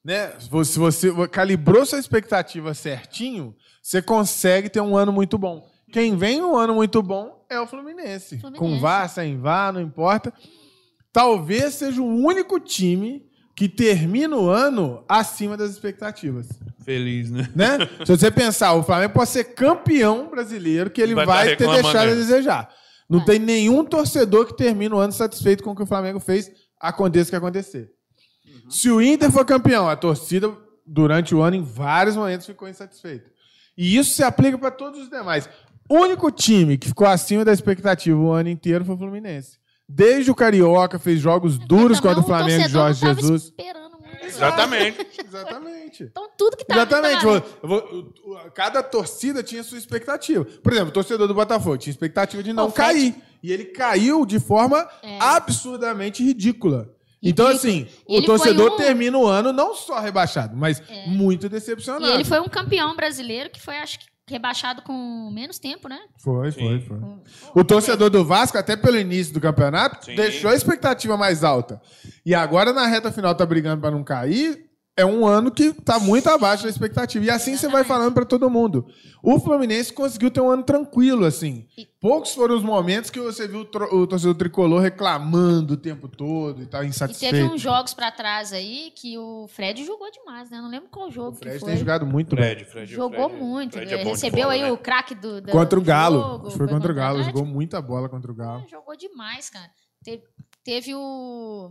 Né? 0.04 0.32
Se 0.64 0.78
você- 0.78 1.12
calibrou 1.28 1.86
sua 1.86 1.98
expectativa 2.00 2.74
certinho, 2.74 3.54
você 3.80 4.02
consegue 4.02 4.68
ter 4.68 4.80
um 4.80 4.96
ano 4.96 5.12
muito 5.12 5.38
bom. 5.38 5.64
Quem 5.92 6.16
vem 6.16 6.40
num 6.40 6.56
ano 6.56 6.74
muito 6.74 7.00
bom 7.02 7.44
é 7.48 7.60
o 7.60 7.66
Fluminense. 7.66 8.38
Fluminense. 8.38 8.58
Com 8.58 8.80
VAR, 8.80 9.08
sem 9.08 9.38
VAR, 9.38 9.72
não 9.72 9.80
importa. 9.80 10.32
Talvez 11.12 11.74
seja 11.74 12.00
o 12.00 12.06
único 12.06 12.58
time 12.58 13.26
que 13.54 13.68
termina 13.68 14.36
o 14.36 14.48
ano 14.48 15.04
acima 15.08 15.56
das 15.56 15.70
expectativas 15.70 16.48
Feliz, 16.84 17.30
né? 17.30 17.48
né? 17.54 17.78
Se 18.04 18.16
você 18.16 18.30
pensar, 18.30 18.74
o 18.74 18.82
Flamengo 18.82 19.12
pode 19.12 19.30
ser 19.30 19.44
campeão 19.44 20.28
brasileiro, 20.28 20.90
que 20.90 21.00
ele 21.00 21.14
Vai 21.14 21.26
vai, 21.26 21.56
ter 21.56 21.68
deixado 21.68 22.08
a 22.08 22.14
né? 22.14 22.14
desejar. 22.14 22.68
Não 23.08 23.20
Vai. 23.20 23.26
tem 23.26 23.38
nenhum 23.38 23.84
torcedor 23.84 24.46
que 24.46 24.56
termine 24.56 24.94
o 24.94 24.98
ano 24.98 25.12
satisfeito 25.12 25.62
com 25.62 25.70
o 25.70 25.76
que 25.76 25.82
o 25.82 25.86
Flamengo 25.86 26.18
fez, 26.18 26.50
aconteça 26.80 27.28
o 27.28 27.30
que 27.30 27.36
acontecer. 27.36 27.90
Uhum. 28.46 28.70
Se 28.70 28.90
o 28.90 29.00
Inter 29.00 29.30
for 29.30 29.44
campeão, 29.44 29.88
a 29.88 29.96
torcida, 29.96 30.52
durante 30.86 31.34
o 31.34 31.42
ano, 31.42 31.56
em 31.56 31.62
vários 31.62 32.16
momentos, 32.16 32.46
ficou 32.46 32.68
insatisfeita. 32.68 33.30
E 33.76 33.96
isso 33.96 34.14
se 34.14 34.22
aplica 34.22 34.58
para 34.58 34.70
todos 34.70 35.00
os 35.00 35.08
demais. 35.08 35.48
O 35.88 35.96
único 35.96 36.30
time 36.30 36.76
que 36.78 36.88
ficou 36.88 37.06
acima 37.06 37.44
da 37.44 37.52
expectativa 37.52 38.18
o 38.18 38.30
ano 38.30 38.48
inteiro 38.48 38.84
foi 38.84 38.94
o 38.94 38.98
Fluminense. 38.98 39.58
Desde 39.95 40.30
o 40.30 40.34
Carioca, 40.34 40.99
fez 40.99 41.20
jogos 41.20 41.59
duros 41.59 42.01
contra 42.01 42.20
o 42.20 42.22
Flamengo 42.22 42.68
Jorge 42.68 43.01
Jesus. 43.05 43.45
esperando 43.45 43.99
muito. 44.01 44.24
Exatamente. 44.24 45.07
Exatamente. 45.24 46.03
Então 46.05 46.28
tudo 46.38 46.57
que 46.57 46.64
tava 46.64 46.80
Exatamente. 46.82 47.24
vou- 47.24 47.43
vou- 47.62 48.51
cada 48.55 48.82
torcida 48.82 49.43
tinha 49.43 49.62
sua 49.62 49.76
expectativa. 49.78 50.45
Por 50.45 50.72
exemplo, 50.72 50.90
o 50.90 50.93
torcedor 50.93 51.28
do 51.28 51.34
Botafogo 51.34 51.76
tinha 51.76 51.90
expectativa 51.90 52.43
de 52.43 52.53
não 52.53 52.70
Fred- 52.70 52.86
cair. 53.12 53.14
E 53.43 53.53
ele 53.53 53.66
caiu 53.66 54.24
de 54.24 54.38
forma 54.40 54.88
É. 55.03 55.18
absurdamente 55.20 56.22
ridícula. 56.24 56.88
Então, 57.22 57.47
assim, 57.47 57.86
o 58.07 58.22
torcedor 58.22 58.72
um- 58.72 58.76
termina 58.76 59.16
o 59.16 59.26
ano 59.26 59.53
não 59.53 59.74
só 59.74 60.01
rebaixado, 60.01 60.57
mas 60.57 60.82
muito 61.07 61.47
E 61.47 61.49
decepcionado. 61.49 62.07
ele 62.07 62.24
foi 62.24 62.40
um 62.40 62.49
campeão 62.49 62.97
brasileiro 62.97 63.49
que 63.51 63.61
foi, 63.61 63.76
acho 63.76 63.99
que, 64.01 64.07
rebaixado 64.28 64.82
com 64.82 65.30
menos 65.32 65.58
tempo, 65.58 65.88
né? 65.88 65.98
Foi, 66.18 66.52
foi, 66.52 66.80
foi. 66.80 66.98
O 67.54 67.64
torcedor 67.64 68.08
do 68.08 68.24
Vasco, 68.24 68.56
até 68.56 68.76
pelo 68.76 68.98
início 68.98 69.34
do 69.34 69.40
campeonato, 69.40 70.04
Sim. 70.04 70.14
deixou 70.14 70.50
a 70.50 70.54
expectativa 70.54 71.16
mais 71.16 71.42
alta. 71.42 71.80
E 72.24 72.34
agora, 72.34 72.72
na 72.72 72.86
reta 72.86 73.12
final, 73.12 73.34
tá 73.34 73.44
brigando 73.44 73.80
para 73.80 73.90
não 73.90 74.04
cair. 74.04 74.71
É 74.95 75.07
um 75.07 75.26
ano 75.26 75.51
que 75.51 75.72
tá 75.72 75.99
muito 75.99 76.28
abaixo 76.28 76.64
da 76.64 76.68
expectativa. 76.68 77.24
E 77.24 77.30
assim 77.30 77.57
você 77.57 77.66
vai 77.66 77.82
falando 77.82 78.12
para 78.12 78.26
todo 78.26 78.51
mundo. 78.51 78.86
O 79.22 79.40
Fluminense 79.40 79.90
conseguiu 79.90 80.30
ter 80.30 80.43
um 80.43 80.51
ano 80.51 80.62
tranquilo, 80.62 81.24
assim. 81.24 81.66
E- 81.78 81.86
Poucos 81.99 82.34
foram 82.34 82.55
os 82.57 82.62
momentos 82.62 83.09
que 83.09 83.18
você 83.20 83.49
viu 83.49 83.61
o, 83.61 83.64
tro- 83.64 83.95
o 83.95 84.07
torcedor 84.07 84.34
tricolor 84.34 84.80
reclamando 84.82 85.74
o 85.74 85.76
tempo 85.78 86.09
todo 86.09 86.61
e 86.62 86.66
tal, 86.66 86.84
E 86.84 86.88
insatisfeito. 86.88 87.34
teve 87.36 87.49
uns 87.49 87.61
jogos 87.61 87.95
pra 87.95 88.11
trás 88.11 88.53
aí 88.53 88.93
que 88.95 89.16
o 89.16 89.47
Fred 89.49 89.82
jogou 89.84 90.11
demais, 90.11 90.51
né? 90.51 90.59
Eu 90.59 90.62
não 90.62 90.68
lembro 90.70 90.90
qual 90.90 91.11
jogo 91.11 91.30
O 91.30 91.34
Fred 91.36 91.55
que 91.55 91.61
foi. 91.61 91.68
tem 91.70 91.78
jogado 91.78 92.05
muito 92.05 92.36
bem. 92.36 92.45
Fred, 92.45 92.64
Fred. 92.66 92.93
Jogou 92.93 93.28
Fred- 93.30 93.43
muito. 93.43 93.72
Fred 93.72 93.86
né? 93.95 93.95
é 93.95 94.05
bom 94.05 94.11
de 94.11 94.11
Recebeu 94.11 94.43
bola, 94.43 94.53
aí 94.55 94.62
né? 94.62 94.72
o 94.72 94.76
craque 94.76 95.14
do, 95.14 95.40
do 95.40 95.53
Contra 95.53 95.78
o 95.78 95.82
Galo. 95.82 96.20
jogo, 96.20 96.51
que 96.51 96.59
foi 96.59 96.68
contra 96.68 96.93
o 96.93 96.95
Galo. 96.95 97.22
Jogou 97.22 97.47
muita 97.47 97.80
bola 97.80 98.09
contra 98.11 98.30
o 98.30 98.34
Galo. 98.34 98.62
Ah, 98.66 98.68
Jogou 98.70 98.95
demais, 98.97 99.49
cara. 99.49 99.70
Te- 100.05 100.22
Teve, 100.64 100.95
o. 100.95 101.70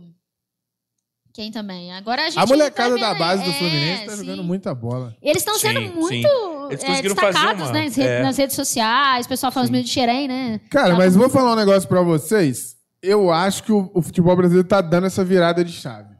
Quem 1.32 1.50
também? 1.50 1.92
Agora 1.92 2.26
a 2.26 2.30
gente. 2.30 2.38
A 2.38 2.46
molecada 2.46 2.98
da 2.98 3.08
vendo- 3.10 3.18
base 3.18 3.42
do 3.44 3.50
é, 3.50 3.52
Fluminense 3.54 4.04
tá 4.04 4.10
sim. 4.12 4.16
jogando 4.18 4.44
muita 4.44 4.74
bola. 4.74 5.16
Eles 5.22 5.38
estão 5.38 5.58
sendo 5.58 5.80
muito 5.80 6.08
sim. 6.08 6.22
Eles 6.70 6.84
é, 6.84 7.02
destacados 7.02 7.62
uma- 7.68 7.72
né, 7.72 7.84
nas, 7.84 7.96
redes, 7.96 7.98
é. 7.98 8.22
nas 8.22 8.36
redes 8.36 8.54
sociais. 8.56 9.24
O 9.26 9.28
pessoal 9.30 9.50
fala 9.50 9.64
os 9.64 9.70
meus 9.70 9.84
de 9.86 9.90
Xerém, 9.90 10.28
né? 10.28 10.60
Cara, 10.70 10.90
Tá 10.90 10.96
mas 10.96 11.16
vou 11.16 11.30
falar 11.30 11.52
um 11.52 11.56
negócio 11.56 11.88
pra 11.88 12.02
vocês. 12.02 12.76
Eu 13.02 13.32
acho 13.32 13.62
que 13.62 13.72
o, 13.72 13.90
o 13.94 14.02
futebol 14.02 14.36
brasileiro 14.36 14.68
tá 14.68 14.80
dando 14.82 15.06
essa 15.06 15.24
virada 15.24 15.64
de 15.64 15.72
chave. 15.72 16.12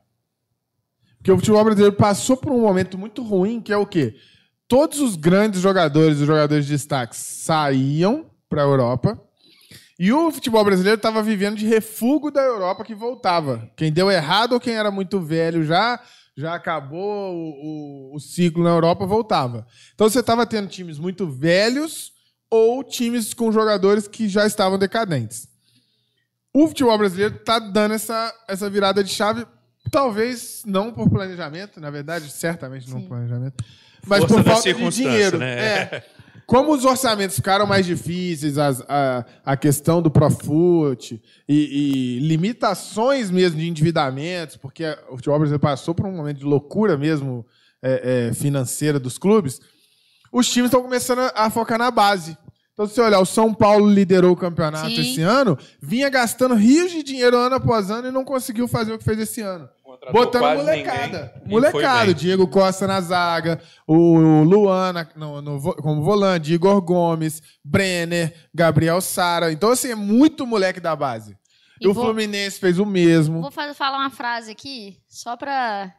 Porque 1.19 1.31
o 1.31 1.37
futebol 1.37 1.63
brasileiro 1.65 1.95
passou 1.95 2.37
por 2.37 2.51
um 2.51 2.61
momento 2.63 2.97
muito 2.99 3.23
ruim, 3.23 3.61
que 3.61 3.73
é 3.73 3.77
o 3.77 3.87
quê? 3.87 4.15
Todos 4.67 4.99
os 5.01 5.15
grandes 5.15 5.61
jogadores, 5.61 6.19
os 6.21 6.27
jogadores 6.27 6.65
de 6.67 6.73
destaque, 6.73 7.15
saíam 7.17 8.27
pra 8.49 8.63
Europa. 8.63 9.21
E 10.05 10.13
o 10.13 10.33
futebol 10.33 10.65
brasileiro 10.65 10.97
estava 10.97 11.23
vivendo 11.23 11.57
de 11.57 11.65
refúgio 11.67 12.33
da 12.33 12.43
Europa 12.43 12.83
que 12.83 12.93
voltava. 12.95 13.71
Quem 13.77 13.93
deu 13.93 14.11
errado 14.11 14.55
ou 14.55 14.61
quem 14.61 14.75
era 14.75 14.91
muito 14.91 15.21
velho 15.21 15.65
já, 15.65 16.01
já 16.37 16.55
acabou 16.55 17.33
o, 17.33 18.11
o- 18.13 18.17
o 18.17 18.19
ciclo 18.19 18.65
na 18.65 18.71
Europa, 18.71 19.07
voltava. 19.07 19.65
Então 19.95 20.09
você 20.11 20.19
estava 20.19 20.45
tendo 20.45 20.67
times 20.69 20.99
muito 20.99 21.29
velhos 21.29 22.11
ou 22.51 22.83
times 22.83 23.33
com 23.33 23.53
jogadores 23.53 24.09
que 24.09 24.29
já 24.29 24.45
estavam 24.45 24.77
decadentes. 24.77 25.47
O 26.53 26.67
futebol 26.67 26.99
brasileiro 26.99 27.37
está 27.37 27.61
dando 27.61 27.95
essa, 27.95 28.35
essa 28.49 28.69
virada 28.69 29.05
de 29.05 29.11
chave 29.11 29.47
Talvez 29.91 30.63
não 30.65 30.91
por 30.93 31.09
planejamento, 31.11 31.79
na 31.81 31.91
verdade, 31.91 32.31
certamente 32.31 32.89
não 32.89 32.97
Sim. 32.99 33.03
por 33.03 33.09
planejamento. 33.11 33.63
Mas 34.07 34.21
Força 34.21 34.35
por 34.35 34.45
falta 34.45 34.75
de 34.75 34.89
dinheiro. 34.91 35.39
né? 35.39 35.59
É. 35.61 36.07
Como 36.53 36.75
os 36.75 36.85
orçamentos 36.85 37.35
ficaram 37.35 37.67
mais 37.67 37.87
difíceis, 37.87 38.59
as- 38.59 38.83
a, 38.87 39.25
a 39.43 39.57
questão 39.57 40.03
do 40.03 40.11
Profut 40.11 41.19
e, 41.49 42.19
e 42.19 42.19
limitações 42.29 43.31
mesmo 43.31 43.59
de 43.59 43.67
endividamentos, 43.67 44.59
porque 44.59 44.85
o 45.09 45.17
futebol 45.17 45.39
brasileiro 45.39 45.59
passou 45.63 45.95
por 45.95 46.05
um 46.05 46.13
momento 46.15 46.41
de 46.41 46.45
loucura 46.45 46.99
mesmo 46.99 47.47
é, 47.83 48.29
é, 48.29 48.35
financeira 48.35 49.01
dos 49.01 49.17
clubes, 49.17 49.63
os 50.31 50.47
times 50.47 50.67
estão 50.69 50.83
começando 50.83 51.21
a, 51.21 51.33
a 51.47 51.49
focar 51.49 51.79
na 51.79 51.91
base. 51.91 52.37
Então, 52.75 52.87
se 52.87 52.95
você 52.97 53.01
olhar, 53.01 53.21
o 53.21 53.27
São 53.27 53.55
Paulo 53.55 53.89
liderou 53.89 54.33
o 54.33 54.37
campeonato 54.37 54.89
Sim. 54.91 55.01
esse 55.01 55.23
ano, 55.23 55.57
vinha 55.81 56.11
gastando 56.11 56.55
rios 56.55 56.91
de 56.93 57.03
dinheiro 57.03 57.35
ano 57.37 57.55
após 57.55 57.91
ano 57.91 58.09
e 58.09 58.13
não 58.13 58.25
conseguiu 58.27 58.69
fazer 58.69 58.93
o 58.93 58.99
que 58.99 59.05
fez 59.05 59.19
esse 59.19 59.41
ano. 59.41 59.71
Contratou 59.93 60.13
Botando 60.25 60.41
quase 60.43 60.63
molecada. 60.63 61.33
ninguém 61.37 61.43
e 61.47 61.51
Molecada. 61.51 62.15
Diego 62.15 62.49
Costa 62.49 62.87
na 62.87 63.01
zaga, 63.01 63.61
o 63.87 64.17
Luan 64.43 64.93
na- 64.93 65.07
no, 65.15 65.43
no 65.43 65.75
como 65.77 66.03
volante, 66.03 66.53
Igor 66.53 66.81
Gomes, 66.81 67.43
Brenner, 67.63 68.33
Gabriel 68.55 69.01
Sara. 69.01 69.53
Então, 69.53 69.71
assim, 69.71 69.91
é 69.91 69.95
muito 69.95 70.47
moleque 70.47 70.81
da 70.81 70.97
base. 70.97 71.37
E, 71.81 71.85
E 71.85 71.89
o 71.89 71.93
vou- 71.93 72.05
Fluminense 72.05 72.59
fez 72.59 72.79
o 72.79 72.87
mesmo. 72.87 73.43
Vou 73.43 73.51
fa- 73.51 73.75
falar 73.75 73.99
uma 73.99 74.11
frase 74.11 74.51
aqui, 74.53 74.97
só 75.09 75.37
pra 75.37 75.93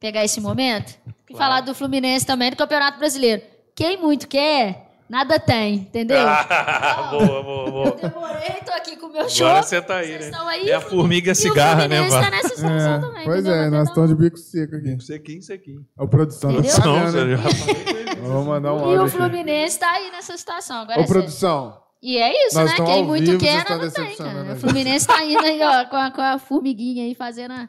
pegar 0.00 0.24
esse 0.24 0.40
momento. 0.40 0.90
E 1.28 1.32
Claro. 1.34 1.38
falar 1.44 1.60
do 1.60 1.74
Fluminense 1.74 2.24
também, 2.24 2.50
do 2.50 2.56
Campeonato 2.56 2.98
Brasileiro. 2.98 3.42
Quem 3.74 4.00
muito 4.00 4.26
quer, 4.28 4.83
nada 5.08 5.38
tem, 5.38 5.74
entendeu? 5.74 6.18
Ah, 6.20 7.08
boa, 7.12 7.42
boa, 7.42 7.66
Eu 7.66 7.72
boa. 7.72 7.90
demorei, 7.96 8.60
tô 8.64 8.72
aqui 8.72 8.96
com 8.96 9.06
o 9.06 9.12
meu 9.12 9.28
show. 9.28 9.46
Agora 9.46 9.62
você 9.62 9.80
tá 9.82 9.96
aí, 9.96 10.18
né? 10.18 10.30
aí, 10.48 10.70
É 10.70 10.74
a 10.74 10.78
o 10.78 10.82
formiga 10.82 11.28
e 11.30 11.32
o 11.32 11.34
cigarra, 11.34 11.86
né, 11.88 12.08
Vá? 12.08 12.20
tá 12.22 12.30
nessa 12.30 12.48
situação 12.48 13.00
também. 13.00 13.24
pois 13.24 13.40
entendeu? 13.40 13.62
é, 13.62 13.70
nós 13.70 13.88
estamos 13.88 14.10
de 14.10 14.16
bico 14.16 14.36
seco 14.38 14.76
aqui. 14.76 15.00
Sequinho, 15.02 15.42
sequinho. 15.42 15.86
A 15.98 16.06
produção 16.06 16.52
tá 16.52 16.58
Entendeu? 16.58 16.84
Não, 16.84 16.96
hein? 16.98 17.06
você 17.06 17.36
já- 17.36 18.14
Vamos 18.24 18.46
mandar 18.46 18.72
um 18.72 18.92
E 18.92 18.96
o 18.98 19.02
aqui. 19.02 19.10
Fluminense 19.10 19.78
tá 19.78 19.90
aí 19.90 20.10
nessa 20.10 20.36
situação. 20.36 20.78
Agora 20.82 20.98
Ô, 21.00 21.02
é 21.04 21.06
produção. 21.06 21.78
E 22.02 22.16
é 22.18 22.46
isso, 22.46 22.58
Nós 22.58 22.70
né? 22.70 22.76
Quem 22.84 23.04
muito 23.04 23.24
vivo, 23.30 23.38
quer, 23.38 23.64
nada 23.68 23.90
tem, 23.90 24.16
cara. 24.16 24.52
O. 24.52 24.56
Fluminense 24.56 25.06
tá 25.06 25.24
indo 25.24 25.44
aí, 25.44 25.60
ó, 25.62 25.84
com 25.86 25.96
a, 25.96 26.10
com 26.10 26.20
a 26.20 26.38
formiguinha 26.38 27.04
aí, 27.04 27.14
fazendo 27.14 27.52
a, 27.52 27.68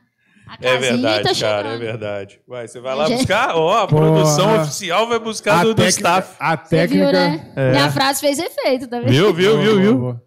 É 0.61 0.75
e 0.75 0.77
verdade, 0.77 1.23
tá 1.23 1.35
cara, 1.39 1.69
é 1.69 1.77
verdade. 1.77 2.39
Vai, 2.47 2.67
você 2.67 2.79
vai 2.79 2.95
lá 2.95 3.07
Gente. 3.07 3.17
buscar? 3.19 3.55
Ó, 3.55 3.83
a 3.83 3.87
Porra. 3.87 4.01
produção 4.11 4.61
oficial 4.61 5.07
vai 5.07 5.19
buscar 5.19 5.63
do, 5.63 5.73
do 5.73 5.75
técnica- 5.75 5.89
staff. 5.89 6.35
a 6.39 6.55
Você 6.57 6.69
técnica. 6.69 7.03
viu, 7.05 7.11
né? 7.13 7.51
É. 7.55 7.71
Minha 7.71 7.91
frase 7.91 8.19
fez 8.21 8.37
efeito, 8.39 8.87
tá 8.87 8.99
vendo? 8.99 9.09
Viu, 9.09 9.33
viu, 9.33 9.59
viu, 9.59 9.79
viu? 9.79 10.21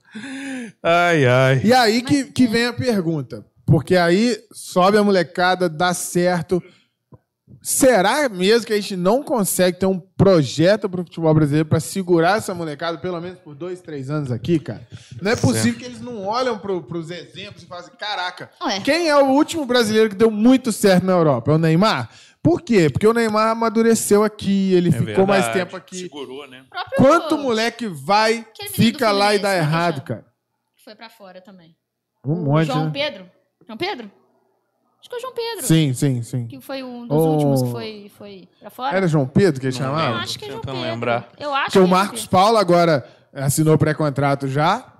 Ai, 0.82 1.24
ai. 1.26 1.60
E 1.64 1.72
aí 1.72 2.02
que, 2.02 2.24
que 2.24 2.46
vem 2.46 2.66
a 2.66 2.72
pergunta. 2.72 3.44
Porque 3.66 3.96
aí 3.96 4.36
sobe 4.52 4.96
a 4.98 5.02
molecada, 5.04 5.68
dá 5.68 5.92
certo. 5.94 6.62
Será 7.70 8.30
mesmo 8.30 8.66
que 8.66 8.72
a 8.72 8.80
gente 8.80 8.96
não 8.96 9.22
consegue 9.22 9.78
ter 9.78 9.84
um 9.84 10.00
projeto 10.00 10.88
para 10.88 11.02
o 11.02 11.04
futebol 11.04 11.34
brasileiro 11.34 11.68
para 11.68 11.78
segurar 11.78 12.38
essa 12.38 12.54
molecada 12.54 12.96
pelo 12.96 13.20
menos 13.20 13.38
por 13.40 13.54
dois, 13.54 13.82
três 13.82 14.08
anos 14.08 14.32
aqui, 14.32 14.58
cara? 14.58 14.88
Não 15.20 15.32
é 15.32 15.36
possível 15.36 15.78
que 15.78 15.84
eles 15.84 16.00
não 16.00 16.24
olham 16.24 16.58
para 16.58 16.72
os 16.72 17.10
exemplos 17.10 17.62
e 17.62 17.66
falam 17.66 17.84
assim: 17.84 17.94
caraca, 17.98 18.50
Ué. 18.62 18.80
quem 18.80 19.10
é 19.10 19.16
o 19.18 19.26
último 19.26 19.66
brasileiro 19.66 20.08
que 20.08 20.16
deu 20.16 20.30
muito 20.30 20.72
certo 20.72 21.04
na 21.04 21.12
Europa? 21.12 21.50
É 21.52 21.54
o 21.56 21.58
Neymar? 21.58 22.08
Por 22.42 22.62
quê? 22.62 22.88
Porque 22.88 23.06
o 23.06 23.12
Neymar 23.12 23.50
amadureceu 23.50 24.24
aqui, 24.24 24.72
ele 24.72 24.88
É 24.88 24.92
ficou 24.92 25.26
mais 25.26 25.44
verdade. 25.44 25.66
tempo 25.66 25.76
aqui. 25.76 25.98
Segurou, 25.98 26.48
né? 26.48 26.64
Quanto 26.96 27.36
moleque 27.36 27.86
vai, 27.86 28.46
fica 28.72 29.10
lá 29.12 29.34
e 29.34 29.38
dá 29.38 29.52
é 29.52 29.58
que 29.58 29.66
errado, 29.66 30.00
cara? 30.00 30.24
Foi 30.82 30.94
pra 30.94 31.10
fora 31.10 31.42
também. 31.42 31.76
Um 32.24 32.44
monte, 32.44 32.68
João 32.68 32.86
né? 32.86 32.90
Pedro? 32.94 33.30
João 33.66 33.76
Pedro? 33.76 34.10
Acho 35.00 35.08
que 35.08 35.14
é 35.14 35.18
o 35.18 35.20
João 35.20 35.32
Pedro. 35.34 35.66
Sim, 35.66 35.92
sim, 35.94 36.22
sim. 36.22 36.46
Que 36.46 36.60
foi 36.60 36.82
um 36.82 37.06
dos 37.06 37.16
Oh. 37.16 37.30
últimos 37.32 37.62
que 37.62 37.70
foi, 37.70 38.12
foi 38.18 38.48
pra 38.60 38.70
fora. 38.70 38.96
Era 38.96 39.06
João 39.08 39.26
Pedro 39.26 39.60
que 39.60 39.66
ele 39.66 39.74
Eu 39.74 39.78
chamava? 39.78 40.02
lembro. 40.06 40.18
acho 40.22 40.38
que 40.38 40.44
é 40.44 40.48
João 40.48 40.60
Pedro. 40.60 40.80
lembrar. 40.80 41.28
Eu 41.38 41.54
acho 41.54 41.64
Porque 41.64 41.72
que 41.72 41.78
o 41.78 41.82
é 41.82 41.86
João 41.86 41.98
Marcos 41.98 42.20
Pedro. 42.20 42.30
Paulo 42.30 42.58
agora 42.58 43.08
assinou 43.32 43.78
pré-contrato 43.78 44.48
já. 44.48 44.92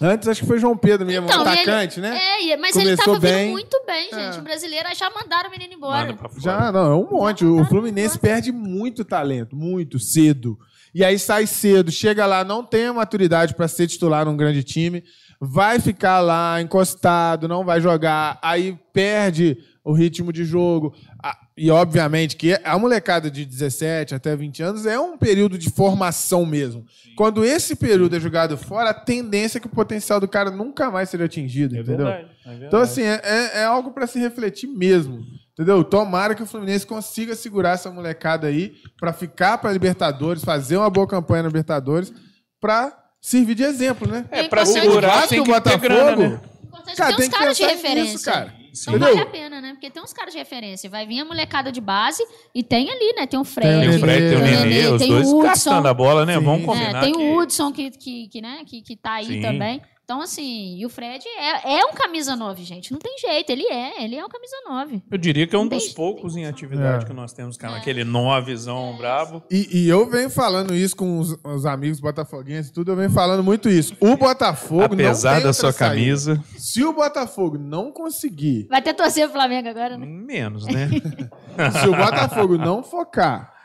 Antes 0.00 0.28
acho 0.28 0.40
que 0.42 0.46
foi 0.46 0.58
João 0.58 0.76
Pedro 0.76 1.06
mesmo, 1.06 1.26
Então, 1.26 1.38
e 1.42 1.48
ele- 1.48 1.60
atacante, 1.60 2.00
né? 2.00 2.18
É, 2.52 2.56
mas 2.58 2.76
ele 2.76 2.84
Começou 2.96 3.14
tava 3.14 3.18
bem. 3.20 3.44
vindo 3.44 3.52
muito 3.52 3.82
bem, 3.86 4.04
gente. 4.10 4.36
É. 4.36 4.40
O 4.40 4.42
brasileiro 4.42 4.88
aí 4.88 4.94
já 4.94 5.08
mandaram 5.10 5.48
o 5.48 5.52
menino 5.52 5.72
embora. 5.72 6.14
Já, 6.38 6.70
não, 6.70 6.92
é 6.92 6.94
um 6.94 7.08
monte. 7.10 7.44
O 7.46 7.64
Fluminense 7.64 8.18
perde 8.18 8.52
muito 8.52 9.04
talento, 9.06 9.56
muito, 9.56 9.98
cedo. 9.98 10.58
E 10.94 11.02
aí 11.04 11.18
sai 11.18 11.46
cedo, 11.46 11.90
chega 11.90 12.26
lá, 12.26 12.44
não 12.44 12.62
tem 12.62 12.86
a 12.86 12.92
maturidade 12.92 13.54
para 13.54 13.68
ser 13.68 13.86
titular 13.86 14.24
num 14.26 14.36
grande 14.36 14.62
time, 14.62 15.02
vai 15.40 15.78
ficar 15.80 16.20
lá 16.20 16.60
encostado, 16.60 17.46
não 17.48 17.64
vai 17.64 17.80
jogar, 17.80 18.38
aí 18.42 18.78
perde 18.92 19.58
o 19.84 19.92
ritmo 19.92 20.32
de 20.32 20.44
jogo. 20.44 20.94
Ah, 21.22 21.36
E 21.56 21.70
obviamente 21.70 22.36
que 22.36 22.58
a 22.64 22.78
molecada 22.78 23.30
de 23.30 23.44
17 23.44 24.14
até 24.14 24.34
20 24.36 24.62
anos 24.62 24.84
é 24.86 24.98
um 24.98 25.16
período 25.16 25.56
de 25.56 25.70
formação 25.70 26.44
mesmo. 26.44 26.84
Quando 27.16 27.44
esse 27.44 27.74
período 27.76 28.14
é 28.16 28.20
jogado 28.20 28.58
fora, 28.58 28.90
a 28.90 28.94
tendência 28.94 29.56
é 29.58 29.60
que 29.60 29.66
o 29.66 29.70
potencial 29.70 30.20
do 30.20 30.28
cara 30.28 30.50
nunca 30.50 30.90
mais 30.90 31.08
seja 31.08 31.24
atingido, 31.24 31.76
É 31.76 31.80
entendeu? 31.80 32.04
verdade, 32.06 32.28
é 32.44 32.48
verdade. 32.50 32.66
Então, 32.66 32.80
assim, 32.80 33.02
é, 33.02 33.20
é- 33.24 33.58
é 33.60 33.64
algo 33.64 33.90
para 33.92 34.06
se 34.06 34.18
refletir 34.18 34.66
mesmo. 34.66 35.20
Entendeu? 35.52 35.82
Tomara 35.82 36.34
que 36.34 36.42
o 36.42 36.46
Fluminense 36.46 36.86
consiga 36.86 37.34
segurar 37.34 37.70
essa 37.70 37.90
molecada 37.90 38.46
aí 38.48 38.74
para 39.00 39.12
ficar 39.14 39.56
para 39.56 39.72
Libertadores, 39.72 40.44
fazer 40.44 40.76
uma 40.76 40.90
boa 40.90 41.06
campanha 41.06 41.44
na 41.44 41.48
Libertadores, 41.48 42.12
para 42.60 42.92
servir 43.28 43.54
de 43.54 43.64
exemplo, 43.64 44.06
né? 44.08 44.24
É, 44.30 44.44
pra 44.44 44.62
O 44.62 44.66
segurar 44.66 45.08
Vasco 45.08 45.28
tem 45.30 45.40
o 45.40 45.44
que 45.44 45.50
ter 45.50 45.54
Botafogo, 45.56 45.80
grana, 45.82 46.16
né? 46.16 46.40
O 46.62 46.66
importante 46.66 46.96
Cara, 46.96 47.10
é 47.12 47.16
ter 47.16 47.22
tem 47.22 47.28
uns 47.28 47.34
caras 47.38 47.56
de 47.56 47.64
referência. 47.64 48.12
nisso, 48.12 48.24
cara. 48.24 48.54
Então 48.78 48.94
Entendeu? 48.94 49.14
vale 49.16 49.20
a 49.20 49.30
pena, 49.30 49.60
né? 49.60 49.70
Porque 49.72 49.90
tem 49.90 50.02
uns 50.02 50.12
caras 50.12 50.32
de 50.34 50.38
referência. 50.38 50.88
Vai 50.90 51.06
vir 51.06 51.20
a 51.20 51.24
molecada 51.24 51.72
de 51.72 51.80
base 51.80 52.22
e 52.54 52.62
tem 52.62 52.90
ali, 52.90 53.14
né? 53.16 53.26
Tem 53.26 53.40
o 53.40 53.44
Fred. 53.44 53.70
Tem 53.80 53.88
Tem 53.88 53.96
o 53.96 54.00
Fred, 54.00 54.28
tem 54.28 54.36
o 54.36 54.40
Nenê, 54.42 54.56
Nenê, 54.64 54.86
os 54.88 55.00
tem 55.00 55.08
dois 55.08 55.26
o 55.26 55.38
Hudson. 55.38 55.42
gastando 55.48 55.88
a 55.88 55.94
bola, 55.94 56.26
né? 56.26 56.34
Sim. 56.38 56.44
Vamos 56.44 56.62
É, 56.62 56.66
combinar 56.66 56.98
É, 56.98 57.00
tem 57.00 57.12
que... 57.14 57.18
o 57.18 57.38
Hudson 57.38 57.72
que, 57.72 57.90
que, 57.90 58.28
que, 58.28 58.40
né, 58.42 58.58
que, 58.66 58.82
que 58.82 58.94
tá 58.96 59.14
aí 59.14 59.26
Sim. 59.26 59.40
também. 59.40 59.80
Então, 60.06 60.20
assim, 60.20 60.76
e 60.78 60.86
o 60.86 60.88
Fred 60.88 61.24
é, 61.36 61.78
é 61.80 61.84
um 61.84 61.92
camisa 61.92 62.36
9, 62.36 62.62
gente. 62.62 62.92
Não 62.92 62.98
tem 63.00 63.18
jeito, 63.18 63.50
ele 63.50 63.64
é. 63.64 64.04
Ele 64.04 64.14
é 64.14 64.24
um 64.24 64.28
camisa 64.28 64.54
9. 64.68 65.02
Eu 65.10 65.18
diria 65.18 65.48
que 65.48 65.56
é 65.56 65.58
um 65.58 65.68
tem- 65.68 65.80
dos 65.80 65.88
poucos 65.88 66.36
em 66.36 66.46
atividade 66.46 67.04
É. 67.04 67.08
que 67.08 67.12
nós 67.12 67.32
temos, 67.32 67.56
cara. 67.56 67.76
Aquele 67.76 68.04
novezão 68.04 68.96
brabo. 68.96 69.42
E, 69.50 69.68
e 69.80 69.88
eu 69.88 70.08
venho 70.08 70.30
falando 70.30 70.72
isso 70.76 70.94
com 70.94 71.18
os, 71.18 71.36
os 71.42 71.66
amigos 71.66 71.98
botafoguenses 71.98 72.70
e 72.70 72.72
tudo, 72.72 72.92
eu 72.92 72.96
venho 72.96 73.10
falando 73.10 73.42
muito 73.42 73.68
isso. 73.68 73.96
O 73.98 74.16
Botafogo 74.16 74.94
Apesar 74.94 75.30
não 75.30 75.36
tem 75.38 75.46
da 75.48 75.52
sua 75.52 75.72
saída. 75.72 75.94
camisa, 75.96 76.44
Se 76.56 76.84
o 76.84 76.92
Botafogo 76.92 77.58
não 77.58 77.90
conseguir, 77.90 78.68
Vai 78.70 78.80
ter 78.80 78.94
torcer 78.94 79.24
pro 79.24 79.32
Flamengo 79.32 79.68
agora, 79.68 79.98
né? 79.98 80.06
menos, 80.06 80.66
né? 80.68 80.88
se 81.82 81.88
o 81.88 81.96
Botafogo 81.96 82.56
não 82.56 82.80
focar 82.80 83.55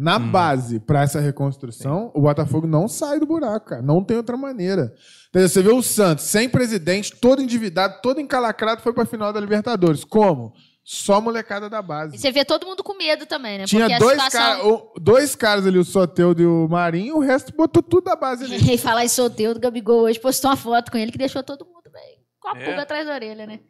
na 0.00 0.16
Hum. 0.16 0.30
base 0.30 0.80
para 0.80 1.02
essa 1.02 1.20
reconstrução, 1.20 2.10
o 2.14 2.22
Botafogo 2.22 2.66
não 2.66 2.88
sai 2.88 3.20
do 3.20 3.26
buraco, 3.26 3.66
cara. 3.66 3.82
Não 3.82 4.02
tem 4.02 4.16
outra 4.16 4.36
maneira. 4.36 4.94
Entendeu? 5.28 5.48
Você 5.48 5.62
vê 5.62 5.70
o 5.70 5.82
Santos 5.82 6.24
sem 6.24 6.48
presidente, 6.48 7.14
todo 7.20 7.42
endividado, 7.42 8.00
todo 8.02 8.18
encalacrado, 8.20 8.80
foi 8.80 8.92
pra 8.94 9.04
final 9.04 9.32
da 9.32 9.38
Libertadores. 9.40 10.02
Como? 10.04 10.52
Só 10.82 11.20
molecada 11.20 11.68
da 11.68 11.80
E 11.80 11.82
base. 11.82 12.18
você 12.18 12.32
vê 12.32 12.44
todo 12.44 12.66
mundo 12.66 12.82
com 12.82 12.96
medo 12.96 13.26
também, 13.26 13.58
né? 13.58 13.64
Tinha 13.66 13.82
Porque 13.82 13.94
a 13.94 13.98
dois, 13.98 14.22
situação... 14.22 14.40
cara- 14.40 14.66
o- 14.66 14.92
dois 14.98 15.36
caras 15.36 15.66
ali, 15.66 15.78
o 15.78 15.84
Soteudo 15.84 16.42
e 16.42 16.46
o 16.46 16.66
Marinho, 16.68 17.16
o 17.16 17.20
resto 17.20 17.52
botou 17.54 17.82
tudo 17.82 18.04
da 18.04 18.16
base 18.16 18.44
ali. 18.46 18.56
E 18.74 18.78
falar 18.78 19.04
em 19.04 19.08
solteiro, 19.08 19.58
o 19.58 19.60
Gabigol 19.60 20.00
hoje 20.04 20.18
postou 20.18 20.50
uma 20.50 20.56
foto 20.56 20.90
com 20.90 20.96
ele 20.96 21.12
que 21.12 21.18
deixou 21.18 21.42
todo 21.42 21.64
mundo 21.66 21.90
bem 21.92 22.18
com 22.40 22.48
a 22.48 22.58
É? 22.58 22.64
pulga 22.64 22.82
atrás 22.82 23.06
da 23.06 23.12
orelha, 23.14 23.46
né? 23.46 23.60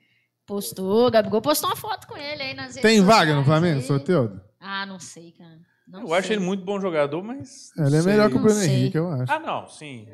Postou, 0.46 1.06
o 1.08 1.10
Gabigol 1.10 1.42
postou 1.42 1.68
uma 1.68 1.76
foto 1.76 2.06
com 2.06 2.16
ele 2.16 2.42
aí 2.42 2.54
nas 2.54 2.76
redes 2.76 2.82
Tem 2.82 3.00
vaga 3.02 3.34
no 3.34 3.44
Flamengo. 3.44 3.82
Soteudo? 3.82 4.40
Ah, 4.60 4.86
não 4.86 4.98
sei, 4.98 5.32
cara. 5.32 5.58
Não 5.90 6.02
Eu 6.02 6.08
sei. 6.08 6.16
acho 6.18 6.32
ele 6.32 6.40
muito 6.40 6.64
bom 6.64 6.80
jogador, 6.80 7.22
mas. 7.22 7.72
Ele 7.76 7.96
é 7.96 8.00
sei. 8.00 8.12
melhor 8.12 8.30
que 8.30 8.36
o 8.36 8.40
Bruno. 8.40 8.62
Henrique, 8.62 8.96
eu 8.96 9.10
acho. 9.10 9.32
Ah, 9.32 9.40
não, 9.40 9.66
sim. 9.66 10.06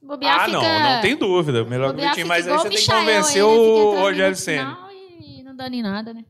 Bobear 0.00 0.36
ah, 0.36 0.44
fica... 0.44 0.52
não, 0.52 0.62
não 0.62 1.00
tem 1.00 1.16
dúvida. 1.16 1.64
Melhor 1.64 1.92
que 1.92 2.00
o 2.00 2.08
Vitinho, 2.08 2.28
mas 2.28 2.46
aí 2.46 2.56
você 2.56 2.68
tem 2.68 2.78
que 2.78 2.84
Michael 2.84 3.00
convencer 3.00 3.44
o 3.44 4.00
Rogério 4.00 4.36
Senna. 4.36 4.78
E 5.20 5.42
não 5.42 5.56
dando 5.56 5.74
em 5.74 5.82
nada, 5.82 6.14
né? 6.14 6.24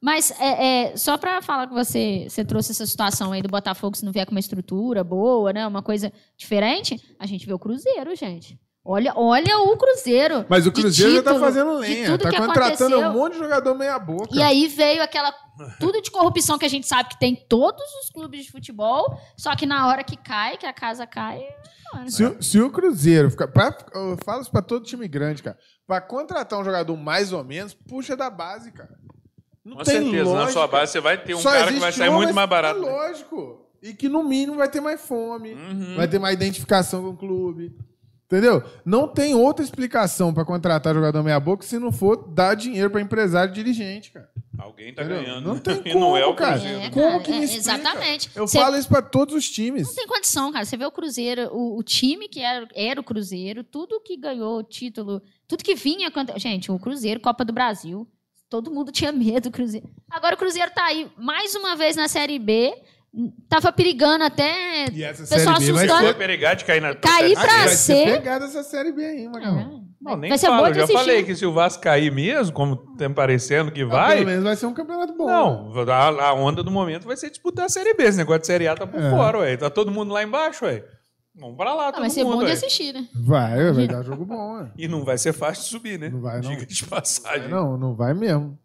Mas 0.00 0.30
é, 0.38 0.90
é, 0.90 0.96
só 0.96 1.16
pra 1.16 1.40
falar 1.40 1.66
que 1.66 1.72
você, 1.72 2.26
você 2.28 2.44
trouxe 2.44 2.72
essa 2.72 2.84
situação 2.84 3.32
aí 3.32 3.40
do 3.40 3.48
Botafogo, 3.48 3.96
se 3.96 4.04
não 4.04 4.12
vier 4.12 4.26
com 4.26 4.32
uma 4.32 4.40
estrutura 4.40 5.02
boa, 5.02 5.52
né? 5.52 5.66
Uma 5.66 5.82
coisa 5.82 6.12
diferente, 6.36 7.00
a 7.18 7.26
gente 7.26 7.46
vê 7.46 7.54
o 7.54 7.58
Cruzeiro, 7.58 8.14
gente. 8.14 8.60
Olha, 8.88 9.12
olha 9.16 9.58
o 9.58 9.76
Cruzeiro. 9.76 10.46
Mas 10.48 10.64
o 10.66 10.70
Cruzeiro 10.72 11.16
já 11.16 11.22
tá 11.22 11.30
título, 11.32 11.44
fazendo 11.44 11.72
lenha. 11.78 12.06
tudo 12.12 12.22
Tá 12.22 12.30
que 12.30 12.36
contratando 12.36 12.94
aconteceu. 12.94 13.00
um 13.10 13.12
monte 13.12 13.32
de 13.32 13.38
jogador 13.40 13.74
meia 13.74 13.98
boca. 13.98 14.28
E 14.32 14.40
aí 14.42 14.68
veio 14.68 15.02
aquela. 15.02 15.32
Tudo 15.80 16.00
de 16.00 16.10
corrupção 16.10 16.56
que 16.58 16.66
a 16.66 16.68
gente 16.68 16.86
sabe 16.86 17.08
que 17.08 17.18
tem 17.18 17.32
em 17.32 17.46
todos 17.48 17.82
os 18.04 18.10
clubes 18.10 18.44
de 18.44 18.52
futebol, 18.52 19.18
só 19.36 19.56
que 19.56 19.66
na 19.66 19.88
hora 19.88 20.04
que 20.04 20.16
cai, 20.16 20.56
que 20.56 20.66
a 20.66 20.72
casa 20.72 21.06
cai. 21.06 21.42
mano. 21.94 22.10
Se, 22.10 22.24
o- 22.24 22.42
se 22.42 22.60
o 22.60 22.70
Cruzeiro 22.70 23.30
ficar. 23.30 23.48
Pra, 23.48 23.76
eu 23.94 24.16
falo 24.24 24.42
isso 24.42 24.50
pra 24.52 24.62
todo 24.62 24.84
time 24.84 25.08
grande, 25.08 25.42
cara. 25.42 25.58
Pra 25.86 26.00
contratar 26.00 26.58
um 26.60 26.64
jogador 26.64 26.96
mais 26.96 27.32
ou 27.32 27.42
menos, 27.42 27.74
puxa 27.74 28.16
da 28.16 28.30
base, 28.30 28.70
cara. 28.70 28.94
Não 29.64 29.78
Com 29.78 29.82
tem 29.82 30.00
certeza, 30.02 30.24
na 30.24 30.30
lógica. 30.30 30.52
sua 30.52 30.68
base 30.68 30.92
você 30.92 31.00
vai 31.00 31.18
ter 31.20 31.34
um 31.34 31.38
Só 31.40 31.50
cara 31.50 31.72
que 31.72 31.80
vai 31.80 31.90
sair 31.92 32.08
um, 32.08 32.14
muito 32.14 32.32
mais 32.34 32.48
barato. 32.48 32.78
É 32.78 32.82
né? 32.84 32.88
lógico. 32.88 33.66
E 33.82 33.92
que 33.94 34.08
no 34.08 34.22
mínimo 34.22 34.56
vai 34.58 34.68
ter 34.68 34.80
mais 34.80 35.00
fome, 35.00 35.54
Uhum. 35.54 35.96
vai 35.96 36.06
ter 36.06 36.18
mais 36.20 36.34
identificação 36.36 37.02
com 37.02 37.08
o 37.10 37.16
clube. 37.16 37.76
Entendeu? 38.26 38.60
Não 38.84 39.06
tem 39.06 39.34
outra 39.36 39.64
explicação 39.64 40.34
pra 40.34 40.44
contratar 40.44 40.92
jogador 40.92 41.22
meia-boca 41.22 41.64
se 41.64 41.78
não 41.78 41.92
for 41.92 42.16
dar 42.28 42.54
dinheiro 42.56 42.90
pra 42.90 43.00
empresário 43.00 43.54
dirigente, 43.54 44.10
cara. 44.10 44.28
Alguém 44.58 44.92
tá 44.92 45.04
Entendeu? 45.04 45.22
ganhando. 45.22 45.46
Não 45.46 45.54
né? 45.54 45.60
tem 45.60 45.74
E 45.84 45.92
como, 45.94 46.00
não 46.00 46.16
é 46.16 46.26
o 46.26 46.34
cara. 46.34 46.58
Cruzeiro. 46.58 46.80
É, 46.82 46.90
Como 46.90 47.22
que 47.22 47.30
me 47.30 47.36
é, 47.38 47.44
explica? 47.44 47.60
exatamente. 47.76 48.30
Eu 48.34 48.48
Você- 48.48 48.58
falo 48.58 48.76
isso 48.76 48.88
pra 48.88 49.00
todos 49.00 49.32
os 49.34 49.48
times. 49.48 49.86
Não 49.86 49.94
tem 49.94 50.06
condição, 50.08 50.50
cara. 50.52 50.64
Você 50.64 50.76
vê 50.76 50.84
o 50.84 50.90
Cruzeiro, 50.90 51.48
o, 51.52 51.78
o 51.78 51.82
time 51.84 52.28
que 52.28 52.40
era, 52.40 52.66
era 52.74 53.00
o 53.00 53.04
Cruzeiro, 53.04 53.62
tudo 53.62 54.00
que 54.00 54.16
ganhou 54.16 54.60
título, 54.64 55.22
tudo 55.46 55.62
que 55.62 55.76
vinha. 55.76 56.10
Gente, 56.36 56.72
o 56.72 56.78
Cruzeiro, 56.80 57.20
Copa 57.20 57.44
do 57.44 57.52
Brasil. 57.52 58.08
Todo 58.48 58.70
mundo 58.72 58.90
tinha 58.90 59.12
medo 59.12 59.50
do 59.50 59.52
Cruzeiro. 59.52 59.88
Agora 60.10 60.34
o 60.34 60.38
Cruzeiro 60.38 60.70
tá 60.72 60.84
aí 60.86 61.08
mais 61.16 61.54
uma 61.54 61.76
vez 61.76 61.94
na 61.94 62.08
Série 62.08 62.38
B. 62.40 62.74
Tava 63.48 63.72
perigando 63.72 64.24
até. 64.24 64.86
E 64.92 65.02
essa 65.02 65.22
pessoal 65.26 65.56
Série 65.56 65.66
B 65.66 65.72
vai 65.72 65.84
assustando. 65.86 66.04
Vai 66.04 66.14
perigar 66.14 66.56
de 66.56 66.64
cair 66.64 66.80
na 66.82 66.94
Cair 66.94 67.34
pra 67.34 67.42
B. 67.44 67.48
vai 67.64 67.68
ser- 67.68 68.04
pegada 68.12 68.44
essa 68.44 68.62
Série 68.62 68.92
B 68.92 69.04
aí, 69.04 69.26
Magalhães. 69.28 69.66
É. 69.66 69.86
Não, 69.98 70.16
nem 70.16 70.28
vai 70.28 70.38
ser 70.38 70.46
falo. 70.48 70.60
bom 70.60 70.66
Eu 70.68 70.72
de 70.72 70.78
já 70.78 70.84
assistir. 70.84 71.00
falei 71.00 71.22
que 71.24 71.34
se 71.34 71.46
o 71.46 71.52
Vasco 71.52 71.82
cair 71.82 72.12
mesmo, 72.12 72.52
como 72.52 72.76
tem 72.96 73.12
parecendo 73.12 73.72
que 73.72 73.84
Vai. 73.84 74.16
Pelo 74.18 74.26
menos 74.26 74.44
vai 74.44 74.54
ser 74.54 74.66
um 74.66 74.74
campeonato 74.74 75.14
bom. 75.16 75.26
Não, 75.26 75.90
a, 75.90 76.24
a 76.28 76.34
onda 76.34 76.62
do 76.62 76.70
momento 76.70 77.06
vai 77.06 77.16
ser 77.16 77.30
disputar 77.30 77.64
a 77.64 77.68
Série 77.68 77.94
B. 77.94 78.04
Esse 78.04 78.18
negócio 78.18 78.40
de 78.42 78.46
Série 78.46 78.68
A 78.68 78.74
tá 78.76 78.86
por 78.86 79.00
É. 79.02 79.10
fora, 79.10 79.38
ué. 79.38 79.56
Tá 79.56 79.70
todo 79.70 79.90
mundo 79.90 80.12
lá 80.12 80.22
embaixo, 80.22 80.64
ué. 80.66 80.84
Vamos 81.34 81.56
pra 81.56 81.74
lá, 81.74 81.88
Ah, 81.88 81.92
todo 81.92 82.00
vai 82.02 82.10
ser 82.10 82.22
mundo, 82.24 82.34
bom 82.34 82.38
de 82.40 82.46
ué. 82.46 82.52
assistir, 82.52 82.92
né? 82.94 83.06
Vai, 83.14 83.72
vai 83.72 83.86
dar 83.88 84.02
jogo 84.02 84.24
bom. 84.26 84.56
ué. 84.58 84.70
E 84.76 84.86
não 84.88 85.04
vai 85.04 85.16
ser 85.18 85.32
fácil 85.32 85.64
de 85.64 85.68
subir, 85.70 85.98
né? 85.98 86.08
Não 86.10 86.20
vai, 86.20 86.40
não. 86.40 86.50
Diga 86.50 86.66
de 86.66 86.84
passagem. 86.84 87.48
Não, 87.48 87.76
não 87.78 87.94
vai 87.96 88.12
mesmo. 88.14 88.58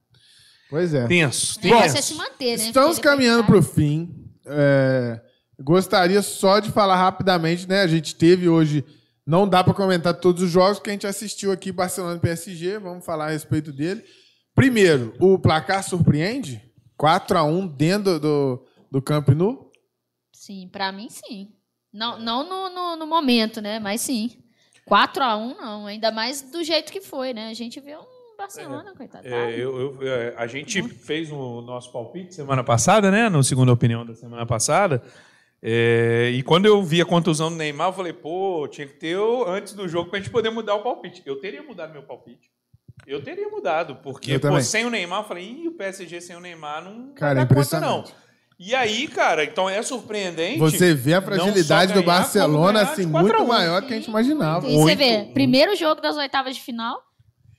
Pois 0.69 0.93
é. 0.93 1.05
Tenso, 1.07 1.59
tenso. 1.59 1.75
negócio 1.75 1.97
é 1.97 2.01
se 2.01 2.13
manter, 2.15 2.57
né? 2.57 2.63
Estamos 2.65 2.99
caminhando 2.99 3.39
cai. 3.43 3.47
para 3.51 3.57
o 3.59 3.63
fim. 3.63 4.20
É, 4.45 5.21
gostaria 5.59 6.21
só 6.21 6.59
de 6.59 6.71
falar 6.71 6.95
rapidamente, 6.95 7.67
né? 7.67 7.81
A 7.81 7.87
gente 7.87 8.15
teve 8.15 8.49
hoje. 8.49 8.83
Não 9.25 9.47
dá 9.47 9.63
para 9.63 9.73
comentar 9.73 10.15
todos 10.15 10.41
os 10.41 10.49
jogos 10.49 10.79
que 10.79 10.89
a 10.89 10.93
gente 10.93 11.05
assistiu 11.05 11.51
aqui, 11.51 11.71
Barcelona 11.71 12.17
e 12.17 12.19
PSG. 12.19 12.79
Vamos 12.79 13.05
falar 13.05 13.27
a 13.27 13.31
respeito 13.31 13.71
dele. 13.71 14.03
Primeiro, 14.55 15.13
o 15.19 15.37
placar 15.39 15.83
surpreende? 15.83 16.61
4 16.97 17.37
a 17.37 17.43
1 17.43 17.67
dentro 17.67 18.19
do, 18.19 18.67
do 18.91 19.01
Camp 19.01 19.29
Nou? 19.29 19.71
Sim, 20.33 20.67
pra 20.71 20.91
mim 20.91 21.07
sim. 21.09 21.53
Não, 21.93 22.19
não 22.19 22.47
no, 22.47 22.69
no, 22.69 22.95
no 22.95 23.07
momento, 23.07 23.61
né? 23.61 23.79
Mas 23.79 24.01
sim. 24.01 24.41
4x1, 24.89 25.55
não. 25.57 25.85
Ainda 25.85 26.11
mais 26.11 26.41
do 26.41 26.63
jeito 26.63 26.91
que 26.91 27.01
foi, 27.01 27.33
né? 27.33 27.49
A 27.49 27.53
gente 27.53 27.79
vê 27.79 27.95
um 27.95 28.20
Barcelona, 28.41 28.93
coitado. 28.95 29.27
É, 29.27 29.51
eu- 29.55 29.97
eu- 30.01 30.07
é, 30.07 30.33
a 30.37 30.47
gente 30.47 30.81
fez 30.83 31.31
o 31.31 31.61
nosso 31.61 31.91
palpite 31.91 32.33
semana 32.35 32.63
passada, 32.63 33.09
né? 33.11 33.29
No 33.29 33.43
segunda 33.43 33.71
opinião 33.71 34.05
da 34.05 34.13
semana 34.15 34.45
passada. 34.45 35.01
É, 35.63 36.31
e 36.33 36.41
quando 36.41 36.65
eu 36.65 36.81
vi 36.83 37.01
a 37.01 37.05
contusão 37.05 37.49
do 37.51 37.55
Neymar, 37.55 37.89
eu 37.89 37.93
falei, 37.93 38.13
pô, 38.13 38.67
tinha 38.69 38.87
que 38.87 38.93
ter 38.93 39.15
o- 39.17 39.45
antes 39.47 39.73
do 39.73 39.87
jogo 39.87 40.09
pra 40.09 40.19
gente 40.19 40.31
poder 40.31 40.49
mudar 40.49 40.73
o 40.75 40.81
palpite. 40.81 41.21
Eu 41.25 41.35
teria 41.39 41.61
mudado 41.61 41.93
meu 41.93 42.01
palpite. 42.03 42.49
Eu 43.05 43.21
teria 43.23 43.47
mudado, 43.49 43.95
porque 43.97 44.37
pô, 44.39 44.59
sem 44.61 44.85
o 44.85 44.89
Neymar, 44.89 45.21
eu 45.21 45.27
falei, 45.27 45.43
ih, 45.43 45.67
o 45.67 45.71
PSG 45.73 46.19
sem 46.21 46.35
o 46.35 46.39
Neymar 46.39 46.83
não 46.83 47.13
Cara, 47.13 47.41
é 47.41 47.45
dar 47.45 47.53
conta, 47.55 47.79
não. 47.79 47.99
impressionante. 47.99 48.13
E 48.59 48.75
aí, 48.75 49.07
cara, 49.07 49.43
então 49.43 49.67
é 49.67 49.81
surpreendente. 49.81 50.59
Você 50.59 50.93
vê 50.93 51.15
a 51.15 51.21
fragilidade 51.21 51.93
só 51.93 51.99
do 51.99 52.05
ganhar, 52.05 52.19
Barcelona 52.19 52.79
ganhar 52.79 52.91
assim 52.93 53.05
de 53.05 53.11
4 53.11 53.27
a 53.27 53.31
muito 53.39 53.43
1. 53.43 53.47
maior 53.47 53.81
do 53.81 53.87
que 53.87 53.93
a 53.93 53.97
gente 53.97 54.07
imaginava. 54.07 54.67
E 54.67 54.71
você 54.73 54.77
muito, 54.77 54.97
vê, 54.99 55.31
primeiro 55.33 55.75
jogo 55.75 55.99
das 55.99 56.15
oitavas 56.15 56.55
de 56.55 56.61
final, 56.61 57.01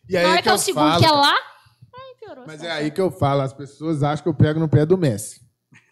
E 0.08 0.16
aí 0.16 0.24
na 0.24 0.30
hora 0.30 0.38
que 0.38 0.42
que 0.44 0.48
é 0.48 0.52
o 0.52 0.54
eu 0.54 0.58
segundo, 0.58 0.90
falo, 0.90 1.00
que 1.00 1.06
é 1.06 1.10
lá, 1.12 1.34
aí 1.34 2.14
piorou. 2.20 2.44
Mas 2.46 2.62
é 2.62 2.70
aí 2.70 2.90
que 2.90 3.00
eu 3.00 3.10
falo, 3.10 3.42
as 3.42 3.52
pessoas 3.52 4.02
acham 4.02 4.22
que 4.22 4.28
eu 4.28 4.34
pego 4.34 4.60
no 4.60 4.68
pé 4.68 4.84
do 4.84 4.98
Messi. 4.98 5.40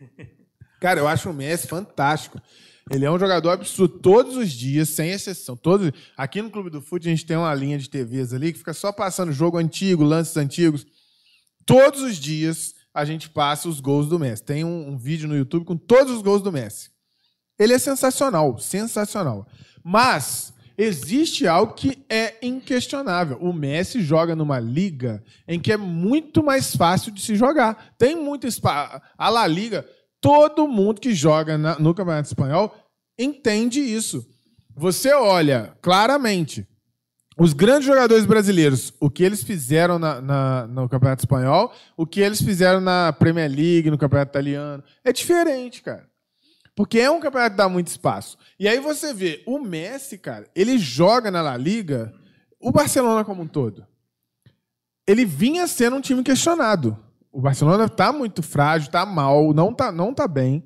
Cara, 0.80 1.00
eu 1.00 1.06
acho 1.06 1.30
o 1.30 1.34
Messi 1.34 1.66
fantástico. 1.66 2.40
Ele 2.90 3.04
é 3.04 3.10
um 3.10 3.18
jogador 3.18 3.50
absurdo 3.50 4.00
todos 4.00 4.36
os 4.36 4.50
dias, 4.50 4.88
sem 4.88 5.10
exceção. 5.10 5.56
Todos... 5.56 5.92
Aqui 6.16 6.42
no 6.42 6.50
Clube 6.50 6.70
do 6.70 6.80
Fute 6.80 7.06
a 7.06 7.10
gente 7.10 7.24
tem 7.24 7.36
uma 7.36 7.54
linha 7.54 7.78
de 7.78 7.88
TVs 7.88 8.32
ali 8.32 8.52
que 8.52 8.58
fica 8.58 8.72
só 8.72 8.90
passando 8.90 9.32
jogo 9.32 9.58
antigo, 9.58 10.02
lances 10.02 10.36
antigos. 10.36 10.84
Todos 11.64 12.00
os 12.00 12.16
dias 12.16 12.74
a 12.92 13.04
gente 13.04 13.30
passa 13.30 13.68
os 13.68 13.78
gols 13.78 14.08
do 14.08 14.18
Messi. 14.18 14.42
Tem 14.42 14.64
um, 14.64 14.88
um 14.88 14.98
vídeo 14.98 15.28
no 15.28 15.36
YouTube 15.36 15.64
com 15.64 15.76
todos 15.76 16.12
os 16.12 16.22
gols 16.22 16.42
do 16.42 16.50
Messi. 16.50 16.90
Ele 17.56 17.74
é 17.74 17.78
sensacional, 17.78 18.58
sensacional. 18.58 19.46
Mas 19.84 20.52
existe 20.82 21.46
algo 21.46 21.74
que 21.74 22.04
é 22.08 22.34
inquestionável. 22.42 23.38
O 23.40 23.52
Messi 23.52 24.00
joga 24.00 24.34
numa 24.34 24.58
liga 24.58 25.22
em 25.46 25.60
que 25.60 25.72
é 25.72 25.76
muito 25.76 26.42
mais 26.42 26.74
fácil 26.74 27.12
de 27.12 27.20
se 27.20 27.34
jogar. 27.36 27.92
Tem 27.98 28.16
muito 28.16 28.46
espaço. 28.46 29.00
A 29.18 29.28
La 29.28 29.46
Liga, 29.46 29.86
todo 30.20 30.66
mundo 30.66 31.00
que 31.00 31.12
joga 31.14 31.58
na- 31.58 31.78
no 31.78 31.94
Campeonato 31.94 32.28
Espanhol 32.28 32.74
entende 33.18 33.80
isso. 33.80 34.24
Você 34.74 35.12
olha 35.12 35.74
claramente 35.82 36.66
os 37.38 37.52
grandes 37.52 37.86
jogadores 37.86 38.26
brasileiros, 38.26 38.92
o 39.00 39.08
que 39.10 39.22
eles 39.22 39.42
fizeram 39.42 39.98
na- 39.98 40.20
na- 40.20 40.66
no 40.66 40.88
Campeonato 40.88 41.22
Espanhol, 41.22 41.72
o 41.96 42.06
que 42.06 42.20
eles 42.20 42.40
fizeram 42.42 42.80
na 42.80 43.12
Premier 43.12 43.50
League, 43.50 43.90
no 43.90 43.96
Campeonato 43.98 44.30
Italiano. 44.30 44.82
É 45.04 45.12
diferente, 45.12 45.82
cara. 45.82 46.09
Porque 46.74 46.98
é 46.98 47.10
um 47.10 47.20
campeonato 47.20 47.50
que 47.52 47.56
dá 47.58 47.68
muito 47.68 47.88
espaço. 47.88 48.38
E 48.58 48.66
aí 48.68 48.78
você 48.80 49.12
vê, 49.12 49.42
o 49.46 49.58
Messi, 49.58 50.16
cara, 50.16 50.48
ele 50.54 50.78
joga 50.78 51.30
na 51.30 51.42
La 51.42 51.56
Liga, 51.56 52.12
o 52.60 52.70
Barcelona 52.72 53.24
como 53.24 53.42
um 53.42 53.46
todo. 53.48 53.86
Ele 55.06 55.24
vinha 55.24 55.66
sendo 55.66 55.96
um 55.96 56.00
time 56.00 56.22
questionado. 56.22 56.96
O 57.32 57.40
Barcelona 57.40 57.88
tá 57.88 58.12
muito 58.12 58.42
frágil, 58.42 58.90
tá 58.90 59.04
mal, 59.04 59.52
não 59.52 59.74
tá, 59.74 59.90
não 59.92 60.14
tá 60.14 60.26
bem. 60.28 60.64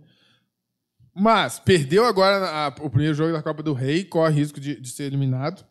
Mas 1.14 1.58
perdeu 1.58 2.04
agora 2.04 2.48
a- 2.48 2.68
o 2.82 2.90
primeiro 2.90 3.14
jogo 3.14 3.32
da 3.32 3.42
Copa 3.42 3.62
do 3.62 3.72
Rei, 3.72 4.04
corre 4.04 4.34
risco 4.34 4.60
de, 4.60 4.80
de 4.80 4.88
ser 4.90 5.04
eliminado. 5.04 5.64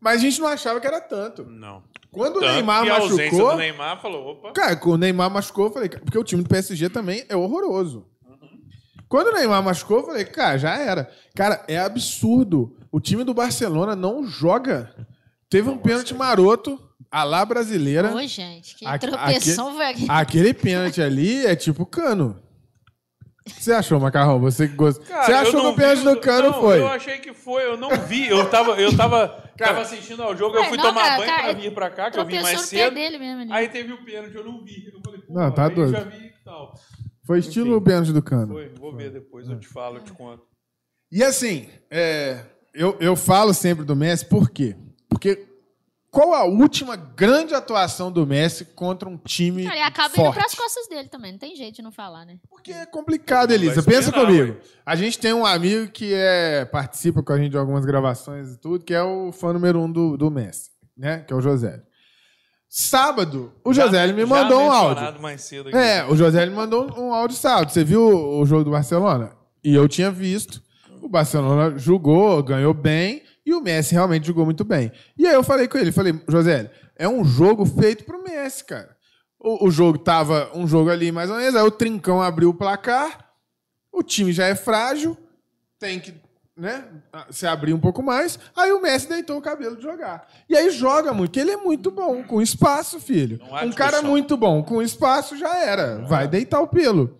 Mas 0.00 0.16
a 0.18 0.20
gente 0.20 0.40
não 0.40 0.48
achava 0.48 0.80
que 0.80 0.86
era 0.86 1.00
tanto. 1.00 1.44
Não. 1.44 1.82
Quando 2.10 2.36
o 2.36 2.40
Tanto 2.40 2.52
Neymar 2.52 2.82
que 2.82 2.90
a 2.90 2.98
machucou. 2.98 3.50
do 3.52 3.56
Neymar 3.56 4.02
falou, 4.02 4.32
opa. 4.32 4.52
Cara, 4.52 4.76
quando 4.76 4.94
o 4.94 4.98
Neymar 4.98 5.30
machucou, 5.30 5.66
eu 5.66 5.72
falei, 5.72 5.88
porque 5.88 6.18
o 6.18 6.24
time 6.24 6.42
do 6.42 6.48
PSG 6.48 6.90
também 6.90 7.24
é 7.28 7.36
horroroso. 7.36 8.06
Quando 9.12 9.26
o 9.26 9.32
Neymar 9.34 9.62
machucou, 9.62 9.98
eu 9.98 10.06
falei, 10.06 10.24
cara, 10.24 10.56
já 10.56 10.74
era. 10.78 11.06
Cara, 11.34 11.62
é 11.68 11.78
absurdo. 11.78 12.74
O 12.90 12.98
time 12.98 13.24
do 13.24 13.34
Barcelona 13.34 13.94
não 13.94 14.26
joga. 14.26 14.94
Teve 15.50 15.68
um 15.68 15.76
pênalti 15.76 16.14
maroto, 16.14 16.80
a 17.10 17.22
lá 17.22 17.44
brasileira. 17.44 18.10
Ô, 18.10 18.26
gente, 18.26 18.74
que 18.74 18.86
Aque- 18.86 19.06
tropeção 19.06 19.78
aqui. 19.82 20.06
Aquele 20.08 20.54
pênalti 20.54 21.02
ali 21.02 21.44
é 21.44 21.54
tipo 21.54 21.84
cano. 21.84 22.40
O 23.46 23.50
que 23.50 23.62
você 23.62 23.72
achou, 23.74 24.00
Macarrão? 24.00 24.40
Você 24.40 24.66
que 24.66 24.74
gostou. 24.76 25.04
Cara, 25.04 25.24
Você 25.26 25.32
eu 25.32 25.36
achou 25.36 25.60
que 25.60 25.66
o 25.66 25.74
pênalti 25.74 26.04
no 26.04 26.16
cano 26.18 26.50
não, 26.52 26.60
foi? 26.62 26.78
Eu 26.80 26.88
achei 26.88 27.18
que 27.18 27.34
foi, 27.34 27.64
eu 27.66 27.76
não 27.76 27.90
vi. 28.06 28.28
Eu 28.28 28.48
tava, 28.48 28.80
eu 28.80 28.96
tava, 28.96 29.28
tava 29.58 29.82
assistindo 29.82 30.22
ao 30.22 30.34
jogo, 30.34 30.56
eu 30.56 30.62
Ué, 30.62 30.68
fui 30.68 30.78
não, 30.78 30.84
tomar 30.84 31.02
cara, 31.02 31.16
banho 31.18 31.30
cara, 31.30 31.42
pra 31.42 31.52
vir 31.52 31.74
pra 31.74 31.90
cá, 31.90 32.10
que 32.10 32.18
eu 32.18 32.24
vim 32.24 32.40
mais 32.40 32.60
cedo. 32.62 32.94
dele 32.94 33.18
mesmo. 33.18 33.52
Aí 33.52 33.68
teve 33.68 33.92
o 33.92 34.02
pênalti, 34.02 34.34
eu 34.34 34.44
não 34.44 34.64
vi. 34.64 34.90
Eu 34.90 35.00
falei, 35.04 35.20
pô, 35.20 35.34
Não, 35.34 35.50
tá 35.52 35.66
aí 35.66 35.74
doido. 35.74 35.92
já 35.92 36.00
vi 36.00 36.26
e 36.28 36.44
tal. 36.44 36.74
Foi 37.24 37.38
estilo 37.38 37.68
Enfim. 37.68 37.76
o 37.76 37.82
pênalti 37.82 38.12
do 38.12 38.22
cano. 38.22 38.54
Foi, 38.54 38.68
vou 38.70 38.94
ver 38.94 39.10
depois, 39.10 39.48
eu 39.48 39.58
te 39.58 39.68
falo, 39.68 39.98
eu 39.98 40.02
te 40.02 40.12
conto. 40.12 40.44
E 41.10 41.22
assim, 41.22 41.68
é, 41.90 42.44
eu, 42.74 42.96
eu 42.98 43.14
falo 43.14 43.52
sempre 43.52 43.84
do 43.84 43.94
Messi, 43.94 44.26
por 44.26 44.50
quê? 44.50 44.76
Porque 45.08 45.46
qual 46.12 46.34
a 46.34 46.44
última 46.44 46.94
grande 46.94 47.54
atuação 47.54 48.12
do 48.12 48.26
Messi 48.26 48.66
contra 48.66 49.08
um 49.08 49.16
time 49.16 49.64
Cara, 49.64 49.76
ele 49.76 49.84
acaba 49.84 50.08
indo 50.08 50.16
forte? 50.16 50.34
pras 50.34 50.54
costas 50.54 50.86
dele 50.86 51.08
também. 51.08 51.32
Não 51.32 51.38
tem 51.38 51.56
jeito 51.56 51.76
de 51.76 51.82
não 51.82 51.90
falar, 51.90 52.26
né? 52.26 52.38
Porque 52.50 52.70
é 52.70 52.84
complicado, 52.84 53.50
Elisa. 53.50 53.82
Pensa 53.82 54.12
comigo. 54.12 54.58
A 54.84 54.94
gente 54.94 55.18
tem 55.18 55.32
um 55.32 55.46
amigo 55.46 55.90
que 55.90 56.12
é, 56.12 56.66
participa 56.66 57.22
com 57.22 57.32
a 57.32 57.38
gente 57.38 57.52
de 57.52 57.56
algumas 57.56 57.86
gravações 57.86 58.52
e 58.52 58.58
tudo, 58.58 58.84
que 58.84 58.92
é 58.92 59.02
o 59.02 59.32
fã 59.32 59.54
número 59.54 59.80
um 59.80 59.90
do, 59.90 60.18
do 60.18 60.30
Messi, 60.30 60.70
né? 60.94 61.20
Que 61.20 61.32
é 61.32 61.36
o 61.36 61.40
José. 61.40 61.82
Sábado, 62.74 63.52
o 63.62 63.74
Já- 63.74 63.84
José 63.84 64.10
me 64.14 64.24
mandou 64.24 64.58
um 64.62 64.72
áudio. 64.72 65.20
mais 65.20 65.42
cedo 65.42 65.68
aqui. 65.68 65.76
É, 65.76 66.06
o 66.06 66.16
José 66.16 66.46
me 66.46 66.54
mandou 66.54 66.90
um 66.98 67.12
áudio 67.12 67.36
sábado. 67.36 67.70
Você 67.70 67.84
viu 67.84 68.00
o 68.00 68.40
o 68.40 68.46
jogo 68.46 68.64
do 68.64 68.70
Barcelona? 68.70 69.36
E 69.62 69.74
eu 69.74 69.86
tinha 69.86 70.10
visto. 70.10 70.62
O 71.02 71.06
Barcelona 71.06 71.76
jogou, 71.78 72.42
ganhou 72.42 72.72
bem, 72.72 73.22
e 73.44 73.52
o 73.52 73.60
Messi 73.60 73.92
realmente 73.92 74.26
jogou 74.26 74.46
muito 74.46 74.64
bem. 74.64 74.90
E 75.18 75.26
aí 75.26 75.34
eu 75.34 75.42
falei 75.42 75.68
com 75.68 75.76
ele, 75.76 75.92
falei, 75.92 76.18
José, 76.26 76.70
é 76.96 77.06
um 77.06 77.22
jogo 77.22 77.66
feito 77.66 78.04
pro 78.04 78.22
Messi, 78.24 78.64
cara. 78.64 78.96
O, 79.38 79.66
o 79.66 79.70
jogo 79.70 79.98
tava 79.98 80.50
um 80.54 80.66
jogo 80.66 80.88
ali 80.88 81.12
mais 81.12 81.28
ou 81.28 81.36
menos, 81.36 81.54
aí 81.54 81.62
o 81.62 81.70
Trincão 81.70 82.22
abriu 82.22 82.48
o 82.48 82.54
placar, 82.54 83.28
o 83.92 84.02
time 84.02 84.32
já 84.32 84.46
é 84.46 84.54
frágil, 84.54 85.14
tem 85.78 86.00
que 86.00 86.14
né, 86.56 86.84
se 87.30 87.46
abrir 87.46 87.72
um 87.72 87.80
pouco 87.80 88.02
mais, 88.02 88.38
aí 88.54 88.72
o 88.72 88.82
Messi 88.82 89.08
deitou 89.08 89.38
o 89.38 89.42
cabelo 89.42 89.76
de 89.76 89.82
jogar. 89.82 90.28
E 90.48 90.56
aí 90.56 90.70
joga 90.70 91.12
muito, 91.12 91.30
porque 91.30 91.40
ele 91.40 91.52
é 91.52 91.56
muito 91.56 91.90
bom, 91.90 92.22
com 92.22 92.40
espaço, 92.40 93.00
filho. 93.00 93.38
Não 93.38 93.68
Um 93.68 93.72
cara 93.72 94.02
muito 94.02 94.36
bom, 94.36 94.62
com 94.62 94.82
espaço 94.82 95.36
já 95.36 95.56
era, 95.56 96.04
vai 96.06 96.28
deitar 96.28 96.60
o 96.60 96.68
pelo. 96.68 97.16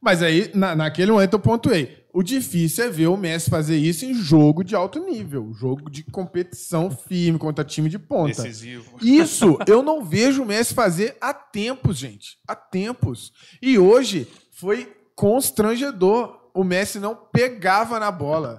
Mas 0.00 0.22
aí, 0.22 0.50
na, 0.54 0.76
naquele 0.76 1.10
momento, 1.10 1.32
eu 1.32 1.40
pontuei. 1.40 2.04
O 2.12 2.22
difícil 2.22 2.84
é 2.84 2.90
ver 2.90 3.08
o 3.08 3.16
Messi 3.16 3.50
fazer 3.50 3.76
isso 3.76 4.04
em 4.04 4.14
jogo 4.14 4.62
de 4.62 4.76
alto 4.76 5.00
nível, 5.00 5.52
jogo 5.52 5.90
de 5.90 6.04
competição 6.04 6.88
firme 6.90 7.38
contra 7.40 7.64
time 7.64 7.88
de 7.88 7.98
ponta. 7.98 8.42
Decisivo. 8.42 8.98
Isso 9.02 9.58
eu 9.66 9.82
não 9.82 10.04
vejo 10.04 10.42
o 10.42 10.46
Messi 10.46 10.74
fazer 10.74 11.16
há 11.20 11.34
tempos, 11.34 11.96
gente. 11.96 12.38
Há 12.46 12.54
tempos. 12.54 13.32
E 13.60 13.78
hoje 13.78 14.28
foi 14.52 14.94
constrangedor. 15.16 16.43
O 16.54 16.62
Messi 16.62 17.00
não 17.00 17.14
pegava 17.14 17.98
na 17.98 18.10
bola. 18.10 18.58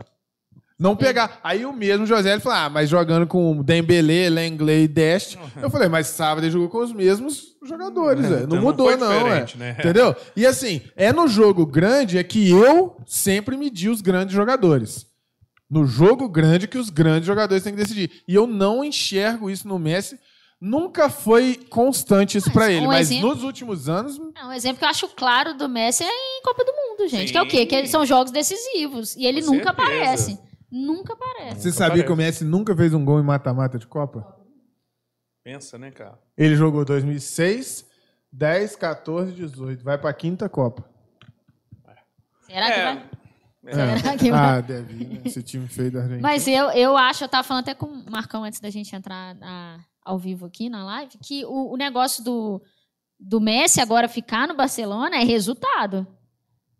Não 0.78 0.96
pegar. 0.96 1.40
Aí 1.42 1.66
o 1.66 1.72
mesmo 1.72 2.06
José 2.06 2.34
ele 2.34 2.42
falou: 2.42 2.58
ah, 2.58 2.70
mas 2.70 2.90
jogando 2.90 3.26
com 3.26 3.64
Dembele, 3.64 4.30
Langley 4.30 4.84
e 4.84 4.88
Dest. 4.90 5.38
Eu 5.62 5.70
falei, 5.70 5.88
mas 5.88 6.08
sábado 6.08 6.44
ele 6.44 6.52
jogou 6.52 6.68
com 6.68 6.80
os 6.80 6.92
mesmos 6.92 7.56
jogadores, 7.66 8.26
velho. 8.28 8.36
Então 8.44 8.48
Não 8.50 8.56
não 8.58 8.64
mudou, 8.64 8.98
não, 8.98 9.12
é. 9.12 9.18
diferente, 9.24 9.58
né? 9.58 9.76
Entendeu? 9.80 10.14
E 10.36 10.46
assim, 10.46 10.82
é 10.98 11.14
no 11.14 11.30
jogo 11.30 11.66
grande 11.66 12.18
é 12.18 12.24
que 12.24 12.50
eu 12.52 12.98
sempre 13.08 13.56
medi 13.56 13.88
os 13.88 14.02
grandes 14.02 14.36
jogadores. 14.36 15.06
No 15.70 15.88
jogo 15.88 16.28
grande 16.28 16.68
que 16.68 16.78
os 16.78 16.90
grandes 16.90 17.26
jogadores 17.26 17.64
têm 17.64 17.74
que 17.74 17.82
decidir. 17.82 18.12
E 18.28 18.36
eu 18.36 18.46
não 18.46 18.84
enxergo 18.84 19.50
isso 19.50 19.68
no 19.68 19.80
Messi. 19.80 20.20
Nunca 20.68 21.10
foi 21.10 21.56
constante 21.70 22.38
isso 22.40 22.48
Mas 22.48 22.54
pra 22.56 22.72
ele, 22.72 22.86
um 22.86 22.90
mas 22.90 23.12
exemplo- 23.12 23.30
nos 23.36 23.44
últimos 23.44 23.88
anos 23.88 24.18
Não, 24.18 24.50
um 24.50 24.52
exemplo 24.52 24.80
que 24.80 24.86
eu 24.86 24.90
acho 24.90 25.08
claro 25.10 25.54
do 25.54 25.70
Messi 25.70 26.04
é 26.04 26.08
em 26.08 26.42
Copa 26.42 26.66
do 26.66 26.72
Mundo, 26.72 27.08
gente. 27.08 27.28
Sim. 27.28 27.32
Que 27.34 27.38
é 27.38 27.42
o 27.44 27.48
quê? 27.48 27.66
Que 27.68 27.76
eles 27.76 27.92
são 27.92 28.04
jogos 28.06 28.32
decisivos. 28.32 29.16
E 29.16 29.26
ele 29.26 29.42
Com 29.44 29.52
nunca 29.52 29.66
certeza. 29.76 29.92
aparece. 29.92 30.40
Nunca 30.72 31.14
aparece. 31.14 31.62
Você 31.62 31.72
sabia 31.72 31.90
parece. 31.90 32.06
que 32.08 32.12
o 32.12 32.16
Messi 32.16 32.44
nunca 32.44 32.76
fez 32.76 32.94
um 32.96 33.06
gol 33.06 33.20
em 33.20 33.24
mata-mata 33.24 33.78
de 33.78 33.86
Copa? 33.86 34.36
Pensa, 35.44 35.78
né, 35.78 35.92
cara? 35.92 36.18
Ele 36.36 36.56
jogou 36.56 36.84
2006, 36.84 37.86
10, 38.32 38.76
14, 38.76 39.32
18. 39.34 39.84
Vai 39.84 39.98
pra 40.00 40.12
quinta 40.14 40.50
Copa. 40.50 40.84
Será 42.48 42.66
que 42.72 42.80
É. 42.80 42.84
vai? 42.84 43.10
É. 43.68 43.98
Será 44.00 44.18
que 44.18 44.32
vai? 44.32 44.40
Ah, 44.58 44.62
deve. 44.62 44.94
Né? 45.06 45.22
Esse 45.26 45.44
time 45.44 45.68
feio 45.68 45.92
da 45.92 46.00
Argentina. 46.00 46.22
Mas 46.28 46.48
eu, 46.48 46.70
eu 46.72 46.98
acho, 46.98 47.24
eu 47.24 47.30
tava 47.30 47.44
falando 47.44 47.64
até 47.64 47.74
com 47.76 47.86
o 47.86 48.12
Marcão 48.12 48.44
antes 48.44 48.60
da 48.60 48.70
gente 48.70 48.96
entrar 48.96 49.36
na- 49.36 49.80
ao 50.06 50.18
vivo 50.20 50.46
aqui 50.46 50.70
na 50.70 50.86
live, 50.86 51.18
que 51.22 51.44
o, 51.46 51.74
o 51.74 51.78
negócio 51.78 52.24
do, 52.24 52.62
do 53.20 53.42
Messi 53.42 53.82
agora 53.82 54.08
ficar 54.08 54.48
no 54.48 54.54
Barcelona 54.56 55.18
é 55.18 55.24
resultado. 55.24 56.06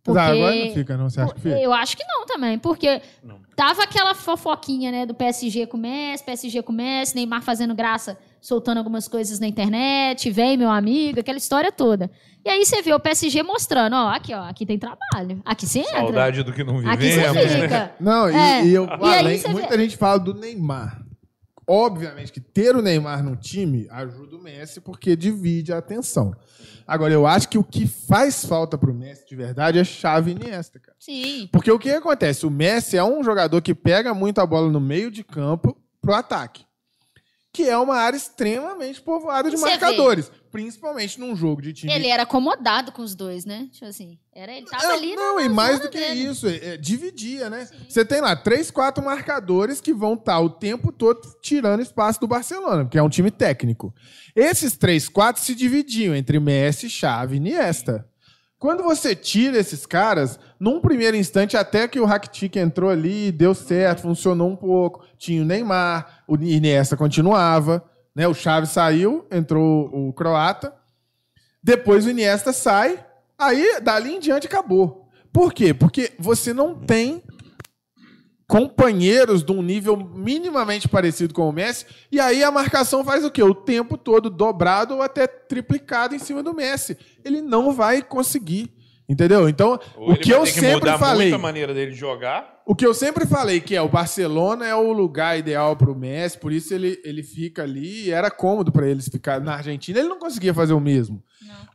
Mas 0.08 0.18
ah, 0.18 0.26
agora 0.28 0.56
não 0.56 0.72
fica, 0.72 0.96
não. 0.98 1.10
Você 1.10 1.20
acha 1.20 1.34
que 1.34 1.42
fica? 1.42 1.60
Eu 1.60 1.74
acho 1.74 1.98
que 1.98 2.04
não 2.06 2.28
também, 2.28 2.60
porque 2.60 3.02
Não. 3.24 3.40
tava 3.56 3.82
aquela 3.82 4.14
fofoquinha, 4.14 4.92
né, 4.92 5.04
do 5.04 5.16
PSG 5.16 5.66
com 5.66 5.78
o 5.78 5.80
Messi, 5.80 6.24
PSG 6.24 6.62
com 6.62 6.72
o 6.72 6.76
Messi, 6.76 7.16
Neymar 7.16 7.42
fazendo 7.42 7.74
graça, 7.74 8.16
soltando 8.40 8.78
algumas 8.78 9.08
coisas 9.08 9.40
na 9.40 9.48
internet, 9.48 10.30
vem 10.30 10.58
meu 10.58 10.70
amigo, 10.70 11.20
aquela 11.20 11.40
história 11.40 11.72
toda. 11.72 12.12
E 12.46 12.50
aí 12.52 12.64
você 12.64 12.84
vê 12.84 12.94
o 12.94 13.00
PSG 13.00 13.42
mostrando, 13.42 13.96
ó, 13.96 14.10
aqui, 14.10 14.32
ó, 14.32 14.44
aqui 14.44 14.64
tem 14.64 14.78
trabalho, 14.78 15.42
aqui 15.44 15.66
você 15.66 15.80
entra. 15.80 15.94
Saudade 16.02 16.44
do 16.44 16.54
que 16.54 16.64
não 16.64 16.78
Aqui 16.88 17.12
você 17.12 17.28
vivemos, 17.28 17.36
né? 17.56 17.62
fica. 17.64 17.96
Não, 18.00 18.30
e, 18.30 18.36
É. 18.36 18.64
e 18.64 18.74
eu 18.76 18.86
E 18.86 19.16
além, 19.16 19.42
muita 19.50 19.76
vê- 19.76 19.84
gente 19.86 19.98
fala 19.98 20.20
do 20.20 20.36
Neymar. 20.36 21.04
Obviamente 21.68 22.32
que 22.32 22.40
ter 22.40 22.76
o 22.76 22.82
Neymar 22.82 23.24
no 23.24 23.36
time 23.36 23.88
ajuda 23.90 24.36
o 24.36 24.42
Messi 24.42 24.80
porque 24.80 25.16
divide 25.16 25.74
a 25.74 25.80
atenção. 25.80 26.36
Agora, 26.88 27.12
eu 27.12 27.26
acho 27.26 27.50
que 27.50 27.58
o 27.58 27.64
que 27.64 27.88
faz 27.88 28.46
falta 28.46 28.78
pro 28.78 28.94
Messi 28.94 29.26
de 29.28 29.36
verdade 29.36 29.80
é 29.80 29.84
chave 29.84 30.32
Iniesta, 30.32 30.80
cara. 30.80 30.96
Sim. 31.00 31.50
Porque 31.52 31.72
o 31.72 31.80
que 31.80 31.90
acontece? 31.90 32.46
O 32.46 32.52
Messi 32.52 32.98
é 32.98 33.04
um 33.04 33.24
jogador 33.24 33.62
que 33.62 33.74
pega 33.74 34.14
muito 34.14 34.40
a 34.40 34.46
bola 34.46 34.72
no 34.72 34.80
meio 34.80 35.10
de 35.10 35.24
campo 35.24 35.76
pro 36.00 36.14
ataque. 36.14 36.66
Que 37.56 37.70
é 37.70 37.78
uma 37.78 37.96
área 37.96 38.18
extremamente 38.18 39.02
povoada 39.02 39.50
de 39.50 39.56
Você 39.58 39.64
vê. 39.64 39.72
marcadores. 39.72 40.32
Principalmente 40.52 41.20
num 41.20 41.36
jogo 41.36 41.62
de 41.62 41.74
time 41.74 41.92
Ele 41.92 42.08
era 42.08 42.24
acomodado 42.24 42.92
com 42.92 43.02
os 43.02 43.14
dois, 43.14 43.44
né? 43.46 43.68
Tipo 43.74 43.86
assim, 43.86 44.18
era, 44.34 44.54
ele 44.54 44.66
tava 44.66 44.84
É, 44.86 44.94
ali 44.94 45.16
não, 45.16 45.40
e 45.40 45.50
mais 45.50 45.80
do 45.80 45.90
que 45.90 45.98
dele. 45.98 46.22
isso, 46.28 46.48
é, 46.48 46.56
é, 46.74 46.78
dividia, 46.78 47.50
né? 47.50 47.68
Você 47.90 48.06
tem 48.06 48.22
lá 48.22 48.36
três, 48.36 48.72
quatro 48.72 49.04
marcadores 49.04 49.82
que 49.82 49.94
vão 49.94 50.14
estar 50.14 50.40
o 50.40 50.50
tempo 50.50 50.92
todo 50.92 51.22
tirando 51.42 51.82
espaço 51.82 52.20
do 52.22 52.28
Barcelona, 52.28 52.86
porque 52.86 52.98
é 52.98 53.04
um 53.04 53.10
time 53.10 53.32
técnico. 53.32 53.94
Esses 54.36 54.78
três, 54.78 55.10
quatro 55.10 55.42
se 55.42 55.54
dividiam 55.56 56.16
entre 56.16 56.40
Messi, 56.40 56.90
Xavi 56.90 57.36
e 57.36 57.38
Iniesta. 57.38 58.08
Quando 58.58 58.84
você 58.84 59.16
tira 59.16 59.58
esses 59.58 59.86
caras, 59.86 60.40
num 60.60 60.80
primeiro 60.80 61.18
instante, 61.18 61.58
até 61.58 61.88
que 61.88 62.00
o 62.00 62.06
Rakitic 62.06 62.56
entrou 62.56 62.90
ali, 62.90 63.32
deu 63.32 63.54
certo, 63.54 64.02
funcionou 64.02 64.50
um 64.50 64.56
pouco. 64.56 65.06
Tinha 65.18 65.42
o 65.42 65.46
Neymar, 65.46 66.24
o 66.28 66.36
Iniesta 66.36 66.96
continuava, 66.96 67.84
né? 68.16 68.28
O 68.28 68.34
Xavi 68.34 68.68
saiu, 68.68 69.28
entrou 69.30 69.90
o 69.94 70.14
croata. 70.14 70.74
Depois 71.62 72.06
o 72.06 72.10
Iniesta 72.10 72.54
sai, 72.54 73.04
aí 73.38 73.82
dali 73.82 74.16
em 74.16 74.20
diante 74.20 74.48
acabou. 74.48 75.10
Por 75.34 75.54
quê? 75.54 75.74
Porque 75.74 76.14
você 76.18 76.54
não 76.54 76.76
tem 76.76 77.22
companheiros 78.48 79.44
de 79.44 79.52
um 79.52 79.62
nível 79.62 79.98
minimamente 79.98 80.88
parecido 80.88 81.34
com 81.34 81.50
o 81.50 81.52
Messi, 81.52 81.86
e 82.12 82.20
aí 82.20 82.44
a 82.44 82.52
marcação 82.52 83.04
faz 83.04 83.26
o 83.26 83.32
quê? 83.32 83.42
O 83.42 83.56
tempo 83.56 83.98
todo 83.98 84.30
dobrado 84.30 84.96
ou 84.96 85.02
até 85.02 85.26
triplicado 85.26 86.16
em 86.16 86.20
cima 86.20 86.44
do 86.44 86.54
Messi. 86.54 86.98
Ele 87.24 87.42
não 87.42 87.72
vai 87.72 88.02
conseguir, 88.02 88.72
entendeu? 89.08 89.48
Então, 89.50 89.80
Ou 89.96 90.10
o 90.10 90.12
ele 90.14 90.18
que 90.20 90.32
eu 90.32 90.44
que 90.44 90.52
sempre 90.52 90.74
mudar 90.76 90.98
falei, 90.98 91.30
muito 91.30 91.36
a 91.40 91.44
maneira 91.44 91.74
dele 91.74 91.92
de 91.92 91.98
jogar. 91.98 92.62
o 92.66 92.76
que 92.76 92.86
eu 92.86 92.94
sempre 92.94 93.26
falei 93.26 93.60
que 93.62 93.76
é 93.76 93.82
o 93.82 93.88
Barcelona 93.90 94.66
é 94.66 94.76
o 94.76 94.92
lugar 94.92 95.38
ideal 95.38 95.76
para 95.76 95.92
o 95.92 95.96
Messi, 95.96 96.38
por 96.40 96.52
isso 96.52 96.74
ele, 96.74 97.00
ele 97.04 97.22
fica 97.24 97.64
ali 97.64 98.06
e 98.06 98.12
era 98.12 98.32
cômodo 98.32 98.72
para 98.72 98.88
eles 98.88 99.08
ficar 99.08 99.40
na 99.40 99.56
Argentina. 99.56 100.00
Ele 100.00 100.10
não 100.10 100.20
conseguia 100.20 100.54
fazer 100.54 100.74
o 100.74 100.80
mesmo. 100.80 101.22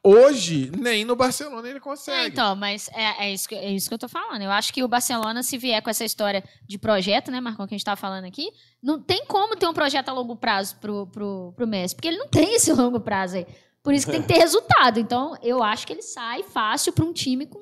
Hoje, 0.02 0.72
nem 0.78 1.04
no 1.04 1.14
Barcelona 1.14 1.68
ele 1.68 1.76
É, 1.76 1.80
consegue. 1.80 2.28
então, 2.28 2.56
mas 2.56 2.88
é, 2.94 3.26
é 3.26 3.32
isso 3.34 3.46
que, 3.48 3.54
é 3.54 3.70
isso 3.70 3.86
que 3.88 3.94
eu 3.94 3.98
tô 3.98 4.08
falando. 4.08 4.40
Eu 4.42 4.50
acho 4.50 4.72
que 4.72 4.82
o 4.82 4.88
Barcelona, 4.88 5.42
se 5.42 5.58
vier 5.58 5.82
com 5.82 5.90
essa 5.90 6.04
história 6.04 6.42
de 6.66 6.78
projeto, 6.78 7.30
né, 7.30 7.40
Marcão, 7.40 7.66
que 7.66 7.74
a 7.74 7.76
gente 7.76 7.84
tá 7.84 7.96
falando 7.96 8.24
aqui, 8.24 8.48
não 8.82 8.98
tem 9.00 9.24
como 9.26 9.54
ter 9.56 9.66
um 9.66 9.74
projeto 9.74 10.08
a 10.08 10.12
longo 10.12 10.34
prazo 10.36 10.76
pro, 10.80 11.06
pro, 11.08 11.52
pro 11.54 11.66
Messi, 11.66 11.94
porque 11.94 12.08
ele 12.08 12.16
não 12.16 12.28
tem 12.28 12.54
esse 12.54 12.72
longo 12.72 12.98
prazo 12.98 13.36
aí. 13.36 13.46
Por 13.82 13.94
isso 13.94 14.06
que 14.06 14.12
tem 14.12 14.22
que 14.22 14.28
ter 14.28 14.38
resultado. 14.40 14.98
Então, 15.00 15.36
eu 15.42 15.62
acho 15.62 15.86
que 15.86 15.92
ele 15.92 16.02
sai 16.02 16.42
fácil 16.42 16.92
para 16.92 17.04
um 17.04 17.12
time 17.12 17.46
com 17.46 17.58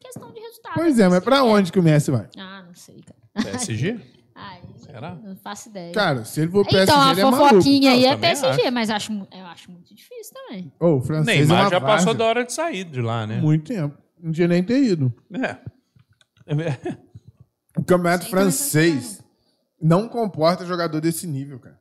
questão 0.00 0.32
de 0.32 0.40
resultado. 0.40 0.74
Pois 0.74 0.98
é, 0.98 1.08
mas 1.08 1.22
para 1.22 1.42
onde 1.44 1.70
que 1.70 1.78
o 1.78 1.82
Messi 1.82 2.10
vai? 2.10 2.28
Ah, 2.36 2.64
não 2.66 2.74
sei, 2.74 3.00
cara. 3.02 3.20
PSG? 3.44 4.00
Ai, 4.34 4.60
Será? 4.78 5.14
Não 5.14 5.36
faço 5.36 5.68
ideia. 5.68 5.92
Cara, 5.92 6.24
se 6.24 6.40
ele 6.40 6.50
for 6.50 6.64
PSG, 6.64 6.82
então, 6.90 7.00
a 7.00 7.12
ele 7.12 7.20
é 7.20 7.24
maluco. 7.24 7.48
fofoquinha 7.48 7.92
aí 7.92 8.06
é 8.06 8.16
PSG, 8.16 8.62
acho. 8.62 8.72
mas 8.72 8.90
acho, 8.90 9.12
eu 9.12 9.46
acho 9.46 9.70
muito 9.70 9.94
difícil 9.94 10.34
também. 10.34 10.72
Ô, 10.80 10.96
o 10.96 11.00
francês 11.02 11.36
é 11.36 11.40
Neymar 11.40 11.64
uma 11.64 11.70
já 11.70 11.80
passou 11.80 12.14
da 12.14 12.24
hora 12.24 12.44
de 12.44 12.52
sair 12.52 12.84
de 12.84 13.00
lá, 13.00 13.26
né? 13.26 13.38
Muito 13.38 13.66
tempo. 13.66 13.96
Não 14.18 14.32
tinha 14.32 14.48
nem 14.48 14.64
ter 14.64 14.82
ido. 14.82 15.12
É. 15.32 15.58
O 17.76 17.84
campeonato 17.84 18.22
vai 18.22 18.30
francês 18.30 19.22
não 19.80 20.08
comporta 20.08 20.66
jogador 20.66 21.00
desse 21.00 21.26
nível, 21.26 21.58
cara. 21.58 21.79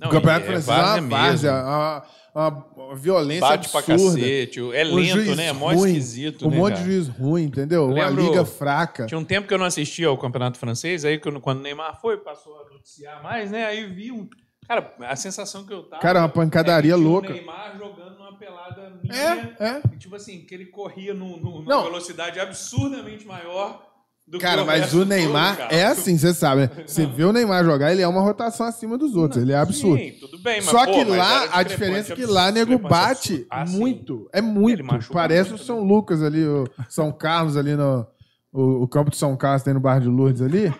Não, 0.00 0.08
o 0.08 0.10
campeonato 0.12 0.44
é 0.44 0.48
francês 0.48 0.68
é 0.68 1.00
uma 1.00 1.08
várzea 1.08 1.52
mesmo. 1.52 1.68
uma, 1.68 2.02
uma- 2.34 2.66
uma 2.76 2.96
violência 2.96 3.40
Bate 3.48 3.68
pra 3.68 3.80
absurda. 3.80 4.18
cacete. 4.20 4.60
É 4.72 4.84
lento, 4.84 5.34
né? 5.36 5.46
É 5.46 5.52
mó 5.52 5.72
ruim, 5.72 5.90
esquisito, 5.90 6.46
Um 6.46 6.50
né, 6.50 6.56
monte 6.56 6.74
cara? 6.74 6.84
de 6.84 6.92
juiz 6.92 7.08
ruim, 7.08 7.42
entendeu? 7.44 7.86
Uma 7.86 8.06
lembro- 8.08 8.24
liga 8.24 8.44
fraca. 8.44 9.06
Tinha 9.06 9.18
um 9.18 9.24
tempo 9.24 9.48
que 9.48 9.54
eu 9.54 9.58
não 9.58 9.66
assistia 9.66 10.06
ao 10.08 10.16
campeonato 10.16 10.58
francês, 10.58 11.04
aí 11.04 11.18
quando, 11.18 11.40
o 11.44 11.54
Neymar 11.54 12.00
foi, 12.00 12.16
passou 12.18 12.54
a 12.60 12.72
noticiar 12.72 13.22
mais, 13.22 13.50
né? 13.50 13.66
Aí 13.66 13.86
vi 13.86 14.12
um. 14.12 14.28
Cara, 14.68 14.94
a 15.00 15.16
sensação 15.16 15.64
que 15.64 15.72
eu 15.72 15.82
tava. 15.84 16.02
Cara, 16.02 16.20
uma 16.20 16.28
pancadaria 16.28 16.92
é 16.92 16.94
que 16.94 17.00
tinha 17.00 17.10
louca. 17.10 17.30
O 17.30 17.32
Neymar 17.32 17.76
jogando 17.78 18.18
numa 18.18 18.36
pelada 18.38 18.92
minha. 19.02 19.14
É, 19.58 19.64
é. 19.64 19.82
e, 19.94 19.96
tipo 19.96 20.14
assim, 20.14 20.40
que 20.42 20.54
ele 20.54 20.66
corria 20.66 21.14
num- 21.14 21.38
num- 21.38 21.62
numa 21.62 21.82
velocidade 21.84 22.38
absurdamente 22.38 23.26
maior 23.26 23.82
do 24.30 24.38
Cara, 24.38 24.58
que 24.58 24.62
o 24.62 24.66
mas 24.66 24.92
o 24.92 24.98
todo, 24.98 25.08
Neymar 25.08 25.56
cara. 25.56 25.74
é 25.74 25.86
assim, 25.86 26.18
você 26.18 26.34
sabe, 26.34 26.62
né? 26.62 26.70
Você 26.86 27.06
vê 27.06 27.24
o 27.24 27.32
Neymar 27.32 27.64
jogar, 27.64 27.90
ele 27.90 28.02
é 28.02 28.08
uma 28.08 28.20
rotação 28.20 28.66
acima 28.66 28.98
dos 28.98 29.16
outros. 29.16 29.42
Ele 29.42 29.52
é 29.52 29.56
absurdo. 29.56 30.02
Sim, 30.02 30.12
tudo 30.20 30.38
bem, 30.38 30.56
mas 30.56 30.66
Só 30.66 30.84
pô, 30.84 30.92
que 30.92 31.04
mas 31.04 31.16
lá, 31.16 31.48
a 31.52 31.62
diferença 31.62 32.12
é 32.12 32.16
que 32.16 32.26
lá 32.26 32.52
nego 32.52 32.74
absurdo, 32.74 32.88
bate. 32.90 33.46
Ah, 33.48 33.66
sim. 33.66 33.78
muito. 33.78 34.28
É 34.32 34.42
muito. 34.42 34.84
Parece 35.10 35.50
muito, 35.50 35.62
o 35.62 35.64
São 35.64 35.80
né? 35.80 35.88
Lucas 35.88 36.22
ali, 36.22 36.44
o 36.44 36.68
São 36.88 37.10
Carlos 37.10 37.56
ali 37.56 37.74
no. 37.74 38.06
O, 38.52 38.82
o 38.82 38.88
campo 38.88 39.10
de 39.10 39.16
São 39.16 39.36
Carlos 39.36 39.62
tem 39.62 39.72
no 39.72 39.80
bairro 39.80 40.02
de 40.02 40.08
Lourdes 40.08 40.42
ali. 40.42 40.72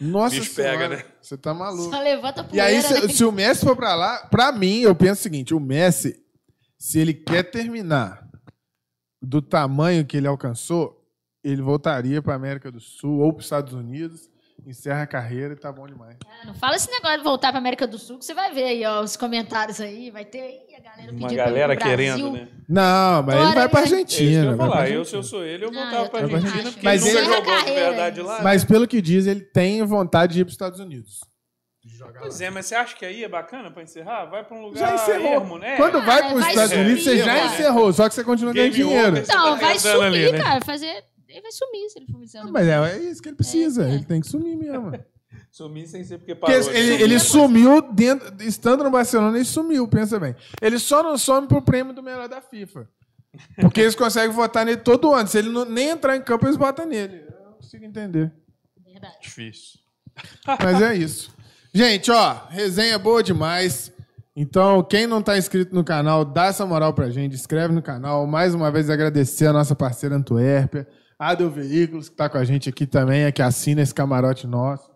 Nossa 0.00 0.36
Bicho 0.36 0.54
pega, 0.54 0.76
senhora, 0.76 0.96
né? 0.96 1.04
Você 1.22 1.36
tá 1.38 1.54
maluco. 1.54 1.90
Só 1.90 2.02
levanta 2.02 2.42
a 2.42 2.46
E 2.52 2.60
aí, 2.60 2.82
se, 2.82 2.94
né? 2.94 3.08
se 3.08 3.24
o 3.24 3.32
Messi 3.32 3.64
for 3.64 3.74
pra 3.74 3.94
lá, 3.94 4.26
pra 4.30 4.52
mim, 4.52 4.80
eu 4.80 4.94
penso 4.94 5.20
o 5.20 5.22
seguinte: 5.22 5.54
o 5.54 5.60
Messi, 5.60 6.16
se 6.78 6.98
ele 6.98 7.14
quer 7.14 7.44
terminar 7.44 8.26
do 9.22 9.40
tamanho 9.40 10.04
que 10.04 10.16
ele 10.16 10.26
alcançou, 10.26 10.95
ele 11.50 11.62
voltaria 11.62 12.20
pra 12.22 12.34
América 12.34 12.70
do 12.70 12.80
Sul 12.80 13.20
ou 13.20 13.32
pros 13.32 13.46
Estados 13.46 13.72
Unidos, 13.74 14.28
encerra 14.66 15.02
a 15.02 15.06
carreira 15.06 15.52
e 15.54 15.56
tá 15.56 15.70
bom 15.70 15.86
demais. 15.86 16.16
Ah, 16.26 16.46
Não 16.46 16.54
fala 16.54 16.74
esse 16.76 16.90
negócio 16.90 17.18
de 17.18 17.24
voltar 17.24 17.50
pra 17.50 17.58
América 17.58 17.86
do 17.86 17.98
Sul, 17.98 18.18
que 18.18 18.24
você 18.24 18.34
vai 18.34 18.52
ver 18.52 18.64
aí, 18.64 18.84
ó, 18.84 19.00
os 19.02 19.16
comentários 19.16 19.80
aí. 19.80 20.10
Vai 20.10 20.24
ter 20.24 20.40
aí 20.40 20.74
a 20.76 20.80
galera 20.80 21.12
Uma 21.12 21.20
pedindo 21.20 21.36
galera 21.36 21.74
ir 21.74 21.78
pro 21.78 21.88
querendo, 21.88 22.32
né? 22.32 22.48
Não, 22.68 23.22
mas 23.22 23.34
ele 23.36 23.54
vai 23.54 23.68
pra 23.68 23.80
né? 23.82 23.86
É 23.86 23.90
eu 23.90 23.94
Argentina. 23.94 24.56
falar. 24.56 24.90
Eu, 24.90 25.04
se 25.04 25.14
Argentina. 25.14 25.18
eu 25.18 25.22
sou 25.22 25.44
ele, 25.44 25.64
eu 25.66 25.72
voltava 25.72 26.08
pra 26.08 26.20
também 26.20 26.34
Argentina, 26.36 26.62
acho. 26.62 26.72
porque 26.72 26.84
Mas 26.84 27.06
ele 27.06 27.20
nunca 27.20 27.24
jogou 27.36 27.42
de 27.56 27.64
Carreira, 27.64 27.80
verdade 27.90 28.20
né? 28.20 28.26
lá. 28.26 28.42
Mas 28.42 28.64
pelo 28.64 28.88
que 28.88 29.00
diz, 29.00 29.26
ele 29.26 29.40
tem 29.40 29.82
vontade 29.84 30.34
de 30.34 30.40
ir 30.40 30.44
pros 30.44 30.54
Estados 30.54 30.80
Unidos. 30.80 31.20
Pois 32.18 32.40
é, 32.40 32.50
mas 32.50 32.66
você 32.66 32.74
acha 32.74 32.94
que 32.96 33.04
aí 33.06 33.22
é 33.24 33.28
bacana 33.28 33.70
pra 33.70 33.82
encerrar? 33.82 34.24
Vai 34.26 34.44
pra 34.44 34.56
um 34.56 34.62
lugar 34.62 34.78
Já 34.80 34.94
encerrou. 34.96 35.32
ermo, 35.34 35.58
né? 35.58 35.76
Quando 35.76 36.02
vai 36.02 36.20
Ah, 36.20 36.28
pros 36.28 36.40
vai 36.40 36.50
Estados 36.50 36.70
sumir, 36.72 36.84
Unidos, 36.86 37.04
você 37.04 37.18
já 37.18 37.24
cara. 37.24 37.46
encerrou, 37.46 37.92
só 37.92 38.08
que 38.08 38.14
você 38.14 38.24
continua 38.24 38.52
ganhando 38.52 38.72
dinheiro. 38.72 39.08
over. 39.12 39.22
Então, 39.22 39.44
tá 39.44 39.54
vai 39.54 39.72
pensando 39.74 39.92
sumir, 40.04 40.06
ali, 40.28 40.32
né? 40.32 40.38
cara. 40.42 40.60
Fazer... 40.64 41.04
Ele 41.28 41.40
vai 41.42 41.52
sumir 41.52 41.90
se 41.90 41.98
ele 41.98 42.06
for 42.06 42.18
visando. 42.20 42.48
Ah, 42.48 42.52
Mas 42.52 42.66
é, 42.68 42.96
é 42.96 42.98
isso 43.10 43.22
que 43.22 43.28
ele 43.28 43.36
precisa, 43.36 43.84
É, 43.84 43.90
é. 43.90 43.94
ele 43.94 44.04
tem 44.04 44.20
que 44.20 44.26
sumir 44.28 44.56
mesmo. 44.56 44.92
Sumir 45.50 45.86
sem 45.88 46.02
ser 46.04 46.18
porque 46.18 46.34
Porque 46.34 46.52
parou. 46.52 46.70
ele, 46.72 46.96
né? 46.98 47.02
ele 47.02 47.18
sumiu 47.18 47.80
dentro, 47.92 48.34
estando 48.42 48.84
no 48.84 48.90
Barcelona, 48.90 49.36
ele 49.36 49.44
sumiu, 49.44 49.86
pensa 49.88 50.18
bem. 50.20 50.34
Ele 50.60 50.78
só 50.78 51.02
não 51.02 51.16
some 51.16 51.46
pro 51.46 51.62
prêmio 51.62 51.92
do 51.94 52.02
melhor 52.02 52.28
da 52.28 52.40
FIFA. 52.42 52.88
Porque 53.60 53.80
eles 53.80 53.94
conseguem 53.94 54.34
votar 54.34 54.64
nele 54.66 54.78
todo 54.78 55.12
ano. 55.14 55.26
Se 55.28 55.38
ele 55.38 55.48
não- 55.50 55.64
nem 55.64 55.90
entrar 55.90 56.16
em 56.16 56.22
campo, 56.22 56.46
eles 56.46 56.56
votam 56.56 56.86
nele. 56.86 57.24
Eu 57.28 57.44
não 57.46 57.52
consigo 57.54 57.84
entender. 57.84 58.32
Verdade. 58.84 59.14
Difícil. 59.22 59.78
Mas 60.62 60.80
é 60.82 60.94
isso. 60.94 61.30
Gente, 61.72 62.10
ó, 62.10 62.46
resenha 62.48 62.98
boa 62.98 63.22
demais. 63.22 63.92
Então, 64.34 64.82
quem 64.82 65.06
não 65.06 65.22
tá 65.22 65.36
inscrito 65.38 65.74
no 65.74 65.84
canal, 65.84 66.24
dá 66.24 66.46
essa 66.46 66.64
moral 66.66 66.92
pra 66.94 67.08
gente, 67.10 67.34
inscreve 67.34 67.74
no 67.74 67.82
canal. 67.82 68.26
Mais 68.26 68.54
uma 68.54 68.70
vez, 68.70 68.88
agradecer 68.90 69.46
a 69.46 69.52
nossa 69.52 69.74
parceira 69.74 70.16
Antuérpia, 70.16 70.86
a 71.18 71.34
Del 71.34 71.50
Veículos, 71.50 72.08
que 72.08 72.16
tá 72.16 72.28
com 72.28 72.38
a 72.38 72.44
gente 72.44 72.68
aqui 72.68 72.86
também, 72.86 73.22
é 73.24 73.32
que 73.32 73.42
assina 73.42 73.82
esse 73.82 73.94
camarote 73.94 74.46
nosso. 74.46 74.90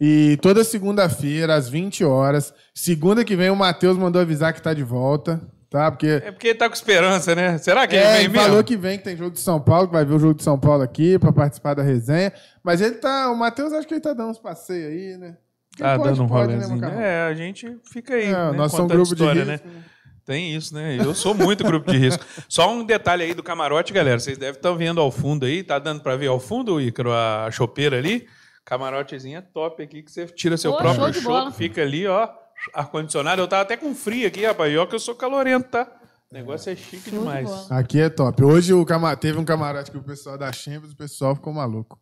E 0.00 0.38
toda 0.42 0.62
segunda-feira, 0.62 1.54
às 1.54 1.68
20 1.68 2.04
horas. 2.04 2.52
Segunda 2.74 3.24
que 3.24 3.34
vem, 3.34 3.50
o 3.50 3.56
Matheus 3.56 3.96
mandou 3.96 4.20
avisar 4.20 4.52
que 4.52 4.60
tá 4.60 4.74
de 4.74 4.82
volta, 4.82 5.40
tá? 5.70 5.90
Porque 5.90 6.06
É 6.22 6.30
porque 6.30 6.48
ele 6.48 6.58
tá 6.58 6.68
com 6.68 6.74
esperança, 6.74 7.34
né? 7.34 7.56
Será 7.58 7.86
que 7.86 7.96
é, 7.96 8.00
ele 8.00 8.08
vem 8.08 8.20
ele 8.24 8.28
mesmo? 8.28 8.46
falou 8.46 8.62
que 8.64 8.76
vem, 8.76 8.98
que 8.98 9.04
tem 9.04 9.16
jogo 9.16 9.30
de 9.30 9.40
São 9.40 9.58
Paulo, 9.60 9.86
que 9.88 9.94
vai 9.94 10.04
ver 10.04 10.14
o 10.14 10.18
jogo 10.18 10.34
de 10.34 10.42
São 10.42 10.58
Paulo 10.58 10.82
aqui 10.82 11.18
pra 11.18 11.32
participar 11.32 11.72
da 11.74 11.82
resenha. 11.82 12.30
Mas 12.62 12.80
ele 12.82 12.96
tá. 12.96 13.30
O 13.30 13.36
Matheus 13.36 13.72
acho 13.72 13.88
que 13.88 13.94
ele 13.94 14.00
tá 14.02 14.12
dando 14.12 14.30
uns 14.30 14.38
passeios 14.38 14.90
aí, 14.92 15.16
né? 15.16 15.36
Quem 15.74 15.84
Tá 15.86 15.96
pode, 15.96 16.10
dando 16.10 16.22
um 16.24 16.28
pode, 16.28 16.48
né, 16.48 16.54
rolezinho. 16.54 16.78
Macarrão? 16.80 17.00
é, 17.00 17.26
a 17.28 17.34
gente 17.34 17.76
fica 17.90 18.14
aí. 18.14 18.24
É, 18.26 18.32
né, 18.32 18.52
nós 18.52 18.72
somos 18.72 18.92
contando 18.92 18.96
grupo 18.98 19.14
história, 19.14 19.42
de 19.42 19.46
né? 19.48 19.52
risco. 19.54 19.68
né? 19.68 19.84
Tem 20.26 20.54
isso, 20.56 20.74
né? 20.74 20.96
Eu 20.98 21.14
sou 21.14 21.32
muito 21.34 21.62
grupo 21.62 21.90
de 21.90 21.96
risco. 21.96 22.24
Só 22.48 22.68
um 22.72 22.84
detalhe 22.84 23.22
aí 23.22 23.32
do 23.32 23.44
camarote, 23.44 23.92
galera. 23.92 24.18
Vocês 24.18 24.36
devem 24.36 24.56
estar 24.58 24.72
vendo 24.72 25.00
ao 25.00 25.10
fundo 25.12 25.46
aí. 25.46 25.62
Tá 25.62 25.78
dando 25.78 26.00
pra 26.02 26.16
ver 26.16 26.26
ao 26.26 26.40
fundo, 26.40 26.80
Ícaro, 26.80 27.12
a 27.12 27.48
chopeira 27.52 27.96
ali? 27.96 28.26
Camarotezinha 28.64 29.40
top 29.40 29.80
aqui, 29.84 30.02
que 30.02 30.10
você 30.10 30.26
tira 30.26 30.56
seu 30.56 30.72
Pô, 30.72 30.78
próprio 30.78 31.14
show 31.14 31.48
de 31.50 31.56
fica 31.56 31.80
ali, 31.82 32.04
ó, 32.08 32.28
ar-condicionado. 32.74 33.40
Eu 33.40 33.46
tava 33.46 33.62
até 33.62 33.76
com 33.76 33.94
frio 33.94 34.26
aqui, 34.26 34.44
rapaz. 34.44 34.72
E 34.72 34.76
ó 34.76 34.84
que 34.84 34.96
eu 34.96 34.98
sou 34.98 35.14
calorento, 35.14 35.68
tá? 35.68 35.86
O 36.28 36.34
negócio 36.34 36.72
é 36.72 36.74
chique 36.74 37.08
Show 37.08 37.12
de 37.12 37.18
demais. 37.20 37.48
bola. 37.48 37.66
Aqui 37.70 38.00
é 38.00 38.08
top. 38.08 38.42
Hoje 38.42 38.74
o 38.74 38.84
cama- 38.84 39.14
teve 39.16 39.38
um 39.38 39.44
camarote 39.44 39.92
que 39.92 39.96
o 39.96 40.02
pessoal 40.02 40.36
da 40.36 40.50
Champions, 40.52 40.92
o 40.92 40.96
pessoal 40.96 41.36
ficou 41.36 41.52
maluco. 41.52 42.00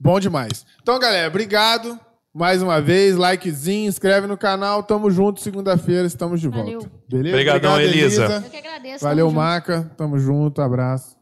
Bom 0.00 0.18
demais. 0.18 0.66
Então, 0.82 0.98
galera, 0.98 1.28
obrigado. 1.28 1.96
Mais 2.34 2.62
uma 2.62 2.80
vez, 2.80 3.14
likezinho, 3.14 3.88
inscreve 3.88 4.26
no 4.26 4.38
canal. 4.38 4.82
Tamo 4.82 5.10
junto. 5.10 5.40
Segunda-feira 5.40 6.06
estamos 6.06 6.40
de 6.40 6.48
volta. 6.48 6.64
Valeu. 6.64 6.86
Beleza? 7.08 7.34
Obrigadão, 7.36 7.72
Obrigado, 7.74 7.94
Elisa. 7.96 8.42
Eu 8.44 8.50
que 8.50 8.56
agradeço. 8.56 9.04
Valeu, 9.04 9.26
tamo 9.26 9.30
junto. 9.30 9.44
Maca. 9.44 9.90
Tamo 9.96 10.18
junto. 10.18 10.62
Abraço. 10.62 11.21